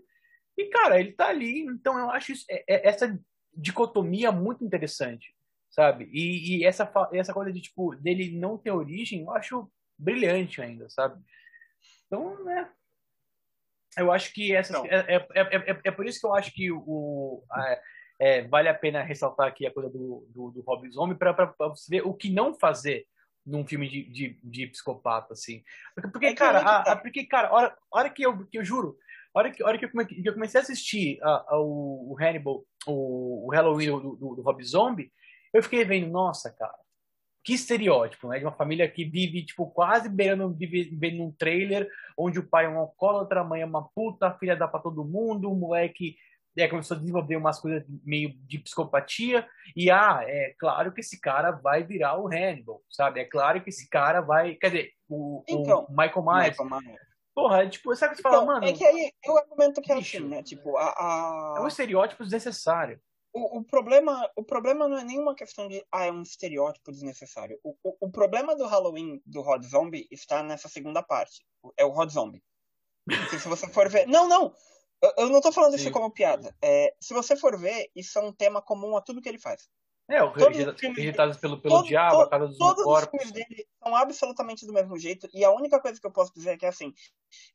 E, 0.58 0.66
cara, 0.66 1.00
ele 1.00 1.12
tá 1.14 1.28
ali. 1.28 1.62
Então, 1.62 1.98
eu 1.98 2.10
acho 2.10 2.32
isso, 2.32 2.46
é, 2.50 2.64
é, 2.68 2.88
essa 2.88 3.20
dicotomia 3.54 4.32
muito 4.32 4.64
interessante, 4.64 5.36
sabe? 5.70 6.10
E, 6.12 6.60
e, 6.60 6.66
essa, 6.66 6.90
essa 7.14 7.34
coisa 7.34 7.52
de, 7.52 7.62
tipo, 7.62 7.96
dele 7.96 8.38
não 8.38 8.58
ter 8.58 8.72
origem, 8.72 9.22
eu 9.22 9.32
acho 9.32 9.70
brilhante 9.98 10.62
ainda, 10.62 10.90
sabe? 10.90 11.22
Então, 12.08 12.44
né? 12.44 12.70
eu 13.98 14.12
acho 14.12 14.34
que 14.34 14.56
essa 14.56 14.78
é, 14.88 15.16
é, 15.16 15.28
é, 15.34 15.82
é, 15.84 15.92
por 15.92 16.06
isso 16.06 16.20
que 16.20 16.26
eu 16.26 16.34
acho 16.34 16.54
que 16.54 16.72
o, 16.72 17.44
é, 18.22 18.44
vale 18.44 18.70
a 18.70 18.74
pena 18.74 19.02
ressaltar 19.02 19.48
aqui 19.48 19.66
a 19.66 19.74
coisa 19.74 19.90
do, 19.90 20.28
do, 20.30 20.52
do 20.52 20.62
Rob 20.62 20.88
Zombie 20.92 21.16
para 21.16 21.56
você 21.58 21.98
ver 21.98 22.06
o 22.06 22.14
que 22.14 22.30
não 22.30 22.54
fazer 22.54 23.08
num 23.44 23.66
filme 23.66 23.90
de, 23.90 24.04
de, 24.04 24.40
de 24.44 24.68
psicopata, 24.68 25.34
assim. 25.34 25.64
Porque, 25.96 26.12
porque 26.12 26.34
cara, 26.36 26.60
a, 26.60 26.92
a, 26.92 26.96
porque, 26.96 27.26
cara, 27.26 27.52
hora, 27.52 27.76
hora 27.92 28.12
que 28.12 28.22
eu, 28.22 28.46
que 28.46 28.60
eu 28.60 28.64
juro, 28.64 28.96
hora 29.34 29.50
que, 29.50 29.64
hora 29.64 29.76
que, 29.76 29.86
eu, 29.86 29.90
que 30.06 30.24
eu 30.24 30.34
comecei 30.34 30.60
a 30.60 30.62
assistir 30.62 31.18
a, 31.24 31.46
a, 31.48 31.60
o, 31.60 32.16
Hannibal, 32.20 32.64
o, 32.86 33.48
o 33.48 33.52
Halloween 33.52 33.88
do, 33.88 34.16
do, 34.16 34.36
do 34.36 34.42
Rob 34.44 34.64
Zombie, 34.64 35.12
eu 35.52 35.64
fiquei 35.64 35.84
vendo, 35.84 36.08
nossa, 36.12 36.52
cara, 36.52 36.76
que 37.44 37.54
estereótipo, 37.54 38.28
né? 38.28 38.38
De 38.38 38.46
uma 38.46 38.52
família 38.52 38.88
que 38.88 39.04
vive, 39.04 39.44
tipo, 39.44 39.66
quase 39.72 40.08
beirando, 40.08 40.54
vive, 40.54 40.84
vive 40.84 41.18
num 41.18 41.32
trailer, 41.32 41.90
onde 42.16 42.38
o 42.38 42.48
pai 42.48 42.66
é 42.66 42.70
um 42.70 42.78
alcoólatra, 42.78 43.42
a 43.42 43.44
mãe 43.44 43.64
é 43.64 43.66
uma 43.66 43.90
puta, 43.96 44.28
a 44.28 44.38
filha 44.38 44.56
dá 44.56 44.68
pra 44.68 44.80
todo 44.80 45.04
mundo, 45.04 45.52
o 45.52 45.56
moleque 45.56 46.16
é, 46.58 46.68
começou 46.68 46.96
a 46.96 47.00
desenvolver 47.00 47.36
umas 47.38 47.60
coisas 47.60 47.84
meio 48.04 48.34
de 48.46 48.60
psicopatia, 48.60 49.48
e 49.76 49.90
ah, 49.90 50.22
é 50.24 50.54
claro 50.60 50.92
que 50.92 51.02
esse 51.02 51.20
cara 51.20 51.52
vai 51.52 51.84
virar 51.84 52.20
o 52.20 52.28
Hannibal, 52.28 52.82
sabe? 52.90 53.22
É 53.22 53.26
claro 53.26 53.62
que 53.64 53.70
esse 53.70 53.90
cara 53.90 54.22
vai. 54.22 54.56
Quer 54.56 54.68
dizer, 54.68 54.92
o, 55.10 55.44
então, 55.48 55.86
o 55.86 55.92
Michael 55.92 56.24
Myers. 56.24 56.58
Michael 56.60 56.82
Myers. 56.82 57.12
Porra, 57.34 57.70
tipo, 57.70 57.96
sabe 57.96 58.14
o 58.14 58.16
que 58.18 58.22
você 58.22 58.28
então, 58.28 58.46
fala, 58.46 58.54
mano? 58.54 58.66
É 58.66 58.74
que 58.74 58.84
aí 58.84 59.12
eu 59.24 59.38
argumento 59.38 59.82
que 59.82 59.92
é 59.92 59.98
assim, 59.98 60.28
né? 60.28 60.44
Tipo, 60.44 60.78
a, 60.78 60.90
a... 60.90 61.56
É 61.58 61.62
um 61.62 61.68
estereótipo 61.68 62.24
desnecessário. 62.24 63.00
O, 63.34 63.60
o, 63.60 63.64
problema, 63.64 64.30
o 64.36 64.44
problema 64.44 64.90
não 64.90 64.98
é 64.98 65.06
nenhuma 65.06 65.34
questão 65.34 65.70
de 65.70 65.82
ah, 65.90 66.06
é 66.06 66.12
um 66.12 66.22
estereótipo 66.22 66.92
desnecessário. 66.92 67.58
O, 67.64 67.78
o, 67.82 68.08
o 68.08 68.12
problema 68.12 68.54
do 68.58 68.68
Halloween 68.68 69.22
do 69.26 69.42
Rod 69.42 69.64
Zombie 69.64 70.06
está 70.12 70.44
nessa 70.44 70.68
segunda 70.68 71.02
parte. 71.02 71.46
É 71.78 71.86
o 71.86 71.92
Rod 71.92 72.10
Zombie. 72.10 72.44
Porque 73.06 73.40
se 73.40 73.48
você 73.48 73.68
for 73.70 73.88
ver. 73.88 74.06
Não, 74.06 74.28
não! 74.28 74.54
Eu, 75.02 75.14
eu 75.18 75.30
não 75.30 75.38
estou 75.38 75.52
falando 75.52 75.78
Sim. 75.78 75.84
isso 75.84 75.92
como 75.92 76.12
piada. 76.12 76.56
É, 76.62 76.94
se 77.00 77.14
você 77.14 77.36
for 77.36 77.58
ver, 77.58 77.90
isso 77.96 78.18
é 78.20 78.22
um 78.22 78.32
tema 78.32 78.62
comum 78.62 78.96
a 78.96 79.02
tudo 79.02 79.22
que 79.22 79.30
ele 79.30 79.40
faz. 79.40 79.70
É, 80.10 80.22
o 80.22 80.32
rejeitados 80.32 81.38
pelo, 81.38 81.62
pelo 81.62 81.76
todo, 81.78 81.88
diabo, 81.88 82.18
todo, 82.18 82.26
a 82.26 82.30
casa 82.30 82.48
dos 82.48 82.58
Todos 82.58 82.86
os 82.86 83.06
filmes 83.06 83.32
dele 83.32 83.66
são 83.82 83.96
absolutamente 83.96 84.66
do 84.66 84.74
mesmo 84.74 84.98
jeito. 84.98 85.30
E 85.34 85.46
a 85.46 85.52
única 85.52 85.80
coisa 85.80 86.00
que 86.00 86.06
eu 86.06 86.12
posso 86.12 86.34
dizer 86.34 86.52
é 86.52 86.58
que, 86.58 86.66
assim, 86.66 86.94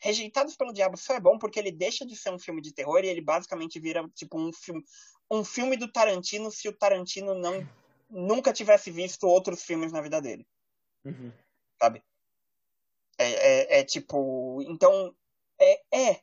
Rejeitados 0.01 0.57
pelo 0.57 0.73
Diabo 0.73 0.97
só 0.97 1.15
é 1.15 1.21
bom 1.21 1.39
porque 1.39 1.59
ele 1.59 1.71
deixa 1.71 2.07
de 2.07 2.17
ser 2.17 2.31
um 2.31 2.39
filme 2.39 2.61
de 2.63 2.73
terror 2.73 3.05
e 3.05 3.09
ele 3.09 3.21
basicamente 3.21 3.79
vira, 3.79 4.09
tipo, 4.15 4.39
um 4.39 4.53
filme, 4.53 4.83
um 5.31 5.45
filme 5.45 5.77
do 5.77 5.91
Tarantino 5.91 6.51
se 6.51 6.69
o 6.69 6.73
Tarantino 6.73 7.35
não 7.35 7.67
nunca 8.09 8.53
tivesse 8.53 8.91
visto 8.91 9.27
outros 9.27 9.63
filmes 9.63 9.93
na 9.93 10.01
vida 10.01 10.21
dele. 10.21 10.47
Uhum. 11.05 11.33
Sabe? 11.81 12.03
É, 13.19 13.31
é, 13.31 13.81
é, 13.81 13.85
tipo. 13.85 14.63
Então. 14.63 15.15
É, 15.59 15.81
é 15.93 16.21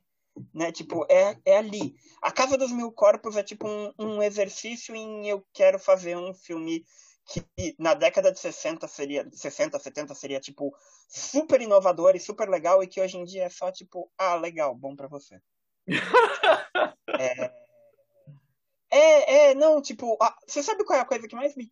né? 0.54 0.72
Tipo, 0.72 1.06
é, 1.10 1.38
é 1.46 1.58
ali. 1.58 1.96
A 2.22 2.32
Casa 2.32 2.58
dos 2.58 2.72
Mil 2.72 2.92
Corpos 2.92 3.36
é 3.36 3.44
tipo 3.44 3.68
um, 3.68 3.94
um 3.98 4.24
exercício 4.24 4.96
em 4.96 5.28
eu 5.28 5.46
quero 5.54 5.80
fazer 5.80 6.18
um 6.18 6.34
filme 6.34 6.86
que 7.26 7.46
na 7.80 7.94
década 7.94 8.32
de 8.32 8.40
60 8.40 8.88
seria 8.88 9.30
60, 9.32 9.80
70 9.80 10.14
seria 10.14 10.40
tipo 10.40 10.76
super 11.08 11.62
inovador 11.62 12.16
e 12.16 12.20
super 12.20 12.50
legal 12.50 12.84
e 12.84 12.88
que 12.88 13.00
hoje 13.00 13.18
em 13.18 13.24
dia 13.24 13.46
é 13.46 13.50
só 13.50 13.72
tipo, 13.72 14.12
ah, 14.18 14.36
legal, 14.36 14.76
bom 14.76 14.96
para 14.96 15.08
você. 15.08 15.40
é, 17.20 17.52
é, 18.92 19.50
é, 19.50 19.56
não, 19.56 19.82
tipo, 19.82 20.18
ah, 20.22 20.36
você 20.48 20.62
sabe 20.62 20.84
qual 20.84 21.00
é 21.00 21.02
a 21.02 21.06
coisa 21.06 21.28
que 21.28 21.36
mais 21.36 21.56
me, 21.56 21.72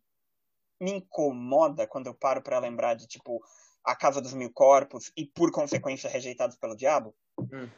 me 0.80 0.92
incomoda 0.92 1.86
quando 1.86 2.06
eu 2.06 2.14
paro 2.14 2.42
para 2.42 2.58
lembrar 2.58 2.94
de 2.94 3.06
tipo 3.06 3.42
a 3.84 3.94
Casa 3.94 4.20
dos 4.20 4.32
Mil 4.32 4.50
Corpos 4.52 5.12
e 5.16 5.26
por 5.26 5.50
consequência 5.50 6.08
rejeitados 6.08 6.56
pelo 6.56 6.76
diabo? 6.76 7.14
Hum. 7.38 7.68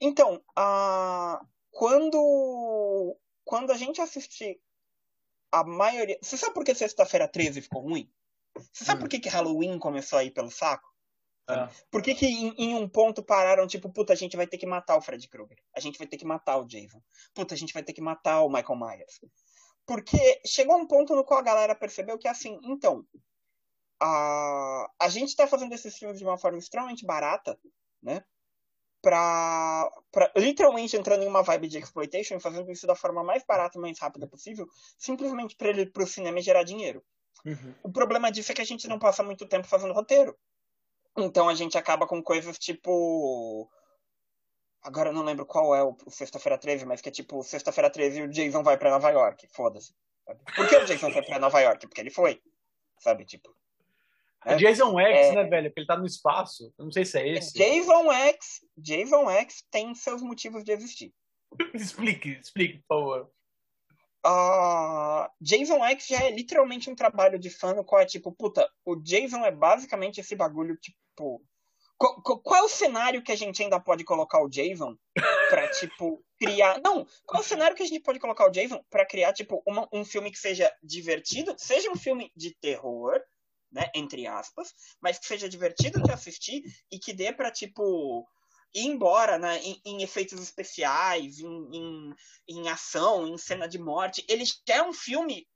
Então, 0.00 0.42
a... 0.56 1.40
quando 1.70 3.16
quando 3.44 3.72
a 3.72 3.76
gente 3.76 4.00
assiste 4.00 4.60
a 5.50 5.64
maioria. 5.64 6.18
Você 6.20 6.36
sabe 6.36 6.54
por 6.54 6.64
que 6.64 6.74
sexta-feira 6.74 7.26
13 7.26 7.62
ficou 7.62 7.82
ruim? 7.82 8.10
Você 8.72 8.84
sabe 8.84 8.98
hum. 8.98 9.02
por 9.02 9.08
que, 9.08 9.18
que 9.18 9.28
Halloween 9.28 9.78
começou 9.78 10.18
a 10.18 10.24
ir 10.24 10.30
pelo 10.30 10.50
saco? 10.50 10.86
Ah. 11.46 11.70
Por 11.90 12.02
que, 12.02 12.14
que 12.14 12.26
em, 12.26 12.54
em, 12.58 12.74
um 12.74 12.86
ponto 12.86 13.22
pararam, 13.22 13.66
tipo, 13.66 13.90
puta, 13.90 14.12
a 14.12 14.16
gente 14.16 14.36
vai 14.36 14.46
ter 14.46 14.58
que 14.58 14.66
matar 14.66 14.98
o 14.98 15.00
Fred 15.00 15.26
Krueger. 15.28 15.56
A 15.74 15.80
gente 15.80 15.96
vai 15.96 16.06
ter 16.06 16.18
que 16.18 16.26
matar 16.26 16.58
o 16.58 16.66
Jason. 16.66 17.02
Puta, 17.32 17.54
a 17.54 17.56
gente 17.56 17.72
vai 17.72 17.82
ter 17.82 17.94
que 17.94 18.02
matar 18.02 18.42
o 18.42 18.50
Michael 18.50 18.78
Myers. 18.78 19.20
Porque 19.86 20.42
chegou 20.44 20.76
um 20.76 20.86
ponto 20.86 21.16
no 21.16 21.24
qual 21.24 21.40
a 21.40 21.42
galera 21.42 21.74
percebeu 21.74 22.18
que, 22.18 22.28
assim, 22.28 22.60
então, 22.62 23.06
a, 23.98 24.90
a 25.00 25.08
gente 25.08 25.34
tá 25.34 25.46
fazendo 25.46 25.72
esses 25.72 25.96
filmes 25.96 26.18
de 26.18 26.24
uma 26.24 26.36
forma 26.36 26.58
extremamente 26.58 27.06
barata, 27.06 27.58
né? 28.02 28.22
Pra, 29.02 29.88
pra, 30.10 30.30
literalmente 30.36 30.96
entrando 30.96 31.22
em 31.22 31.28
uma 31.28 31.42
vibe 31.42 31.68
de 31.68 31.78
exploitation 31.78 32.36
e 32.36 32.40
fazendo 32.40 32.70
isso 32.70 32.86
da 32.86 32.94
forma 32.94 33.22
mais 33.22 33.44
barata 33.44 33.78
e 33.78 33.80
mais 33.80 33.98
rápida 33.98 34.26
possível, 34.26 34.66
simplesmente 34.96 35.56
para 35.56 35.68
ele 35.68 35.86
pro 35.86 36.06
cinema 36.06 36.40
gerar 36.40 36.62
dinheiro. 36.62 37.02
Uhum. 37.44 37.74
O 37.82 37.92
problema 37.92 38.30
disso 38.30 38.52
é 38.52 38.54
que 38.54 38.62
a 38.62 38.66
gente 38.66 38.88
não 38.88 38.98
passa 38.98 39.22
muito 39.22 39.46
tempo 39.46 39.66
fazendo 39.66 39.94
roteiro. 39.94 40.36
Então 41.16 41.48
a 41.48 41.54
gente 41.54 41.76
acaba 41.76 42.06
com 42.06 42.22
coisas 42.22 42.58
tipo. 42.58 43.68
Agora 44.82 45.10
eu 45.10 45.12
não 45.12 45.24
lembro 45.24 45.44
qual 45.44 45.74
é 45.74 45.82
o, 45.82 45.96
o 46.06 46.10
Sexta-feira 46.10 46.56
13, 46.56 46.84
mas 46.86 47.00
que 47.00 47.08
é 47.08 47.12
tipo 47.12 47.42
Sexta-feira 47.42 47.90
13 47.90 48.20
e 48.20 48.22
o 48.22 48.28
Jason 48.28 48.62
vai 48.62 48.78
para 48.78 48.90
Nova 48.90 49.10
York. 49.10 49.48
Foda-se. 49.52 49.92
Por 50.54 50.68
que 50.68 50.76
o 50.76 50.84
Jason 50.84 51.10
foi 51.10 51.22
pra 51.22 51.38
Nova 51.38 51.60
York? 51.60 51.86
Porque 51.86 52.00
ele 52.00 52.10
foi. 52.10 52.40
Sabe, 52.98 53.24
tipo. 53.24 53.57
É 54.44 54.56
Jason 54.56 54.98
X, 54.98 55.26
é... 55.28 55.34
né, 55.34 55.44
velho? 55.44 55.70
Porque 55.70 55.80
ele 55.80 55.86
tá 55.86 55.96
no 55.96 56.06
espaço. 56.06 56.72
Eu 56.78 56.84
não 56.84 56.92
sei 56.92 57.04
se 57.04 57.18
é 57.18 57.28
esse. 57.28 57.52
Jason 57.58 58.12
X, 58.12 58.60
Jason 58.76 59.30
X 59.30 59.64
tem 59.70 59.94
seus 59.94 60.22
motivos 60.22 60.64
de 60.64 60.72
existir. 60.72 61.12
explique, 61.74 62.38
explique, 62.40 62.78
por 62.86 63.00
favor. 63.00 63.30
Uh, 64.26 65.28
Jason 65.40 65.82
X 65.84 66.06
já 66.08 66.22
é 66.24 66.30
literalmente 66.30 66.90
um 66.90 66.94
trabalho 66.94 67.38
de 67.38 67.50
fã 67.50 67.72
no 67.72 67.84
qual 67.84 68.02
é 68.02 68.06
tipo, 68.06 68.32
puta, 68.32 68.68
o 68.84 68.96
Jason 68.96 69.44
é 69.44 69.50
basicamente 69.50 70.20
esse 70.20 70.34
bagulho, 70.36 70.76
tipo. 70.76 71.42
Qual, 71.96 72.22
qual, 72.22 72.60
é 72.60 72.62
o 72.62 72.68
cenário 72.68 73.22
que 73.22 73.32
a 73.32 73.36
gente 73.36 73.60
ainda 73.60 73.80
pode 73.80 74.04
colocar 74.04 74.40
o 74.40 74.48
Jason 74.48 74.96
pra, 75.50 75.68
tipo, 75.72 76.22
criar. 76.38 76.80
Não, 76.80 77.04
qual 77.26 77.42
é 77.42 77.44
o 77.44 77.48
cenário 77.48 77.76
que 77.76 77.82
a 77.82 77.86
gente 77.86 78.02
pode 78.02 78.20
colocar 78.20 78.46
o 78.46 78.50
Jason 78.50 78.80
pra 78.88 79.06
criar, 79.06 79.32
tipo, 79.32 79.62
uma, 79.66 79.88
um 79.92 80.04
filme 80.04 80.30
que 80.30 80.38
seja 80.38 80.72
divertido, 80.82 81.54
seja 81.56 81.90
um 81.90 81.96
filme 81.96 82.30
de 82.36 82.54
terror, 82.60 83.20
né, 83.70 83.90
entre 83.94 84.26
aspas, 84.26 84.74
mas 85.00 85.18
que 85.18 85.26
seja 85.26 85.48
divertido 85.48 86.02
de 86.02 86.12
assistir 86.12 86.62
e 86.90 86.98
que 86.98 87.12
dê 87.12 87.32
pra, 87.32 87.50
tipo, 87.50 88.26
ir 88.74 88.86
embora 88.86 89.38
né, 89.38 89.58
em, 89.58 89.80
em 89.84 90.02
efeitos 90.02 90.40
especiais, 90.40 91.38
em, 91.38 91.68
em, 91.72 92.14
em, 92.48 92.68
ação, 92.68 93.26
em 93.26 93.36
cena 93.38 93.68
de 93.68 93.78
morte. 93.78 94.24
Ele 94.28 94.44
é 94.68 94.82
um 94.82 94.92
filme, 94.92 95.46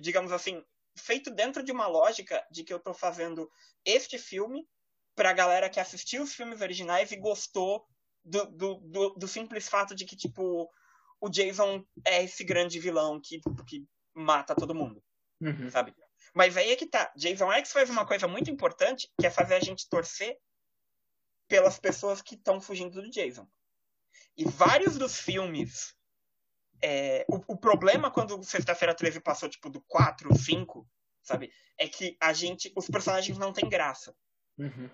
digamos 0.00 0.32
assim, 0.32 0.62
feito 0.98 1.30
dentro 1.30 1.62
de 1.62 1.72
uma 1.72 1.86
lógica 1.86 2.44
de 2.50 2.64
que 2.64 2.72
eu 2.72 2.78
estou 2.78 2.94
fazendo 2.94 3.50
este 3.84 4.18
filme 4.18 4.66
para 5.14 5.30
a 5.30 5.34
galera 5.34 5.70
que 5.70 5.80
assistiu 5.80 6.22
os 6.22 6.34
filmes 6.34 6.60
originais 6.60 7.12
e 7.12 7.16
gostou 7.16 7.84
do, 8.24 8.44
do, 8.46 8.74
do, 8.80 9.10
do, 9.10 9.28
simples 9.28 9.68
fato 9.68 9.94
de 9.94 10.04
que, 10.04 10.16
tipo, 10.16 10.70
o 11.20 11.28
Jason 11.28 11.84
é 12.06 12.22
esse 12.22 12.44
grande 12.44 12.78
vilão 12.78 13.20
que, 13.20 13.40
que 13.66 13.86
mata 14.14 14.54
todo 14.54 14.74
mundo, 14.74 15.02
uhum. 15.40 15.70
sabe? 15.70 15.94
Mas 16.34 16.56
aí 16.56 16.70
é 16.70 16.76
que 16.76 16.86
tá. 16.86 17.12
Jason 17.16 17.52
X 17.52 17.72
faz 17.72 17.90
uma 17.90 18.06
coisa 18.06 18.28
muito 18.28 18.50
importante, 18.50 19.10
que 19.18 19.26
é 19.26 19.30
fazer 19.30 19.54
a 19.54 19.60
gente 19.60 19.88
torcer 19.88 20.38
pelas 21.48 21.78
pessoas 21.78 22.22
que 22.22 22.34
estão 22.34 22.60
fugindo 22.60 23.02
do 23.02 23.10
Jason. 23.10 23.48
E 24.36 24.44
vários 24.44 24.96
dos 24.96 25.18
filmes. 25.18 25.94
É, 26.82 27.26
o, 27.28 27.52
o, 27.52 27.56
problema 27.58 28.10
quando 28.10 28.42
Sexta-feira 28.42 28.94
13 28.94 29.20
passou, 29.20 29.50
tipo, 29.50 29.68
do 29.68 29.82
4, 29.82 30.34
5, 30.34 30.88
sabe? 31.22 31.52
É 31.76 31.86
que 31.88 32.16
a 32.20 32.32
gente. 32.32 32.72
Os 32.74 32.86
personagens 32.86 33.36
não 33.36 33.52
têm 33.52 33.68
graça. 33.68 34.16
Uhum. 34.56 34.88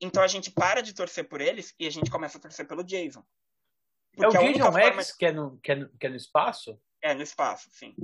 Então 0.00 0.22
a 0.22 0.26
gente 0.26 0.50
para 0.50 0.80
de 0.80 0.94
torcer 0.94 1.28
por 1.28 1.40
eles 1.40 1.74
e 1.78 1.86
a 1.86 1.90
gente 1.90 2.10
começa 2.10 2.38
a 2.38 2.40
torcer 2.40 2.66
pelo 2.66 2.84
Jason. 2.84 3.24
é 4.16 4.26
o 4.26 4.30
Jason 4.30 4.72
forma... 4.72 5.02
X 5.02 5.12
que 5.12 5.26
é, 5.26 5.32
no, 5.32 5.58
que, 5.58 5.72
é 5.72 5.74
no, 5.76 5.88
que 5.90 6.06
é 6.06 6.10
no 6.10 6.16
espaço? 6.16 6.80
É, 7.02 7.14
no 7.14 7.22
espaço, 7.22 7.68
sim. 7.70 7.94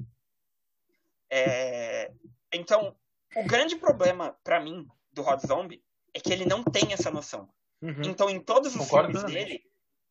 É... 1.31 2.11
Então, 2.53 2.97
o 3.37 3.45
grande 3.45 3.77
problema 3.77 4.37
para 4.45 4.61
mim 4.61 4.87
do 5.13 5.23
Rod 5.23 5.41
Zombie 5.41 5.83
é 6.13 6.21
que 6.21 6.33
ele 6.33 6.45
não 6.45 6.63
tem 6.63 6.93
essa 6.93 7.11
noção. 7.11 7.49
Uhum. 7.83 8.03
Então, 8.05 8.31
em 8.31 8.41
todos 8.41 8.75
os 8.75 8.83
Concordo 8.83 9.19
filmes 9.19 9.33
dele. 9.33 9.63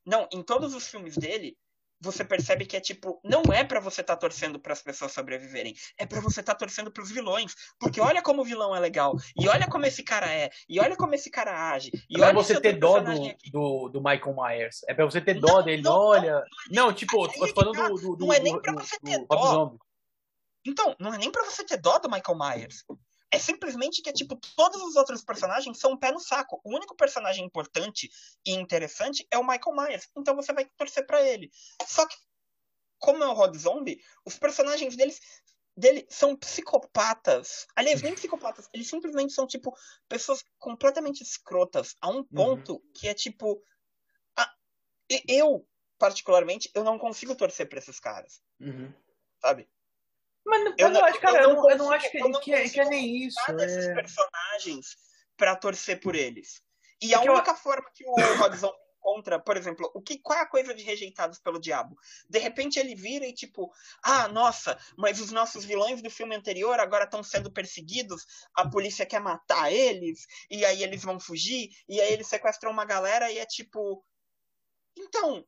Não, 0.05 0.28
em 0.32 0.43
todos 0.43 0.74
os 0.74 0.88
filmes 0.88 1.16
dele, 1.16 1.57
você 2.03 2.26
percebe 2.26 2.66
que 2.66 2.76
é 2.76 2.82
tipo, 2.82 3.20
não 3.24 3.41
é 3.53 3.64
para 3.64 3.80
você 3.80 4.01
estar 4.01 4.16
tá 4.16 4.20
torcendo 4.20 4.59
para 4.59 4.74
as 4.74 4.82
pessoas 4.82 5.14
sobreviverem, 5.14 5.74
é 5.97 6.05
para 6.05 6.20
você 6.20 6.41
estar 6.41 6.53
tá 6.53 6.59
torcendo 6.59 6.91
para 6.91 7.01
os 7.01 7.09
vilões, 7.09 7.55
porque 7.80 8.01
olha 8.01 8.22
como 8.22 8.41
o 8.41 8.45
vilão 8.45 8.76
é 8.76 8.80
legal, 8.80 9.16
e 9.39 9.47
olha 9.47 9.66
como 9.68 9.86
esse 9.86 10.03
cara 10.03 10.30
é, 10.30 10.49
e 10.68 10.80
olha 10.80 10.97
como 10.97 11.16
esse 11.16 11.32
cara 11.32 11.72
age, 11.72 11.91
e 12.09 12.20
é 12.20 12.26
olha 12.26 12.34
você 12.34 12.59
ter 12.59 12.74
dó 12.74 12.99
do, 12.99 13.14
do, 13.51 13.89
do, 13.89 14.01
Michael 14.01 14.36
Myers, 14.36 14.82
é 14.88 14.93
para 14.93 15.05
você 15.05 15.22
ter 15.22 15.36
dó 15.36 15.47
não, 15.47 15.64
dele, 15.64 15.82
não, 15.82 15.93
olha, 15.93 16.43
não, 16.70 16.88
não 16.88 16.93
tipo, 16.93 17.28
tô 17.30 17.47
falando 17.47 17.76
tá. 17.76 17.88
do, 17.88 18.16
do, 18.18 18.26
não 18.26 18.34
é 18.34 18.39
nem 18.39 18.61
para 18.61 18.74
você 18.74 18.99
ter 18.99 19.26
dó. 19.26 19.74
Então, 20.66 20.95
não 20.99 21.14
é 21.14 21.18
nem 21.18 21.32
para 21.32 21.43
você 21.43 21.64
ter 21.64 21.78
dó 21.78 21.99
do 21.99 22.09
Michael 22.09 22.38
Myers. 22.38 22.84
É 23.32 23.39
simplesmente 23.39 24.01
que 24.01 24.09
é 24.09 24.14
tipo, 24.14 24.39
todos 24.55 24.82
os 24.82 24.95
outros 24.95 25.24
personagens 25.24 25.80
são 25.80 25.93
um 25.93 25.97
pé 25.97 26.11
no 26.11 26.20
saco. 26.20 26.61
O 26.64 26.76
único 26.76 26.95
personagem 26.95 27.43
importante 27.43 28.09
e 28.45 28.51
interessante 28.51 29.28
é 29.32 29.38
o 29.38 29.43
Michael 29.43 29.76
Myers. 29.76 30.07
Então 30.16 30.36
você 30.36 30.53
vai 30.53 30.66
torcer 30.78 31.05
para 31.05 31.22
ele. 31.22 31.51
Só 31.88 32.05
que, 32.05 32.16
como 32.99 33.24
é 33.24 33.28
o 33.28 33.34
Rod 33.34 33.55
Zombie, 33.55 33.99
os 34.24 34.38
personagens 34.38 34.95
deles 34.95 35.20
dele 35.76 36.05
são 36.09 36.36
psicopatas. 36.36 37.66
Aliás, 37.76 38.01
nem 38.01 38.14
psicopatas, 38.14 38.70
eles 38.74 38.88
simplesmente 38.88 39.34
são, 39.34 39.47
tipo, 39.47 39.76
pessoas 40.07 40.45
completamente 40.59 41.22
escrotas. 41.22 41.95
A 41.99 42.09
um 42.09 42.18
uhum. 42.18 42.24
ponto 42.26 42.74
uhum. 42.74 42.91
que 42.93 43.07
é 43.07 43.14
tipo. 43.14 43.61
A... 44.38 44.47
Eu, 45.28 45.68
particularmente, 45.97 46.70
eu 46.74 46.84
não 46.84 46.99
consigo 46.99 47.36
torcer 47.36 47.68
pra 47.68 47.80
esses 47.80 47.99
caras. 47.99 48.41
Uhum. 48.59 48.93
Sabe? 49.41 49.68
Mas 50.46 50.66
eu, 50.66 50.74
eu 50.78 50.89
não, 50.89 51.06
acho, 51.06 51.20
cara, 51.20 51.44
eu 51.44 51.54
não, 51.54 51.70
eu 51.70 51.78
não 51.78 51.91
acho 51.91 52.12
que, 52.12 52.20
não 52.20 52.39
que, 52.39 52.54
é, 52.54 52.68
que, 52.68 52.80
é 52.80 52.86
nem 52.86 53.26
isso. 53.26 53.39
desses 53.56 53.86
é... 53.86 53.94
personagens 53.94 54.96
para 55.38 55.56
torcer 55.56 56.00
por 56.00 56.16
eles. 56.16 56.62
E 57.02 57.14
a 57.14 57.22
única 57.22 57.52
eu... 57.52 57.56
forma 57.56 57.89
que 57.94 58.06
o 58.06 58.16
Rodzão 58.38 58.74
encontra, 59.04 59.39
por 59.39 59.58
exemplo, 59.58 59.91
o 59.94 60.02
que, 60.02 60.18
qual 60.18 60.39
é 60.39 60.41
a 60.41 60.48
coisa 60.48 60.74
de 60.74 60.84
rejeitados 60.84 61.39
pelo 61.39 61.60
diabo? 61.60 61.98
De 62.30 62.39
repente 62.39 62.80
ele 62.80 62.96
vira 62.96 63.26
e 63.26 63.34
tipo, 63.34 63.72
ah, 64.02 64.28
nossa, 64.30 64.78
mas 64.98 65.20
os 65.20 65.32
nossos 65.32 65.66
vilões 65.66 66.02
do 66.02 66.10
filme 66.10 66.36
anterior 66.36 66.80
agora 66.80 67.04
estão 67.04 67.22
sendo 67.22 67.52
perseguidos, 67.52 68.26
a 68.56 68.70
polícia 68.70 69.06
quer 69.06 69.20
matar 69.20 69.72
eles, 69.72 70.26
e 70.50 70.64
aí 70.66 70.82
eles 70.82 71.04
vão 71.04 71.20
fugir, 71.20 71.70
e 71.88 72.00
aí 72.00 72.14
eles 72.14 72.28
sequestram 72.28 72.72
uma 72.72 72.86
galera 72.86 73.30
e 73.32 73.38
é 73.38 73.46
tipo. 73.46 74.04
Então, 74.98 75.46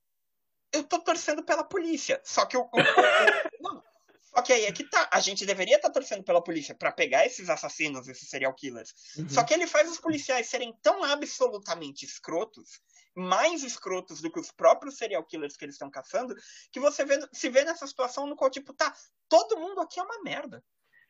eu 0.73 0.83
tô 0.83 0.99
torcendo 0.99 1.43
pela 1.43 1.63
polícia. 1.63 2.21
Só 2.23 2.45
que 2.45 2.57
o. 2.57 2.61
o, 2.61 2.65
o 2.65 2.71
não, 3.61 3.83
Ok, 4.37 4.53
aí 4.53 4.65
é 4.65 4.71
que 4.71 4.83
tá. 4.83 5.09
A 5.11 5.19
gente 5.21 5.45
deveria 5.45 5.77
estar 5.77 5.87
tá 5.89 5.93
torcendo 5.93 6.23
pela 6.23 6.43
polícia 6.43 6.75
para 6.75 6.91
pegar 6.91 7.25
esses 7.25 7.49
assassinos, 7.49 8.07
esses 8.07 8.29
serial 8.29 8.53
killers. 8.53 8.93
Uhum. 9.17 9.29
Só 9.29 9.43
que 9.43 9.53
ele 9.53 9.65
faz 9.65 9.89
os 9.89 9.99
policiais 9.99 10.47
serem 10.47 10.73
tão 10.81 11.03
absolutamente 11.03 12.05
escrotos, 12.05 12.81
mais 13.15 13.63
escrotos 13.63 14.21
do 14.21 14.29
que 14.29 14.39
os 14.39 14.51
próprios 14.51 14.97
serial 14.97 15.23
killers 15.23 15.55
que 15.55 15.63
eles 15.63 15.75
estão 15.75 15.89
caçando, 15.89 16.35
que 16.71 16.81
você 16.81 17.05
vê, 17.05 17.17
se 17.31 17.49
vê 17.49 17.63
nessa 17.63 17.87
situação 17.87 18.27
no 18.27 18.35
qual, 18.35 18.49
tipo, 18.49 18.73
tá, 18.73 18.93
todo 19.29 19.57
mundo 19.57 19.79
aqui 19.79 19.99
é 19.99 20.03
uma 20.03 20.21
merda. 20.21 20.61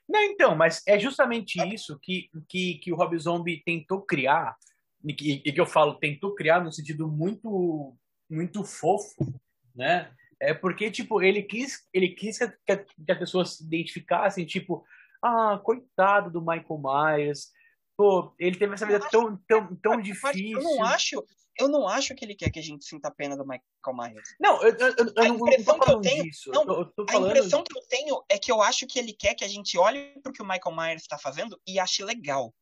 Não, 0.08 0.22
então, 0.22 0.56
mas 0.56 0.84
é 0.86 1.00
justamente 1.00 1.60
é. 1.60 1.68
isso 1.68 1.98
que, 2.00 2.30
que, 2.48 2.76
que 2.76 2.94
o 2.94 2.96
Rob 2.96 3.18
Zombie 3.18 3.64
tentou 3.66 4.06
criar, 4.06 4.56
e 5.04 5.14
que, 5.14 5.42
e 5.44 5.52
que 5.52 5.60
eu 5.60 5.66
falo, 5.66 5.96
tentou 5.96 6.36
criar 6.36 6.64
no 6.64 6.72
sentido 6.72 7.08
muito, 7.08 7.96
muito 8.30 8.64
fofo, 8.64 9.40
né? 9.74 10.12
É 10.40 10.54
porque, 10.54 10.92
tipo, 10.92 11.22
ele 11.22 11.42
quis, 11.42 11.88
ele 11.94 12.10
quis 12.10 12.38
que, 12.38 12.48
que 12.48 13.12
as 13.12 13.18
pessoas 13.18 13.56
se 13.56 13.64
identificassem, 13.64 14.46
tipo, 14.46 14.86
ah, 15.24 15.60
coitado 15.64 16.30
do 16.30 16.42
Michael 16.42 16.82
Myers. 16.82 17.52
Pô, 17.98 18.36
ele 18.38 18.58
teve 18.58 18.74
essa 18.74 18.86
vida 18.86 19.00
tão, 19.10 19.38
tão, 19.48 19.76
tão 19.78 20.02
difícil. 20.02 20.60
Eu 20.60 20.62
não 20.62 20.84
acho, 20.84 21.26
eu 21.58 21.68
não 21.70 21.88
acho 21.88 22.14
que 22.14 22.26
ele 22.26 22.36
quer 22.36 22.50
que 22.50 22.60
a 22.60 22.64
gente 22.64 22.84
sinta 22.84 23.10
pena 23.10 23.38
do 23.38 23.44
Michael 23.44 23.64
Myers. 23.94 24.36
Não, 24.40 24.62
eu, 24.62 24.76
eu, 24.76 24.96
eu, 24.98 25.24
a 25.24 25.28
impressão 25.28 25.80
que 25.80 25.92
eu 25.92 26.02
tenho, 26.02 26.24
disso. 26.24 26.52
Não, 26.52 26.64
eu 26.64 27.06
falando... 27.10 27.28
A 27.28 27.30
impressão 27.30 27.64
que 27.64 27.78
eu 27.78 27.82
tenho 27.88 28.24
é 28.30 28.38
que 28.38 28.52
eu 28.52 28.62
acho 28.62 28.86
que 28.86 29.00
ele 29.00 29.14
quer 29.14 29.36
que 29.36 29.46
a 29.46 29.48
gente 29.48 29.78
olhe 29.78 30.20
pro 30.22 30.34
que 30.34 30.42
o 30.42 30.46
Michael 30.46 30.76
Myers 30.76 31.04
está 31.04 31.18
fazendo 31.18 31.60
e 31.66 31.80
ache 31.80 32.04
legal. 32.04 32.54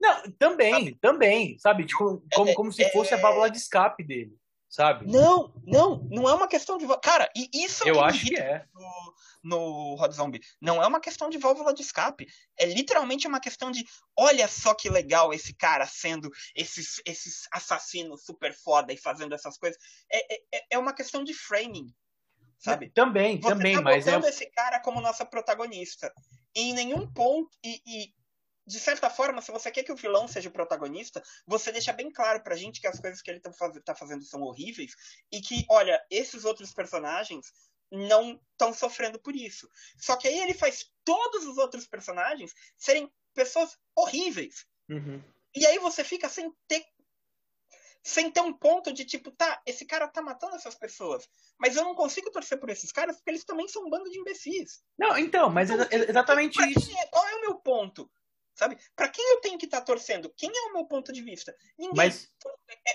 Não, 0.00 0.20
também, 0.32 0.72
sabe? 0.72 0.98
também, 1.00 1.58
sabe? 1.60 1.86
Tipo, 1.86 2.24
como, 2.34 2.50
é, 2.50 2.54
como 2.54 2.72
se 2.72 2.90
fosse 2.90 3.14
é... 3.14 3.16
a 3.16 3.20
válvula 3.20 3.48
de 3.48 3.58
escape 3.58 4.02
dele 4.02 4.36
sabe? 4.72 5.06
Não, 5.06 5.52
não, 5.66 6.08
não 6.10 6.26
é 6.26 6.34
uma 6.34 6.48
questão 6.48 6.78
de. 6.78 6.86
Cara, 7.00 7.30
e 7.36 7.48
isso 7.52 7.86
eu 7.86 8.02
acho 8.02 8.24
que 8.24 8.38
é. 8.38 8.64
No, 8.74 9.14
no 9.44 10.02
Hot 10.02 10.14
Zombie. 10.14 10.40
Não 10.58 10.82
é 10.82 10.86
uma 10.86 10.98
questão 10.98 11.28
de 11.28 11.36
válvula 11.36 11.74
de 11.74 11.82
escape. 11.82 12.26
É 12.58 12.64
literalmente 12.64 13.28
uma 13.28 13.38
questão 13.38 13.70
de. 13.70 13.84
Olha 14.18 14.48
só 14.48 14.74
que 14.74 14.88
legal 14.88 15.32
esse 15.32 15.54
cara 15.54 15.84
sendo 15.86 16.30
esses, 16.56 17.02
esses 17.04 17.46
assassinos 17.52 18.24
super 18.24 18.54
foda 18.54 18.94
e 18.94 18.96
fazendo 18.96 19.34
essas 19.34 19.58
coisas. 19.58 19.78
É, 20.10 20.34
é, 20.34 20.64
é 20.70 20.78
uma 20.78 20.94
questão 20.94 21.22
de 21.22 21.34
framing. 21.34 21.94
Sabe? 22.58 22.90
Também, 22.90 23.40
Você 23.40 23.48
também, 23.48 23.74
tá 23.74 23.82
mas 23.82 24.06
é. 24.06 24.16
esse 24.20 24.46
cara 24.52 24.80
como 24.80 25.00
nossa 25.02 25.26
protagonista. 25.26 26.10
E 26.54 26.70
em 26.70 26.72
nenhum 26.72 27.06
ponto. 27.12 27.50
E, 27.62 27.82
e 27.84 28.14
de 28.66 28.78
certa 28.78 29.10
forma, 29.10 29.42
se 29.42 29.50
você 29.50 29.70
quer 29.70 29.82
que 29.82 29.92
o 29.92 29.96
vilão 29.96 30.28
seja 30.28 30.48
o 30.48 30.52
protagonista, 30.52 31.22
você 31.46 31.72
deixa 31.72 31.92
bem 31.92 32.10
claro 32.10 32.42
pra 32.42 32.56
gente 32.56 32.80
que 32.80 32.86
as 32.86 33.00
coisas 33.00 33.20
que 33.20 33.30
ele 33.30 33.40
tá, 33.40 33.52
faz, 33.52 33.72
tá 33.84 33.94
fazendo 33.94 34.24
são 34.24 34.42
horríveis 34.42 34.94
e 35.30 35.40
que, 35.40 35.66
olha, 35.68 36.00
esses 36.10 36.44
outros 36.44 36.72
personagens 36.72 37.52
não 37.90 38.40
estão 38.52 38.72
sofrendo 38.72 39.18
por 39.18 39.34
isso. 39.36 39.68
Só 39.98 40.16
que 40.16 40.28
aí 40.28 40.38
ele 40.38 40.54
faz 40.54 40.90
todos 41.04 41.44
os 41.46 41.58
outros 41.58 41.86
personagens 41.86 42.54
serem 42.76 43.12
pessoas 43.34 43.76
horríveis. 43.94 44.64
Uhum. 44.88 45.22
E 45.54 45.66
aí 45.66 45.78
você 45.78 46.02
fica 46.02 46.28
sem 46.28 46.50
ter 46.66 46.84
sem 48.04 48.32
ter 48.32 48.40
um 48.40 48.52
ponto 48.52 48.92
de 48.92 49.04
tipo, 49.04 49.30
tá, 49.30 49.62
esse 49.64 49.86
cara 49.86 50.08
tá 50.08 50.20
matando 50.20 50.56
essas 50.56 50.74
pessoas, 50.74 51.28
mas 51.56 51.76
eu 51.76 51.84
não 51.84 51.94
consigo 51.94 52.32
torcer 52.32 52.58
por 52.58 52.68
esses 52.68 52.90
caras 52.90 53.16
porque 53.16 53.30
eles 53.30 53.44
também 53.44 53.68
são 53.68 53.86
um 53.86 53.90
bando 53.90 54.10
de 54.10 54.18
imbecis. 54.18 54.82
Não, 54.98 55.16
então, 55.16 55.48
mas 55.48 55.70
então, 55.70 55.86
exatamente 55.90 56.58
isso. 56.68 56.90
É, 56.98 57.06
qual 57.06 57.24
é 57.28 57.34
o 57.36 57.40
meu 57.42 57.54
ponto? 57.56 58.10
Sabe? 58.62 58.78
Para 58.94 59.08
quem 59.08 59.28
eu 59.32 59.40
tenho 59.40 59.58
que 59.58 59.64
estar 59.64 59.80
tá 59.80 59.86
torcendo. 59.86 60.32
Quem 60.36 60.48
é 60.48 60.70
o 60.70 60.72
meu 60.72 60.84
ponto 60.84 61.12
de 61.12 61.20
vista? 61.20 61.52
Ninguém. 61.76 61.96
Mas... 61.96 62.28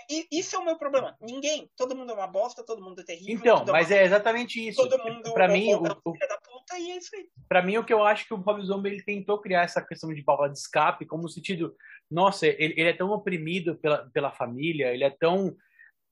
É, 0.10 0.24
isso 0.32 0.56
é 0.56 0.60
o 0.60 0.64
meu 0.64 0.78
problema. 0.78 1.18
Ninguém. 1.20 1.70
Todo 1.76 1.94
mundo 1.94 2.10
é 2.14 2.16
uma 2.16 2.28
bosta, 2.28 2.66
todo 2.66 2.82
mundo 2.82 3.02
é 3.02 3.04
terrível. 3.04 3.36
Então, 3.36 3.66
mas 3.66 3.92
é, 3.92 3.98
é 3.98 4.06
exatamente 4.06 4.66
isso. 4.66 4.82
Todo 4.82 4.98
mundo 5.04 5.34
pra 5.34 5.50
mim, 5.50 5.74
o, 5.74 5.80
o, 5.80 5.84
da 5.84 5.96
puta, 5.96 6.80
e 6.80 6.92
é 6.92 6.98
isso 6.98 7.14
aí. 7.14 7.28
Pra 7.50 7.62
mim, 7.62 7.76
o 7.76 7.84
que 7.84 7.92
eu 7.92 8.02
acho 8.06 8.26
que 8.26 8.34
o 8.34 8.38
Rob 8.38 8.64
Zombie 8.64 8.92
ele 8.92 9.04
tentou 9.04 9.42
criar 9.42 9.64
essa 9.64 9.82
questão 9.82 10.14
de 10.14 10.22
válvula 10.22 10.50
de 10.50 10.58
escape, 10.58 11.06
como 11.06 11.24
no 11.24 11.30
sentido, 11.30 11.76
nossa, 12.10 12.48
ele, 12.48 12.74
ele 12.78 12.90
é 12.90 12.94
tão 12.94 13.10
oprimido 13.10 13.76
pela, 13.76 14.10
pela 14.12 14.32
família, 14.32 14.94
ele 14.94 15.04
é 15.04 15.10
tão. 15.10 15.54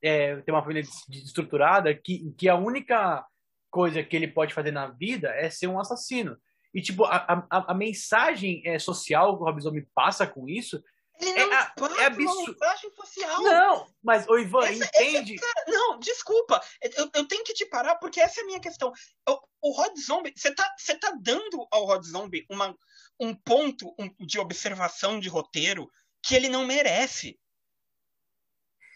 É, 0.03 0.35
tem 0.41 0.53
uma 0.53 0.61
família 0.61 0.83
desestruturada 1.07 1.95
que, 1.95 2.29
que 2.37 2.49
a 2.49 2.55
única 2.55 3.25
coisa 3.71 4.03
que 4.03 4.17
ele 4.17 4.27
pode 4.27 4.53
fazer 4.53 4.71
na 4.71 4.87
vida 4.87 5.29
é 5.29 5.49
ser 5.49 5.67
um 5.67 5.79
assassino. 5.79 6.37
E, 6.75 6.81
tipo, 6.81 7.05
a, 7.05 7.47
a, 7.49 7.71
a 7.71 7.73
mensagem 7.73 8.61
é, 8.65 8.77
social 8.77 9.37
que 9.37 9.43
o 9.43 9.45
Rob 9.45 9.61
Zombie 9.61 9.87
passa 9.95 10.27
com 10.27 10.47
isso 10.47 10.83
ele 11.19 11.45
não 11.45 11.53
é, 11.53 11.71
passa 11.77 12.01
é 12.01 12.05
absurdo. 12.05 12.51
mensagem 12.51 12.91
social. 12.91 13.41
Não, 13.41 13.87
mas, 14.03 14.27
o 14.27 14.37
Ivan, 14.37 14.65
essa, 14.65 14.85
entende? 14.85 15.35
Essa, 15.35 15.45
cara, 15.45 15.65
não, 15.67 15.99
desculpa. 15.99 16.61
Eu, 16.81 17.09
eu, 17.13 17.27
tenho 17.27 17.43
que 17.43 17.53
te 17.53 17.65
parar 17.65 17.95
porque 17.95 18.19
essa 18.19 18.41
é 18.41 18.43
a 18.43 18.45
minha 18.45 18.59
questão. 18.59 18.91
Eu, 19.27 19.39
o 19.61 19.71
Rod 19.71 19.97
Zombie, 19.97 20.33
você 20.35 20.53
tá, 20.53 20.69
você 20.77 20.95
tá 20.95 21.13
dando 21.21 21.65
ao 21.71 21.85
Rod 21.85 22.03
Zombie 22.03 22.45
uma, 22.49 22.75
um 23.19 23.33
ponto 23.33 23.95
de 24.19 24.39
observação 24.39 25.19
de 25.19 25.29
roteiro 25.29 25.89
que 26.21 26.35
ele 26.35 26.49
não 26.49 26.65
merece. 26.65 27.39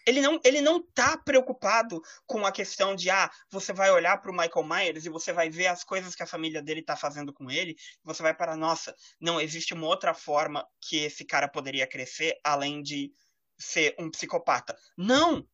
Ele 0.06 0.20
não, 0.20 0.40
ele 0.44 0.60
não 0.60 0.82
tá 0.82 1.16
preocupado 1.18 2.00
com 2.26 2.46
a 2.46 2.52
questão 2.52 2.94
de, 2.94 3.10
ah, 3.10 3.30
você 3.50 3.72
vai 3.72 3.90
olhar 3.90 4.20
para 4.20 4.30
o 4.30 4.36
Michael 4.36 4.66
Myers 4.66 5.04
e 5.04 5.10
você 5.10 5.32
vai 5.32 5.50
ver 5.50 5.66
as 5.66 5.84
coisas 5.84 6.14
que 6.14 6.22
a 6.22 6.26
família 6.26 6.62
dele 6.62 6.82
tá 6.82 6.96
fazendo 6.96 7.32
com 7.32 7.50
ele, 7.50 7.76
você 8.02 8.22
vai 8.22 8.34
para, 8.34 8.56
nossa, 8.56 8.94
não, 9.20 9.40
existe 9.40 9.74
uma 9.74 9.86
outra 9.86 10.14
forma 10.14 10.66
que 10.80 10.96
esse 10.96 11.24
cara 11.24 11.48
poderia 11.48 11.86
crescer 11.86 12.38
além 12.44 12.82
de 12.82 13.12
ser 13.58 13.94
um 13.98 14.10
psicopata. 14.10 14.76
Não! 14.96 15.46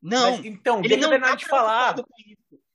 Não! 0.00 0.36
Mas, 0.36 0.44
então, 0.44 0.82
ele 0.84 0.96
não 0.96 1.20
tá 1.20 1.34
de 1.34 1.46
falar. 1.46 1.94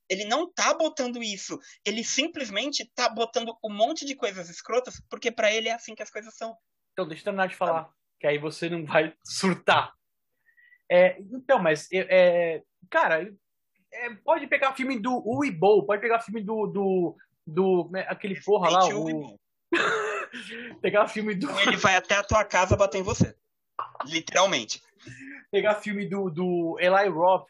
Ele 0.10 0.24
não 0.24 0.50
tá 0.50 0.74
botando 0.74 1.22
isso. 1.22 1.60
Ele 1.86 2.02
simplesmente 2.04 2.90
tá 2.96 3.10
botando 3.10 3.58
um 3.64 3.70
monte 3.70 4.06
de 4.06 4.16
coisas 4.16 4.50
escrotas, 4.50 5.02
porque 5.10 5.30
para 5.30 5.52
ele 5.52 5.68
é 5.68 5.74
assim 5.74 5.94
que 5.94 6.02
as 6.02 6.10
coisas 6.10 6.34
são. 6.34 6.56
Então, 6.94 7.06
deixa 7.06 7.22
eu 7.22 7.26
terminar 7.26 7.48
de 7.48 7.56
falar. 7.56 7.90
Que 8.20 8.26
aí 8.26 8.38
você 8.38 8.70
não 8.70 8.86
vai 8.86 9.14
surtar. 9.24 9.97
É, 10.90 11.20
então, 11.20 11.60
mas, 11.60 11.88
é, 11.92 12.64
cara, 12.90 13.34
é, 13.92 14.14
pode 14.24 14.48
pegar 14.48 14.74
filme 14.74 15.00
do 15.00 15.22
Uibo, 15.28 15.86
pode 15.86 16.02
pegar 16.02 16.20
filme 16.20 16.42
do, 16.42 16.68
do, 16.68 17.16
do 17.46 17.90
né, 17.92 18.06
aquele 18.08 18.40
porra 18.42 18.70
lá, 18.70 18.88
o... 18.88 19.38
pegar 20.82 21.08
filme 21.08 21.36
do... 21.36 21.50
Ele 21.62 21.78
vai 21.78 21.96
até 21.96 22.16
a 22.16 22.24
tua 22.24 22.44
casa 22.46 22.78
bater 22.78 23.00
em 23.00 23.04
você. 23.04 23.36
Literalmente. 24.06 24.82
Pegar 25.52 25.76
filme 25.76 26.08
do, 26.08 26.30
do 26.30 26.78
Eli 26.80 27.10
Roth. 27.10 27.48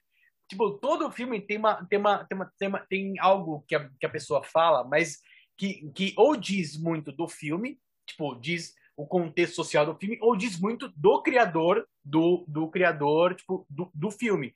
Tipo, 0.49 0.71
todo 0.71 1.11
filme 1.11 1.41
tem 1.41 1.57
uma, 1.57 1.85
tem 1.85 1.99
uma, 1.99 2.23
tem 2.25 2.37
uma, 2.37 2.53
tem, 2.57 2.67
uma, 2.67 2.79
tem 2.79 3.19
algo 3.19 3.65
que 3.67 3.75
a, 3.75 3.89
que 3.99 4.05
a 4.05 4.09
pessoa 4.09 4.43
fala, 4.43 4.83
mas 4.83 5.19
que, 5.57 5.91
que 5.93 6.13
ou 6.15 6.37
diz 6.37 6.77
muito 6.77 7.11
do 7.11 7.27
filme, 7.27 7.79
tipo, 8.05 8.35
diz 8.35 8.73
o 8.97 9.05
contexto 9.05 9.55
social 9.55 9.85
do 9.85 9.95
filme, 9.95 10.17
ou 10.19 10.35
diz 10.35 10.59
muito 10.59 10.91
do 10.97 11.21
criador, 11.21 11.87
do, 12.03 12.43
do 12.47 12.67
criador, 12.67 13.35
tipo, 13.35 13.65
do, 13.69 13.91
do 13.93 14.09
filme. 14.09 14.53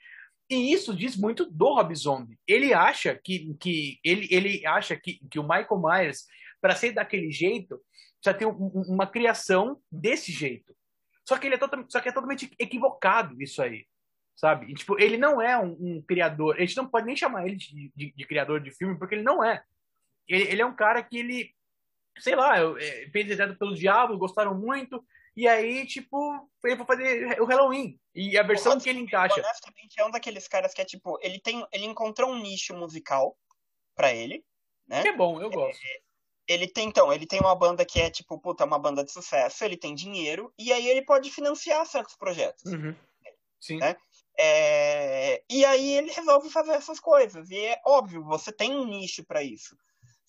E 0.49 0.73
isso 0.73 0.93
diz 0.93 1.15
muito 1.15 1.49
do 1.49 1.75
Rob 1.75 1.95
Zombie. 1.95 2.39
Ele 2.47 2.73
acha 2.73 3.15
que, 3.15 3.55
que 3.59 3.99
ele, 4.03 4.27
ele 4.31 4.65
acha 4.65 4.97
que, 4.97 5.21
que 5.29 5.39
o 5.39 5.43
Michael 5.43 5.79
Myers, 5.81 6.25
para 6.59 6.75
ser 6.75 6.91
daquele 6.91 7.31
jeito, 7.31 7.79
precisa 8.21 8.37
ter 8.37 8.45
um, 8.47 8.67
uma 8.87 9.05
criação 9.05 9.79
desse 9.91 10.31
jeito. 10.31 10.75
Só 11.25 11.37
que 11.37 11.47
ele 11.47 11.55
é, 11.55 11.57
totalmente, 11.59 11.91
só 11.91 12.01
que 12.01 12.09
é 12.09 12.11
totalmente 12.11 12.51
equivocado 12.59 13.41
isso 13.41 13.61
aí. 13.61 13.85
Sabe? 14.35 14.71
E, 14.71 14.73
tipo, 14.73 14.99
ele 14.99 15.17
não 15.17 15.39
é 15.39 15.57
um, 15.57 15.77
um, 15.79 16.01
criador. 16.01 16.55
A 16.55 16.61
gente 16.61 16.75
não 16.75 16.87
pode 16.87 17.05
nem 17.05 17.15
chamar 17.15 17.45
ele 17.45 17.55
de, 17.55 17.91
de, 17.95 18.11
de 18.11 18.25
criador 18.25 18.59
de 18.59 18.71
filme, 18.71 18.97
porque 18.97 19.13
ele 19.13 19.23
não 19.23 19.43
é. 19.43 19.63
Ele, 20.27 20.43
ele, 20.43 20.61
é 20.61 20.65
um 20.65 20.75
cara 20.75 21.03
que 21.03 21.17
ele 21.17 21.53
sei 22.19 22.35
lá, 22.35 22.57
é, 22.79 23.09
fez 23.11 23.37
pelo 23.57 23.75
diabo, 23.75 24.17
gostaram 24.17 24.55
muito. 24.55 25.03
E 25.35 25.47
aí, 25.47 25.85
tipo, 25.85 26.17
ele 26.63 26.75
foi 26.75 26.85
fazer 26.85 27.41
o 27.41 27.45
Halloween. 27.45 27.99
E 28.13 28.37
a 28.37 28.43
versão 28.43 28.79
que 28.79 28.89
ele 28.89 28.99
encaixa. 28.99 29.39
Honestamente, 29.39 29.99
é 29.99 30.05
um 30.05 30.11
daqueles 30.11 30.47
caras 30.47 30.73
que 30.73 30.81
é 30.81 30.85
tipo, 30.85 31.17
ele 31.21 31.39
tem. 31.39 31.65
Ele 31.71 31.85
encontrou 31.85 32.31
um 32.31 32.39
nicho 32.39 32.73
musical 32.73 33.37
para 33.95 34.13
ele. 34.13 34.43
Né? 34.87 35.01
Que 35.01 35.07
é 35.09 35.15
bom, 35.15 35.41
eu 35.41 35.49
gosto. 35.49 35.79
É, 35.85 36.01
ele 36.53 36.67
tem, 36.67 36.89
então, 36.89 37.13
ele 37.13 37.25
tem 37.25 37.39
uma 37.39 37.55
banda 37.55 37.85
que 37.85 37.99
é, 38.01 38.09
tipo, 38.09 38.37
puta, 38.37 38.65
uma 38.65 38.77
banda 38.77 39.05
de 39.05 39.11
sucesso, 39.11 39.63
ele 39.63 39.77
tem 39.77 39.95
dinheiro, 39.95 40.53
e 40.57 40.73
aí 40.73 40.85
ele 40.87 41.03
pode 41.03 41.31
financiar 41.31 41.85
certos 41.85 42.15
projetos. 42.15 42.65
Uhum. 42.65 42.93
Sim. 43.59 43.77
Né? 43.77 43.95
É... 44.37 45.43
E 45.49 45.63
aí 45.63 45.93
ele 45.93 46.11
resolve 46.11 46.49
fazer 46.49 46.71
essas 46.71 46.99
coisas. 46.99 47.49
E 47.49 47.57
é 47.57 47.79
óbvio, 47.85 48.23
você 48.23 48.51
tem 48.51 48.75
um 48.75 48.85
nicho 48.85 49.23
para 49.23 49.43
isso. 49.43 49.77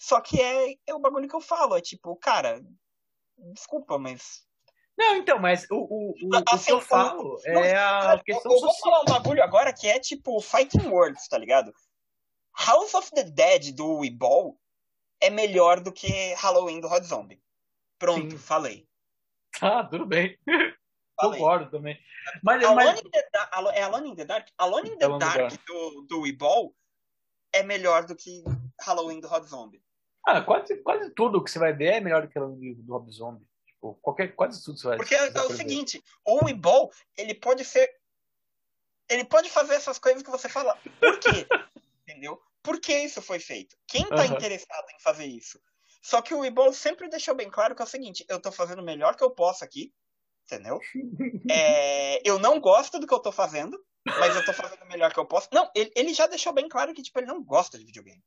Só 0.03 0.21
que 0.21 0.41
é, 0.41 0.75
é 0.85 0.93
o 0.93 0.99
bagulho 0.99 1.29
que 1.29 1.37
eu 1.37 1.41
falo, 1.41 1.77
é 1.77 1.81
tipo, 1.81 2.17
cara, 2.17 2.61
desculpa, 3.55 3.97
mas. 3.99 4.45
Não, 4.99 5.15
então, 5.15 5.39
mas 5.39 5.65
o, 5.71 5.77
o, 5.77 6.11
o, 6.11 6.43
assim, 6.49 6.65
o 6.65 6.67
que 6.67 6.73
eu 6.73 6.81
falo 6.81 7.39
é 7.47 7.77
a 7.77 8.21
questão 8.23 8.51
eu, 8.51 8.57
eu 8.57 8.63
vou 8.63 8.75
falar 8.81 9.03
um 9.03 9.05
bagulho 9.05 9.45
agora 9.45 9.73
que 9.73 9.87
é 9.87 10.01
tipo 10.01 10.41
Fighting 10.41 10.89
Words, 10.89 11.29
tá 11.29 11.39
ligado? 11.39 11.73
House 12.67 12.93
of 12.95 13.13
the 13.13 13.23
Dead 13.23 13.77
do 13.77 13.99
Weeball 13.99 14.59
é 15.21 15.31
melhor 15.31 15.79
do 15.79 15.93
que 15.93 16.35
Halloween 16.35 16.81
do 16.81 16.89
Hot 16.89 17.07
Zombie. 17.07 17.41
Pronto, 17.97 18.33
Sim. 18.33 18.39
falei. 18.39 18.89
Ah, 19.61 19.85
tudo 19.85 20.07
bem. 20.07 20.37
Falei. 21.21 21.39
Concordo 21.39 21.71
também. 21.71 21.97
Mas, 22.43 22.65
Alone, 22.65 22.85
mas... 22.85 23.01
In 23.01 23.11
the 23.11 23.29
Dark, 23.31 23.53
é 23.75 23.83
Alone 23.83 24.09
in 24.09 24.17
the 24.17 24.25
Dark? 24.25 24.49
Alone 24.57 24.89
in 24.89 24.99
the 24.99 25.05
Alone 25.05 25.19
Dark, 25.19 25.37
Dark 25.37 25.67
do, 25.67 26.07
do 26.09 26.21
Weeball 26.23 26.75
é 27.53 27.63
melhor 27.63 28.07
do 28.07 28.17
que 28.17 28.43
Halloween 28.81 29.21
do 29.21 29.29
Hot 29.29 29.47
Zombie. 29.47 29.83
Ah, 30.27 30.41
quase, 30.41 30.77
quase 30.79 31.11
tudo 31.11 31.43
que 31.43 31.51
você 31.51 31.59
vai 31.59 31.73
ver 31.73 31.95
é 31.95 32.01
melhor 32.01 32.23
do 32.23 32.29
que 32.29 32.39
o 32.39 32.55
livro 32.55 32.83
do 32.83 32.93
Rob 32.93 33.11
Zombie. 33.11 33.45
Tipo, 33.67 33.95
qualquer, 34.01 34.35
quase 34.35 34.63
tudo 34.63 34.79
você 34.79 34.89
vai 34.89 34.97
Porque 34.97 35.15
é, 35.15 35.29
é 35.29 35.43
o 35.43 35.57
seguinte, 35.57 36.03
o 36.25 36.45
Weeball, 36.45 36.91
ele 37.17 37.35
pode 37.35 37.65
ser. 37.65 37.91
Ele 39.09 39.25
pode 39.25 39.51
fazer 39.51 39.75
essas 39.75 39.99
coisas 39.99 40.23
que 40.23 40.31
você 40.31 40.49
fala. 40.49 40.79
Por 41.01 41.19
quê? 41.19 41.47
Entendeu? 42.09 42.41
Por 42.63 42.81
que 42.81 42.97
isso 42.97 43.21
foi 43.21 43.41
feito? 43.41 43.77
Quem 43.89 44.05
tá 44.09 44.25
interessado 44.27 44.87
em 44.95 45.03
fazer 45.03 45.27
isso? 45.27 45.61
Só 46.01 46.23
que 46.23 46.33
o 46.35 46.41
Weeball 46.41 46.73
sempre 46.73 47.09
deixou 47.09 47.35
bem 47.35 47.51
claro 47.51 47.75
que 47.75 47.83
é 47.83 47.85
o 47.85 47.89
seguinte: 47.89 48.25
eu 48.29 48.41
tô 48.41 48.53
fazendo 48.53 48.81
o 48.81 48.85
melhor 48.85 49.17
que 49.17 49.25
eu 49.25 49.31
posso 49.31 49.65
aqui, 49.65 49.93
entendeu? 50.47 50.79
É, 51.51 52.27
eu 52.29 52.39
não 52.39 52.61
gosto 52.61 52.99
do 53.01 53.07
que 53.07 53.13
eu 53.13 53.19
tô 53.19 53.33
fazendo, 53.33 53.77
mas 54.07 54.35
eu 54.37 54.45
tô 54.45 54.53
fazendo 54.53 54.83
o 54.83 54.89
melhor 54.89 55.13
que 55.13 55.19
eu 55.19 55.27
posso. 55.27 55.49
Não, 55.53 55.69
ele, 55.75 55.93
ele 55.97 56.15
já 56.15 56.27
deixou 56.27 56.53
bem 56.53 56.69
claro 56.69 56.95
que 56.95 57.03
tipo, 57.03 57.19
ele 57.19 57.27
não 57.27 57.43
gosta 57.43 57.77
de 57.77 57.85
videogame. 57.85 58.23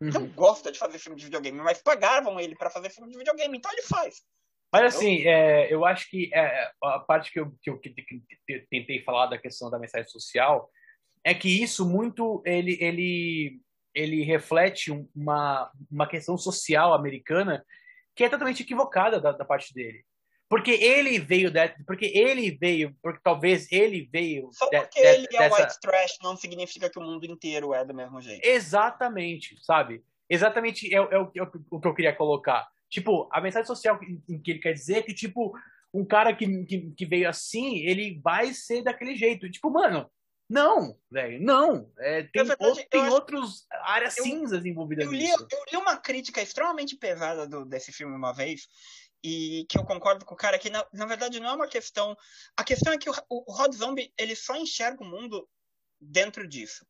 Uhum. 0.00 0.10
Não 0.10 0.26
gosta 0.28 0.70
de 0.70 0.78
fazer 0.78 0.98
filme 0.98 1.18
de 1.18 1.24
videogame, 1.24 1.58
mas 1.58 1.82
pagavam 1.82 2.38
ele 2.38 2.54
para 2.54 2.70
fazer 2.70 2.90
filme 2.90 3.10
de 3.10 3.18
videogame, 3.18 3.58
então 3.58 3.72
ele 3.72 3.82
faz. 3.82 4.22
Mas 4.72 4.94
assim, 4.94 5.26
é, 5.26 5.72
eu 5.72 5.84
acho 5.84 6.08
que 6.10 6.30
é, 6.32 6.70
a 6.82 6.98
parte 7.00 7.32
que 7.32 7.40
eu, 7.40 7.50
que 7.62 7.70
eu, 7.70 7.78
que 7.78 7.94
eu 8.48 8.66
tentei 8.68 9.02
falar 9.02 9.26
da 9.26 9.38
questão 9.38 9.70
da 9.70 9.78
mensagem 9.78 10.08
social 10.08 10.70
é 11.24 11.34
que 11.34 11.62
isso 11.62 11.88
muito 11.88 12.42
ele, 12.44 12.76
ele, 12.80 13.60
ele 13.94 14.22
reflete 14.22 14.90
uma, 15.14 15.72
uma 15.90 16.06
questão 16.06 16.36
social 16.36 16.92
americana 16.92 17.64
que 18.14 18.24
é 18.24 18.28
totalmente 18.28 18.62
equivocada 18.62 19.20
da, 19.20 19.32
da 19.32 19.44
parte 19.44 19.72
dele. 19.72 20.04
Porque 20.48 20.70
ele 20.70 21.18
veio 21.18 21.50
de, 21.50 21.68
porque 21.86 22.06
ele 22.06 22.50
veio, 22.50 22.96
porque 23.02 23.20
talvez 23.22 23.70
ele 23.70 24.08
veio. 24.10 24.48
Só 24.52 24.68
porque 24.70 25.00
de, 25.00 25.06
ele 25.06 25.28
é 25.34 25.46
white 25.46 25.78
trash 25.80 26.16
não 26.22 26.36
significa 26.36 26.88
que 26.88 26.98
o 26.98 27.02
mundo 27.02 27.26
inteiro 27.26 27.74
é 27.74 27.84
do 27.84 27.94
mesmo 27.94 28.20
jeito. 28.20 28.44
Exatamente, 28.46 29.62
sabe? 29.62 30.02
Exatamente 30.28 30.92
é, 30.94 30.96
é, 30.96 31.18
o, 31.18 31.30
é 31.34 31.42
o 31.70 31.80
que 31.80 31.88
eu 31.88 31.94
queria 31.94 32.14
colocar. 32.14 32.66
Tipo, 32.88 33.28
a 33.30 33.40
mensagem 33.40 33.66
social 33.66 33.98
que, 33.98 34.38
que 34.38 34.50
ele 34.50 34.60
quer 34.60 34.72
dizer 34.72 34.98
é 34.98 35.02
que, 35.02 35.12
tipo, 35.12 35.52
um 35.92 36.04
cara 36.04 36.34
que, 36.34 36.64
que, 36.64 36.90
que, 36.92 37.06
veio 37.06 37.28
assim, 37.28 37.78
ele 37.80 38.18
vai 38.22 38.54
ser 38.54 38.82
daquele 38.82 39.14
jeito. 39.14 39.50
Tipo, 39.50 39.70
mano, 39.70 40.10
não, 40.48 40.96
velho, 41.10 41.42
não. 41.42 41.90
É, 41.98 42.22
tem 42.22 42.44
verdade, 42.44 42.86
tem 42.90 43.02
acho... 43.02 43.12
outras 43.12 43.66
áreas 43.82 44.16
eu, 44.16 44.24
cinzas 44.24 44.64
envolvidas 44.64 45.04
eu 45.04 45.12
li, 45.12 45.24
nisso. 45.24 45.46
Eu 45.50 45.58
li 45.70 45.76
uma 45.76 45.98
crítica 45.98 46.40
extremamente 46.40 46.96
pesada 46.96 47.46
do, 47.46 47.66
desse 47.66 47.92
filme 47.92 48.16
uma 48.16 48.32
vez, 48.32 48.66
e 49.22 49.66
que 49.68 49.78
eu 49.78 49.84
concordo 49.84 50.24
com 50.24 50.34
o 50.34 50.36
cara 50.36 50.58
que 50.58 50.70
na, 50.70 50.86
na 50.92 51.06
verdade 51.06 51.40
não 51.40 51.50
é 51.50 51.54
uma 51.54 51.68
questão 51.68 52.16
a 52.56 52.62
questão 52.62 52.92
é 52.92 52.98
que 52.98 53.10
o, 53.10 53.14
o 53.28 53.52
Rod 53.52 53.74
Zombie 53.74 54.12
ele 54.16 54.36
só 54.36 54.56
enxerga 54.56 55.02
o 55.02 55.06
mundo 55.06 55.48
dentro 56.00 56.46
disso 56.46 56.86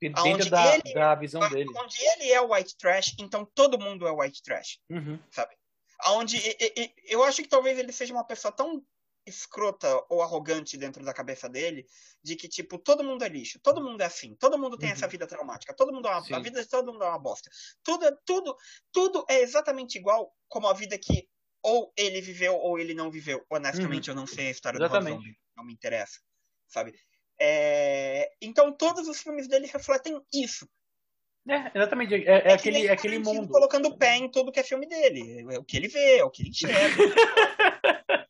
dentro 0.00 0.50
da, 0.50 0.74
ele, 0.74 0.94
da 0.94 1.14
visão 1.14 1.48
dele 1.48 1.70
onde 1.76 1.96
ele 2.00 2.30
é 2.30 2.40
white 2.40 2.76
trash 2.76 3.14
então 3.18 3.44
todo 3.54 3.78
mundo 3.78 4.06
é 4.06 4.12
white 4.12 4.42
trash 4.42 4.78
uhum. 4.90 5.18
sabe 5.30 5.56
onde 6.08 6.40
eu 7.04 7.22
acho 7.24 7.42
que 7.42 7.48
talvez 7.48 7.78
ele 7.78 7.92
seja 7.92 8.12
uma 8.12 8.24
pessoa 8.24 8.52
tão 8.52 8.84
escrota 9.26 10.04
ou 10.08 10.22
arrogante 10.22 10.76
dentro 10.76 11.04
da 11.04 11.14
cabeça 11.14 11.48
dele 11.48 11.86
de 12.22 12.36
que, 12.36 12.48
tipo, 12.48 12.78
todo 12.78 13.04
mundo 13.04 13.24
é 13.24 13.28
lixo, 13.28 13.60
todo 13.60 13.82
mundo 13.82 14.00
é 14.00 14.04
assim, 14.04 14.34
todo 14.34 14.58
mundo 14.58 14.76
tem 14.76 14.88
uhum. 14.88 14.94
essa 14.94 15.06
vida 15.06 15.26
traumática, 15.26 15.74
todo 15.74 15.92
mundo 15.92 16.08
é 16.08 16.10
uma, 16.10 16.36
a 16.36 16.40
vida 16.40 16.62
de 16.62 16.68
todo 16.68 16.92
mundo 16.92 17.04
é 17.04 17.08
uma 17.08 17.18
bosta. 17.18 17.50
Tudo, 17.82 18.18
tudo, 18.24 18.56
tudo 18.90 19.24
é 19.28 19.40
exatamente 19.40 19.96
igual 19.96 20.34
como 20.48 20.66
a 20.66 20.72
vida 20.72 20.98
que 20.98 21.28
ou 21.62 21.92
ele 21.96 22.20
viveu 22.20 22.54
ou 22.56 22.78
ele 22.78 22.94
não 22.94 23.10
viveu. 23.10 23.44
Honestamente, 23.50 24.10
uhum. 24.10 24.16
eu 24.16 24.20
não 24.20 24.26
sei 24.26 24.48
a 24.48 24.50
história 24.50 24.76
Exatamente. 24.78 25.04
do 25.04 25.14
Rob 25.16 25.24
Zombie. 25.24 25.38
Não 25.56 25.64
me 25.64 25.72
interessa, 25.72 26.20
sabe? 26.66 26.94
É... 27.40 28.30
Então, 28.40 28.72
todos 28.72 29.08
os 29.08 29.20
filmes 29.20 29.48
dele 29.48 29.66
refletem 29.66 30.20
isso. 30.32 30.68
É, 31.48 31.76
exatamente. 31.76 32.14
É, 32.14 32.18
é, 32.18 32.48
é 32.50 32.52
aquele, 32.52 32.86
é 32.86 32.92
aquele 32.92 33.18
mundo. 33.18 33.48
colocando 33.48 33.86
o 33.86 33.98
pé 33.98 34.16
em 34.16 34.30
tudo 34.30 34.52
que 34.52 34.60
é 34.60 34.64
filme 34.64 34.86
dele. 34.86 35.44
É 35.52 35.58
o 35.58 35.64
que 35.64 35.76
ele 35.76 35.88
vê, 35.88 36.18
é 36.18 36.24
o 36.24 36.30
que 36.30 36.42
ele 36.42 36.50
enxerga. 36.50 36.96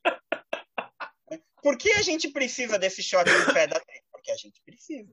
Por 1.62 1.78
que 1.78 1.92
a 1.92 2.02
gente 2.02 2.28
precisa 2.28 2.78
desse 2.78 3.02
shot 3.02 3.24
do 3.24 3.54
pé 3.54 3.68
da 3.68 3.80
Porque 4.10 4.32
a 4.32 4.36
gente 4.36 4.60
precisa. 4.64 5.12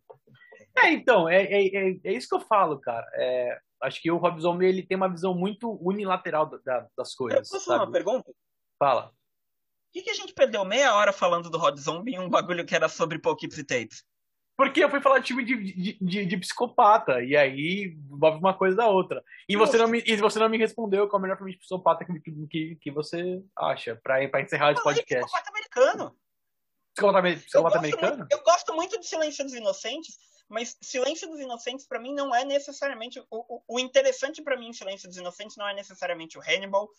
É, 0.78 0.92
então, 0.92 1.30
é, 1.30 1.44
é, 1.44 1.68
é, 1.68 2.00
é, 2.04 2.14
isso 2.14 2.28
que 2.28 2.36
eu 2.36 2.40
falo, 2.40 2.80
cara. 2.80 3.06
É, 3.14 3.60
acho 3.82 4.02
que 4.02 4.12
o 4.12 4.18
Rob 4.18 4.40
Zombie 4.40 4.66
ele 4.66 4.84
tem 4.84 4.98
uma 4.98 5.10
visão 5.10 5.34
muito 5.34 5.72
unilateral 5.82 6.46
da, 6.46 6.88
das 6.98 7.14
coisas. 7.16 7.50
Eu 7.50 7.54
posso 7.54 7.66
fazer 7.66 7.84
uma 7.84 7.92
pergunta? 7.92 8.32
Fala. 8.78 9.08
Por 9.08 9.94
que, 9.94 10.02
que, 10.04 10.10
a 10.12 10.16
gente 10.16 10.34
perdeu 10.34 10.64
meia 10.64 10.94
hora 10.94 11.12
falando 11.12 11.50
do 11.50 11.58
Rob 11.58 11.80
Zombie 11.80 12.14
em 12.14 12.20
um 12.20 12.30
bagulho 12.30 12.66
que 12.66 12.76
era 12.76 12.88
sobre 12.88 13.18
Poughkeepsie 13.18 13.64
Tapes? 13.64 14.04
Porque 14.56 14.84
eu 14.84 14.90
fui 14.90 15.00
falar 15.00 15.20
de 15.20 15.28
time 15.28 15.46
de, 15.46 15.98
de, 16.02 16.26
de, 16.26 16.38
psicopata, 16.38 17.24
e 17.24 17.34
aí 17.36 17.98
envolve 18.12 18.40
uma 18.40 18.54
coisa 18.54 18.76
da 18.76 18.88
outra. 18.88 19.24
E 19.48 19.56
você, 19.56 19.78
não 19.78 19.88
me, 19.88 20.04
e 20.06 20.18
você 20.18 20.38
não 20.38 20.50
me 20.50 20.58
respondeu 20.58 21.08
qual 21.08 21.18
é 21.18 21.20
o 21.20 21.22
melhor 21.22 21.38
filme 21.38 21.54
de 21.54 21.60
psicopata 21.60 22.04
que, 22.04 22.20
que, 22.50 22.76
que 22.76 22.92
você 22.92 23.42
acha, 23.58 23.96
pra, 24.04 24.28
pra 24.28 24.42
encerrar 24.42 24.74
esse 24.74 24.84
podcast. 24.84 25.24
Psicopata 25.24 25.50
americano. 25.50 26.20
Psicopata, 26.94 27.38
psicopata 27.38 27.76
eu 27.76 27.80
americano? 27.80 28.18
Muito, 28.18 28.32
eu 28.34 28.44
gosto 28.44 28.76
muito 28.76 29.00
de 29.00 29.08
Silêncio 29.08 29.46
dos 29.46 29.54
Inocentes, 29.54 30.18
mas 30.50 30.78
Silêncio 30.82 31.30
dos 31.30 31.40
Inocentes, 31.40 31.86
para 31.86 32.00
mim, 32.00 32.14
não 32.14 32.34
é 32.34 32.44
necessariamente. 32.44 33.24
O, 33.30 33.62
o, 33.68 33.80
interessante 33.80 34.42
para 34.42 34.58
mim 34.58 34.70
em 34.70 34.74
Silêncio 34.74 35.08
dos 35.08 35.18
Inocentes 35.18 35.56
não 35.56 35.68
é 35.68 35.74
necessariamente 35.76 36.38
o 36.38 36.42
Hannibal, 36.42 36.90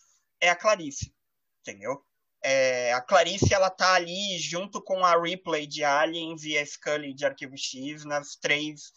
é 0.41 0.49
a 0.49 0.57
Clarice. 0.57 1.13
Entendeu? 1.61 2.05
É, 2.43 2.93
a 2.95 3.01
Clarice 3.03 3.53
ela 3.53 3.69
tá 3.69 3.95
ali 3.95 4.39
junto 4.39 4.81
com 4.81 5.05
a 5.05 5.21
Ripley 5.21 5.67
de 5.67 5.85
Aliens 5.85 6.45
e 6.45 6.57
a 6.57 6.65
Scully 6.65 7.13
de 7.13 7.27
Arquivo 7.27 7.57
X 7.57 8.05
nas 8.05 8.35
três 8.37 8.95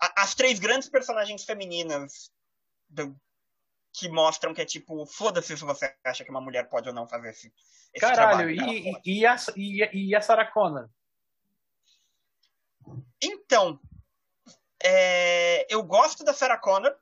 a, 0.00 0.22
as 0.22 0.34
três 0.34 0.58
grandes 0.58 0.88
personagens 0.88 1.44
femininas 1.44 2.32
do, 2.88 3.14
que 3.92 4.08
mostram 4.08 4.54
que 4.54 4.62
é 4.62 4.64
tipo 4.64 5.06
foda-se 5.06 5.56
se 5.56 5.64
você 5.64 5.94
acha 6.04 6.24
que 6.24 6.30
uma 6.30 6.40
mulher 6.40 6.68
pode 6.68 6.88
ou 6.88 6.94
não 6.94 7.06
fazer 7.06 7.30
esse, 7.30 7.52
esse 7.92 8.00
Caralho, 8.00 8.50
e, 8.50 8.92
e, 9.04 9.26
a, 9.26 9.36
e, 9.56 10.08
e 10.08 10.14
a 10.16 10.20
Sarah 10.20 10.50
Connor? 10.50 10.88
Então, 13.22 13.78
é, 14.82 15.66
eu 15.72 15.82
gosto 15.82 16.24
da 16.24 16.32
Sarah 16.32 16.58
Connor, 16.58 16.94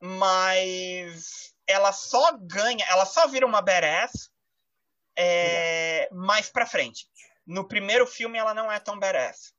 mas 0.00 1.54
ela 1.66 1.92
só 1.92 2.36
ganha, 2.40 2.84
ela 2.88 3.04
só 3.04 3.26
vira 3.26 3.46
uma 3.46 3.60
badass 3.60 4.30
é, 5.16 6.08
mais 6.12 6.48
pra 6.50 6.66
frente. 6.66 7.08
No 7.46 7.66
primeiro 7.66 8.06
filme 8.06 8.38
ela 8.38 8.54
não 8.54 8.70
é 8.70 8.78
tão 8.78 8.98
badass. 8.98 9.52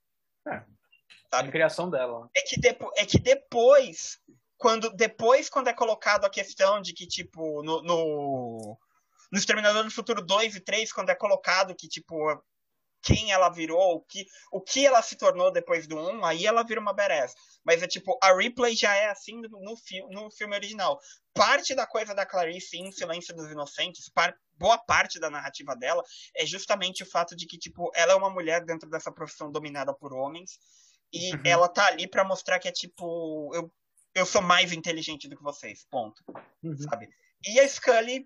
É. 0.47 0.63
Sabe? 1.31 1.49
A 1.49 1.51
criação 1.51 1.89
dela. 1.89 2.29
É 2.35 2.41
que, 2.41 2.59
depo 2.59 2.91
é 2.95 3.05
que 3.05 3.19
depois, 3.19 4.19
quando 4.57 4.89
depois 4.91 5.49
quando 5.49 5.67
é 5.67 5.73
colocado 5.73 6.25
a 6.25 6.29
questão 6.29 6.81
de 6.81 6.93
que, 6.93 7.05
tipo, 7.05 7.61
no, 7.61 7.81
no, 7.83 8.77
no 9.31 9.37
Exterminador 9.37 9.83
do 9.83 9.91
Futuro 9.91 10.23
2 10.23 10.55
e 10.55 10.59
3, 10.59 10.91
quando 10.91 11.09
é 11.09 11.15
colocado 11.15 11.75
que, 11.75 11.87
tipo, 11.87 12.15
quem 13.01 13.31
ela 13.31 13.49
virou, 13.49 13.95
o 13.95 14.01
que, 14.01 14.25
o 14.51 14.61
que 14.61 14.85
ela 14.85 15.01
se 15.01 15.15
tornou 15.15 15.51
depois 15.51 15.87
do 15.87 15.97
1, 15.97 16.25
aí 16.25 16.45
ela 16.45 16.63
vira 16.63 16.79
uma 16.79 16.93
badass. 16.93 17.33
Mas 17.63 17.81
é 17.81 17.87
tipo, 17.87 18.17
a 18.21 18.35
Ripley 18.35 18.75
já 18.75 18.95
é 18.95 19.09
assim 19.09 19.39
no, 19.41 19.49
no, 19.49 19.75
no 20.09 20.31
filme 20.31 20.55
original. 20.55 20.99
Parte 21.33 21.75
da 21.75 21.85
coisa 21.85 22.13
da 22.13 22.25
Clarice 22.25 22.77
em 22.77 22.91
Silêncio 22.91 23.35
dos 23.35 23.51
Inocentes, 23.51 24.09
par, 24.09 24.35
boa 24.57 24.77
parte 24.77 25.19
da 25.19 25.29
narrativa 25.29 25.75
dela, 25.75 26.03
é 26.35 26.45
justamente 26.45 27.03
o 27.03 27.09
fato 27.09 27.35
de 27.35 27.45
que, 27.45 27.57
tipo, 27.57 27.91
ela 27.95 28.13
é 28.13 28.15
uma 28.15 28.29
mulher 28.29 28.63
dentro 28.65 28.89
dessa 28.89 29.11
profissão 29.11 29.51
dominada 29.51 29.93
por 29.93 30.13
homens. 30.13 30.59
E 31.11 31.33
uhum. 31.33 31.41
ela 31.45 31.67
tá 31.67 31.87
ali 31.87 32.07
para 32.07 32.23
mostrar 32.23 32.59
que 32.59 32.67
é 32.67 32.71
tipo, 32.71 33.51
eu, 33.55 33.71
eu 34.13 34.25
sou 34.25 34.41
mais 34.41 34.71
inteligente 34.71 35.27
do 35.27 35.35
que 35.35 35.43
vocês, 35.43 35.85
ponto. 35.89 36.23
Uhum. 36.63 36.77
Sabe? 36.77 37.09
E 37.47 37.59
a 37.59 37.67
Scully 37.67 38.25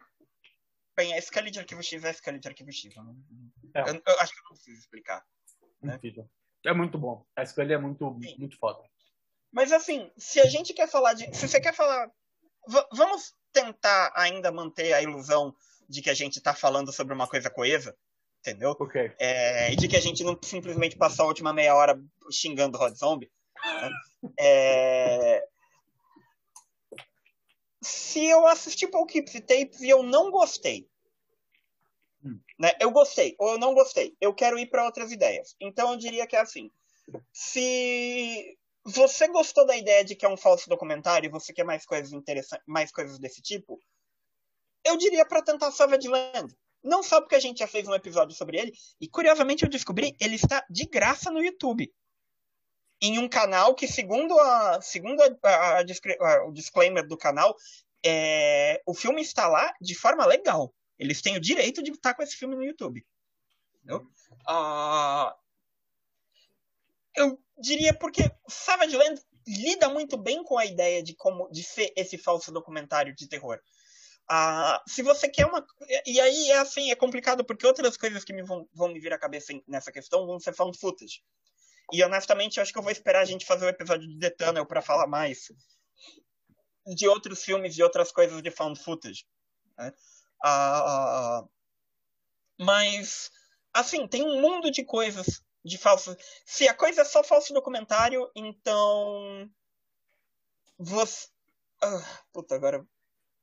Bem, 0.95 1.13
a 1.15 1.21
Scully 1.21 1.49
de 1.49 1.59
Arquivo 1.59 1.81
X 1.81 2.03
é 2.03 2.09
a 2.09 2.13
Scully 2.13 2.39
de 2.39 2.47
Arquivo 2.47 2.71
X. 2.71 2.95
Não... 2.95 3.15
é. 3.73 3.81
eu, 3.81 4.01
eu, 4.05 4.19
acho 4.19 4.33
que 4.33 4.39
eu 4.39 4.43
não 4.45 4.53
preciso 4.53 4.79
explicar. 4.79 5.23
Né? 5.81 5.99
É 6.65 6.73
muito 6.73 6.97
bom. 6.97 7.25
A 7.35 7.45
Scully 7.45 7.73
é 7.73 7.77
muito, 7.77 8.11
muito 8.37 8.57
foda. 8.57 8.81
Mas 9.51 9.71
assim, 9.71 10.11
se 10.17 10.39
a 10.39 10.45
gente 10.45 10.73
quer 10.73 10.87
falar 10.89 11.13
de. 11.13 11.25
Se 11.35 11.47
você 11.47 11.59
quer 11.59 11.73
falar. 11.73 12.09
Vamos 12.93 13.35
tentar 13.51 14.11
ainda 14.15 14.51
manter 14.51 14.93
a 14.93 15.01
ilusão 15.01 15.53
de 15.87 16.01
que 16.01 16.09
a 16.09 16.13
gente 16.13 16.37
está 16.37 16.53
falando 16.53 16.93
sobre 16.93 17.13
uma 17.13 17.27
coisa 17.27 17.49
coesa, 17.49 17.95
entendeu? 18.39 18.71
Okay. 18.71 19.13
É, 19.19 19.71
e 19.71 19.75
de 19.75 19.87
que 19.87 19.97
a 19.97 20.01
gente 20.01 20.23
não 20.23 20.37
simplesmente 20.41 20.95
passou 20.95 21.25
a 21.25 21.27
última 21.27 21.53
meia 21.53 21.75
hora 21.75 22.01
xingando 22.31 22.77
o 22.77 22.81
Rod 22.81 22.95
Zombie. 22.95 23.29
Né? 23.63 23.91
É, 24.39 25.45
se 27.83 28.25
eu 28.25 28.47
assisti 28.47 28.87
Poughkeepsie 28.87 29.41
Tapes 29.41 29.81
e 29.81 29.89
eu 29.89 30.01
não 30.01 30.31
gostei. 30.31 30.89
Né? 32.59 32.71
Eu 32.79 32.91
gostei 32.91 33.35
ou 33.39 33.51
eu 33.51 33.57
não 33.57 33.73
gostei, 33.73 34.15
eu 34.19 34.33
quero 34.33 34.57
ir 34.57 34.67
para 34.67 34.85
outras 34.85 35.11
ideias. 35.11 35.55
Então 35.59 35.91
eu 35.91 35.97
diria 35.97 36.27
que 36.27 36.35
é 36.35 36.41
assim: 36.41 36.69
se 37.31 38.57
você 38.83 39.27
gostou 39.27 39.65
da 39.65 39.75
ideia 39.75 40.03
de 40.03 40.15
que 40.15 40.25
é 40.25 40.29
um 40.29 40.37
falso 40.37 40.69
documentário 40.69 41.27
e 41.27 41.31
você 41.31 41.53
quer 41.53 41.63
mais 41.63 41.85
coisas 41.85 42.11
interessantes, 42.11 42.65
mais 42.67 42.91
coisas 42.91 43.19
desse 43.19 43.41
tipo, 43.41 43.79
eu 44.85 44.97
diria 44.97 45.25
para 45.25 45.41
tentar 45.41 45.71
Savage 45.71 46.07
Land. 46.07 46.55
Não 46.83 47.01
só 47.01 47.21
porque 47.21 47.35
a 47.35 47.39
gente 47.39 47.59
já 47.59 47.67
fez 47.67 47.87
um 47.87 47.93
episódio 47.93 48.35
sobre 48.35 48.59
ele, 48.59 48.73
e 48.99 49.07
curiosamente 49.07 49.63
eu 49.63 49.69
descobri, 49.69 50.17
ele 50.19 50.35
está 50.35 50.65
de 50.69 50.85
graça 50.85 51.31
no 51.31 51.41
YouTube 51.41 51.89
em 53.01 53.19
um 53.19 53.27
canal 53.27 53.75
que, 53.75 53.87
segundo, 53.87 54.37
a, 54.39 54.81
segundo 54.81 55.21
a, 55.21 55.79
a, 55.79 56.45
o 56.45 56.53
disclaimer 56.53 57.05
do 57.05 57.17
canal, 57.17 57.55
é, 58.05 58.81
o 58.85 58.93
filme 58.93 59.21
está 59.21 59.47
lá 59.47 59.73
de 59.81 59.93
forma 59.93 60.25
legal. 60.25 60.73
Eles 61.03 61.21
têm 61.21 61.35
o 61.35 61.41
direito 61.41 61.84
de 61.84 61.91
estar 61.91 62.13
com 62.13 62.23
esse 62.23 62.35
filme 62.35 62.55
no 62.55 62.63
YouTube. 62.63 63.05
Uh, 64.49 65.34
eu 67.15 67.39
diria 67.57 67.93
porque 67.93 68.31
Savage 68.47 68.95
Land 68.95 69.21
lida 69.45 69.89
muito 69.89 70.17
bem 70.17 70.43
com 70.43 70.57
a 70.57 70.65
ideia 70.65 71.03
de 71.03 71.13
como 71.13 71.49
de 71.51 71.61
ser 71.61 71.91
esse 71.97 72.17
falso 72.17 72.51
documentário 72.51 73.13
de 73.13 73.27
terror. 73.27 73.59
Uh, 74.31 74.80
se 74.89 75.03
você 75.03 75.27
quer 75.27 75.45
uma. 75.45 75.65
E 76.05 76.21
aí 76.21 76.51
é 76.51 76.59
assim, 76.59 76.89
é 76.89 76.95
complicado, 76.95 77.43
porque 77.43 77.67
outras 77.67 77.97
coisas 77.97 78.23
que 78.23 78.31
me 78.31 78.41
vão, 78.41 78.67
vão 78.73 78.88
me 78.88 78.99
vir 78.99 79.11
à 79.11 79.19
cabeça 79.19 79.53
nessa 79.67 79.91
questão 79.91 80.25
vão 80.25 80.39
ser 80.39 80.53
found 80.53 80.77
footage. 80.80 81.21
E 81.91 82.01
honestamente, 82.01 82.57
eu 82.57 82.63
acho 82.63 82.71
que 82.71 82.80
eu 82.80 82.84
vou 82.84 82.91
esperar 82.91 83.19
a 83.19 83.25
gente 83.25 83.45
fazer 83.45 83.65
o 83.65 83.67
um 83.67 83.71
episódio 83.71 84.07
de 84.07 84.17
The 84.17 84.30
Tunnel 84.30 84.65
para 84.65 84.81
falar 84.81 85.05
mais 85.05 85.51
de 86.95 87.07
outros 87.07 87.43
filmes 87.43 87.77
e 87.77 87.84
outras 87.84 88.11
coisas 88.11 88.41
de 88.41 88.49
found 88.49 88.81
footage. 88.81 89.25
Né? 89.77 89.93
Uh, 90.45 91.48
mas, 92.60 93.32
assim, 93.74 94.07
tem 94.07 94.24
um 94.24 94.41
mundo 94.41 94.70
de 94.70 94.84
coisas 94.84 95.41
de 95.64 95.78
falso. 95.78 96.15
Se 96.45 96.68
a 96.68 96.74
coisa 96.74 97.02
é 97.02 97.06
só 97.06 97.24
falso 97.24 97.53
documentário, 97.53 98.30
então. 98.36 99.49
Você. 100.78 101.28
Puta, 102.32 102.56
agora. 102.56 102.86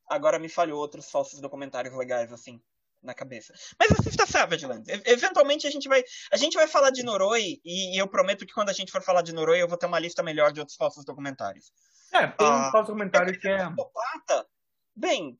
Agora 0.08 0.40
me 0.40 0.48
falhou 0.48 0.80
outros 0.80 1.08
falsos 1.08 1.40
documentários 1.40 1.94
legais, 1.94 2.32
assim 2.32 2.60
na 3.02 3.14
cabeça. 3.14 3.54
Mas 3.78 3.92
assista 3.92 4.26
Savage 4.26 4.66
Land. 4.66 4.84
Eventualmente 5.06 5.66
a 5.66 5.70
gente 5.70 5.88
vai 5.88 6.02
a 6.30 6.36
gente 6.36 6.54
vai 6.54 6.66
falar 6.66 6.90
de 6.90 7.02
Noroi 7.02 7.60
e 7.64 8.00
eu 8.00 8.06
prometo 8.08 8.46
que 8.46 8.52
quando 8.52 8.68
a 8.68 8.74
gente 8.74 8.92
for 8.92 9.02
falar 9.02 9.22
de 9.22 9.32
Noroi 9.32 9.62
eu 9.62 9.68
vou 9.68 9.78
ter 9.78 9.86
uma 9.86 9.98
lista 9.98 10.22
melhor 10.22 10.52
de 10.52 10.60
outros 10.60 10.76
falsos 10.76 11.04
documentários. 11.04 11.72
É, 12.12 12.26
tem 12.26 12.46
um 12.46 12.50
ah, 12.50 12.70
falso 12.70 12.88
documentário 12.88 13.38
que 13.38 13.48
é 13.48 13.66
psicopata, 13.66 14.46
bem, 14.94 15.38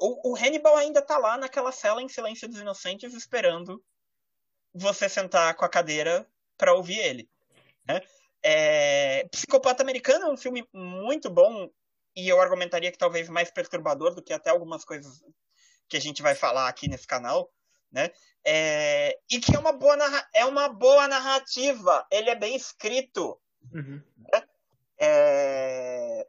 o, 0.00 0.32
o 0.32 0.36
Hannibal 0.36 0.76
ainda 0.76 1.00
tá 1.02 1.18
lá 1.18 1.36
naquela 1.36 1.72
cela 1.72 2.02
em 2.02 2.08
Silêncio 2.08 2.48
dos 2.48 2.60
Inocentes 2.60 3.14
esperando 3.14 3.82
você 4.72 5.08
sentar 5.08 5.54
com 5.54 5.64
a 5.64 5.68
cadeira 5.68 6.26
para 6.56 6.74
ouvir 6.74 6.98
ele. 6.98 7.28
Né? 7.86 8.00
É, 8.42 9.26
Psicopata 9.28 9.82
Americano 9.82 10.26
é 10.26 10.30
um 10.30 10.36
filme 10.36 10.68
muito 10.72 11.30
bom 11.30 11.70
e 12.16 12.28
eu 12.28 12.40
argumentaria 12.40 12.92
que 12.92 12.98
talvez 12.98 13.28
mais 13.28 13.50
perturbador 13.50 14.14
do 14.14 14.22
que 14.22 14.32
até 14.32 14.50
algumas 14.50 14.84
coisas 14.84 15.22
que 15.88 15.96
a 15.96 16.00
gente 16.00 16.22
vai 16.22 16.34
falar 16.34 16.68
aqui 16.68 16.88
nesse 16.88 17.06
canal, 17.06 17.50
né? 17.90 18.10
É, 18.44 19.18
e 19.30 19.40
que 19.40 19.54
é 19.54 19.58
uma 19.58 19.72
boa 19.72 19.96
é 20.34 20.44
uma 20.44 20.68
boa 20.68 21.08
narrativa. 21.08 22.06
Ele 22.10 22.30
é 22.30 22.34
bem 22.34 22.54
escrito. 22.54 23.40
Uhum. 23.72 24.02
Né? 24.16 24.42
É, 24.98 26.26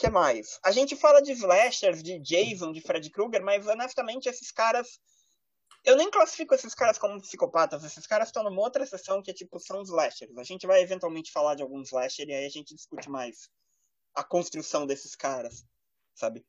que 0.00 0.08
mais? 0.08 0.58
A 0.64 0.72
gente 0.72 0.96
fala 0.96 1.20
de 1.20 1.32
slashers, 1.32 2.02
de 2.02 2.18
Jason, 2.18 2.72
de 2.72 2.80
Fred 2.80 3.10
Krueger, 3.10 3.44
mas 3.44 3.66
honestamente 3.66 4.28
esses 4.28 4.50
caras. 4.50 4.98
Eu 5.84 5.96
nem 5.96 6.10
classifico 6.10 6.54
esses 6.54 6.74
caras 6.74 6.98
como 6.98 7.20
psicopatas, 7.20 7.84
esses 7.84 8.06
caras 8.06 8.28
estão 8.28 8.42
numa 8.42 8.60
outra 8.60 8.84
sessão 8.84 9.22
que, 9.22 9.30
é 9.30 9.34
tipo, 9.34 9.58
são 9.58 9.82
slashers. 9.82 10.36
A 10.36 10.44
gente 10.44 10.66
vai 10.66 10.82
eventualmente 10.82 11.32
falar 11.32 11.54
de 11.54 11.62
algum 11.62 11.82
slasher 11.82 12.28
e 12.28 12.34
aí 12.34 12.46
a 12.46 12.50
gente 12.50 12.74
discute 12.74 13.08
mais 13.08 13.50
a 14.14 14.24
construção 14.24 14.86
desses 14.86 15.14
caras, 15.14 15.64
sabe? 16.14 16.44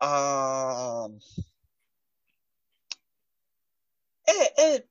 Ah... 0.00 1.06
É, 4.26 4.76
é 4.76 4.84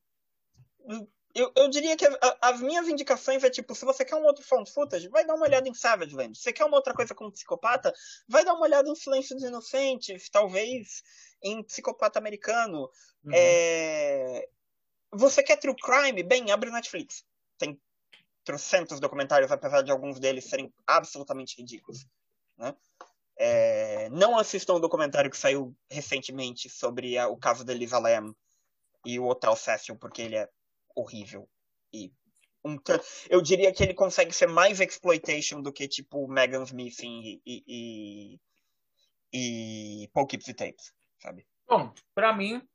eu 1.34 1.68
diria 1.68 1.96
que 1.96 2.06
a, 2.06 2.18
a, 2.22 2.50
as 2.50 2.60
minhas 2.60 2.86
indicações 2.86 3.42
é 3.42 3.50
tipo, 3.50 3.74
se 3.74 3.84
você 3.84 4.04
quer 4.04 4.14
um 4.14 4.24
outro 4.24 4.44
found 4.44 4.70
footage, 4.70 5.08
vai 5.08 5.26
dar 5.26 5.34
uma 5.34 5.44
olhada 5.44 5.68
em 5.68 5.74
Savage 5.74 6.14
Land. 6.14 6.36
Se 6.38 6.44
você 6.44 6.52
quer 6.52 6.64
uma 6.64 6.76
outra 6.76 6.94
coisa 6.94 7.12
como 7.14 7.32
psicopata, 7.32 7.92
vai 8.28 8.44
dar 8.44 8.54
uma 8.54 8.62
olhada 8.62 8.88
em 8.88 8.94
Silêncio 8.94 9.34
dos 9.34 9.44
Inocentes, 9.44 10.30
talvez 10.30 11.02
em 11.42 11.62
Psicopata 11.64 12.20
Americano. 12.20 12.88
Uhum. 13.24 13.32
É... 13.34 14.48
Você 15.12 15.42
quer 15.42 15.56
true 15.56 15.74
crime? 15.74 16.22
Bem, 16.22 16.52
abre 16.52 16.70
o 16.70 16.72
Netflix. 16.72 17.24
Tem 17.58 17.80
trocentos 18.44 19.00
documentários, 19.00 19.50
apesar 19.50 19.82
de 19.82 19.90
alguns 19.90 20.20
deles 20.20 20.44
serem 20.44 20.72
absolutamente 20.86 21.56
ridículos. 21.56 22.06
Né? 22.56 22.76
É... 23.36 24.08
Não 24.10 24.38
assistam 24.38 24.74
o 24.74 24.76
um 24.76 24.80
documentário 24.80 25.30
que 25.30 25.36
saiu 25.36 25.74
recentemente 25.90 26.68
sobre 26.68 27.18
a, 27.18 27.26
o 27.26 27.36
caso 27.36 27.64
da 27.64 27.72
Elisa 27.72 27.98
Lam 27.98 28.32
e 29.04 29.18
o 29.18 29.26
Hotel 29.26 29.56
Cecil, 29.56 29.96
porque 29.96 30.22
ele 30.22 30.36
é 30.36 30.48
horrível. 30.94 31.48
E 31.92 32.12
um, 32.64 32.78
eu 33.28 33.42
diria 33.42 33.72
que 33.72 33.82
ele 33.82 33.94
consegue 33.94 34.32
ser 34.32 34.46
mais 34.46 34.80
exploitation 34.80 35.60
do 35.60 35.72
que 35.72 35.86
tipo 35.86 36.26
Megan 36.26 36.62
Smith 36.64 36.98
e, 37.02 37.42
e, 37.44 37.64
e, 37.68 38.40
e 40.04 40.08
Poughkeepsie 40.08 40.54
Tapes, 40.54 40.94
sabe? 41.20 41.46
Bom, 41.68 41.92
pra 42.14 42.32
mim, 42.32 42.66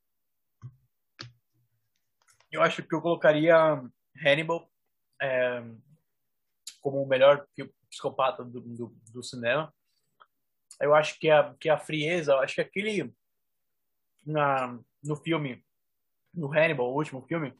eu 2.51 2.61
acho 2.61 2.83
que 2.83 2.93
eu 2.93 3.01
colocaria 3.01 3.55
Hannibal 4.23 4.69
é, 5.21 5.63
como 6.81 7.01
o 7.01 7.07
melhor 7.07 7.47
psicopata 7.89 8.43
do, 8.43 8.61
do, 8.61 8.95
do, 9.11 9.23
cinema. 9.23 9.73
Eu 10.79 10.95
acho 10.95 11.19
que 11.19 11.29
a, 11.29 11.53
que 11.59 11.69
a 11.69 11.77
frieza, 11.77 12.33
eu 12.33 12.39
acho 12.39 12.55
que 12.55 12.61
aquele 12.61 13.13
na, 14.25 14.79
no 15.03 15.15
filme, 15.15 15.63
no 16.33 16.51
Hannibal, 16.51 16.91
o 16.91 16.95
último 16.95 17.21
filme, 17.23 17.53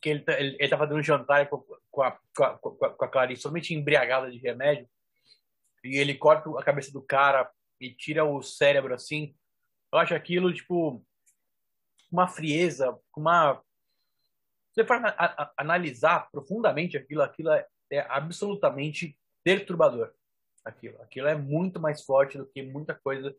que 0.00 0.08
ele, 0.08 0.20
tá, 0.20 0.38
ele, 0.38 0.56
ele 0.58 0.68
tava 0.68 0.86
dando 0.86 1.00
um 1.00 1.02
jantar 1.02 1.48
com, 1.48 1.64
com, 1.90 2.02
a, 2.02 2.18
com, 2.36 2.44
a, 2.44 2.58
com 2.58 3.04
a 3.04 3.08
Clarice 3.08 3.42
totalmente 3.42 3.74
embriagada 3.74 4.30
de 4.30 4.38
remédio, 4.38 4.88
e 5.84 5.96
ele 5.98 6.14
corta 6.14 6.50
a 6.58 6.62
cabeça 6.62 6.92
do 6.92 7.02
cara 7.02 7.50
e 7.80 7.90
tira 7.90 8.24
o 8.24 8.42
cérebro 8.42 8.94
assim. 8.94 9.34
Eu 9.92 9.98
acho 9.98 10.14
aquilo, 10.14 10.52
tipo, 10.52 11.04
uma 12.10 12.26
frieza, 12.26 12.98
uma. 13.16 13.62
Se 14.72 14.82
você 14.82 14.84
for 14.84 15.00
analisar 15.56 16.28
profundamente 16.30 16.96
aquilo, 16.96 17.22
aquilo 17.22 17.50
é, 17.50 17.66
é 17.90 18.00
absolutamente 18.08 19.16
perturbador. 19.42 20.12
Aquilo. 20.64 21.00
aquilo 21.00 21.28
é 21.28 21.36
muito 21.36 21.80
mais 21.80 22.02
forte 22.02 22.36
do 22.36 22.46
que 22.46 22.62
muita 22.62 22.94
coisa. 22.94 23.34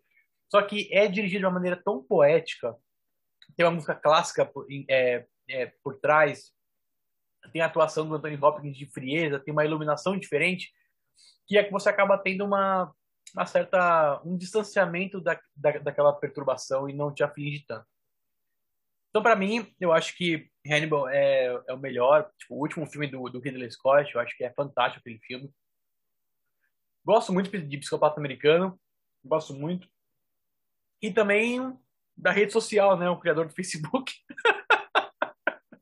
Só 0.49 0.61
que 0.61 0.87
é 0.93 1.07
dirigido 1.07 1.41
de 1.41 1.45
uma 1.45 1.51
maneira 1.51 1.75
tão 1.75 2.01
poética. 2.01 2.75
Tem 3.55 3.65
uma 3.65 3.73
música 3.73 3.93
clássica 3.93 4.49
é, 4.89 5.27
é, 5.49 5.73
por 5.83 5.99
trás, 5.99 6.53
tem 7.51 7.61
a 7.61 7.65
atuação 7.65 8.07
do 8.07 8.15
Anthony 8.15 8.37
Hopkins 8.41 8.77
de 8.77 8.85
frieza, 8.85 9.39
tem 9.39 9.51
uma 9.51 9.65
iluminação 9.65 10.17
diferente, 10.17 10.71
que 11.47 11.57
é 11.57 11.63
que 11.63 11.71
você 11.71 11.89
acaba 11.89 12.17
tendo 12.17 12.43
uma, 12.43 12.93
uma 13.33 13.45
certa 13.45 14.21
um 14.25 14.37
distanciamento 14.37 15.21
da, 15.21 15.39
da, 15.55 15.71
daquela 15.79 16.13
perturbação 16.13 16.89
e 16.89 16.93
não 16.93 17.13
te 17.13 17.23
aflige 17.23 17.65
tanto. 17.65 17.87
Então, 19.09 19.23
para 19.23 19.35
mim, 19.35 19.73
eu 19.79 19.93
acho 19.93 20.15
que 20.15 20.49
Hannibal 20.65 21.07
é, 21.09 21.45
é 21.67 21.73
o 21.73 21.79
melhor, 21.79 22.29
tipo, 22.37 22.55
o 22.55 22.59
último 22.59 22.85
filme 22.85 23.07
do, 23.07 23.29
do 23.29 23.39
Ridley 23.39 23.71
Scott, 23.71 24.13
eu 24.13 24.21
acho 24.21 24.35
que 24.35 24.43
é 24.43 24.53
fantástico 24.53 24.99
aquele 24.99 25.19
filme. 25.19 25.51
Gosto 27.03 27.31
muito 27.31 27.49
de 27.49 27.77
Psicopata 27.77 28.19
Americano, 28.19 28.79
gosto 29.23 29.53
muito. 29.53 29.87
E 31.01 31.11
também 31.11 31.77
da 32.15 32.31
rede 32.31 32.51
social, 32.51 32.97
né, 32.97 33.09
o 33.09 33.19
criador 33.19 33.47
do 33.47 33.53
Facebook. 33.53 34.13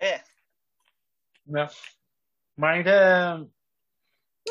é. 0.00 0.22
Né? 1.48 1.66
Mas 2.56 2.86
é 2.86 3.38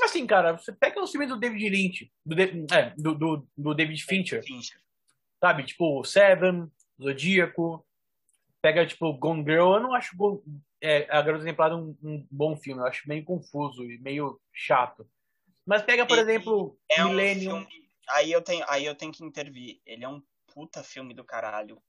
assim, 0.04 0.26
cara, 0.26 0.54
você 0.54 0.72
pega 0.72 1.02
os 1.02 1.12
filmes 1.12 1.30
do 1.30 1.38
David 1.38 1.70
Lynch, 1.70 2.12
do, 2.26 2.42
é, 2.42 2.94
do, 2.98 3.16
do, 3.16 3.48
do 3.56 3.74
David 3.74 4.04
Fincher, 4.04 4.44
Fincher. 4.44 4.80
sabe? 5.40 5.64
Tipo, 5.64 6.04
Seven, 6.04 6.72
Zodíaco, 7.02 7.86
pega, 8.62 8.86
tipo, 8.86 9.14
Gone 9.14 9.44
Girl, 9.44 9.76
eu 9.76 9.80
não 9.80 9.94
acho 9.94 10.16
é, 10.82 11.08
A 11.10 11.22
Garota 11.22 11.44
Exemplar 11.44 11.74
um, 11.74 11.96
um, 12.04 12.28
bom 12.30 12.56
filme, 12.56 12.82
eu 12.82 12.86
acho 12.86 13.08
meio 13.08 13.24
confuso 13.24 13.84
e 13.84 13.98
meio 14.00 14.40
chato. 14.52 15.08
Mas 15.66 15.82
pega, 15.82 16.06
por 16.06 16.18
exemplo, 16.18 16.78
é 16.90 17.04
Millennium... 17.04 17.58
Um 17.58 17.66
filme, 17.66 17.90
aí, 18.10 18.32
eu 18.32 18.42
tenho, 18.42 18.66
aí 18.70 18.86
eu 18.86 18.96
tenho 18.96 19.12
que 19.12 19.24
intervir, 19.24 19.82
ele 19.86 20.04
é 20.04 20.10
um 20.10 20.22
puta 20.54 20.84
filme 20.84 21.14
do 21.14 21.24
caralho. 21.24 21.82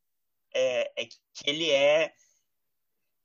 É, 0.52 1.02
é 1.02 1.04
que 1.06 1.16
ele 1.46 1.70
é... 1.70 2.12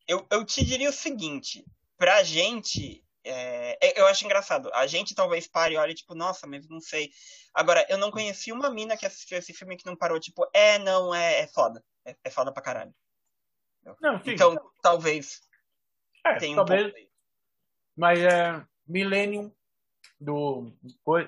Eu, 0.07 0.25
eu 0.30 0.45
te 0.45 0.63
diria 0.63 0.89
o 0.89 0.93
seguinte, 0.93 1.65
pra 1.97 2.23
gente, 2.23 3.03
é, 3.23 3.77
é, 3.81 3.99
eu 3.99 4.07
acho 4.07 4.25
engraçado. 4.25 4.69
A 4.73 4.85
gente 4.88 5.15
talvez 5.15 5.47
pare 5.47 5.75
e 5.75 5.77
olhe, 5.77 5.93
tipo, 5.93 6.13
nossa, 6.13 6.45
mas 6.45 6.67
não 6.67 6.80
sei. 6.80 7.11
Agora, 7.53 7.85
eu 7.89 7.97
não 7.97 8.11
conheci 8.11 8.51
uma 8.51 8.69
mina 8.69 8.97
que 8.97 9.05
assistiu 9.05 9.38
esse 9.38 9.53
filme 9.53 9.77
que 9.77 9.85
não 9.85 9.95
parou, 9.95 10.19
tipo, 10.19 10.45
é, 10.53 10.77
não, 10.80 11.13
é, 11.13 11.41
é 11.41 11.47
foda. 11.47 11.84
É, 12.05 12.15
é 12.23 12.30
foda 12.30 12.51
pra 12.51 12.63
caralho. 12.63 12.93
Não, 14.01 14.21
então, 14.25 14.57
talvez. 14.81 15.41
É, 16.25 16.35
tenha 16.35 16.55
talvez. 16.55 16.93
Mas 17.95 18.19
é 18.19 18.65
Millennium, 18.88 19.53
do, 20.19 20.71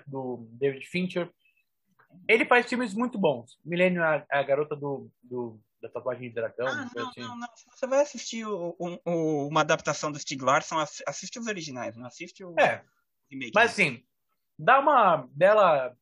do 0.08 0.48
David 0.52 0.86
Fincher. 0.88 1.30
Ele 2.28 2.46
faz 2.46 2.68
filmes 2.68 2.94
muito 2.94 3.18
bons. 3.18 3.60
Millennium 3.64 4.04
é 4.04 4.26
a 4.30 4.44
garota 4.44 4.76
do, 4.76 5.12
do 5.22 5.60
da 5.86 5.90
tatuagem 5.90 6.30
de 6.30 6.36
dragão. 6.36 6.68
Ah, 6.68 6.90
não, 6.96 7.10
assim. 7.10 7.20
não, 7.22 7.38
não. 7.38 7.48
Se 7.56 7.66
você 7.70 7.88
vai 7.88 8.02
assistir 8.02 8.46
o, 8.46 8.76
o, 8.80 9.48
uma 9.48 9.62
adaptação 9.62 10.12
do 10.12 10.20
Stieg 10.20 10.44
Larsson, 10.44 10.78
assiste 10.80 11.40
os 11.40 11.48
originais, 11.48 11.96
não 11.96 12.06
assiste 12.08 12.44
o 12.44 12.60
é. 12.60 12.84
remake. 13.30 13.52
Mas 13.54 13.72
assim, 13.72 14.04
dá 14.58 14.80
uma 14.80 15.28
bela... 15.32 15.96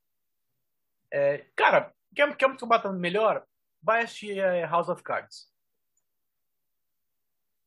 É, 1.12 1.46
cara, 1.56 1.94
quer, 2.16 2.36
quer 2.36 2.48
um 2.48 2.52
psicopata 2.52 2.92
melhor? 2.92 3.46
Vai 3.82 4.04
assistir 4.04 4.40
é, 4.40 4.66
House 4.66 4.90
of 4.90 5.04
Cards. 5.04 5.52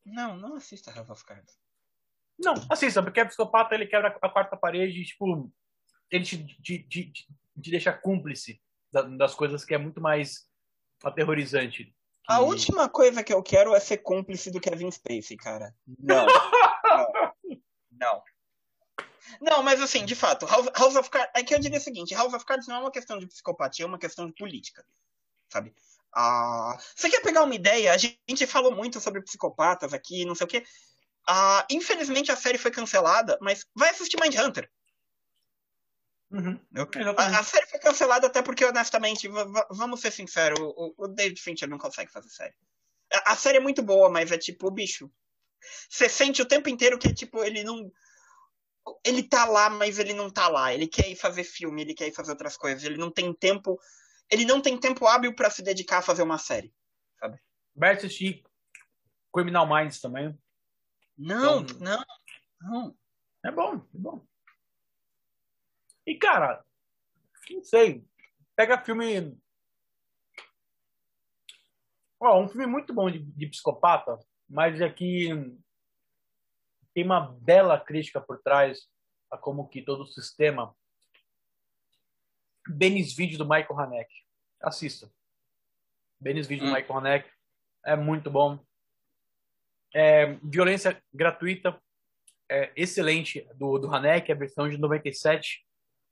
Não, 0.03 0.35
não 0.35 0.55
assista 0.55 0.91
House 0.91 1.09
of 1.09 1.23
Cards. 1.23 1.57
Não, 2.39 2.53
assista, 2.69 3.01
porque 3.01 3.21
o 3.21 3.27
psicopata 3.27 3.75
ele 3.75 3.87
quebra 3.87 4.17
a 4.21 4.29
quarta 4.29 4.57
parede 4.57 5.01
e, 5.01 5.05
tipo, 5.05 5.51
ele 6.09 6.23
te, 6.23 6.45
te, 6.61 6.79
te, 6.83 7.11
te 7.11 7.71
deixa 7.71 7.93
cúmplice 7.93 8.61
das 9.17 9.35
coisas 9.35 9.63
que 9.63 9.73
é 9.73 9.77
muito 9.77 10.01
mais 10.01 10.49
aterrorizante 11.03 11.95
a 12.27 12.39
última 12.41 12.89
coisa 12.89 13.23
que 13.23 13.33
eu 13.33 13.41
quero 13.41 13.73
é 13.73 13.79
ser 13.79 13.97
cúmplice 13.97 14.51
do 14.51 14.59
Kevin 14.59 14.91
Spacey, 14.91 15.37
cara. 15.37 15.73
Não. 15.97 16.25
não. 16.83 17.07
não. 17.91 18.23
Não, 19.41 19.63
mas 19.63 19.81
assim, 19.81 20.05
de 20.05 20.15
fato, 20.15 20.45
House, 20.45 20.69
House 20.75 20.95
of 20.95 21.09
Cards. 21.09 21.31
É 21.35 21.43
que 21.43 21.53
eu 21.53 21.59
diria 21.59 21.77
o 21.77 21.81
seguinte: 21.81 22.13
House 22.13 22.33
of 22.33 22.45
Cards 22.45 22.67
não 22.67 22.77
é 22.77 22.79
uma 22.79 22.91
questão 22.91 23.17
de 23.17 23.27
psicopatia, 23.27 23.85
é 23.85 23.87
uma 23.87 23.99
questão 23.99 24.25
de 24.25 24.33
política. 24.33 24.85
Sabe? 25.51 25.73
Ah, 26.13 26.77
você 26.95 27.09
quer 27.09 27.21
pegar 27.21 27.43
uma 27.43 27.55
ideia? 27.55 27.93
A 27.93 27.97
gente 27.97 28.47
falou 28.47 28.75
muito 28.75 28.99
sobre 28.99 29.21
psicopatas 29.21 29.93
aqui, 29.93 30.25
não 30.25 30.35
sei 30.35 30.45
o 30.45 30.49
quê. 30.49 30.65
Ah, 31.27 31.65
infelizmente 31.69 32.31
a 32.31 32.35
série 32.35 32.57
foi 32.57 32.71
cancelada, 32.71 33.37
mas 33.41 33.65
vai 33.75 33.89
assistir 33.89 34.19
Mindhunter. 34.19 34.69
Uhum. 36.29 36.59
A, 37.17 37.39
a, 37.39 37.43
série 37.43 37.65
foi 37.67 37.79
cancelada 37.79 38.27
até 38.27 38.41
porque, 38.41 38.65
honestamente, 38.65 39.29
vamos 39.71 40.01
ser 40.01 40.11
sinceros, 40.11 40.59
o, 40.59 40.93
o, 40.97 41.07
David 41.07 41.41
Fincher 41.41 41.69
não 41.69 41.77
consegue 41.77 42.11
fazer 42.11 42.29
série. 42.29 42.53
A, 43.13 43.31
a, 43.31 43.35
série 43.35 43.57
é 43.57 43.61
muito 43.61 43.81
boa, 43.81 44.09
mas 44.09 44.31
é 44.31 44.37
tipo, 44.37 44.69
bicho. 44.69 45.09
Você 45.89 46.09
sente 46.09 46.41
o 46.41 46.45
tempo 46.45 46.67
inteiro 46.69 46.99
que, 46.99 47.13
tipo, 47.13 47.43
ele 47.43 47.63
não. 47.63 47.91
Ele 49.05 49.23
tá 49.23 49.45
lá, 49.45 49.69
mas 49.69 49.99
ele 49.99 50.13
não 50.13 50.29
tá 50.29 50.47
lá. 50.47 50.73
Ele 50.73 50.87
quer 50.87 51.09
ir 51.09 51.15
fazer 51.15 51.43
filme, 51.43 51.81
ele 51.81 51.93
quer 51.93 52.07
ir 52.07 52.13
fazer 52.13 52.31
outras 52.31 52.57
coisas. 52.57 52.83
Ele 52.83 52.97
não 52.97 53.11
tem 53.11 53.33
tempo. 53.33 53.79
Ele 54.29 54.45
não 54.45 54.61
tem 54.61 54.77
tempo 54.77 55.07
hábil 55.07 55.33
para 55.33 55.49
se 55.49 55.61
dedicar 55.61 55.99
a 55.99 56.01
fazer 56.01 56.23
uma 56.23 56.37
série. 56.37 56.73
Sabe? 57.19 57.39
Vai 57.75 57.95
assistir 57.95 58.43
Criminal 59.33 59.67
Minds 59.67 59.99
também. 60.01 60.37
Não, 61.17 61.61
então, 61.61 61.79
não, 61.79 62.05
não. 62.61 62.97
É 63.43 63.51
bom, 63.51 63.75
é 63.75 63.97
bom. 63.97 64.25
E, 66.07 66.15
cara, 66.15 66.63
não 67.51 67.61
sei. 67.61 68.03
Pega 68.55 68.81
filme. 68.81 69.37
Ó, 72.17 72.41
um 72.41 72.47
filme 72.47 72.65
muito 72.65 72.93
bom 72.93 73.11
de, 73.11 73.19
de 73.19 73.47
psicopata, 73.47 74.17
mas 74.49 74.81
aqui 74.81 75.31
é 75.31 75.67
tem 76.93 77.03
uma 77.03 77.19
bela 77.19 77.79
crítica 77.79 78.19
por 78.19 78.41
trás 78.41 78.89
a 79.29 79.37
como 79.37 79.67
que 79.67 79.83
todo 79.83 80.01
o 80.01 80.07
sistema. 80.07 80.75
Benis 82.67 83.13
Vídeo 83.13 83.37
do 83.37 83.47
Michael 83.47 83.79
Haneke. 83.79 84.25
Assista. 84.59 85.11
Benis 86.19 86.47
Vídeo 86.47 86.65
hum. 86.65 86.69
do 86.69 86.75
Michael 86.75 86.97
Haneke. 86.97 87.29
É 87.85 87.95
muito 87.95 88.31
bom. 88.31 88.57
É, 89.93 90.33
violência 90.41 90.99
gratuita. 91.13 91.79
É 92.49 92.71
excelente 92.75 93.47
do, 93.53 93.77
do 93.77 93.93
Haneke, 93.93 94.31
a 94.31 94.35
versão 94.35 94.67
de 94.67 94.77
97 94.77 95.66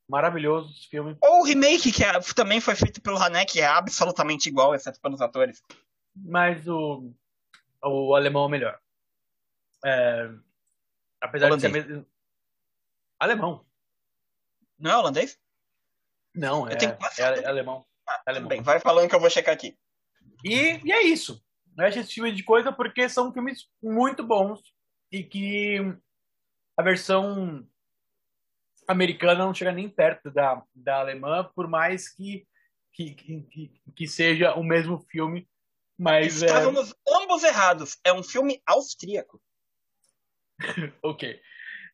Maravilhoso 0.07 0.71
esse 0.71 0.87
filme. 0.87 1.17
Ou 1.21 1.41
o 1.41 1.43
remake, 1.43 1.91
que 1.91 2.03
é, 2.03 2.19
também 2.35 2.61
foi 2.61 2.75
feito 2.75 3.01
pelo 3.01 3.17
Hanek, 3.17 3.53
que 3.53 3.61
é 3.61 3.65
absolutamente 3.65 4.47
igual, 4.47 4.75
exceto 4.75 5.01
pelos 5.01 5.19
atores. 5.19 5.63
Mas 6.15 6.67
o, 6.67 7.11
o 7.83 8.15
alemão 8.15 8.45
é 8.45 8.49
melhor. 8.49 8.79
É, 9.83 10.29
apesar 11.19 11.47
holandês. 11.47 11.73
de 11.73 11.81
ser 11.81 11.87
mesmo... 11.87 12.05
alemão. 13.19 13.65
Não 14.77 14.91
é 14.91 14.97
holandês? 14.97 15.39
Não, 16.33 16.67
é, 16.67 16.73
é, 16.73 17.45
alemão. 17.47 17.85
Ah, 18.07 18.21
alemão. 18.27 18.49
Bem, 18.49 18.61
vai 18.61 18.79
falando 18.79 19.09
que 19.09 19.15
eu 19.15 19.19
vou 19.19 19.29
checar 19.29 19.53
aqui. 19.53 19.77
E, 20.43 20.79
e 20.85 20.91
é 20.91 21.01
isso. 21.03 21.43
Acho 21.77 21.99
esse 21.99 22.09
tipo 22.09 22.31
de 22.31 22.43
coisa 22.43 22.71
porque 22.71 23.09
são 23.09 23.33
filmes 23.33 23.67
muito 23.81 24.23
bons 24.23 24.61
e 25.11 25.23
que 25.23 25.79
a 26.77 26.83
versão 26.83 27.67
americana 28.87 29.45
não 29.45 29.53
chega 29.53 29.71
nem 29.71 29.87
perto 29.89 30.31
da, 30.31 30.63
da 30.73 30.99
alemã, 30.99 31.49
por 31.55 31.67
mais 31.67 32.09
que, 32.09 32.47
que, 32.93 33.13
que, 33.13 33.81
que 33.95 34.07
seja 34.07 34.55
o 34.55 34.63
mesmo 34.63 34.99
filme. 35.09 35.47
Mas, 35.97 36.41
Estávamos 36.41 36.91
é... 36.91 36.95
ambos 37.17 37.43
errados. 37.43 37.97
É 38.03 38.11
um 38.11 38.23
filme 38.23 38.61
austríaco. 38.65 39.41
ok. 41.03 41.39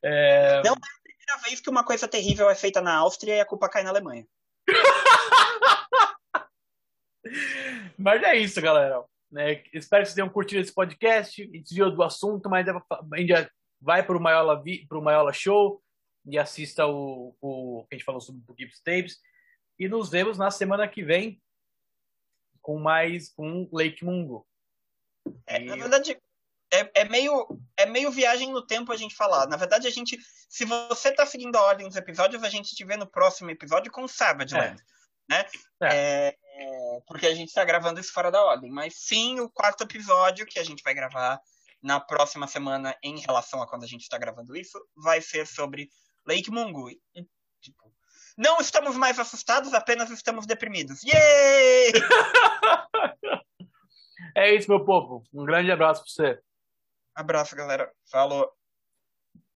É... 0.04 0.64
Não 0.64 0.74
é 0.74 0.76
a 0.76 1.04
primeira 1.04 1.38
vez 1.44 1.62
que 1.62 1.70
uma 1.70 1.84
coisa 1.84 2.08
terrível 2.08 2.50
é 2.50 2.56
feita 2.56 2.82
na 2.82 2.96
Áustria 2.96 3.36
e 3.36 3.40
a 3.40 3.46
culpa 3.46 3.70
cai 3.70 3.84
na 3.84 3.92
Alemanha. 3.92 4.26
mas 7.98 8.24
é 8.24 8.38
isso, 8.38 8.60
galera. 8.62 9.04
É, 9.38 9.64
espero 9.74 10.02
que 10.02 10.08
vocês 10.08 10.16
tenham 10.16 10.30
curtido 10.30 10.62
esse 10.62 10.74
podcast. 10.74 11.42
A 11.42 11.46
gente 11.46 11.62
desviou 11.62 11.92
do 11.92 12.04
assunto, 12.04 12.50
mas 12.50 12.68
a 12.68 12.74
gente 13.16 13.50
vai 13.80 14.04
para 14.04 14.18
o 14.18 14.20
Maiola, 14.20 14.62
Maiola 15.02 15.32
Show 15.32 15.82
e 16.26 16.38
assista 16.38 16.86
o, 16.86 17.36
o 17.42 17.86
que 17.90 17.96
a 17.96 17.98
gente 17.98 18.06
falou 18.06 18.22
sobre 18.22 18.42
o 18.48 18.56
Gibbs 18.58 18.82
Tapes. 18.82 19.20
E 19.80 19.88
nos 19.88 20.10
vemos 20.10 20.38
na 20.38 20.52
semana 20.52 20.88
que 20.88 21.04
vem 21.04 21.42
com 22.62 22.80
mais 22.80 23.34
um 23.38 23.68
Lake 23.72 24.06
Mungo. 24.06 24.48
É, 25.46 25.60
na 25.60 25.76
verdade, 25.76 26.18
é, 26.72 27.02
é, 27.02 27.06
meio, 27.06 27.60
é 27.76 27.86
meio 27.86 28.12
viagem 28.12 28.52
no 28.52 28.66
tempo 28.66 28.92
a 28.92 28.98
gente 28.98 29.16
falar. 29.16 29.48
Na 29.48 29.58
verdade, 29.58 29.88
a 29.88 29.92
gente. 29.92 30.18
Se 30.50 30.66
você 30.66 31.10
está 31.10 31.26
seguindo 31.26 31.56
a 31.56 31.64
ordem 31.64 31.88
dos 31.88 31.98
episódios, 31.98 32.44
a 32.44 32.50
gente 32.50 32.76
te 32.76 32.86
vê 32.86 32.96
no 32.96 33.08
próximo 33.08 33.50
episódio 33.50 33.92
com 33.92 34.08
Savage 34.08 34.56
é. 34.56 34.76
Né? 35.30 35.46
É. 35.82 36.38
é 36.56 37.02
porque 37.08 37.26
a 37.26 37.34
gente 37.34 37.50
está 37.50 37.64
gravando 37.66 38.00
isso 38.00 38.14
fora 38.14 38.32
da 38.32 38.44
ordem. 38.44 38.70
Mas 38.72 38.96
sim, 38.96 39.40
o 39.40 39.50
quarto 39.50 39.84
episódio 39.84 40.46
que 40.46 40.60
a 40.60 40.64
gente 40.64 40.84
vai 40.84 40.94
gravar 40.94 41.42
na 41.82 42.00
próxima 42.00 42.48
semana 42.48 42.96
em 43.02 43.20
relação 43.20 43.62
a 43.62 43.68
quando 43.68 43.84
a 43.84 43.88
gente 43.88 44.02
está 44.02 44.18
gravando 44.18 44.56
isso, 44.56 44.80
vai 44.96 45.20
ser 45.20 45.48
sobre 45.48 45.90
Lake 46.26 46.52
Mungu. 46.52 46.90
E, 46.90 47.00
tipo, 47.62 47.94
não 48.38 48.60
estamos 48.60 48.96
mais 48.96 49.20
assustados, 49.20 49.74
apenas 49.74 50.10
estamos 50.10 50.46
deprimidos. 50.46 51.04
Yay! 51.04 51.92
é 54.36 54.56
isso, 54.56 54.70
meu 54.70 54.84
povo. 54.84 55.24
Um 55.34 55.46
grande 55.46 55.72
abraço 55.72 56.04
para 56.04 56.12
você. 56.12 56.40
Abraço, 57.16 57.56
galera. 57.56 57.92
Falou. 58.10 58.52